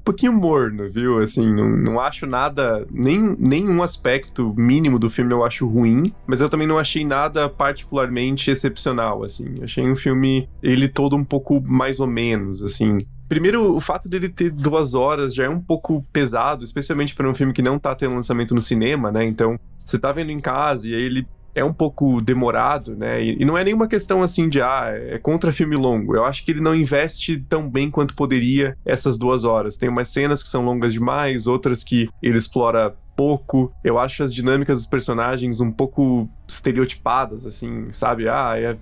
um 0.00 0.02
pouquinho 0.02 0.32
morno, 0.32 0.90
viu? 0.90 1.18
Assim, 1.18 1.46
não, 1.46 1.68
não 1.68 2.00
acho 2.00 2.26
nada, 2.26 2.86
nem 2.90 3.36
nenhum 3.38 3.82
aspecto 3.82 4.54
mínimo 4.56 4.98
do 4.98 5.10
filme 5.10 5.32
eu 5.32 5.44
acho 5.44 5.66
ruim, 5.66 6.12
mas 6.26 6.40
eu 6.40 6.48
também 6.48 6.66
não 6.66 6.78
achei 6.78 7.04
nada 7.04 7.48
particularmente 7.48 8.50
excepcional, 8.50 9.22
assim. 9.22 9.62
Achei 9.62 9.84
um 9.88 9.94
filme, 9.94 10.48
ele 10.62 10.88
todo 10.88 11.16
um 11.16 11.24
pouco 11.24 11.60
mais 11.60 12.00
ou 12.00 12.06
menos, 12.06 12.62
assim. 12.62 13.06
Primeiro, 13.30 13.76
o 13.76 13.80
fato 13.80 14.08
dele 14.08 14.28
ter 14.28 14.50
duas 14.50 14.92
horas 14.92 15.32
já 15.32 15.44
é 15.44 15.48
um 15.48 15.60
pouco 15.60 16.02
pesado, 16.12 16.64
especialmente 16.64 17.14
para 17.14 17.30
um 17.30 17.32
filme 17.32 17.52
que 17.52 17.62
não 17.62 17.78
tá 17.78 17.94
tendo 17.94 18.16
lançamento 18.16 18.56
no 18.56 18.60
cinema, 18.60 19.12
né? 19.12 19.24
Então, 19.24 19.56
você 19.86 20.00
tá 20.00 20.10
vendo 20.10 20.32
em 20.32 20.40
casa 20.40 20.88
e 20.88 20.94
aí 20.96 21.00
ele 21.00 21.28
é 21.54 21.64
um 21.64 21.72
pouco 21.72 22.20
demorado, 22.20 22.96
né? 22.96 23.22
E, 23.22 23.40
e, 23.40 23.44
não 23.44 23.56
é 23.56 23.62
nenhuma 23.62 23.86
questão 23.86 24.20
assim 24.20 24.48
de, 24.48 24.60
ah, 24.60 24.90
é 24.92 25.16
contra 25.16 25.52
filme 25.52 25.76
longo. 25.76 26.16
Eu 26.16 26.24
acho 26.24 26.44
que 26.44 26.50
ele 26.50 26.60
não 26.60 26.74
investe 26.74 27.38
tão 27.48 27.70
bem 27.70 27.88
quanto 27.88 28.16
poderia 28.16 28.76
essas 28.84 29.16
duas 29.16 29.44
horas. 29.44 29.76
Tem 29.76 29.88
umas 29.88 30.08
cenas 30.08 30.42
que 30.42 30.48
são 30.48 30.64
longas 30.64 30.92
demais, 30.92 31.46
outras 31.46 31.84
que 31.84 32.08
ele 32.20 32.36
explora 32.36 32.96
pouco. 33.20 33.70
Eu 33.84 33.98
acho 33.98 34.22
as 34.22 34.32
dinâmicas 34.32 34.78
dos 34.78 34.86
personagens 34.86 35.60
um 35.60 35.70
pouco 35.70 36.26
estereotipadas, 36.48 37.44
assim, 37.44 37.92
sabe? 37.92 38.26
Ah, 38.26 38.54
é 38.56 38.78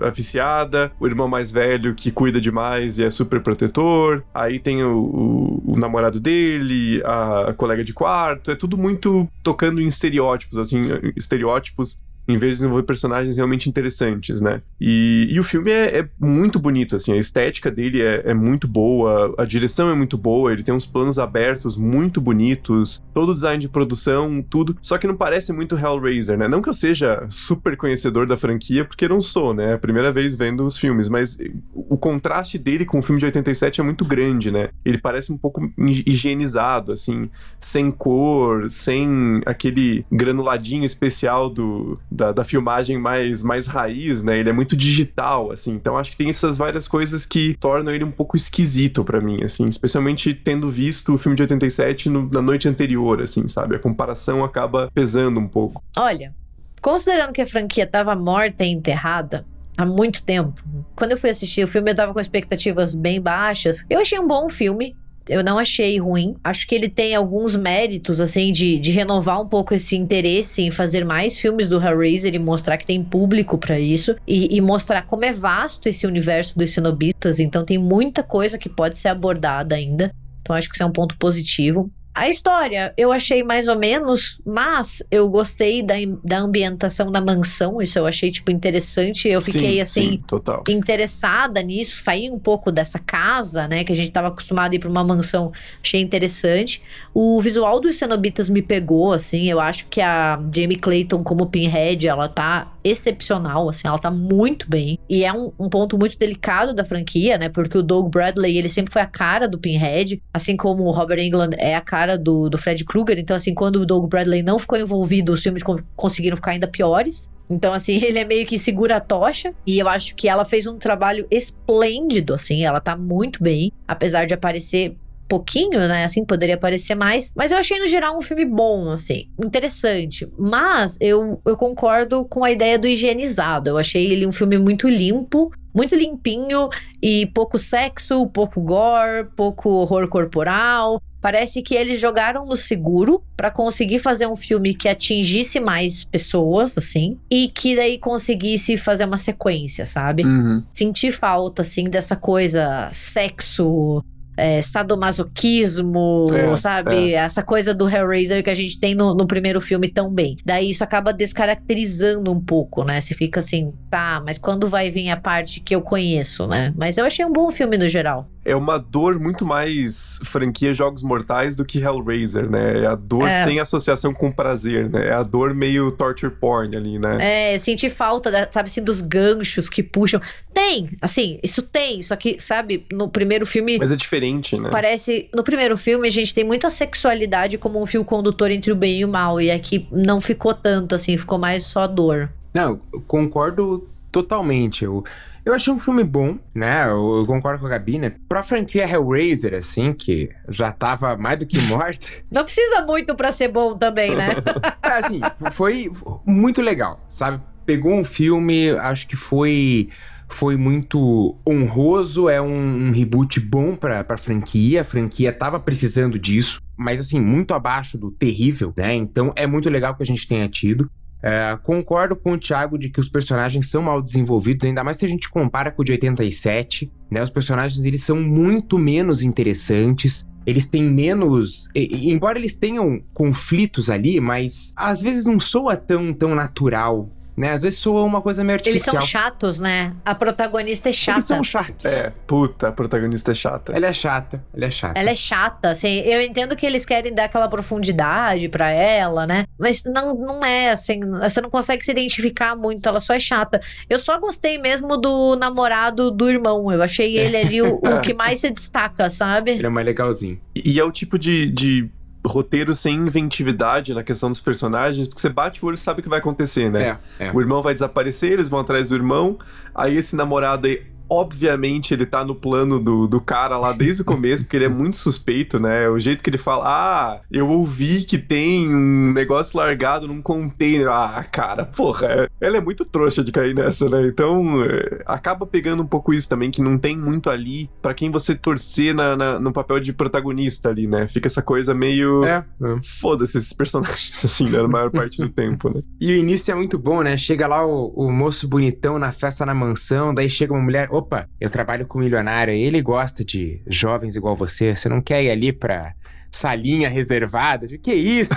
a, 0.00 0.08
viciada, 0.08 0.90
o 0.98 1.06
irmão 1.06 1.28
mais 1.28 1.50
velho 1.50 1.94
que 1.94 2.10
cuida 2.10 2.40
demais 2.40 2.98
e 2.98 3.04
é 3.04 3.10
super 3.10 3.42
protetor. 3.42 4.24
Aí 4.32 4.58
tem 4.58 4.82
o, 4.82 4.96
o, 4.96 5.72
o 5.74 5.76
namorado 5.76 6.18
dele, 6.18 7.02
a 7.04 7.52
colega 7.54 7.84
de 7.84 7.92
quarto. 7.92 8.50
É 8.50 8.54
tudo 8.54 8.78
muito 8.78 9.28
tocando 9.42 9.78
em 9.78 9.86
estereótipos, 9.86 10.56
assim, 10.56 10.88
estereótipos 11.14 12.00
em 12.26 12.36
vez 12.36 12.52
de 12.52 12.58
desenvolver 12.58 12.84
personagens 12.84 13.36
realmente 13.36 13.68
interessantes, 13.68 14.40
né? 14.40 14.60
E, 14.80 15.28
e 15.30 15.40
o 15.40 15.44
filme 15.44 15.70
é, 15.70 15.98
é, 16.00 16.08
muito 16.20 16.58
bonito, 16.58 16.96
assim, 16.96 17.12
a 17.12 17.16
estética 17.16 17.70
dele 17.70 18.00
é, 18.00 18.22
é, 18.26 18.34
muito 18.34 18.68
boa, 18.68 19.34
a 19.36 19.44
direção 19.44 19.90
é 19.90 19.94
muito 19.94 20.16
boa, 20.16 20.52
ele 20.52 20.62
tem 20.62 20.74
uns 20.74 20.86
planos 20.86 21.18
abertos 21.18 21.76
muito 21.76 22.20
bonitos, 22.20 23.02
todo 23.12 23.30
o 23.30 23.34
design 23.34 23.60
de 23.60 23.68
produção, 23.68 24.44
tudo, 24.48 24.76
só 24.80 24.98
que 24.98 25.06
não 25.06 25.16
parece 25.16 25.52
muito 25.52 25.76
Hellraiser, 25.76 26.38
né? 26.38 26.48
Não 26.48 26.62
que 26.62 26.68
eu 26.68 26.74
seja 26.74 27.26
super 27.28 27.76
conhecedor 27.76 28.26
da 28.26 28.36
franquia, 28.36 28.84
porque 28.84 29.08
não 29.08 29.20
sou, 29.20 29.52
né? 29.52 29.70
É 29.70 29.74
a 29.74 29.78
primeira 29.78 30.12
vez 30.12 30.34
vendo 30.34 30.64
os 30.64 30.78
filmes, 30.78 31.08
mas 31.08 31.38
o 31.74 31.96
contraste 31.96 32.58
dele 32.58 32.84
com 32.84 32.98
o 32.98 33.02
filme 33.02 33.18
de 33.18 33.26
87 33.26 33.80
é 33.80 33.84
muito 33.84 34.04
grande, 34.04 34.50
né? 34.50 34.70
Ele 34.84 34.98
parece 34.98 35.32
um 35.32 35.38
pouco 35.38 35.70
higienizado, 35.78 36.92
assim, 36.92 37.28
sem 37.60 37.90
cor, 37.90 38.70
sem 38.70 39.40
aquele 39.44 40.04
granuladinho 40.10 40.84
especial 40.84 41.50
do 41.50 41.98
da, 42.12 42.32
da, 42.32 42.44
filmagem 42.44 42.98
mais, 42.98 43.42
mais 43.42 43.66
raiz, 43.66 44.22
né? 44.22 44.38
Ele 44.38 44.50
é 44.50 44.52
muito 44.52 44.76
digital, 44.76 45.50
assim. 45.50 45.72
Então 45.72 45.96
acho 45.96 46.10
que 46.10 46.16
tem 46.16 46.28
essas 46.28 46.56
várias 46.56 46.86
coisas 46.86 47.26
que 47.26 47.56
tornam 47.58 47.92
ele 47.92 48.04
um 48.04 48.10
pouco 48.10 48.36
esquisito 48.36 49.04
para 49.04 49.20
mim, 49.20 49.42
assim. 49.42 49.66
Especialmente 49.68 50.34
tendo 50.34 50.70
visto 50.70 51.14
o 51.14 51.18
filme 51.18 51.36
de 51.36 51.42
87 51.42 52.08
no, 52.08 52.28
na 52.30 52.42
noite 52.42 52.68
anterior, 52.68 53.20
assim, 53.22 53.48
sabe? 53.48 53.76
A 53.76 53.78
comparação 53.78 54.44
acaba 54.44 54.90
pesando 54.94 55.40
um 55.40 55.48
pouco. 55.48 55.82
Olha, 55.96 56.34
considerando 56.80 57.32
que 57.32 57.40
a 57.40 57.46
franquia 57.46 57.86
tava 57.86 58.14
morta 58.14 58.64
e 58.64 58.68
enterrada, 58.68 59.44
há 59.76 59.86
muito 59.86 60.24
tempo. 60.24 60.62
Quando 60.94 61.12
eu 61.12 61.18
fui 61.18 61.30
assistir 61.30 61.64
o 61.64 61.68
filme, 61.68 61.90
eu 61.90 61.96
tava 61.96 62.12
com 62.12 62.20
expectativas 62.20 62.94
bem 62.94 63.20
baixas. 63.20 63.84
Eu 63.88 64.00
achei 64.00 64.18
um 64.18 64.26
bom 64.26 64.48
filme. 64.48 64.96
Eu 65.28 65.42
não 65.42 65.58
achei 65.58 65.98
ruim. 65.98 66.34
Acho 66.42 66.66
que 66.66 66.74
ele 66.74 66.88
tem 66.88 67.14
alguns 67.14 67.56
méritos, 67.56 68.20
assim, 68.20 68.52
de, 68.52 68.78
de 68.78 68.92
renovar 68.92 69.40
um 69.40 69.48
pouco 69.48 69.74
esse 69.74 69.96
interesse 69.96 70.62
em 70.62 70.70
fazer 70.70 71.04
mais 71.04 71.38
filmes 71.38 71.68
do 71.68 71.82
Hellraiser 71.82 72.34
e 72.34 72.38
mostrar 72.38 72.76
que 72.76 72.86
tem 72.86 73.02
público 73.02 73.56
para 73.58 73.78
isso. 73.78 74.16
E, 74.26 74.56
e, 74.56 74.60
mostrar 74.60 75.02
como 75.02 75.24
é 75.24 75.32
vasto 75.32 75.88
esse 75.88 76.06
universo 76.06 76.58
dos 76.58 76.72
cenobistas. 76.72 77.38
Então 77.40 77.64
tem 77.64 77.78
muita 77.78 78.22
coisa 78.22 78.58
que 78.58 78.68
pode 78.68 78.98
ser 78.98 79.08
abordada 79.08 79.74
ainda. 79.74 80.12
Então 80.40 80.56
acho 80.56 80.68
que 80.68 80.74
isso 80.74 80.82
é 80.82 80.86
um 80.86 80.92
ponto 80.92 81.16
positivo. 81.18 81.90
A 82.14 82.28
história 82.28 82.92
eu 82.96 83.10
achei 83.10 83.42
mais 83.42 83.68
ou 83.68 83.78
menos, 83.78 84.38
mas 84.44 85.02
eu 85.10 85.28
gostei 85.28 85.82
da, 85.82 85.94
da 86.22 86.38
ambientação 86.40 87.10
da 87.10 87.20
mansão, 87.20 87.80
isso 87.80 87.98
eu 87.98 88.06
achei, 88.06 88.30
tipo, 88.30 88.50
interessante. 88.50 89.28
Eu 89.28 89.40
fiquei, 89.40 89.74
sim, 89.74 89.80
assim, 89.80 90.22
sim, 90.28 90.72
interessada 90.72 91.62
nisso, 91.62 92.02
saí 92.02 92.30
um 92.30 92.38
pouco 92.38 92.70
dessa 92.70 92.98
casa, 92.98 93.66
né, 93.66 93.82
que 93.82 93.92
a 93.92 93.96
gente 93.96 94.10
tava 94.10 94.28
acostumado 94.28 94.72
a 94.72 94.76
ir 94.76 94.78
pra 94.78 94.90
uma 94.90 95.02
mansão, 95.02 95.52
achei 95.82 96.00
interessante. 96.00 96.82
O 97.14 97.40
visual 97.40 97.80
dos 97.80 97.96
cenobitas 97.96 98.48
me 98.48 98.60
pegou, 98.60 99.12
assim, 99.12 99.48
eu 99.48 99.58
acho 99.58 99.86
que 99.88 100.00
a 100.00 100.38
Jamie 100.54 100.76
Clayton 100.76 101.22
como 101.22 101.46
Pinhead, 101.46 102.06
ela 102.06 102.28
tá 102.28 102.72
excepcional, 102.84 103.68
assim, 103.68 103.88
ela 103.88 103.98
tá 103.98 104.10
muito 104.10 104.68
bem. 104.68 104.98
E 105.08 105.24
é 105.24 105.32
um, 105.32 105.52
um 105.58 105.68
ponto 105.68 105.96
muito 105.96 106.18
delicado 106.18 106.74
da 106.74 106.84
franquia, 106.84 107.38
né, 107.38 107.48
porque 107.48 107.78
o 107.78 107.82
Doug 107.82 108.10
Bradley, 108.10 108.58
ele 108.58 108.68
sempre 108.68 108.92
foi 108.92 109.00
a 109.00 109.06
cara 109.06 109.48
do 109.48 109.58
Pinhead, 109.58 110.20
assim 110.34 110.56
como 110.56 110.84
o 110.84 110.90
Robert 110.90 111.18
Englund 111.18 111.56
é 111.58 111.74
a 111.74 111.80
cara 111.80 112.01
cara 112.02 112.18
do, 112.18 112.48
do 112.48 112.58
Fred 112.58 112.84
Krueger. 112.84 113.18
Então, 113.18 113.36
assim, 113.36 113.54
quando 113.54 113.76
o 113.76 113.86
Doug 113.86 114.08
Bradley 114.08 114.42
não 114.42 114.58
ficou 114.58 114.78
envolvido, 114.78 115.32
os 115.32 115.42
filmes 115.42 115.62
conseguiram 115.94 116.36
ficar 116.36 116.52
ainda 116.52 116.66
piores. 116.66 117.30
Então, 117.48 117.72
assim, 117.72 117.96
ele 118.02 118.18
é 118.18 118.24
meio 118.24 118.44
que 118.44 118.58
segura 118.58 118.96
a 118.96 119.00
tocha. 119.00 119.54
E 119.66 119.78
eu 119.78 119.88
acho 119.88 120.14
que 120.16 120.28
ela 120.28 120.44
fez 120.44 120.66
um 120.66 120.76
trabalho 120.76 121.26
esplêndido, 121.30 122.34
assim. 122.34 122.64
Ela 122.64 122.80
tá 122.80 122.96
muito 122.96 123.42
bem. 123.42 123.70
Apesar 123.86 124.26
de 124.26 124.34
aparecer 124.34 124.96
pouquinho, 125.28 125.78
né? 125.78 126.04
Assim, 126.04 126.24
poderia 126.24 126.56
aparecer 126.56 126.96
mais. 126.96 127.32
Mas 127.36 127.52
eu 127.52 127.58
achei, 127.58 127.78
no 127.78 127.86
geral, 127.86 128.16
um 128.16 128.20
filme 128.20 128.44
bom, 128.44 128.90
assim. 128.90 129.28
Interessante. 129.42 130.28
Mas 130.36 130.98
eu, 131.00 131.40
eu 131.46 131.56
concordo 131.56 132.24
com 132.24 132.44
a 132.44 132.50
ideia 132.50 132.78
do 132.78 132.88
higienizado. 132.88 133.70
Eu 133.70 133.78
achei 133.78 134.10
ele 134.10 134.26
um 134.26 134.32
filme 134.32 134.58
muito 134.58 134.88
limpo 134.88 135.52
muito 135.74 135.94
limpinho 135.94 136.68
e 137.02 137.26
pouco 137.26 137.58
sexo, 137.58 138.26
pouco 138.26 138.60
gore, 138.60 139.26
pouco 139.34 139.70
horror 139.70 140.06
corporal. 140.08 141.00
Parece 141.22 141.62
que 141.62 141.76
eles 141.76 142.00
jogaram 142.00 142.44
no 142.44 142.56
seguro 142.56 143.22
para 143.36 143.48
conseguir 143.48 144.00
fazer 144.00 144.26
um 144.26 144.34
filme 144.34 144.74
que 144.74 144.88
atingisse 144.88 145.60
mais 145.60 146.02
pessoas, 146.02 146.76
assim, 146.76 147.16
e 147.30 147.48
que 147.48 147.76
daí 147.76 147.96
conseguisse 147.96 148.76
fazer 148.76 149.04
uma 149.04 149.16
sequência, 149.16 149.86
sabe? 149.86 150.24
Uhum. 150.24 150.64
Senti 150.72 151.12
falta, 151.12 151.62
assim, 151.62 151.88
dessa 151.88 152.16
coisa 152.16 152.88
sexo, 152.92 154.02
é, 154.36 154.62
sadomasoquismo, 154.62 156.26
é, 156.32 156.56
sabe? 156.56 157.12
É. 157.12 157.16
Essa 157.16 157.42
coisa 157.42 157.74
do 157.74 157.88
Hellraiser 157.88 158.42
que 158.42 158.50
a 158.50 158.54
gente 158.54 158.78
tem 158.80 158.94
no, 158.94 159.14
no, 159.14 159.26
primeiro 159.26 159.60
filme 159.60 159.88
tão 159.88 160.10
bem. 160.10 160.36
Daí 160.44 160.70
isso 160.70 160.82
acaba 160.82 161.12
descaracterizando 161.12 162.32
um 162.32 162.40
pouco, 162.40 162.84
né? 162.84 163.00
Você 163.00 163.14
fica 163.14 163.40
assim, 163.40 163.72
tá, 163.90 164.22
mas 164.24 164.38
quando 164.38 164.68
vai 164.68 164.90
vir 164.90 165.10
a 165.10 165.16
parte 165.16 165.60
que 165.60 165.74
eu 165.74 165.82
conheço, 165.82 166.46
né? 166.46 166.72
Mas 166.76 166.98
eu 166.98 167.04
achei 167.04 167.24
um 167.24 167.32
bom 167.32 167.50
filme 167.50 167.76
no 167.76 167.88
geral. 167.88 168.28
É 168.44 168.56
uma 168.56 168.78
dor 168.78 169.20
muito 169.20 169.44
mais 169.44 170.18
franquia 170.24 170.74
Jogos 170.74 171.02
Mortais 171.02 171.54
do 171.54 171.64
que 171.64 171.78
Hellraiser, 171.78 172.50
né? 172.50 172.82
É 172.82 172.86
a 172.86 172.94
dor 172.94 173.28
é. 173.28 173.44
sem 173.44 173.60
associação 173.60 174.12
com 174.12 174.32
prazer, 174.32 174.88
né? 174.90 175.08
É 175.08 175.12
a 175.12 175.22
dor 175.22 175.54
meio 175.54 175.92
torture 175.92 176.32
porn 176.32 176.76
ali, 176.76 176.98
né? 176.98 177.18
É, 177.20 177.54
eu 177.54 177.58
senti 177.58 177.88
falta, 177.88 178.30
da, 178.30 178.48
sabe 178.50 178.68
assim, 178.68 178.82
dos 178.82 179.00
ganchos 179.00 179.68
que 179.68 179.82
puxam. 179.82 180.20
Tem, 180.52 180.90
assim, 181.00 181.38
isso 181.42 181.62
tem, 181.62 182.02
só 182.02 182.16
que, 182.16 182.36
sabe, 182.40 182.86
no 182.92 183.08
primeiro 183.08 183.46
filme. 183.46 183.78
Mas 183.78 183.92
é 183.92 183.96
diferente 183.96 184.22
né? 184.58 184.70
Parece. 184.70 185.28
No 185.34 185.42
primeiro 185.42 185.76
filme, 185.76 186.06
a 186.06 186.10
gente 186.10 186.34
tem 186.34 186.44
muita 186.44 186.70
sexualidade 186.70 187.58
como 187.58 187.80
um 187.80 187.86
fio 187.86 188.04
condutor 188.04 188.50
entre 188.50 188.72
o 188.72 188.76
bem 188.76 189.00
e 189.00 189.04
o 189.04 189.08
mal. 189.08 189.40
E 189.40 189.50
aqui 189.50 189.86
não 189.90 190.20
ficou 190.20 190.54
tanto, 190.54 190.94
assim, 190.94 191.16
ficou 191.16 191.38
mais 191.38 191.64
só 191.64 191.86
dor. 191.86 192.30
Não, 192.54 192.80
eu 192.92 193.00
concordo 193.06 193.88
totalmente. 194.10 194.84
Eu, 194.84 195.04
eu 195.44 195.52
achei 195.52 195.72
um 195.72 195.78
filme 195.78 196.04
bom, 196.04 196.38
né? 196.54 196.84
Eu, 196.84 197.16
eu, 197.18 197.26
concordo 197.26 197.60
com 197.60 197.66
a 197.66 197.70
Gabi, 197.70 197.98
né? 197.98 198.12
Pra 198.28 198.42
franquia 198.42 198.88
Hellraiser, 198.88 199.54
assim, 199.54 199.92
que 199.92 200.30
já 200.48 200.70
tava 200.70 201.16
mais 201.16 201.38
do 201.38 201.46
que 201.46 201.60
morta. 201.68 202.06
Não 202.30 202.44
precisa 202.44 202.82
muito 202.82 203.14
pra 203.14 203.32
ser 203.32 203.48
bom 203.48 203.76
também, 203.76 204.14
né? 204.14 204.28
é, 204.82 204.88
assim, 204.88 205.20
foi 205.50 205.90
muito 206.26 206.62
legal, 206.62 207.04
sabe? 207.08 207.42
Pegou 207.66 207.92
um 207.92 208.04
filme, 208.04 208.70
acho 208.70 209.06
que 209.06 209.16
foi 209.16 209.88
foi 210.32 210.56
muito 210.56 211.36
honroso, 211.46 212.28
é 212.28 212.40
um, 212.40 212.88
um 212.88 212.90
reboot 212.90 213.38
bom 213.38 213.76
pra, 213.76 214.02
pra 214.02 214.16
franquia, 214.16 214.80
a 214.80 214.84
franquia 214.84 215.30
tava 215.30 215.60
precisando 215.60 216.18
disso, 216.18 216.60
mas 216.74 217.00
assim, 217.00 217.20
muito 217.20 217.52
abaixo 217.52 217.98
do 217.98 218.10
terrível, 218.10 218.72
né? 218.76 218.94
Então 218.94 219.30
é 219.36 219.46
muito 219.46 219.68
legal 219.68 219.94
que 219.94 220.02
a 220.02 220.06
gente 220.06 220.26
tenha 220.26 220.48
tido. 220.48 220.90
É, 221.22 221.56
concordo 221.62 222.16
com 222.16 222.32
o 222.32 222.38
Thiago 222.38 222.76
de 222.76 222.90
que 222.90 222.98
os 222.98 223.08
personagens 223.08 223.70
são 223.70 223.80
mal 223.80 224.02
desenvolvidos, 224.02 224.66
ainda 224.66 224.82
mais 224.82 224.96
se 224.96 225.06
a 225.06 225.08
gente 225.08 225.30
compara 225.30 225.70
com 225.70 225.82
o 225.82 225.84
de 225.84 225.92
87, 225.92 226.90
né? 227.10 227.22
Os 227.22 227.30
personagens 227.30 227.84
eles 227.84 228.02
são 228.02 228.20
muito 228.20 228.78
menos 228.78 229.22
interessantes. 229.22 230.26
Eles 230.44 230.66
têm 230.66 230.82
menos. 230.82 231.68
E, 231.74 232.10
embora 232.10 232.38
eles 232.38 232.54
tenham 232.54 233.00
conflitos 233.14 233.88
ali, 233.88 234.20
mas 234.20 234.72
às 234.76 235.00
vezes 235.00 235.24
não 235.24 235.38
soa 235.38 235.76
tão, 235.76 236.12
tão 236.12 236.34
natural 236.34 237.08
né? 237.36 237.50
Às 237.50 237.62
vezes 237.62 237.78
soa 237.78 238.02
uma 238.02 238.20
coisa 238.20 238.44
meio 238.44 238.56
artificial. 238.56 238.96
Eles 238.96 239.10
são 239.10 239.20
chatos, 239.20 239.60
né? 239.60 239.92
A 240.04 240.14
protagonista 240.14 240.88
é 240.88 240.92
chata. 240.92 241.18
Eles 241.18 241.24
são 241.24 241.42
chatos. 241.42 241.84
É, 241.86 242.12
puta, 242.26 242.68
a 242.68 242.72
protagonista 242.72 243.32
é 243.32 243.34
chata. 243.34 243.72
Ela 243.72 243.86
é 243.86 243.92
chata, 243.92 244.44
ela 244.54 244.66
é 244.66 244.70
chata. 244.70 244.98
Ela 244.98 245.10
é 245.10 245.14
chata, 245.14 245.70
assim, 245.70 246.00
eu 246.00 246.20
entendo 246.20 246.54
que 246.54 246.66
eles 246.66 246.84
querem 246.84 247.14
dar 247.14 247.24
aquela 247.24 247.48
profundidade 247.48 248.48
para 248.48 248.70
ela, 248.70 249.26
né? 249.26 249.44
Mas 249.58 249.84
não, 249.84 250.14
não 250.14 250.44
é, 250.44 250.70
assim, 250.70 251.00
você 251.00 251.40
não 251.40 251.50
consegue 251.50 251.84
se 251.84 251.90
identificar 251.90 252.54
muito, 252.54 252.86
ela 252.88 253.00
só 253.00 253.14
é 253.14 253.20
chata. 253.20 253.60
Eu 253.88 253.98
só 253.98 254.18
gostei 254.18 254.58
mesmo 254.58 254.96
do 254.96 255.36
namorado 255.36 256.10
do 256.10 256.28
irmão, 256.28 256.70
eu 256.70 256.82
achei 256.82 257.16
ele 257.16 257.36
ali 257.36 257.62
o, 257.62 257.76
o 257.76 258.00
que 258.02 258.12
mais 258.14 258.40
se 258.40 258.50
destaca, 258.50 259.08
sabe? 259.08 259.52
Ele 259.52 259.66
é 259.66 259.70
mais 259.70 259.86
legalzinho. 259.86 260.40
E, 260.54 260.72
e 260.72 260.80
é 260.80 260.84
o 260.84 260.92
tipo 260.92 261.18
de, 261.18 261.50
de 261.50 261.88
roteiro 262.24 262.74
sem 262.74 262.94
inventividade 262.96 263.94
na 263.94 264.02
questão 264.02 264.30
dos 264.30 264.40
personagens, 264.40 265.08
porque 265.08 265.20
você 265.20 265.28
bate 265.28 265.64
o 265.64 265.68
olho 265.68 265.74
e 265.74 265.78
sabe 265.78 266.00
o 266.00 266.02
que 266.02 266.08
vai 266.08 266.20
acontecer, 266.20 266.70
né? 266.70 266.98
É, 267.18 267.26
é. 267.26 267.32
O 267.32 267.40
irmão 267.40 267.62
vai 267.62 267.74
desaparecer, 267.74 268.32
eles 268.32 268.48
vão 268.48 268.60
atrás 268.60 268.88
do 268.88 268.94
irmão, 268.94 269.38
aí 269.74 269.96
esse 269.96 270.14
namorado 270.14 270.66
aí 270.66 270.91
obviamente 271.12 271.92
ele 271.92 272.06
tá 272.06 272.24
no 272.24 272.34
plano 272.34 272.80
do, 272.80 273.06
do 273.06 273.20
cara 273.20 273.58
lá 273.58 273.72
desde 273.72 274.00
o 274.00 274.04
começo, 274.04 274.44
porque 274.44 274.56
ele 274.56 274.64
é 274.64 274.68
muito 274.68 274.96
suspeito, 274.96 275.60
né? 275.60 275.86
O 275.88 275.98
jeito 275.98 276.24
que 276.24 276.30
ele 276.30 276.38
fala, 276.38 276.64
ah, 276.66 277.20
eu 277.30 277.50
ouvi 277.50 278.04
que 278.04 278.16
tem 278.16 278.74
um 278.74 279.12
negócio 279.12 279.58
largado 279.58 280.08
num 280.08 280.22
container. 280.22 280.88
Ah, 280.88 281.22
cara, 281.30 281.66
porra, 281.66 282.30
ela 282.40 282.56
é 282.56 282.60
muito 282.62 282.86
trouxa 282.86 283.22
de 283.22 283.30
cair 283.30 283.54
nessa, 283.54 283.90
né? 283.90 284.06
Então, 284.06 284.62
é, 284.62 285.02
acaba 285.04 285.46
pegando 285.46 285.82
um 285.82 285.86
pouco 285.86 286.14
isso 286.14 286.30
também, 286.30 286.50
que 286.50 286.62
não 286.62 286.78
tem 286.78 286.96
muito 286.96 287.28
ali 287.28 287.68
para 287.82 287.92
quem 287.92 288.10
você 288.10 288.34
torcer 288.34 288.94
na, 288.94 289.14
na, 289.14 289.38
no 289.38 289.52
papel 289.52 289.80
de 289.80 289.92
protagonista 289.92 290.70
ali, 290.70 290.86
né? 290.86 291.06
Fica 291.08 291.26
essa 291.26 291.42
coisa 291.42 291.74
meio. 291.74 292.24
É. 292.24 292.38
é. 292.38 292.76
Foda-se 293.00 293.36
esses 293.36 293.52
personagens, 293.52 294.24
assim, 294.24 294.48
né? 294.48 294.62
Na 294.62 294.68
maior 294.68 294.90
parte 294.90 295.20
do 295.20 295.28
tempo, 295.28 295.68
né? 295.68 295.82
E 296.00 296.10
o 296.10 296.16
início 296.16 296.52
é 296.52 296.54
muito 296.54 296.78
bom, 296.78 297.02
né? 297.02 297.18
Chega 297.18 297.46
lá 297.46 297.66
o, 297.66 297.88
o 297.88 298.10
moço 298.10 298.48
bonitão 298.48 298.98
na 298.98 299.12
festa 299.12 299.44
na 299.44 299.52
mansão, 299.52 300.14
daí 300.14 300.30
chega 300.30 300.54
uma 300.54 300.62
mulher 300.62 300.88
opa, 300.90 301.01
eu 301.40 301.50
trabalho 301.50 301.86
com 301.86 301.98
um 301.98 302.02
milionário, 302.02 302.52
ele 302.52 302.80
gosta 302.80 303.24
de 303.24 303.60
jovens 303.66 304.16
igual 304.16 304.36
você, 304.36 304.74
você 304.76 304.88
não 304.88 305.00
quer 305.00 305.22
ir 305.22 305.30
ali 305.30 305.52
pra 305.52 305.94
salinha 306.32 306.88
reservada. 306.88 307.68
Que 307.78 307.92
isso? 307.92 308.34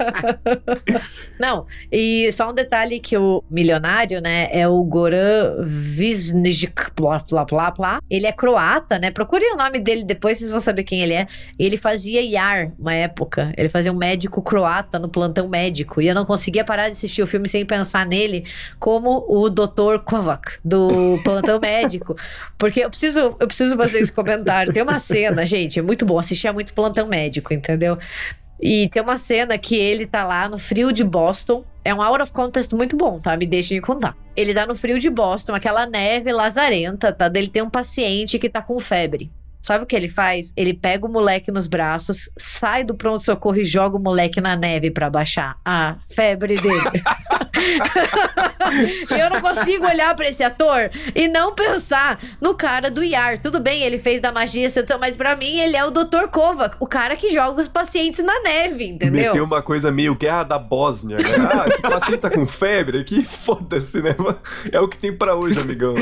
Não, 1.38 1.66
e 1.92 2.30
só 2.32 2.50
um 2.50 2.54
detalhe 2.54 2.98
que 2.98 3.16
o 3.16 3.44
milionário, 3.50 4.20
né, 4.20 4.48
é 4.50 4.66
o 4.66 4.82
Goran 4.82 5.62
Visnjic, 5.62 6.90
blá, 6.96 7.24
blá, 7.28 7.44
blá, 7.44 7.70
blá. 7.70 8.00
Ele 8.10 8.26
é 8.26 8.32
croata, 8.32 8.98
né? 8.98 9.10
Procurem 9.10 9.52
o 9.52 9.56
nome 9.56 9.78
dele 9.78 10.04
depois, 10.04 10.38
vocês 10.38 10.50
vão 10.50 10.60
saber 10.60 10.84
quem 10.84 11.02
ele 11.02 11.12
é. 11.12 11.26
Ele 11.58 11.76
fazia 11.76 12.22
IAR 12.22 12.72
uma 12.78 12.94
época. 12.94 13.52
Ele 13.56 13.68
fazia 13.68 13.92
um 13.92 13.96
médico 13.96 14.42
croata 14.42 14.98
no 14.98 15.08
plantão 15.08 15.48
médico. 15.48 16.00
E 16.00 16.08
eu 16.08 16.14
não 16.14 16.24
conseguia 16.24 16.64
parar 16.64 16.86
de 16.86 16.92
assistir 16.92 17.22
o 17.22 17.26
filme 17.26 17.48
sem 17.48 17.64
pensar 17.64 18.06
nele 18.06 18.44
como 18.78 19.24
o 19.28 19.48
Dr. 19.50 19.98
Kovac, 20.04 20.58
do 20.64 21.18
plantão 21.22 21.58
médico. 21.60 22.16
Porque 22.56 22.80
eu 22.80 22.90
preciso, 22.90 23.36
eu 23.38 23.46
preciso 23.46 23.76
fazer 23.76 24.00
esse 24.00 24.12
comentário. 24.12 24.72
Tem 24.72 24.82
uma 24.82 24.98
cena, 24.98 25.44
gente, 25.44 25.78
é 25.78 25.82
muito 25.82 26.04
bom. 26.04 26.18
Assistir 26.18 26.48
é 26.48 26.52
muito 26.52 26.69
plantão 26.72 27.06
médico, 27.06 27.52
entendeu? 27.52 27.98
E 28.60 28.88
tem 28.88 29.02
uma 29.02 29.16
cena 29.16 29.56
que 29.56 29.74
ele 29.74 30.06
tá 30.06 30.24
lá 30.24 30.48
no 30.48 30.58
frio 30.58 30.92
de 30.92 31.02
Boston. 31.02 31.64
É 31.82 31.94
um 31.94 32.02
out 32.02 32.22
of 32.22 32.32
context 32.32 32.74
muito 32.74 32.94
bom, 32.96 33.18
tá? 33.18 33.36
Me 33.36 33.46
deixa 33.46 33.72
me 33.72 33.80
contar. 33.80 34.14
Ele 34.36 34.52
tá 34.52 34.66
no 34.66 34.74
frio 34.74 34.98
de 34.98 35.08
Boston, 35.08 35.54
aquela 35.54 35.86
neve 35.86 36.30
lazarenta, 36.30 37.10
tá? 37.10 37.28
Dele 37.28 37.48
tem 37.48 37.62
um 37.62 37.70
paciente 37.70 38.38
que 38.38 38.50
tá 38.50 38.60
com 38.60 38.78
febre. 38.78 39.30
Sabe 39.62 39.84
o 39.84 39.86
que 39.86 39.94
ele 39.94 40.08
faz? 40.08 40.52
Ele 40.56 40.72
pega 40.72 41.06
o 41.06 41.08
moleque 41.08 41.52
nos 41.52 41.66
braços, 41.66 42.30
sai 42.36 42.82
do 42.82 42.94
pronto-socorro 42.94 43.58
e 43.58 43.64
joga 43.64 43.96
o 43.96 44.00
moleque 44.00 44.40
na 44.40 44.56
neve 44.56 44.90
para 44.90 45.10
baixar 45.10 45.58
a 45.64 45.96
febre 46.08 46.56
dele. 46.56 47.02
eu 49.20 49.30
não 49.30 49.40
consigo 49.40 49.86
olhar 49.86 50.14
para 50.16 50.28
esse 50.28 50.42
ator 50.42 50.90
e 51.14 51.28
não 51.28 51.54
pensar 51.54 52.18
no 52.40 52.54
cara 52.54 52.90
do 52.90 53.04
IAR. 53.04 53.38
Tudo 53.40 53.60
bem, 53.60 53.82
ele 53.82 53.98
fez 53.98 54.20
da 54.20 54.32
magia, 54.32 54.68
mas 54.98 55.16
para 55.16 55.36
mim 55.36 55.58
ele 55.60 55.76
é 55.76 55.84
o 55.84 55.90
Dr. 55.90 56.28
Kovac, 56.32 56.76
o 56.80 56.86
cara 56.86 57.14
que 57.16 57.28
joga 57.28 57.60
os 57.60 57.68
pacientes 57.68 58.24
na 58.24 58.40
neve, 58.40 58.84
entendeu? 58.86 59.32
Meteu 59.32 59.44
uma 59.44 59.60
coisa 59.60 59.90
meio 59.90 60.14
guerra 60.14 60.44
da 60.44 60.58
Bósnia. 60.58 61.18
Né? 61.18 61.24
Ah, 61.50 61.66
esse 61.66 61.82
paciente 61.82 62.20
tá 62.20 62.30
com 62.30 62.46
febre 62.46 62.98
aqui? 62.98 63.22
Foda-se, 63.24 64.00
né? 64.00 64.14
É 64.70 64.78
o 64.78 64.86
que 64.86 64.96
tem 64.96 65.12
para 65.12 65.34
hoje, 65.34 65.58
amigão. 65.58 65.94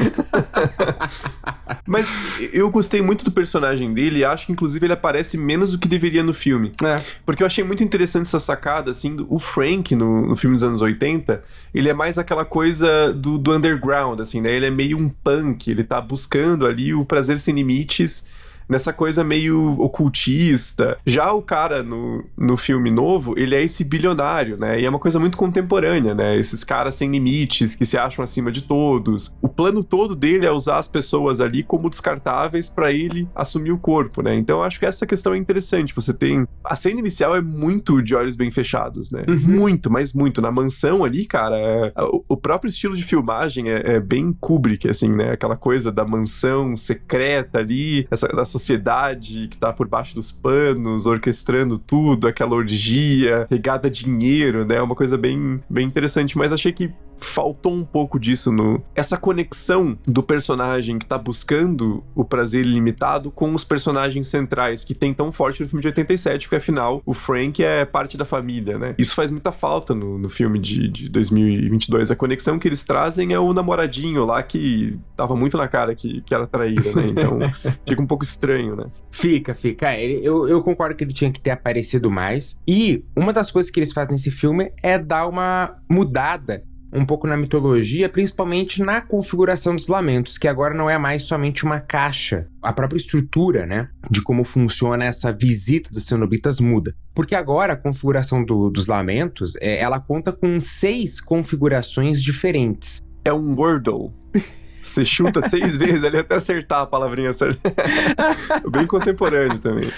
mas 1.86 2.06
eu 2.52 2.70
gostei 2.70 3.01
muito 3.01 3.24
do 3.24 3.30
personagem 3.30 3.48
dele 3.93 4.20
e 4.20 4.25
acho 4.25 4.47
que 4.47 4.53
inclusive 4.53 4.87
ele 4.87 4.93
aparece 4.93 5.37
menos 5.39 5.73
do 5.73 5.79
que 5.79 5.89
deveria 5.89 6.23
no 6.23 6.35
filme. 6.35 6.73
É. 6.83 6.97
Porque 7.25 7.43
eu 7.43 7.47
achei 7.47 7.65
muito 7.65 7.83
interessante 7.83 8.27
essa 8.27 8.39
sacada, 8.39 8.91
assim, 8.91 9.16
do, 9.16 9.27
o 9.33 9.39
Frank 9.39 9.95
no, 9.95 10.27
no 10.27 10.37
filme 10.37 10.55
dos 10.55 10.62
anos 10.62 10.83
80, 10.83 11.43
ele 11.75 11.89
é 11.89 11.95
mais 11.95 12.19
aquela 12.19 12.45
coisa 12.45 13.12
do, 13.12 13.39
do 13.39 13.55
underground, 13.55 14.20
assim, 14.20 14.41
né? 14.41 14.53
Ele 14.53 14.66
é 14.66 14.70
meio 14.70 14.99
um 14.99 15.09
punk, 15.09 15.70
ele 15.70 15.85
tá 15.85 16.01
buscando 16.01 16.66
ali 16.66 16.93
o 16.93 17.05
prazer 17.05 17.39
sem 17.39 17.55
limites 17.55 18.25
nessa 18.69 18.93
coisa 18.93 19.24
meio 19.24 19.77
ocultista. 19.81 20.99
Já 21.07 21.32
o 21.32 21.43
cara 21.43 21.82
no, 21.82 22.24
no 22.36 22.57
filme 22.57 22.90
novo, 22.90 23.35
ele 23.36 23.55
é 23.55 23.62
esse 23.62 23.85
bilionário, 23.85 24.57
né? 24.57 24.81
E 24.81 24.85
é 24.85 24.90
uma 24.90 24.99
coisa 24.99 25.19
muito 25.19 25.36
contemporânea, 25.36 26.15
né? 26.15 26.36
Esses 26.36 26.65
caras 26.65 26.95
sem 26.95 27.11
limites, 27.11 27.74
que 27.74 27.86
se 27.86 27.97
acham 27.97 28.23
acima 28.23 28.53
de 28.53 28.62
todos. 28.62 29.35
O 29.40 29.49
plano 29.49 29.82
todo 29.82 30.15
dele 30.15 30.47
é 30.47 30.51
usar 30.51 30.78
as 30.78 30.89
pessoas 30.89 31.40
ali 31.40 31.62
como 31.62 31.89
descartáveis 31.89 32.69
para 32.69 32.93
ele 32.93 33.28
assumir 33.35 33.73
o 33.73 33.78
corpo, 33.78 34.23
né? 34.23 34.35
Então 34.35 34.59
eu 34.59 34.65
acho 34.65 34.78
que 34.78 34.86
essa 34.86 35.07
questão 35.07 35.35
é 35.35 35.39
interessante. 35.39 35.95
Você 35.95 36.12
tem. 36.12 36.47
A 36.65 36.77
cena 36.77 37.01
inicial 37.01 37.35
é 37.35 37.40
muito 37.40 38.03
de 38.03 38.15
olhos 38.15 38.36
bem 38.36 38.51
fechados, 38.51 39.11
né? 39.11 39.24
Uhum. 39.28 39.59
Muito, 39.59 39.90
mas 39.90 40.12
muito. 40.12 40.43
Na 40.43 40.51
mansão 40.51 41.05
ali, 41.05 41.24
cara, 41.24 41.57
é... 41.57 41.93
o, 42.28 42.36
próprio 42.36 42.69
estilo 42.69 42.97
de 42.97 43.03
filmagem 43.03 43.70
é, 43.70 43.95
é, 43.95 44.01
bem 44.01 44.32
Kubrick, 44.32 44.89
assim, 44.89 45.09
né? 45.09 45.32
Aquela 45.32 45.57
coisa 45.57 45.90
da 45.90 46.05
mansão 46.05 46.77
secreta 46.77 47.59
ali, 47.59 48.07
essa 48.11 48.28
da 48.28 48.45
sociedade 48.59 49.48
que 49.48 49.56
tá 49.56 49.72
por 49.72 49.89
baixo 49.89 50.14
dos 50.14 50.30
panos, 50.30 51.06
orquestrando 51.06 51.78
tudo, 51.78 52.26
aquela 52.26 52.55
orgia, 52.55 53.47
regada 53.51 53.89
a 53.89 53.90
dinheiro, 53.90 54.64
né? 54.64 54.80
Uma 54.82 54.94
coisa 54.94 55.16
bem, 55.16 55.60
bem 55.68 55.86
interessante, 55.86 56.36
mas 56.36 56.52
achei 56.52 56.72
que 56.72 56.93
faltou 57.20 57.74
um 57.74 57.85
pouco 57.85 58.18
disso 58.18 58.52
no 58.52 58.82
essa 58.94 59.16
conexão 59.16 59.98
do 60.06 60.22
personagem 60.22 60.98
que 60.98 61.06
tá 61.06 61.18
buscando 61.18 62.05
o 62.14 62.24
prazer 62.24 62.64
ilimitado 62.64 63.30
com 63.30 63.55
os 63.55 63.64
personagens 63.64 64.26
centrais 64.28 64.85
que 64.85 64.94
tem 64.94 65.12
tão 65.12 65.32
forte 65.32 65.62
no 65.62 65.68
filme 65.68 65.82
de 65.82 65.89
87, 65.89 66.47
porque 66.47 66.56
afinal 66.56 67.02
o 67.05 67.14
Frank 67.14 67.62
é 67.62 67.85
parte 67.85 68.16
da 68.16 68.24
família, 68.24 68.78
né? 68.78 68.94
Isso 68.98 69.14
faz 69.14 69.30
muita 69.30 69.52
falta 69.52 69.94
no, 69.94 70.18
no 70.18 70.28
filme 70.28 70.59
de, 70.59 70.89
de 70.89 71.09
2022. 71.09 72.10
A 72.10 72.16
conexão 72.16 72.59
que 72.59 72.68
eles 72.68 72.85
trazem 72.85 73.32
é 73.32 73.39
o 73.39 73.52
namoradinho 73.52 74.24
lá 74.24 74.43
que 74.43 74.98
tava 75.16 75.35
muito 75.35 75.56
na 75.56 75.68
cara 75.68 75.94
que, 75.94 76.20
que 76.22 76.35
era 76.35 76.47
traída, 76.47 76.93
né? 76.94 77.06
Então 77.10 77.39
fica 77.86 78.01
um 78.01 78.06
pouco 78.06 78.24
estranho, 78.24 78.48
né? 78.77 78.87
Fica, 79.11 79.55
fica. 79.55 79.93
É, 79.93 80.05
eu, 80.05 80.49
eu 80.49 80.62
concordo 80.62 80.95
que 80.95 81.05
ele 81.05 81.12
tinha 81.12 81.31
que 81.31 81.41
ter 81.41 81.51
aparecido 81.51 82.11
mais. 82.11 82.59
E 82.66 83.05
uma 83.16 83.33
das 83.33 83.51
coisas 83.51 83.70
que 83.70 83.79
eles 83.79 83.93
fazem 83.93 84.12
nesse 84.12 84.31
filme 84.31 84.73
é 84.83 84.99
dar 84.99 85.27
uma 85.27 85.77
mudada 85.91 86.62
um 86.93 87.05
pouco 87.05 87.27
na 87.27 87.37
mitologia, 87.37 88.09
principalmente 88.09 88.83
na 88.83 89.01
configuração 89.01 89.77
dos 89.77 89.89
lamentos, 89.89 90.39
que 90.39 90.49
agora 90.49 90.75
não 90.75 90.89
é 90.89 90.97
mais 90.97 91.25
somente 91.25 91.65
uma 91.65 91.81
caixa. 91.81 92.47
A 92.62 92.73
própria 92.73 92.97
estrutura, 92.97 93.66
né, 93.66 93.89
de 94.11 94.23
como 94.23 94.45
funciona 94.45 95.05
essa 95.05 95.33
visita 95.33 95.91
dos 95.91 96.07
cenobitas 96.07 96.61
muda. 96.61 96.95
Porque 97.15 97.35
agora 97.35 97.75
a 97.75 97.77
configuração 97.77 98.45
do, 98.45 98.70
dos 98.70 98.87
lamentos, 98.87 99.55
é, 99.61 99.79
ela 99.79 100.01
conta 100.01 100.33
com 100.33 100.61
seis 100.61 101.20
configurações 101.20 102.23
diferentes. 102.23 103.01
É 103.25 103.33
um 103.33 103.55
Wordle. 103.55 104.12
Você 104.89 105.05
chuta 105.05 105.47
seis 105.48 105.77
vezes 105.78 106.02
ali 106.02 106.19
até 106.19 106.36
acertar 106.36 106.81
a 106.81 106.86
palavrinha 106.86 107.32
certa. 107.32 107.73
Bem 108.70 108.86
contemporâneo 108.86 109.59
também. 109.59 109.89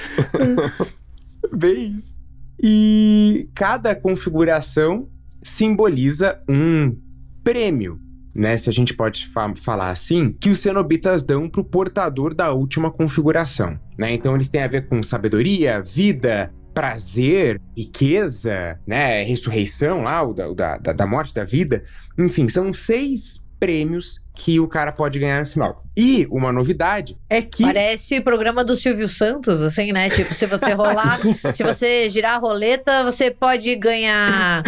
Bem 1.53 1.97
isso. 1.97 2.19
E 2.63 3.49
cada 3.55 3.95
configuração 3.95 5.09
simboliza 5.43 6.39
um 6.49 6.95
prêmio, 7.43 7.99
né? 8.35 8.57
Se 8.57 8.69
a 8.69 8.73
gente 8.73 8.93
pode 8.93 9.27
fa 9.29 9.55
falar 9.57 9.91
assim, 9.91 10.37
que 10.39 10.51
os 10.51 10.59
cenobitas 10.59 11.23
dão 11.23 11.49
para 11.49 11.63
o 11.63 11.65
portador 11.65 12.35
da 12.35 12.53
última 12.53 12.91
configuração, 12.91 13.79
né? 13.99 14.13
Então 14.13 14.35
eles 14.35 14.51
têm 14.51 14.63
a 14.63 14.69
ver 14.69 14.89
com 14.89 15.03
sabedoria, 15.03 15.81
vida, 15.81 16.53
prazer, 16.75 17.59
riqueza, 17.77 18.79
né? 18.87 19.23
Ressurreição 19.23 20.03
lá, 20.03 20.23
o 20.23 20.35
da, 20.35 20.77
da, 20.77 20.93
da 20.93 21.07
morte 21.07 21.35
da 21.35 21.45
vida. 21.45 21.83
Enfim, 22.19 22.47
são 22.49 22.73
seis 22.73 23.49
prêmios 23.59 24.23
que 24.41 24.59
o 24.59 24.67
cara 24.67 24.91
pode 24.91 25.19
ganhar 25.19 25.41
no 25.41 25.47
final. 25.47 25.85
E 25.95 26.27
uma 26.31 26.51
novidade 26.51 27.15
é 27.29 27.43
que. 27.43 27.63
Parece 27.63 28.19
o 28.19 28.25
programa 28.25 28.65
do 28.65 28.75
Silvio 28.75 29.07
Santos, 29.07 29.61
assim, 29.61 29.93
né? 29.93 30.09
Tipo, 30.09 30.33
se 30.33 30.47
você 30.47 30.73
rolar, 30.73 31.21
se 31.55 31.63
você 31.63 32.09
girar 32.09 32.37
a 32.37 32.39
roleta, 32.39 33.05
você 33.05 33.31
pode 33.31 33.77
ganhar 33.77 34.63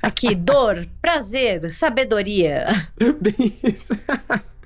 aqui 0.00 0.32
dor, 0.32 0.86
prazer, 1.02 1.68
sabedoria. 1.72 2.66
Bem 3.20 3.52
isso. 3.64 3.94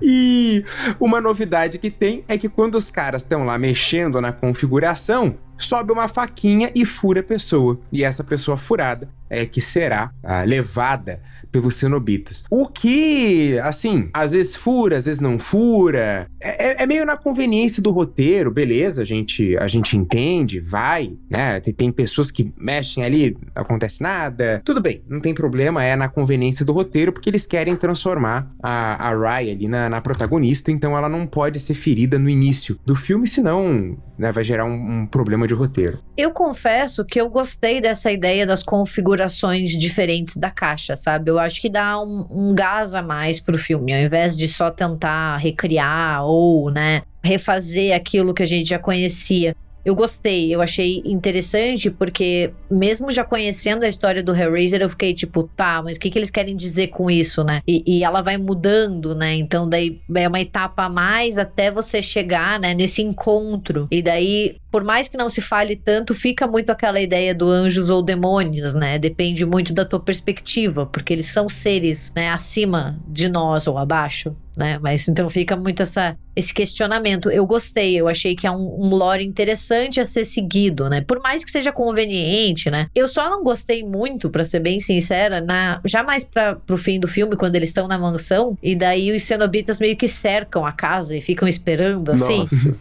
E 0.00 0.64
uma 0.98 1.20
novidade 1.20 1.78
que 1.78 1.90
tem 1.90 2.24
é 2.26 2.38
que 2.38 2.48
quando 2.48 2.76
os 2.76 2.90
caras 2.90 3.20
estão 3.20 3.44
lá 3.44 3.58
mexendo 3.58 4.18
na 4.18 4.32
configuração, 4.32 5.36
sobe 5.58 5.92
uma 5.92 6.08
faquinha 6.08 6.70
e 6.74 6.84
fura 6.84 7.20
a 7.20 7.24
pessoa. 7.24 7.78
E 7.92 8.04
essa 8.04 8.24
pessoa 8.24 8.56
furada 8.56 9.08
é 9.28 9.46
que 9.46 9.60
será 9.60 10.12
ah, 10.22 10.42
levada 10.42 11.20
pelos 11.54 11.76
cenobitas. 11.76 12.42
O 12.50 12.66
que, 12.66 13.56
assim, 13.60 14.08
às 14.12 14.32
vezes 14.32 14.56
fura, 14.56 14.96
às 14.96 15.06
vezes 15.06 15.20
não 15.20 15.38
fura. 15.38 16.26
É, 16.42 16.66
é, 16.66 16.82
é, 16.82 16.86
meio 16.86 17.06
na 17.06 17.16
conveniência 17.16 17.80
do 17.80 17.92
roteiro, 17.92 18.50
beleza, 18.50 19.02
a 19.02 19.04
gente, 19.04 19.56
a 19.58 19.68
gente 19.68 19.96
entende, 19.96 20.58
vai, 20.58 21.16
né? 21.30 21.60
Tem, 21.60 21.72
tem 21.72 21.92
pessoas 21.92 22.32
que 22.32 22.52
mexem 22.58 23.04
ali, 23.04 23.36
acontece 23.54 24.02
nada. 24.02 24.60
Tudo 24.64 24.80
bem, 24.80 25.04
não 25.08 25.20
tem 25.20 25.32
problema, 25.32 25.84
é 25.84 25.94
na 25.94 26.08
conveniência 26.08 26.64
do 26.64 26.72
roteiro, 26.72 27.12
porque 27.12 27.30
eles 27.30 27.46
querem 27.46 27.76
transformar 27.76 28.50
a, 28.60 29.10
a 29.10 29.16
Rai 29.16 29.48
ali 29.48 29.68
na, 29.68 29.88
na 29.88 30.00
protagonista, 30.00 30.72
então 30.72 30.96
ela 30.96 31.08
não 31.08 31.24
pode 31.24 31.60
ser 31.60 31.74
ferida 31.74 32.18
no 32.18 32.28
início 32.28 32.76
do 32.84 32.96
filme, 32.96 33.28
senão 33.28 33.96
né, 34.18 34.32
vai 34.32 34.42
gerar 34.42 34.64
um, 34.64 35.02
um 35.02 35.06
problema 35.06 35.43
de 35.46 35.54
roteiro. 35.54 35.98
Eu 36.16 36.30
confesso 36.30 37.04
que 37.04 37.20
eu 37.20 37.28
gostei 37.28 37.80
dessa 37.80 38.10
ideia 38.10 38.46
das 38.46 38.62
configurações 38.62 39.70
diferentes 39.72 40.36
da 40.36 40.50
caixa, 40.50 40.96
sabe? 40.96 41.30
Eu 41.30 41.38
acho 41.38 41.60
que 41.60 41.68
dá 41.68 42.00
um, 42.00 42.26
um 42.30 42.54
gás 42.54 42.94
a 42.94 43.02
mais 43.02 43.40
pro 43.40 43.58
filme, 43.58 43.94
ao 43.94 44.00
invés 44.00 44.36
de 44.36 44.48
só 44.48 44.70
tentar 44.70 45.36
recriar 45.38 46.24
ou, 46.24 46.70
né, 46.70 47.02
refazer 47.22 47.94
aquilo 47.94 48.34
que 48.34 48.42
a 48.42 48.46
gente 48.46 48.68
já 48.68 48.78
conhecia. 48.78 49.56
Eu 49.84 49.94
gostei, 49.94 50.54
eu 50.54 50.62
achei 50.62 51.02
interessante, 51.04 51.90
porque 51.90 52.50
mesmo 52.70 53.12
já 53.12 53.22
conhecendo 53.22 53.84
a 53.84 53.88
história 53.88 54.22
do 54.22 54.34
Hellraiser, 54.34 54.80
eu 54.80 54.88
fiquei 54.88 55.12
tipo, 55.12 55.42
tá, 55.42 55.82
mas 55.82 55.96
o 55.96 56.00
que, 56.00 56.10
que 56.10 56.18
eles 56.18 56.30
querem 56.30 56.56
dizer 56.56 56.88
com 56.88 57.10
isso, 57.10 57.44
né? 57.44 57.60
E, 57.66 57.82
e, 57.86 58.04
ela 58.04 58.22
vai 58.22 58.36
mudando, 58.36 59.14
né? 59.14 59.34
Então 59.34 59.68
daí 59.68 60.00
é 60.14 60.26
uma 60.28 60.40
etapa 60.40 60.84
a 60.84 60.88
mais 60.88 61.38
até 61.38 61.70
você 61.70 62.00
chegar, 62.00 62.58
né, 62.58 62.72
nesse 62.74 63.02
encontro. 63.02 63.86
E 63.90 64.00
daí 64.00 64.56
por 64.74 64.82
mais 64.82 65.06
que 65.06 65.16
não 65.16 65.30
se 65.30 65.40
fale 65.40 65.76
tanto, 65.76 66.16
fica 66.16 66.48
muito 66.48 66.70
aquela 66.70 67.00
ideia 67.00 67.32
do 67.32 67.48
anjos 67.48 67.90
ou 67.90 68.02
demônios, 68.02 68.74
né? 68.74 68.98
Depende 68.98 69.46
muito 69.46 69.72
da 69.72 69.84
tua 69.84 70.00
perspectiva, 70.00 70.84
porque 70.84 71.12
eles 71.12 71.26
são 71.26 71.48
seres, 71.48 72.10
né, 72.12 72.28
acima 72.30 72.98
de 73.06 73.28
nós 73.28 73.68
ou 73.68 73.78
abaixo, 73.78 74.34
né? 74.56 74.76
Mas 74.82 75.06
então 75.06 75.30
fica 75.30 75.54
muito 75.54 75.80
essa, 75.80 76.16
esse 76.34 76.52
questionamento. 76.52 77.30
Eu 77.30 77.46
gostei, 77.46 77.98
eu 77.98 78.08
achei 78.08 78.34
que 78.34 78.46
é 78.46 78.50
um, 78.50 78.78
um 78.80 78.94
lore 78.94 79.24
interessante 79.24 80.00
a 80.00 80.04
ser 80.04 80.24
seguido, 80.24 80.88
né? 80.88 81.00
Por 81.00 81.20
mais 81.20 81.44
que 81.44 81.50
seja 81.50 81.72
conveniente, 81.72 82.70
né? 82.70 82.88
Eu 82.94 83.06
só 83.08 83.28
não 83.28 83.42
gostei 83.42 83.84
muito, 83.84 84.30
para 84.30 84.44
ser 84.44 84.60
bem 84.60 84.80
sincera, 84.80 85.40
na 85.40 85.80
jamais 85.84 86.24
para 86.24 86.56
pro 86.56 86.78
fim 86.78 86.98
do 86.98 87.08
filme 87.08 87.36
quando 87.36 87.56
eles 87.56 87.70
estão 87.70 87.86
na 87.86 87.98
mansão 87.98 88.56
e 88.62 88.74
daí 88.74 89.14
os 89.14 89.22
cenobitas 89.22 89.78
meio 89.78 89.96
que 89.96 90.08
cercam 90.08 90.64
a 90.64 90.72
casa 90.72 91.16
e 91.16 91.20
ficam 91.20 91.46
esperando 91.48 92.10
assim. 92.10 92.38
Nossa. 92.38 92.74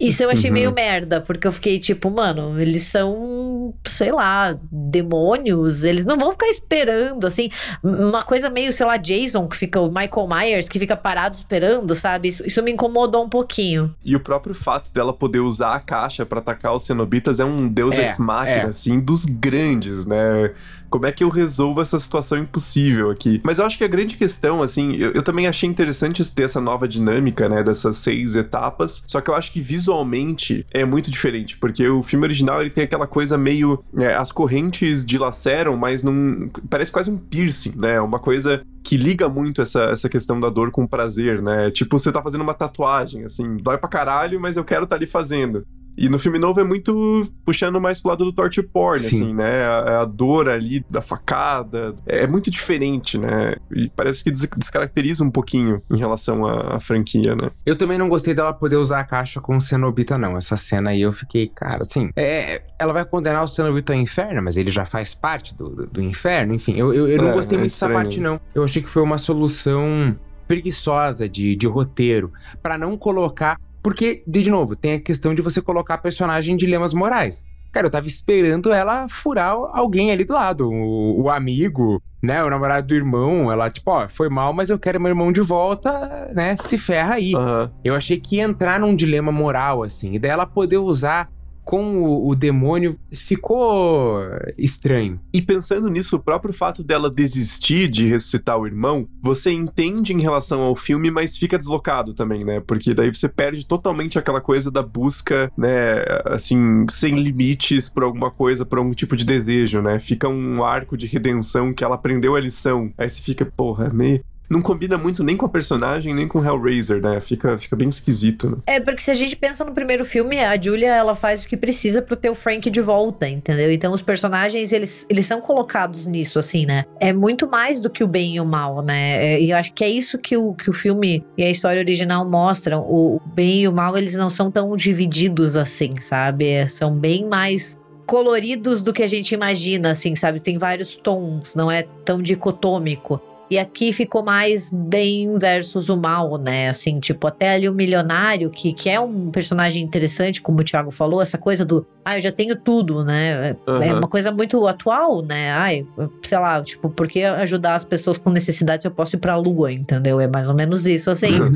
Isso 0.00 0.22
eu 0.22 0.30
achei 0.30 0.50
uhum. 0.50 0.54
meio 0.54 0.72
merda, 0.72 1.20
porque 1.20 1.46
eu 1.46 1.52
fiquei 1.52 1.78
tipo, 1.78 2.10
mano, 2.10 2.60
eles 2.60 2.84
são, 2.84 3.74
sei 3.84 4.12
lá, 4.12 4.58
demônios, 4.70 5.84
eles 5.84 6.04
não 6.04 6.16
vão 6.16 6.32
ficar 6.32 6.48
esperando, 6.48 7.26
assim. 7.26 7.50
Uma 7.82 8.22
coisa 8.22 8.48
meio, 8.48 8.72
sei 8.72 8.86
lá, 8.86 8.96
Jason, 8.96 9.46
que 9.48 9.56
fica 9.56 9.80
o 9.80 9.88
Michael 9.88 10.28
Myers, 10.28 10.68
que 10.68 10.78
fica 10.78 10.96
parado 10.96 11.16
parado 11.16 11.36
esperando, 11.36 11.94
sabe? 11.94 12.28
Isso, 12.28 12.46
isso 12.46 12.62
me 12.62 12.72
incomodou 12.72 12.95
um 13.24 13.28
pouquinho. 13.28 13.94
E 14.04 14.16
o 14.16 14.20
próprio 14.20 14.54
fato 14.54 14.90
dela 14.92 15.12
poder 15.12 15.40
usar 15.40 15.74
a 15.74 15.80
caixa 15.80 16.24
pra 16.24 16.38
atacar 16.40 16.74
os 16.74 16.84
cenobitas 16.84 17.40
é 17.40 17.44
um 17.44 17.68
deus 17.68 17.94
É, 17.94 18.04
ex 18.04 18.18
machina, 18.18 18.56
é. 18.56 18.66
assim, 18.66 18.98
dos 18.98 19.24
grandes, 19.24 20.06
né? 20.06 20.52
Como 20.90 21.06
é 21.06 21.12
que 21.12 21.24
eu 21.24 21.28
resolvo 21.28 21.80
essa 21.80 21.98
situação 21.98 22.38
impossível 22.38 23.10
aqui? 23.10 23.40
Mas 23.44 23.58
eu 23.58 23.66
acho 23.66 23.78
que 23.78 23.84
a 23.84 23.88
grande 23.88 24.16
questão, 24.16 24.62
assim, 24.62 24.96
eu, 24.96 25.12
eu 25.12 25.22
também 25.22 25.46
achei 25.46 25.68
interessante 25.68 26.24
ter 26.32 26.44
essa 26.44 26.60
nova 26.60 26.88
dinâmica, 26.88 27.48
né, 27.48 27.62
dessas 27.62 27.96
seis 27.96 28.36
etapas. 28.36 29.02
Só 29.06 29.20
que 29.20 29.30
eu 29.30 29.34
acho 29.34 29.52
que 29.52 29.60
visualmente 29.60 30.64
é 30.72 30.84
muito 30.84 31.10
diferente, 31.10 31.56
porque 31.56 31.86
o 31.88 32.02
filme 32.02 32.24
original 32.24 32.60
ele 32.60 32.70
tem 32.70 32.84
aquela 32.84 33.06
coisa 33.06 33.36
meio. 33.36 33.84
é, 33.98 34.14
as 34.14 34.32
correntes 34.32 35.04
dilaceram, 35.04 35.76
mas 35.76 36.02
não. 36.02 36.48
Parece 36.68 36.92
quase 36.92 37.10
um 37.10 37.16
piercing, 37.16 37.74
né? 37.76 38.00
Uma 38.00 38.18
coisa 38.18 38.62
que 38.82 38.96
liga 38.96 39.28
muito 39.28 39.60
essa, 39.60 39.84
essa 39.84 40.08
questão 40.08 40.38
da 40.38 40.48
dor 40.48 40.70
com 40.70 40.84
o 40.84 40.88
prazer, 40.88 41.42
né? 41.42 41.70
Tipo, 41.70 41.98
você 41.98 42.12
tá 42.12 42.22
fazendo 42.22 42.42
uma 42.42 42.54
tatuagem, 42.54 43.24
assim, 43.24 43.56
dói 43.56 43.78
pra 43.78 43.88
caralho, 43.88 44.40
mas 44.40 44.56
eu 44.56 44.64
quero 44.64 44.84
estar 44.84 44.96
tá 44.96 44.96
ali 44.96 45.06
fazendo. 45.06 45.66
E 45.96 46.08
no 46.08 46.18
filme 46.18 46.38
novo 46.38 46.60
é 46.60 46.64
muito 46.64 47.26
puxando 47.44 47.80
mais 47.80 48.00
pro 48.00 48.10
lado 48.10 48.24
do 48.24 48.32
torture 48.32 48.66
porn, 48.66 48.98
Sim. 49.00 49.16
assim, 49.16 49.34
né? 49.34 49.64
A, 49.64 50.02
a 50.02 50.04
dor 50.04 50.48
ali 50.48 50.84
da 50.90 51.00
facada. 51.00 51.94
É, 52.06 52.26
muito 52.26 52.50
diferente, 52.50 53.16
né? 53.18 53.54
E 53.74 53.90
parece 53.96 54.22
que 54.22 54.30
des- 54.30 54.48
descaracteriza 54.56 55.24
um 55.24 55.30
pouquinho 55.30 55.80
em 55.90 55.96
relação 55.96 56.44
à, 56.46 56.76
à 56.76 56.80
franquia, 56.80 57.34
né? 57.34 57.50
Eu 57.64 57.76
também 57.76 57.96
não 57.98 58.08
gostei 58.08 58.34
dela 58.34 58.52
poder 58.52 58.76
usar 58.76 59.00
a 59.00 59.04
caixa 59.04 59.40
com 59.40 59.56
o 59.56 59.60
Cenobita, 59.60 60.18
não. 60.18 60.36
Essa 60.36 60.56
cena 60.56 60.90
aí 60.90 61.00
eu 61.02 61.12
fiquei, 61.12 61.46
cara, 61.48 61.82
assim. 61.82 62.10
É, 62.14 62.62
ela 62.78 62.92
vai 62.92 63.04
condenar 63.04 63.42
o 63.42 63.48
Cenobita 63.48 63.92
ao 63.94 63.98
inferno, 63.98 64.42
mas 64.42 64.56
ele 64.56 64.70
já 64.70 64.84
faz 64.84 65.14
parte 65.14 65.54
do, 65.54 65.68
do, 65.70 65.86
do 65.86 66.02
inferno. 66.02 66.52
Enfim, 66.54 66.74
eu, 66.76 66.92
eu, 66.92 67.08
eu 67.08 67.22
não 67.22 67.30
É, 67.30 67.32
gostei 67.32 67.56
é 67.56 67.60
muito 67.60 67.70
dessa 67.72 67.88
parte, 67.88 68.20
não. 68.20 68.40
Eu 68.54 68.62
achei 68.64 68.82
que 68.82 68.90
foi 68.90 69.02
uma 69.02 69.18
solução 69.18 70.14
preguiçosa 70.46 71.28
de, 71.28 71.56
de 71.56 71.66
roteiro 71.66 72.32
pra 72.62 72.78
não 72.78 72.96
colocar. 72.96 73.56
Porque, 73.86 74.24
de 74.26 74.50
novo, 74.50 74.74
tem 74.74 74.94
a 74.94 75.00
questão 75.00 75.32
de 75.32 75.40
você 75.40 75.62
colocar 75.62 75.94
a 75.94 75.98
personagem 75.98 76.54
em 76.54 76.56
dilemas 76.56 76.92
morais. 76.92 77.44
Cara, 77.70 77.86
eu 77.86 77.90
tava 77.90 78.08
esperando 78.08 78.72
ela 78.72 79.06
furar 79.06 79.52
alguém 79.52 80.10
ali 80.10 80.24
do 80.24 80.32
lado. 80.32 80.68
O, 80.68 81.22
o 81.22 81.30
amigo, 81.30 82.02
né? 82.20 82.42
O 82.42 82.50
namorado 82.50 82.88
do 82.88 82.96
irmão. 82.96 83.48
Ela, 83.52 83.70
tipo, 83.70 83.88
ó, 83.92 84.08
foi 84.08 84.28
mal, 84.28 84.52
mas 84.52 84.70
eu 84.70 84.76
quero 84.76 85.00
meu 85.00 85.10
irmão 85.10 85.30
de 85.30 85.40
volta, 85.40 86.32
né? 86.34 86.56
Se 86.56 86.76
ferra 86.76 87.14
aí. 87.14 87.32
Aham. 87.36 87.70
Eu 87.84 87.94
achei 87.94 88.18
que 88.18 88.38
ia 88.38 88.42
entrar 88.42 88.80
num 88.80 88.96
dilema 88.96 89.30
moral, 89.30 89.84
assim, 89.84 90.14
e 90.14 90.18
daí 90.18 90.32
ela 90.32 90.46
poder 90.46 90.78
usar 90.78 91.30
com 91.66 92.00
o, 92.00 92.28
o 92.28 92.34
demônio 92.36 92.96
ficou 93.12 94.20
estranho. 94.56 95.20
E 95.34 95.42
pensando 95.42 95.90
nisso, 95.90 96.14
o 96.14 96.20
próprio 96.20 96.54
fato 96.54 96.80
dela 96.80 97.10
desistir 97.10 97.88
de 97.88 98.08
ressuscitar 98.08 98.56
o 98.56 98.68
irmão, 98.68 99.08
você 99.20 99.50
entende 99.50 100.14
em 100.14 100.20
relação 100.20 100.60
ao 100.62 100.76
filme, 100.76 101.10
mas 101.10 101.36
fica 101.36 101.58
deslocado 101.58 102.14
também, 102.14 102.44
né? 102.44 102.62
Porque 102.64 102.94
daí 102.94 103.12
você 103.12 103.28
perde 103.28 103.66
totalmente 103.66 104.16
aquela 104.16 104.40
coisa 104.40 104.70
da 104.70 104.80
busca, 104.80 105.50
né? 105.58 106.04
Assim, 106.26 106.86
sem 106.88 107.16
limites 107.16 107.88
por 107.88 108.04
alguma 108.04 108.30
coisa, 108.30 108.64
por 108.64 108.78
algum 108.78 108.92
tipo 108.92 109.16
de 109.16 109.24
desejo, 109.24 109.82
né? 109.82 109.98
Fica 109.98 110.28
um 110.28 110.62
arco 110.62 110.96
de 110.96 111.08
redenção 111.08 111.74
que 111.74 111.82
ela 111.82 111.96
aprendeu 111.96 112.36
a 112.36 112.40
lição. 112.40 112.92
Aí 112.96 113.08
você 113.08 113.20
fica, 113.20 113.44
porra, 113.44 113.90
meio. 113.92 114.22
Não 114.48 114.60
combina 114.60 114.96
muito 114.96 115.24
nem 115.24 115.36
com 115.36 115.46
a 115.46 115.48
personagem, 115.48 116.14
nem 116.14 116.28
com 116.28 116.44
Hellraiser, 116.44 117.00
né? 117.00 117.20
Fica, 117.20 117.58
fica 117.58 117.74
bem 117.74 117.88
esquisito, 117.88 118.50
né? 118.50 118.56
É, 118.66 118.80
porque 118.80 119.02
se 119.02 119.10
a 119.10 119.14
gente 119.14 119.36
pensa 119.36 119.64
no 119.64 119.72
primeiro 119.72 120.04
filme, 120.04 120.38
a 120.38 120.60
Julia, 120.60 120.94
ela 120.94 121.14
faz 121.14 121.44
o 121.44 121.48
que 121.48 121.56
precisa 121.56 122.00
pro 122.00 122.16
ter 122.16 122.30
o 122.30 122.34
Frank 122.34 122.68
de 122.70 122.80
volta, 122.80 123.28
entendeu? 123.28 123.72
Então 123.72 123.92
os 123.92 124.02
personagens, 124.02 124.72
eles, 124.72 125.06
eles 125.08 125.26
são 125.26 125.40
colocados 125.40 126.06
nisso, 126.06 126.38
assim, 126.38 126.64
né? 126.66 126.84
É 127.00 127.12
muito 127.12 127.48
mais 127.48 127.80
do 127.80 127.90
que 127.90 128.04
o 128.04 128.06
bem 128.06 128.36
e 128.36 128.40
o 128.40 128.44
mal, 128.44 128.82
né? 128.82 129.34
É, 129.34 129.40
e 129.40 129.50
eu 129.50 129.56
acho 129.56 129.72
que 129.72 129.84
é 129.84 129.88
isso 129.88 130.18
que 130.18 130.36
o, 130.36 130.54
que 130.54 130.70
o 130.70 130.72
filme 130.72 131.24
e 131.36 131.42
a 131.42 131.50
história 131.50 131.80
original 131.80 132.28
mostram. 132.28 132.80
O 132.80 133.20
bem 133.34 133.62
e 133.62 133.68
o 133.68 133.72
mal, 133.72 133.96
eles 133.96 134.14
não 134.14 134.30
são 134.30 134.50
tão 134.50 134.76
divididos 134.76 135.56
assim, 135.56 136.00
sabe? 136.00 136.48
É, 136.48 136.66
São 136.66 136.94
bem 136.94 137.24
mais 137.26 137.76
coloridos 138.06 138.82
do 138.82 138.92
que 138.92 139.02
a 139.02 139.06
gente 139.06 139.32
imagina, 139.34 139.90
assim, 139.90 140.14
sabe? 140.14 140.40
Tem 140.40 140.56
vários 140.58 140.96
tons, 140.96 141.54
não 141.54 141.70
é 141.70 141.82
tão 142.04 142.22
dicotômico. 142.22 143.20
E 143.48 143.58
aqui 143.58 143.92
ficou 143.92 144.24
mais 144.24 144.68
bem 144.70 145.38
versus 145.38 145.88
o 145.88 145.96
mal, 145.96 146.36
né? 146.36 146.68
Assim, 146.68 146.98
tipo, 146.98 147.26
até 147.26 147.54
ali 147.54 147.68
o 147.68 147.72
milionário, 147.72 148.50
que, 148.50 148.72
que 148.72 148.90
é 148.90 148.98
um 148.98 149.30
personagem 149.30 149.82
interessante, 149.82 150.42
como 150.42 150.60
o 150.60 150.64
Thiago 150.64 150.90
falou, 150.90 151.22
essa 151.22 151.38
coisa 151.38 151.64
do, 151.64 151.86
ah, 152.04 152.16
eu 152.16 152.20
já 152.20 152.32
tenho 152.32 152.56
tudo, 152.56 153.04
né? 153.04 153.56
É 153.66 153.70
Aham. 153.70 153.98
uma 153.98 154.08
coisa 154.08 154.32
muito 154.32 154.66
atual, 154.66 155.22
né? 155.22 155.52
Ai, 155.52 155.86
sei 156.22 156.38
lá, 156.38 156.60
tipo, 156.62 156.88
por 156.88 157.06
que 157.06 157.22
ajudar 157.22 157.76
as 157.76 157.84
pessoas 157.84 158.18
com 158.18 158.30
necessidade 158.30 158.82
se 158.82 158.88
eu 158.88 158.92
posso 158.92 159.14
ir 159.16 159.20
pra 159.20 159.36
lua, 159.36 159.72
entendeu? 159.72 160.20
É 160.20 160.26
mais 160.26 160.48
ou 160.48 160.54
menos 160.54 160.86
isso, 160.86 161.10
assim. 161.10 161.38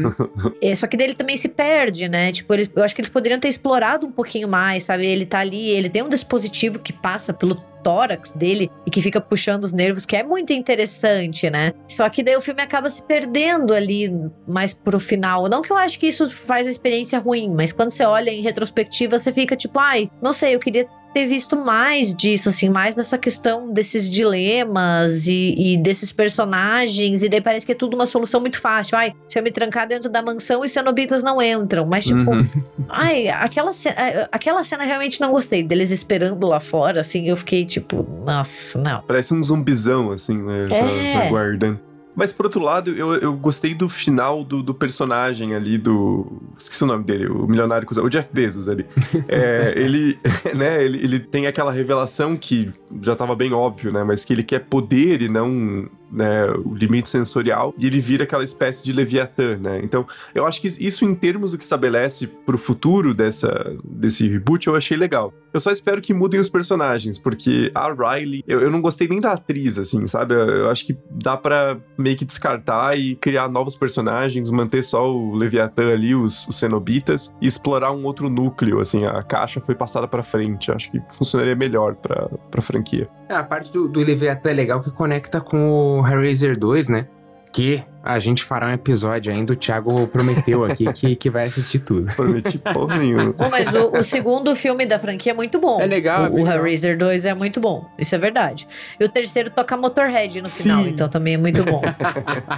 É, 0.62 0.75
só 0.75 0.87
que 0.87 0.97
dele 0.97 1.15
também 1.15 1.37
se 1.37 1.49
perde, 1.49 2.09
né? 2.09 2.33
Tipo, 2.33 2.53
eles, 2.53 2.71
eu 2.75 2.83
acho 2.83 2.95
que 2.95 3.01
eles 3.01 3.11
poderiam 3.11 3.41
ter 3.41 3.49
explorado 3.49 4.07
um 4.07 4.12
pouquinho 4.12 4.49
mais, 4.49 4.85
sabe? 4.85 5.07
Ele 5.07 5.25
tá 5.25 5.39
ali, 5.39 5.71
ele 5.71 5.89
tem 5.89 6.03
um 6.03 6.09
dispositivo 6.09 6.79
que 6.79 6.93
passa 6.93 7.33
pelo 7.33 7.57
tórax 7.82 8.32
dele 8.32 8.70
e 8.86 8.90
que 8.90 9.01
fica 9.01 9.20
puxando 9.20 9.65
os 9.65 9.73
nervos, 9.73 10.07
que 10.07 10.16
é 10.16 10.23
muito 10.23 10.52
interessante, 10.52 11.48
né? 11.51 11.73
Só 11.89 12.09
que 12.09 12.23
daí 12.23 12.36
o 12.36 12.40
filme 12.40 12.62
acaba 12.62 12.89
se 12.89 13.02
perdendo 13.02 13.74
ali 13.74 14.11
mais 14.47 14.73
pro 14.73 15.01
final. 15.01 15.48
Não 15.48 15.62
que 15.62 15.73
eu 15.73 15.77
acho 15.77 15.98
que 15.98 16.07
isso 16.07 16.31
faz 16.31 16.66
a 16.66 16.70
experiência 16.70 17.19
ruim, 17.19 17.51
mas 17.55 17.73
quando 17.73 17.90
você 17.90 18.05
olha 18.05 18.31
em 18.31 18.43
retrospectiva, 18.43 19.19
você 19.19 19.32
fica 19.32 19.57
tipo, 19.57 19.78
ai, 19.78 20.11
não 20.23 20.32
sei, 20.32 20.55
eu 20.55 20.61
queria 20.61 20.86
ter 21.12 21.27
visto 21.27 21.57
mais 21.57 22.15
disso, 22.15 22.49
assim, 22.49 22.69
mais 22.69 22.95
dessa 22.95 23.19
questão 23.19 23.73
desses 23.73 24.09
dilemas 24.09 25.27
e, 25.27 25.55
e 25.57 25.77
desses 25.77 26.12
personagens, 26.12 27.23
e 27.23 27.28
daí 27.28 27.41
parece 27.41 27.66
que 27.66 27.73
é 27.73 27.74
tudo 27.74 27.95
uma 27.95 28.07
solução 28.07 28.41
muito 28.41 28.61
fácil. 28.61 28.97
Ai, 28.97 29.12
se 29.28 29.39
eu 29.39 29.43
me 29.43 29.51
trancar 29.51 29.87
dentro 29.89 30.09
da 30.09 30.23
mansão, 30.23 30.61
os 30.62 30.70
cenobitas 30.70 31.23
não 31.23 31.41
entram. 31.43 31.87
Mas, 31.87 32.05
tipo, 32.05 32.31
Uhum. 32.31 32.47
ai, 32.89 33.28
aquela, 33.28 33.73
ce- 33.73 33.89
a- 33.89 34.28
aquela 34.31 34.62
cena 34.62 34.85
realmente 34.85 35.20
não 35.20 35.31
gostei. 35.32 35.62
Deles 35.62 35.91
esperando 35.91 36.47
lá 36.47 36.61
fora, 36.61 37.01
assim, 37.01 37.28
eu 37.28 37.37
fiquei 37.37 37.65
tipo, 37.65 38.07
nossa, 38.24 38.78
não. 38.81 39.03
Parece 39.03 39.35
um 39.35 39.43
zumbizão, 39.43 40.12
assim, 40.12 40.39
né? 40.39 40.61
Tá, 40.69 40.77
É. 40.77 41.12
tá 41.20 41.28
guardando. 41.28 41.81
Mas 42.21 42.35
por 42.35 42.45
outro 42.45 42.61
lado, 42.61 42.91
eu, 42.91 43.15
eu 43.15 43.33
gostei 43.33 43.75
do 43.75 43.89
final 43.89 44.45
do, 44.45 44.63
do 44.63 44.75
personagem 44.75 45.55
ali, 45.55 45.79
do. 45.79 46.31
Esqueci 46.59 46.85
o 46.85 46.87
nome 46.87 47.03
dele, 47.03 47.27
o 47.27 47.47
milionário, 47.47 47.87
cuzão, 47.89 48.05
o 48.05 48.11
Jeff 48.11 48.29
Bezos 48.31 48.69
ali. 48.69 48.85
É, 49.27 49.73
ele, 49.77 50.19
né, 50.55 50.85
ele, 50.85 50.99
ele 50.99 51.19
tem 51.19 51.47
aquela 51.47 51.73
revelação 51.73 52.37
que 52.37 52.71
já 53.01 53.17
tava 53.17 53.35
bem 53.35 53.55
óbvio, 53.55 53.91
né? 53.91 54.05
Mas 54.05 54.23
que 54.23 54.35
ele 54.35 54.43
quer 54.43 54.61
poder 54.61 55.23
e 55.23 55.29
não 55.29 55.89
né, 56.11 56.47
o 56.65 56.74
limite 56.74 57.09
sensorial, 57.09 57.74
e 57.78 57.87
ele 57.87 58.01
vira 58.01 58.24
aquela 58.24 58.45
espécie 58.45 58.85
de 58.85 58.93
Leviatã, 58.93 59.57
né? 59.57 59.81
Então, 59.82 60.07
eu 60.35 60.47
acho 60.47 60.61
que 60.61 60.66
isso, 60.66 61.05
em 61.05 61.15
termos 61.15 61.53
do 61.53 61.59
que 61.59 61.65
estabelece 61.65 62.27
pro 62.27 62.59
futuro 62.59 63.15
dessa, 63.15 63.77
desse 63.85 64.28
reboot, 64.28 64.66
eu 64.66 64.77
achei 64.77 64.97
legal. 64.97 65.32
Eu 65.53 65.61
só 65.61 65.73
espero 65.73 66.01
que 66.01 66.15
mudem 66.15 66.41
os 66.41 66.49
personagens, 66.49 67.19
porque 67.19 67.70
a 67.74 67.93
Riley, 67.93 68.45
eu, 68.47 68.61
eu 68.61 68.70
não 68.70 68.81
gostei 68.81 69.09
nem 69.09 69.20
da 69.20 69.32
atriz, 69.32 69.78
assim, 69.78 70.07
sabe? 70.07 70.35
Eu, 70.35 70.49
eu 70.49 70.70
acho 70.70 70.87
que 70.87 70.97
dá 71.11 71.37
pra 71.37 71.77
meio 71.99 72.16
que 72.16 72.24
descartar 72.24 72.97
e 72.97 73.16
criar 73.16 73.49
novos 73.49 73.74
personagens, 73.74 74.51
manter 74.51 74.82
só 74.82 75.11
o 75.11 75.35
Leviatã 75.35 75.93
ali, 75.93 76.15
os, 76.15 76.47
os 76.49 76.59
cenobitas, 76.59 77.32
e 77.41 77.47
explorar 77.47 77.93
um 77.93 78.05
outro 78.05 78.28
núcleo, 78.28 78.81
assim, 78.81 79.05
a 79.05 79.23
caixa 79.23 79.61
foi 79.61 79.74
passada 79.74 80.07
pra 80.07 80.23
frente. 80.23 80.70
Acho 80.70 80.91
que 80.91 81.01
funcionaria 81.16 81.57
melhor 81.57 81.95
pra, 81.97 82.28
pra 82.51 82.62
franquia. 82.62 83.09
É, 83.28 83.35
a 83.35 83.45
parte 83.45 83.73
do, 83.73 83.89
do 83.89 84.01
Leviatã 84.01 84.51
é 84.51 84.55
legal 84.55 84.81
que 84.81 84.91
conecta 84.91 85.41
com 85.41 85.99
o 85.99 85.99
Hellraiser 86.06 86.59
2, 86.59 86.89
né? 86.89 87.06
Que 87.52 87.82
a 88.02 88.18
gente 88.18 88.44
fará 88.44 88.68
um 88.68 88.72
episódio 88.72 89.32
ainda. 89.32 89.52
O 89.52 89.56
Thiago 89.56 90.06
prometeu 90.06 90.64
aqui 90.64 90.90
que, 90.93 91.16
que 91.16 91.28
vai 91.28 91.47
assistir 91.47 91.81
tudo. 91.81 92.10
Prometi 92.14 92.59
porra 92.59 92.97
nenhuma. 92.97 93.32
Pô, 93.32 93.51
mas 93.51 93.72
o, 93.72 93.98
o 93.98 94.02
segundo 94.05 94.55
filme 94.55 94.86
da 94.86 94.98
franquia 94.98 95.32
é 95.32 95.35
muito 95.35 95.59
bom. 95.59 95.81
É 95.81 95.86
legal, 95.86 96.27
é 96.27 96.28
O, 96.28 96.35
bem 96.35 96.44
o. 96.44 96.51
Hellraiser 96.51 96.97
2 96.97 97.24
é 97.24 97.35
muito 97.35 97.60
bom. 97.60 97.85
Isso 97.98 98.14
é 98.14 98.18
verdade. 98.18 98.68
E 98.98 99.05
o 99.05 99.09
terceiro 99.09 99.51
toca 99.51 99.77
Motorhead 99.77 100.40
no 100.40 100.48
final, 100.48 100.85
Sim. 100.85 100.90
então 100.90 101.09
também 101.09 101.35
é 101.35 101.39
muito 101.39 101.64
bom. 101.64 101.82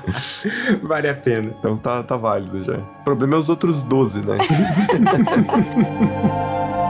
vale 0.83 1.09
a 1.09 1.15
pena. 1.15 1.55
Então 1.59 1.77
tá, 1.79 2.03
tá 2.03 2.17
válido 2.17 2.63
já. 2.63 2.77
O 2.77 3.05
problema 3.05 3.35
é 3.35 3.39
os 3.39 3.49
outros 3.49 3.83
12, 3.83 4.21
né? 4.21 4.37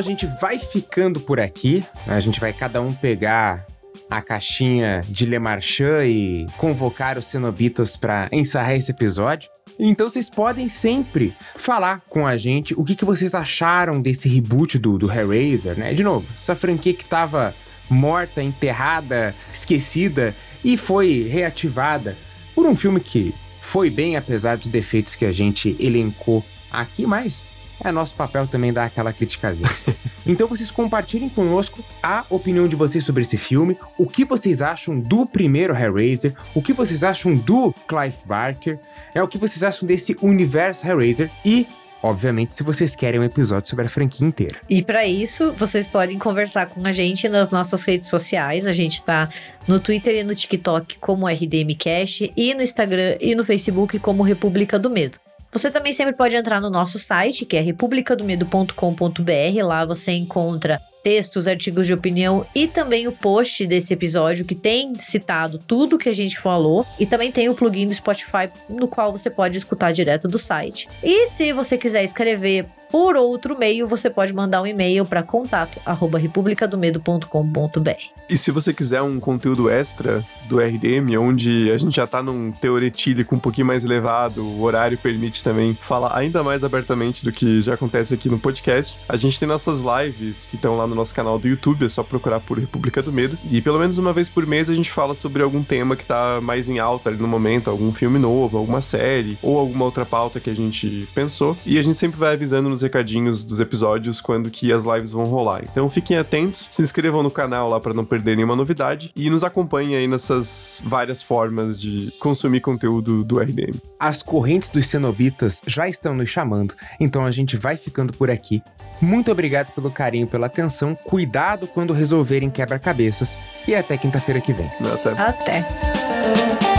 a 0.00 0.02
gente 0.02 0.26
vai 0.40 0.58
ficando 0.58 1.20
por 1.20 1.38
aqui. 1.38 1.84
A 2.06 2.18
gente 2.20 2.40
vai 2.40 2.54
cada 2.54 2.80
um 2.80 2.92
pegar 2.92 3.66
a 4.08 4.22
caixinha 4.22 5.04
de 5.06 5.26
Le 5.26 5.38
Marchand 5.38 6.06
e 6.06 6.46
convocar 6.56 7.18
os 7.18 7.26
cenobitas 7.26 7.96
para 7.98 8.28
encerrar 8.32 8.74
esse 8.74 8.90
episódio. 8.90 9.50
Então 9.78 10.08
vocês 10.08 10.30
podem 10.30 10.68
sempre 10.68 11.36
falar 11.54 12.02
com 12.08 12.26
a 12.26 12.36
gente 12.36 12.74
o 12.74 12.82
que, 12.82 12.96
que 12.96 13.04
vocês 13.04 13.34
acharam 13.34 14.00
desse 14.00 14.28
reboot 14.28 14.78
do, 14.78 14.98
do 14.98 15.12
Hellraiser, 15.12 15.78
né? 15.78 15.92
De 15.92 16.02
novo, 16.02 16.26
essa 16.34 16.56
franquia 16.56 16.94
que 16.94 17.06
tava 17.06 17.54
morta, 17.88 18.42
enterrada, 18.42 19.34
esquecida 19.52 20.34
e 20.64 20.76
foi 20.76 21.28
reativada 21.28 22.16
por 22.54 22.66
um 22.66 22.74
filme 22.74 23.00
que 23.00 23.34
foi 23.60 23.90
bem, 23.90 24.16
apesar 24.16 24.56
dos 24.56 24.70
defeitos 24.70 25.14
que 25.14 25.26
a 25.26 25.32
gente 25.32 25.76
elencou 25.78 26.42
aqui, 26.70 27.06
mas 27.06 27.54
é 27.82 27.90
nosso 27.90 28.14
papel 28.14 28.46
também 28.46 28.72
dar 28.72 28.84
aquela 28.84 29.12
criticazinha. 29.12 29.70
então 30.26 30.46
vocês 30.46 30.70
compartilhem 30.70 31.28
conosco 31.28 31.84
a 32.02 32.24
opinião 32.30 32.68
de 32.68 32.76
vocês 32.76 33.04
sobre 33.04 33.22
esse 33.22 33.36
filme, 33.36 33.78
o 33.98 34.06
que 34.06 34.24
vocês 34.24 34.62
acham 34.62 34.98
do 34.98 35.26
primeiro 35.26 35.74
Hellraiser, 35.74 36.34
o 36.54 36.62
que 36.62 36.72
vocês 36.72 37.02
acham 37.02 37.36
do 37.36 37.72
Clive 37.86 38.18
Barker, 38.26 38.78
é 39.14 39.22
o 39.22 39.28
que 39.28 39.38
vocês 39.38 39.62
acham 39.62 39.86
desse 39.86 40.16
universo 40.20 40.86
Hellraiser 40.86 41.30
e 41.44 41.66
Obviamente, 42.02 42.56
se 42.56 42.62
vocês 42.62 42.96
querem 42.96 43.20
um 43.20 43.24
episódio 43.24 43.68
sobre 43.68 43.84
a 43.84 43.88
franquia 43.88 44.26
inteira. 44.26 44.58
E 44.68 44.82
para 44.82 45.06
isso, 45.06 45.52
vocês 45.52 45.86
podem 45.86 46.18
conversar 46.18 46.66
com 46.66 46.86
a 46.86 46.92
gente 46.92 47.28
nas 47.28 47.50
nossas 47.50 47.84
redes 47.84 48.08
sociais. 48.08 48.66
A 48.66 48.72
gente 48.72 49.02
tá 49.02 49.28
no 49.68 49.78
Twitter 49.78 50.14
e 50.14 50.24
no 50.24 50.34
TikTok 50.34 50.98
como 50.98 51.28
RDMcast 51.28 52.32
e 52.34 52.54
no 52.54 52.62
Instagram 52.62 53.16
e 53.20 53.34
no 53.34 53.44
Facebook 53.44 53.98
como 53.98 54.22
República 54.22 54.78
do 54.78 54.88
Medo. 54.88 55.18
Você 55.52 55.70
também 55.70 55.92
sempre 55.92 56.14
pode 56.14 56.36
entrar 56.36 56.60
no 56.60 56.70
nosso 56.70 56.98
site, 56.98 57.44
que 57.44 57.56
é 57.56 57.60
republicadomedo.com.br. 57.60 59.64
Lá 59.64 59.84
você 59.84 60.12
encontra 60.12 60.80
textos, 61.02 61.48
artigos 61.48 61.86
de 61.86 61.94
opinião 61.94 62.46
e 62.54 62.68
também 62.68 63.08
o 63.08 63.12
post 63.12 63.66
desse 63.66 63.92
episódio 63.92 64.44
que 64.44 64.54
tem 64.54 64.94
citado 64.98 65.58
tudo 65.58 65.98
que 65.98 66.08
a 66.08 66.14
gente 66.14 66.38
falou 66.38 66.86
e 66.98 67.06
também 67.06 67.32
tem 67.32 67.48
o 67.48 67.54
plugin 67.54 67.88
do 67.88 67.94
Spotify 67.94 68.50
no 68.68 68.86
qual 68.86 69.10
você 69.10 69.30
pode 69.30 69.58
escutar 69.58 69.92
direto 69.92 70.28
do 70.28 70.38
site. 70.38 70.88
E 71.02 71.26
se 71.26 71.52
você 71.52 71.78
quiser 71.78 72.04
escrever 72.04 72.68
por 72.90 73.16
outro 73.16 73.58
meio, 73.58 73.86
você 73.86 74.10
pode 74.10 74.34
mandar 74.34 74.62
um 74.62 74.66
e-mail 74.66 75.04
para 75.04 75.22
contato@republicadomedo.com.br. 75.22 77.90
E 78.28 78.36
se 78.36 78.52
você 78.52 78.72
quiser 78.72 79.02
um 79.02 79.18
conteúdo 79.18 79.68
extra 79.68 80.24
do 80.48 80.60
RDM, 80.60 81.16
onde 81.18 81.70
a 81.72 81.78
gente 81.78 81.96
já 81.96 82.06
tá 82.06 82.22
num 82.22 82.52
teoretílico 82.52 83.34
um 83.34 83.38
pouquinho 83.38 83.66
mais 83.66 83.84
elevado, 83.84 84.44
o 84.44 84.62
horário 84.62 84.98
permite 84.98 85.42
também 85.42 85.76
falar 85.80 86.16
ainda 86.16 86.42
mais 86.42 86.62
abertamente 86.62 87.24
do 87.24 87.32
que 87.32 87.60
já 87.60 87.74
acontece 87.74 88.14
aqui 88.14 88.28
no 88.28 88.38
podcast, 88.38 88.98
a 89.08 89.16
gente 89.16 89.38
tem 89.38 89.48
nossas 89.48 89.82
lives 89.82 90.46
que 90.46 90.56
estão 90.56 90.76
lá 90.76 90.86
no 90.86 90.94
nosso 90.94 91.14
canal 91.14 91.38
do 91.38 91.48
YouTube, 91.48 91.84
é 91.84 91.88
só 91.88 92.02
procurar 92.02 92.40
por 92.40 92.58
República 92.58 93.02
do 93.02 93.12
Medo. 93.12 93.38
E 93.50 93.60
pelo 93.60 93.78
menos 93.78 93.98
uma 93.98 94.12
vez 94.12 94.28
por 94.28 94.46
mês 94.46 94.70
a 94.70 94.74
gente 94.74 94.90
fala 94.90 95.14
sobre 95.14 95.42
algum 95.42 95.62
tema 95.62 95.96
que 95.96 96.06
tá 96.06 96.40
mais 96.40 96.68
em 96.68 96.78
alta 96.78 97.10
ali 97.10 97.18
no 97.18 97.28
momento, 97.28 97.70
algum 97.70 97.92
filme 97.92 98.18
novo, 98.18 98.56
alguma 98.56 98.80
série, 98.80 99.38
ou 99.42 99.58
alguma 99.58 99.84
outra 99.84 100.06
pauta 100.06 100.40
que 100.40 100.50
a 100.50 100.54
gente 100.54 101.08
pensou. 101.14 101.56
E 101.66 101.78
a 101.78 101.82
gente 101.82 101.96
sempre 101.96 102.18
vai 102.18 102.34
avisando 102.34 102.68
nos 102.68 102.79
recadinhos 102.82 103.44
dos 103.44 103.60
episódios 103.60 104.20
quando 104.20 104.50
que 104.50 104.72
as 104.72 104.84
lives 104.84 105.12
vão 105.12 105.24
rolar. 105.24 105.64
Então 105.64 105.88
fiquem 105.88 106.16
atentos, 106.16 106.66
se 106.70 106.82
inscrevam 106.82 107.22
no 107.22 107.30
canal 107.30 107.68
lá 107.68 107.80
para 107.80 107.94
não 107.94 108.04
perder 108.04 108.36
nenhuma 108.36 108.56
novidade 108.56 109.12
e 109.14 109.30
nos 109.30 109.44
acompanhem 109.44 109.96
aí 109.96 110.08
nessas 110.08 110.82
várias 110.86 111.22
formas 111.22 111.80
de 111.80 112.12
consumir 112.18 112.60
conteúdo 112.60 113.24
do 113.24 113.38
RDM. 113.38 113.80
As 113.98 114.22
correntes 114.22 114.70
dos 114.70 114.86
cenobitas 114.86 115.62
já 115.66 115.88
estão 115.88 116.14
nos 116.14 116.28
chamando, 116.28 116.74
então 116.98 117.24
a 117.24 117.30
gente 117.30 117.56
vai 117.56 117.76
ficando 117.76 118.12
por 118.12 118.30
aqui. 118.30 118.62
Muito 119.00 119.32
obrigado 119.32 119.72
pelo 119.72 119.90
carinho, 119.90 120.26
pela 120.26 120.46
atenção, 120.46 120.94
cuidado 120.94 121.66
quando 121.66 121.94
resolverem 121.94 122.50
quebra-cabeças 122.50 123.38
e 123.66 123.74
até 123.74 123.96
quinta-feira 123.96 124.40
que 124.40 124.52
vem. 124.52 124.70
Até. 124.92 125.10
Até. 125.10 126.69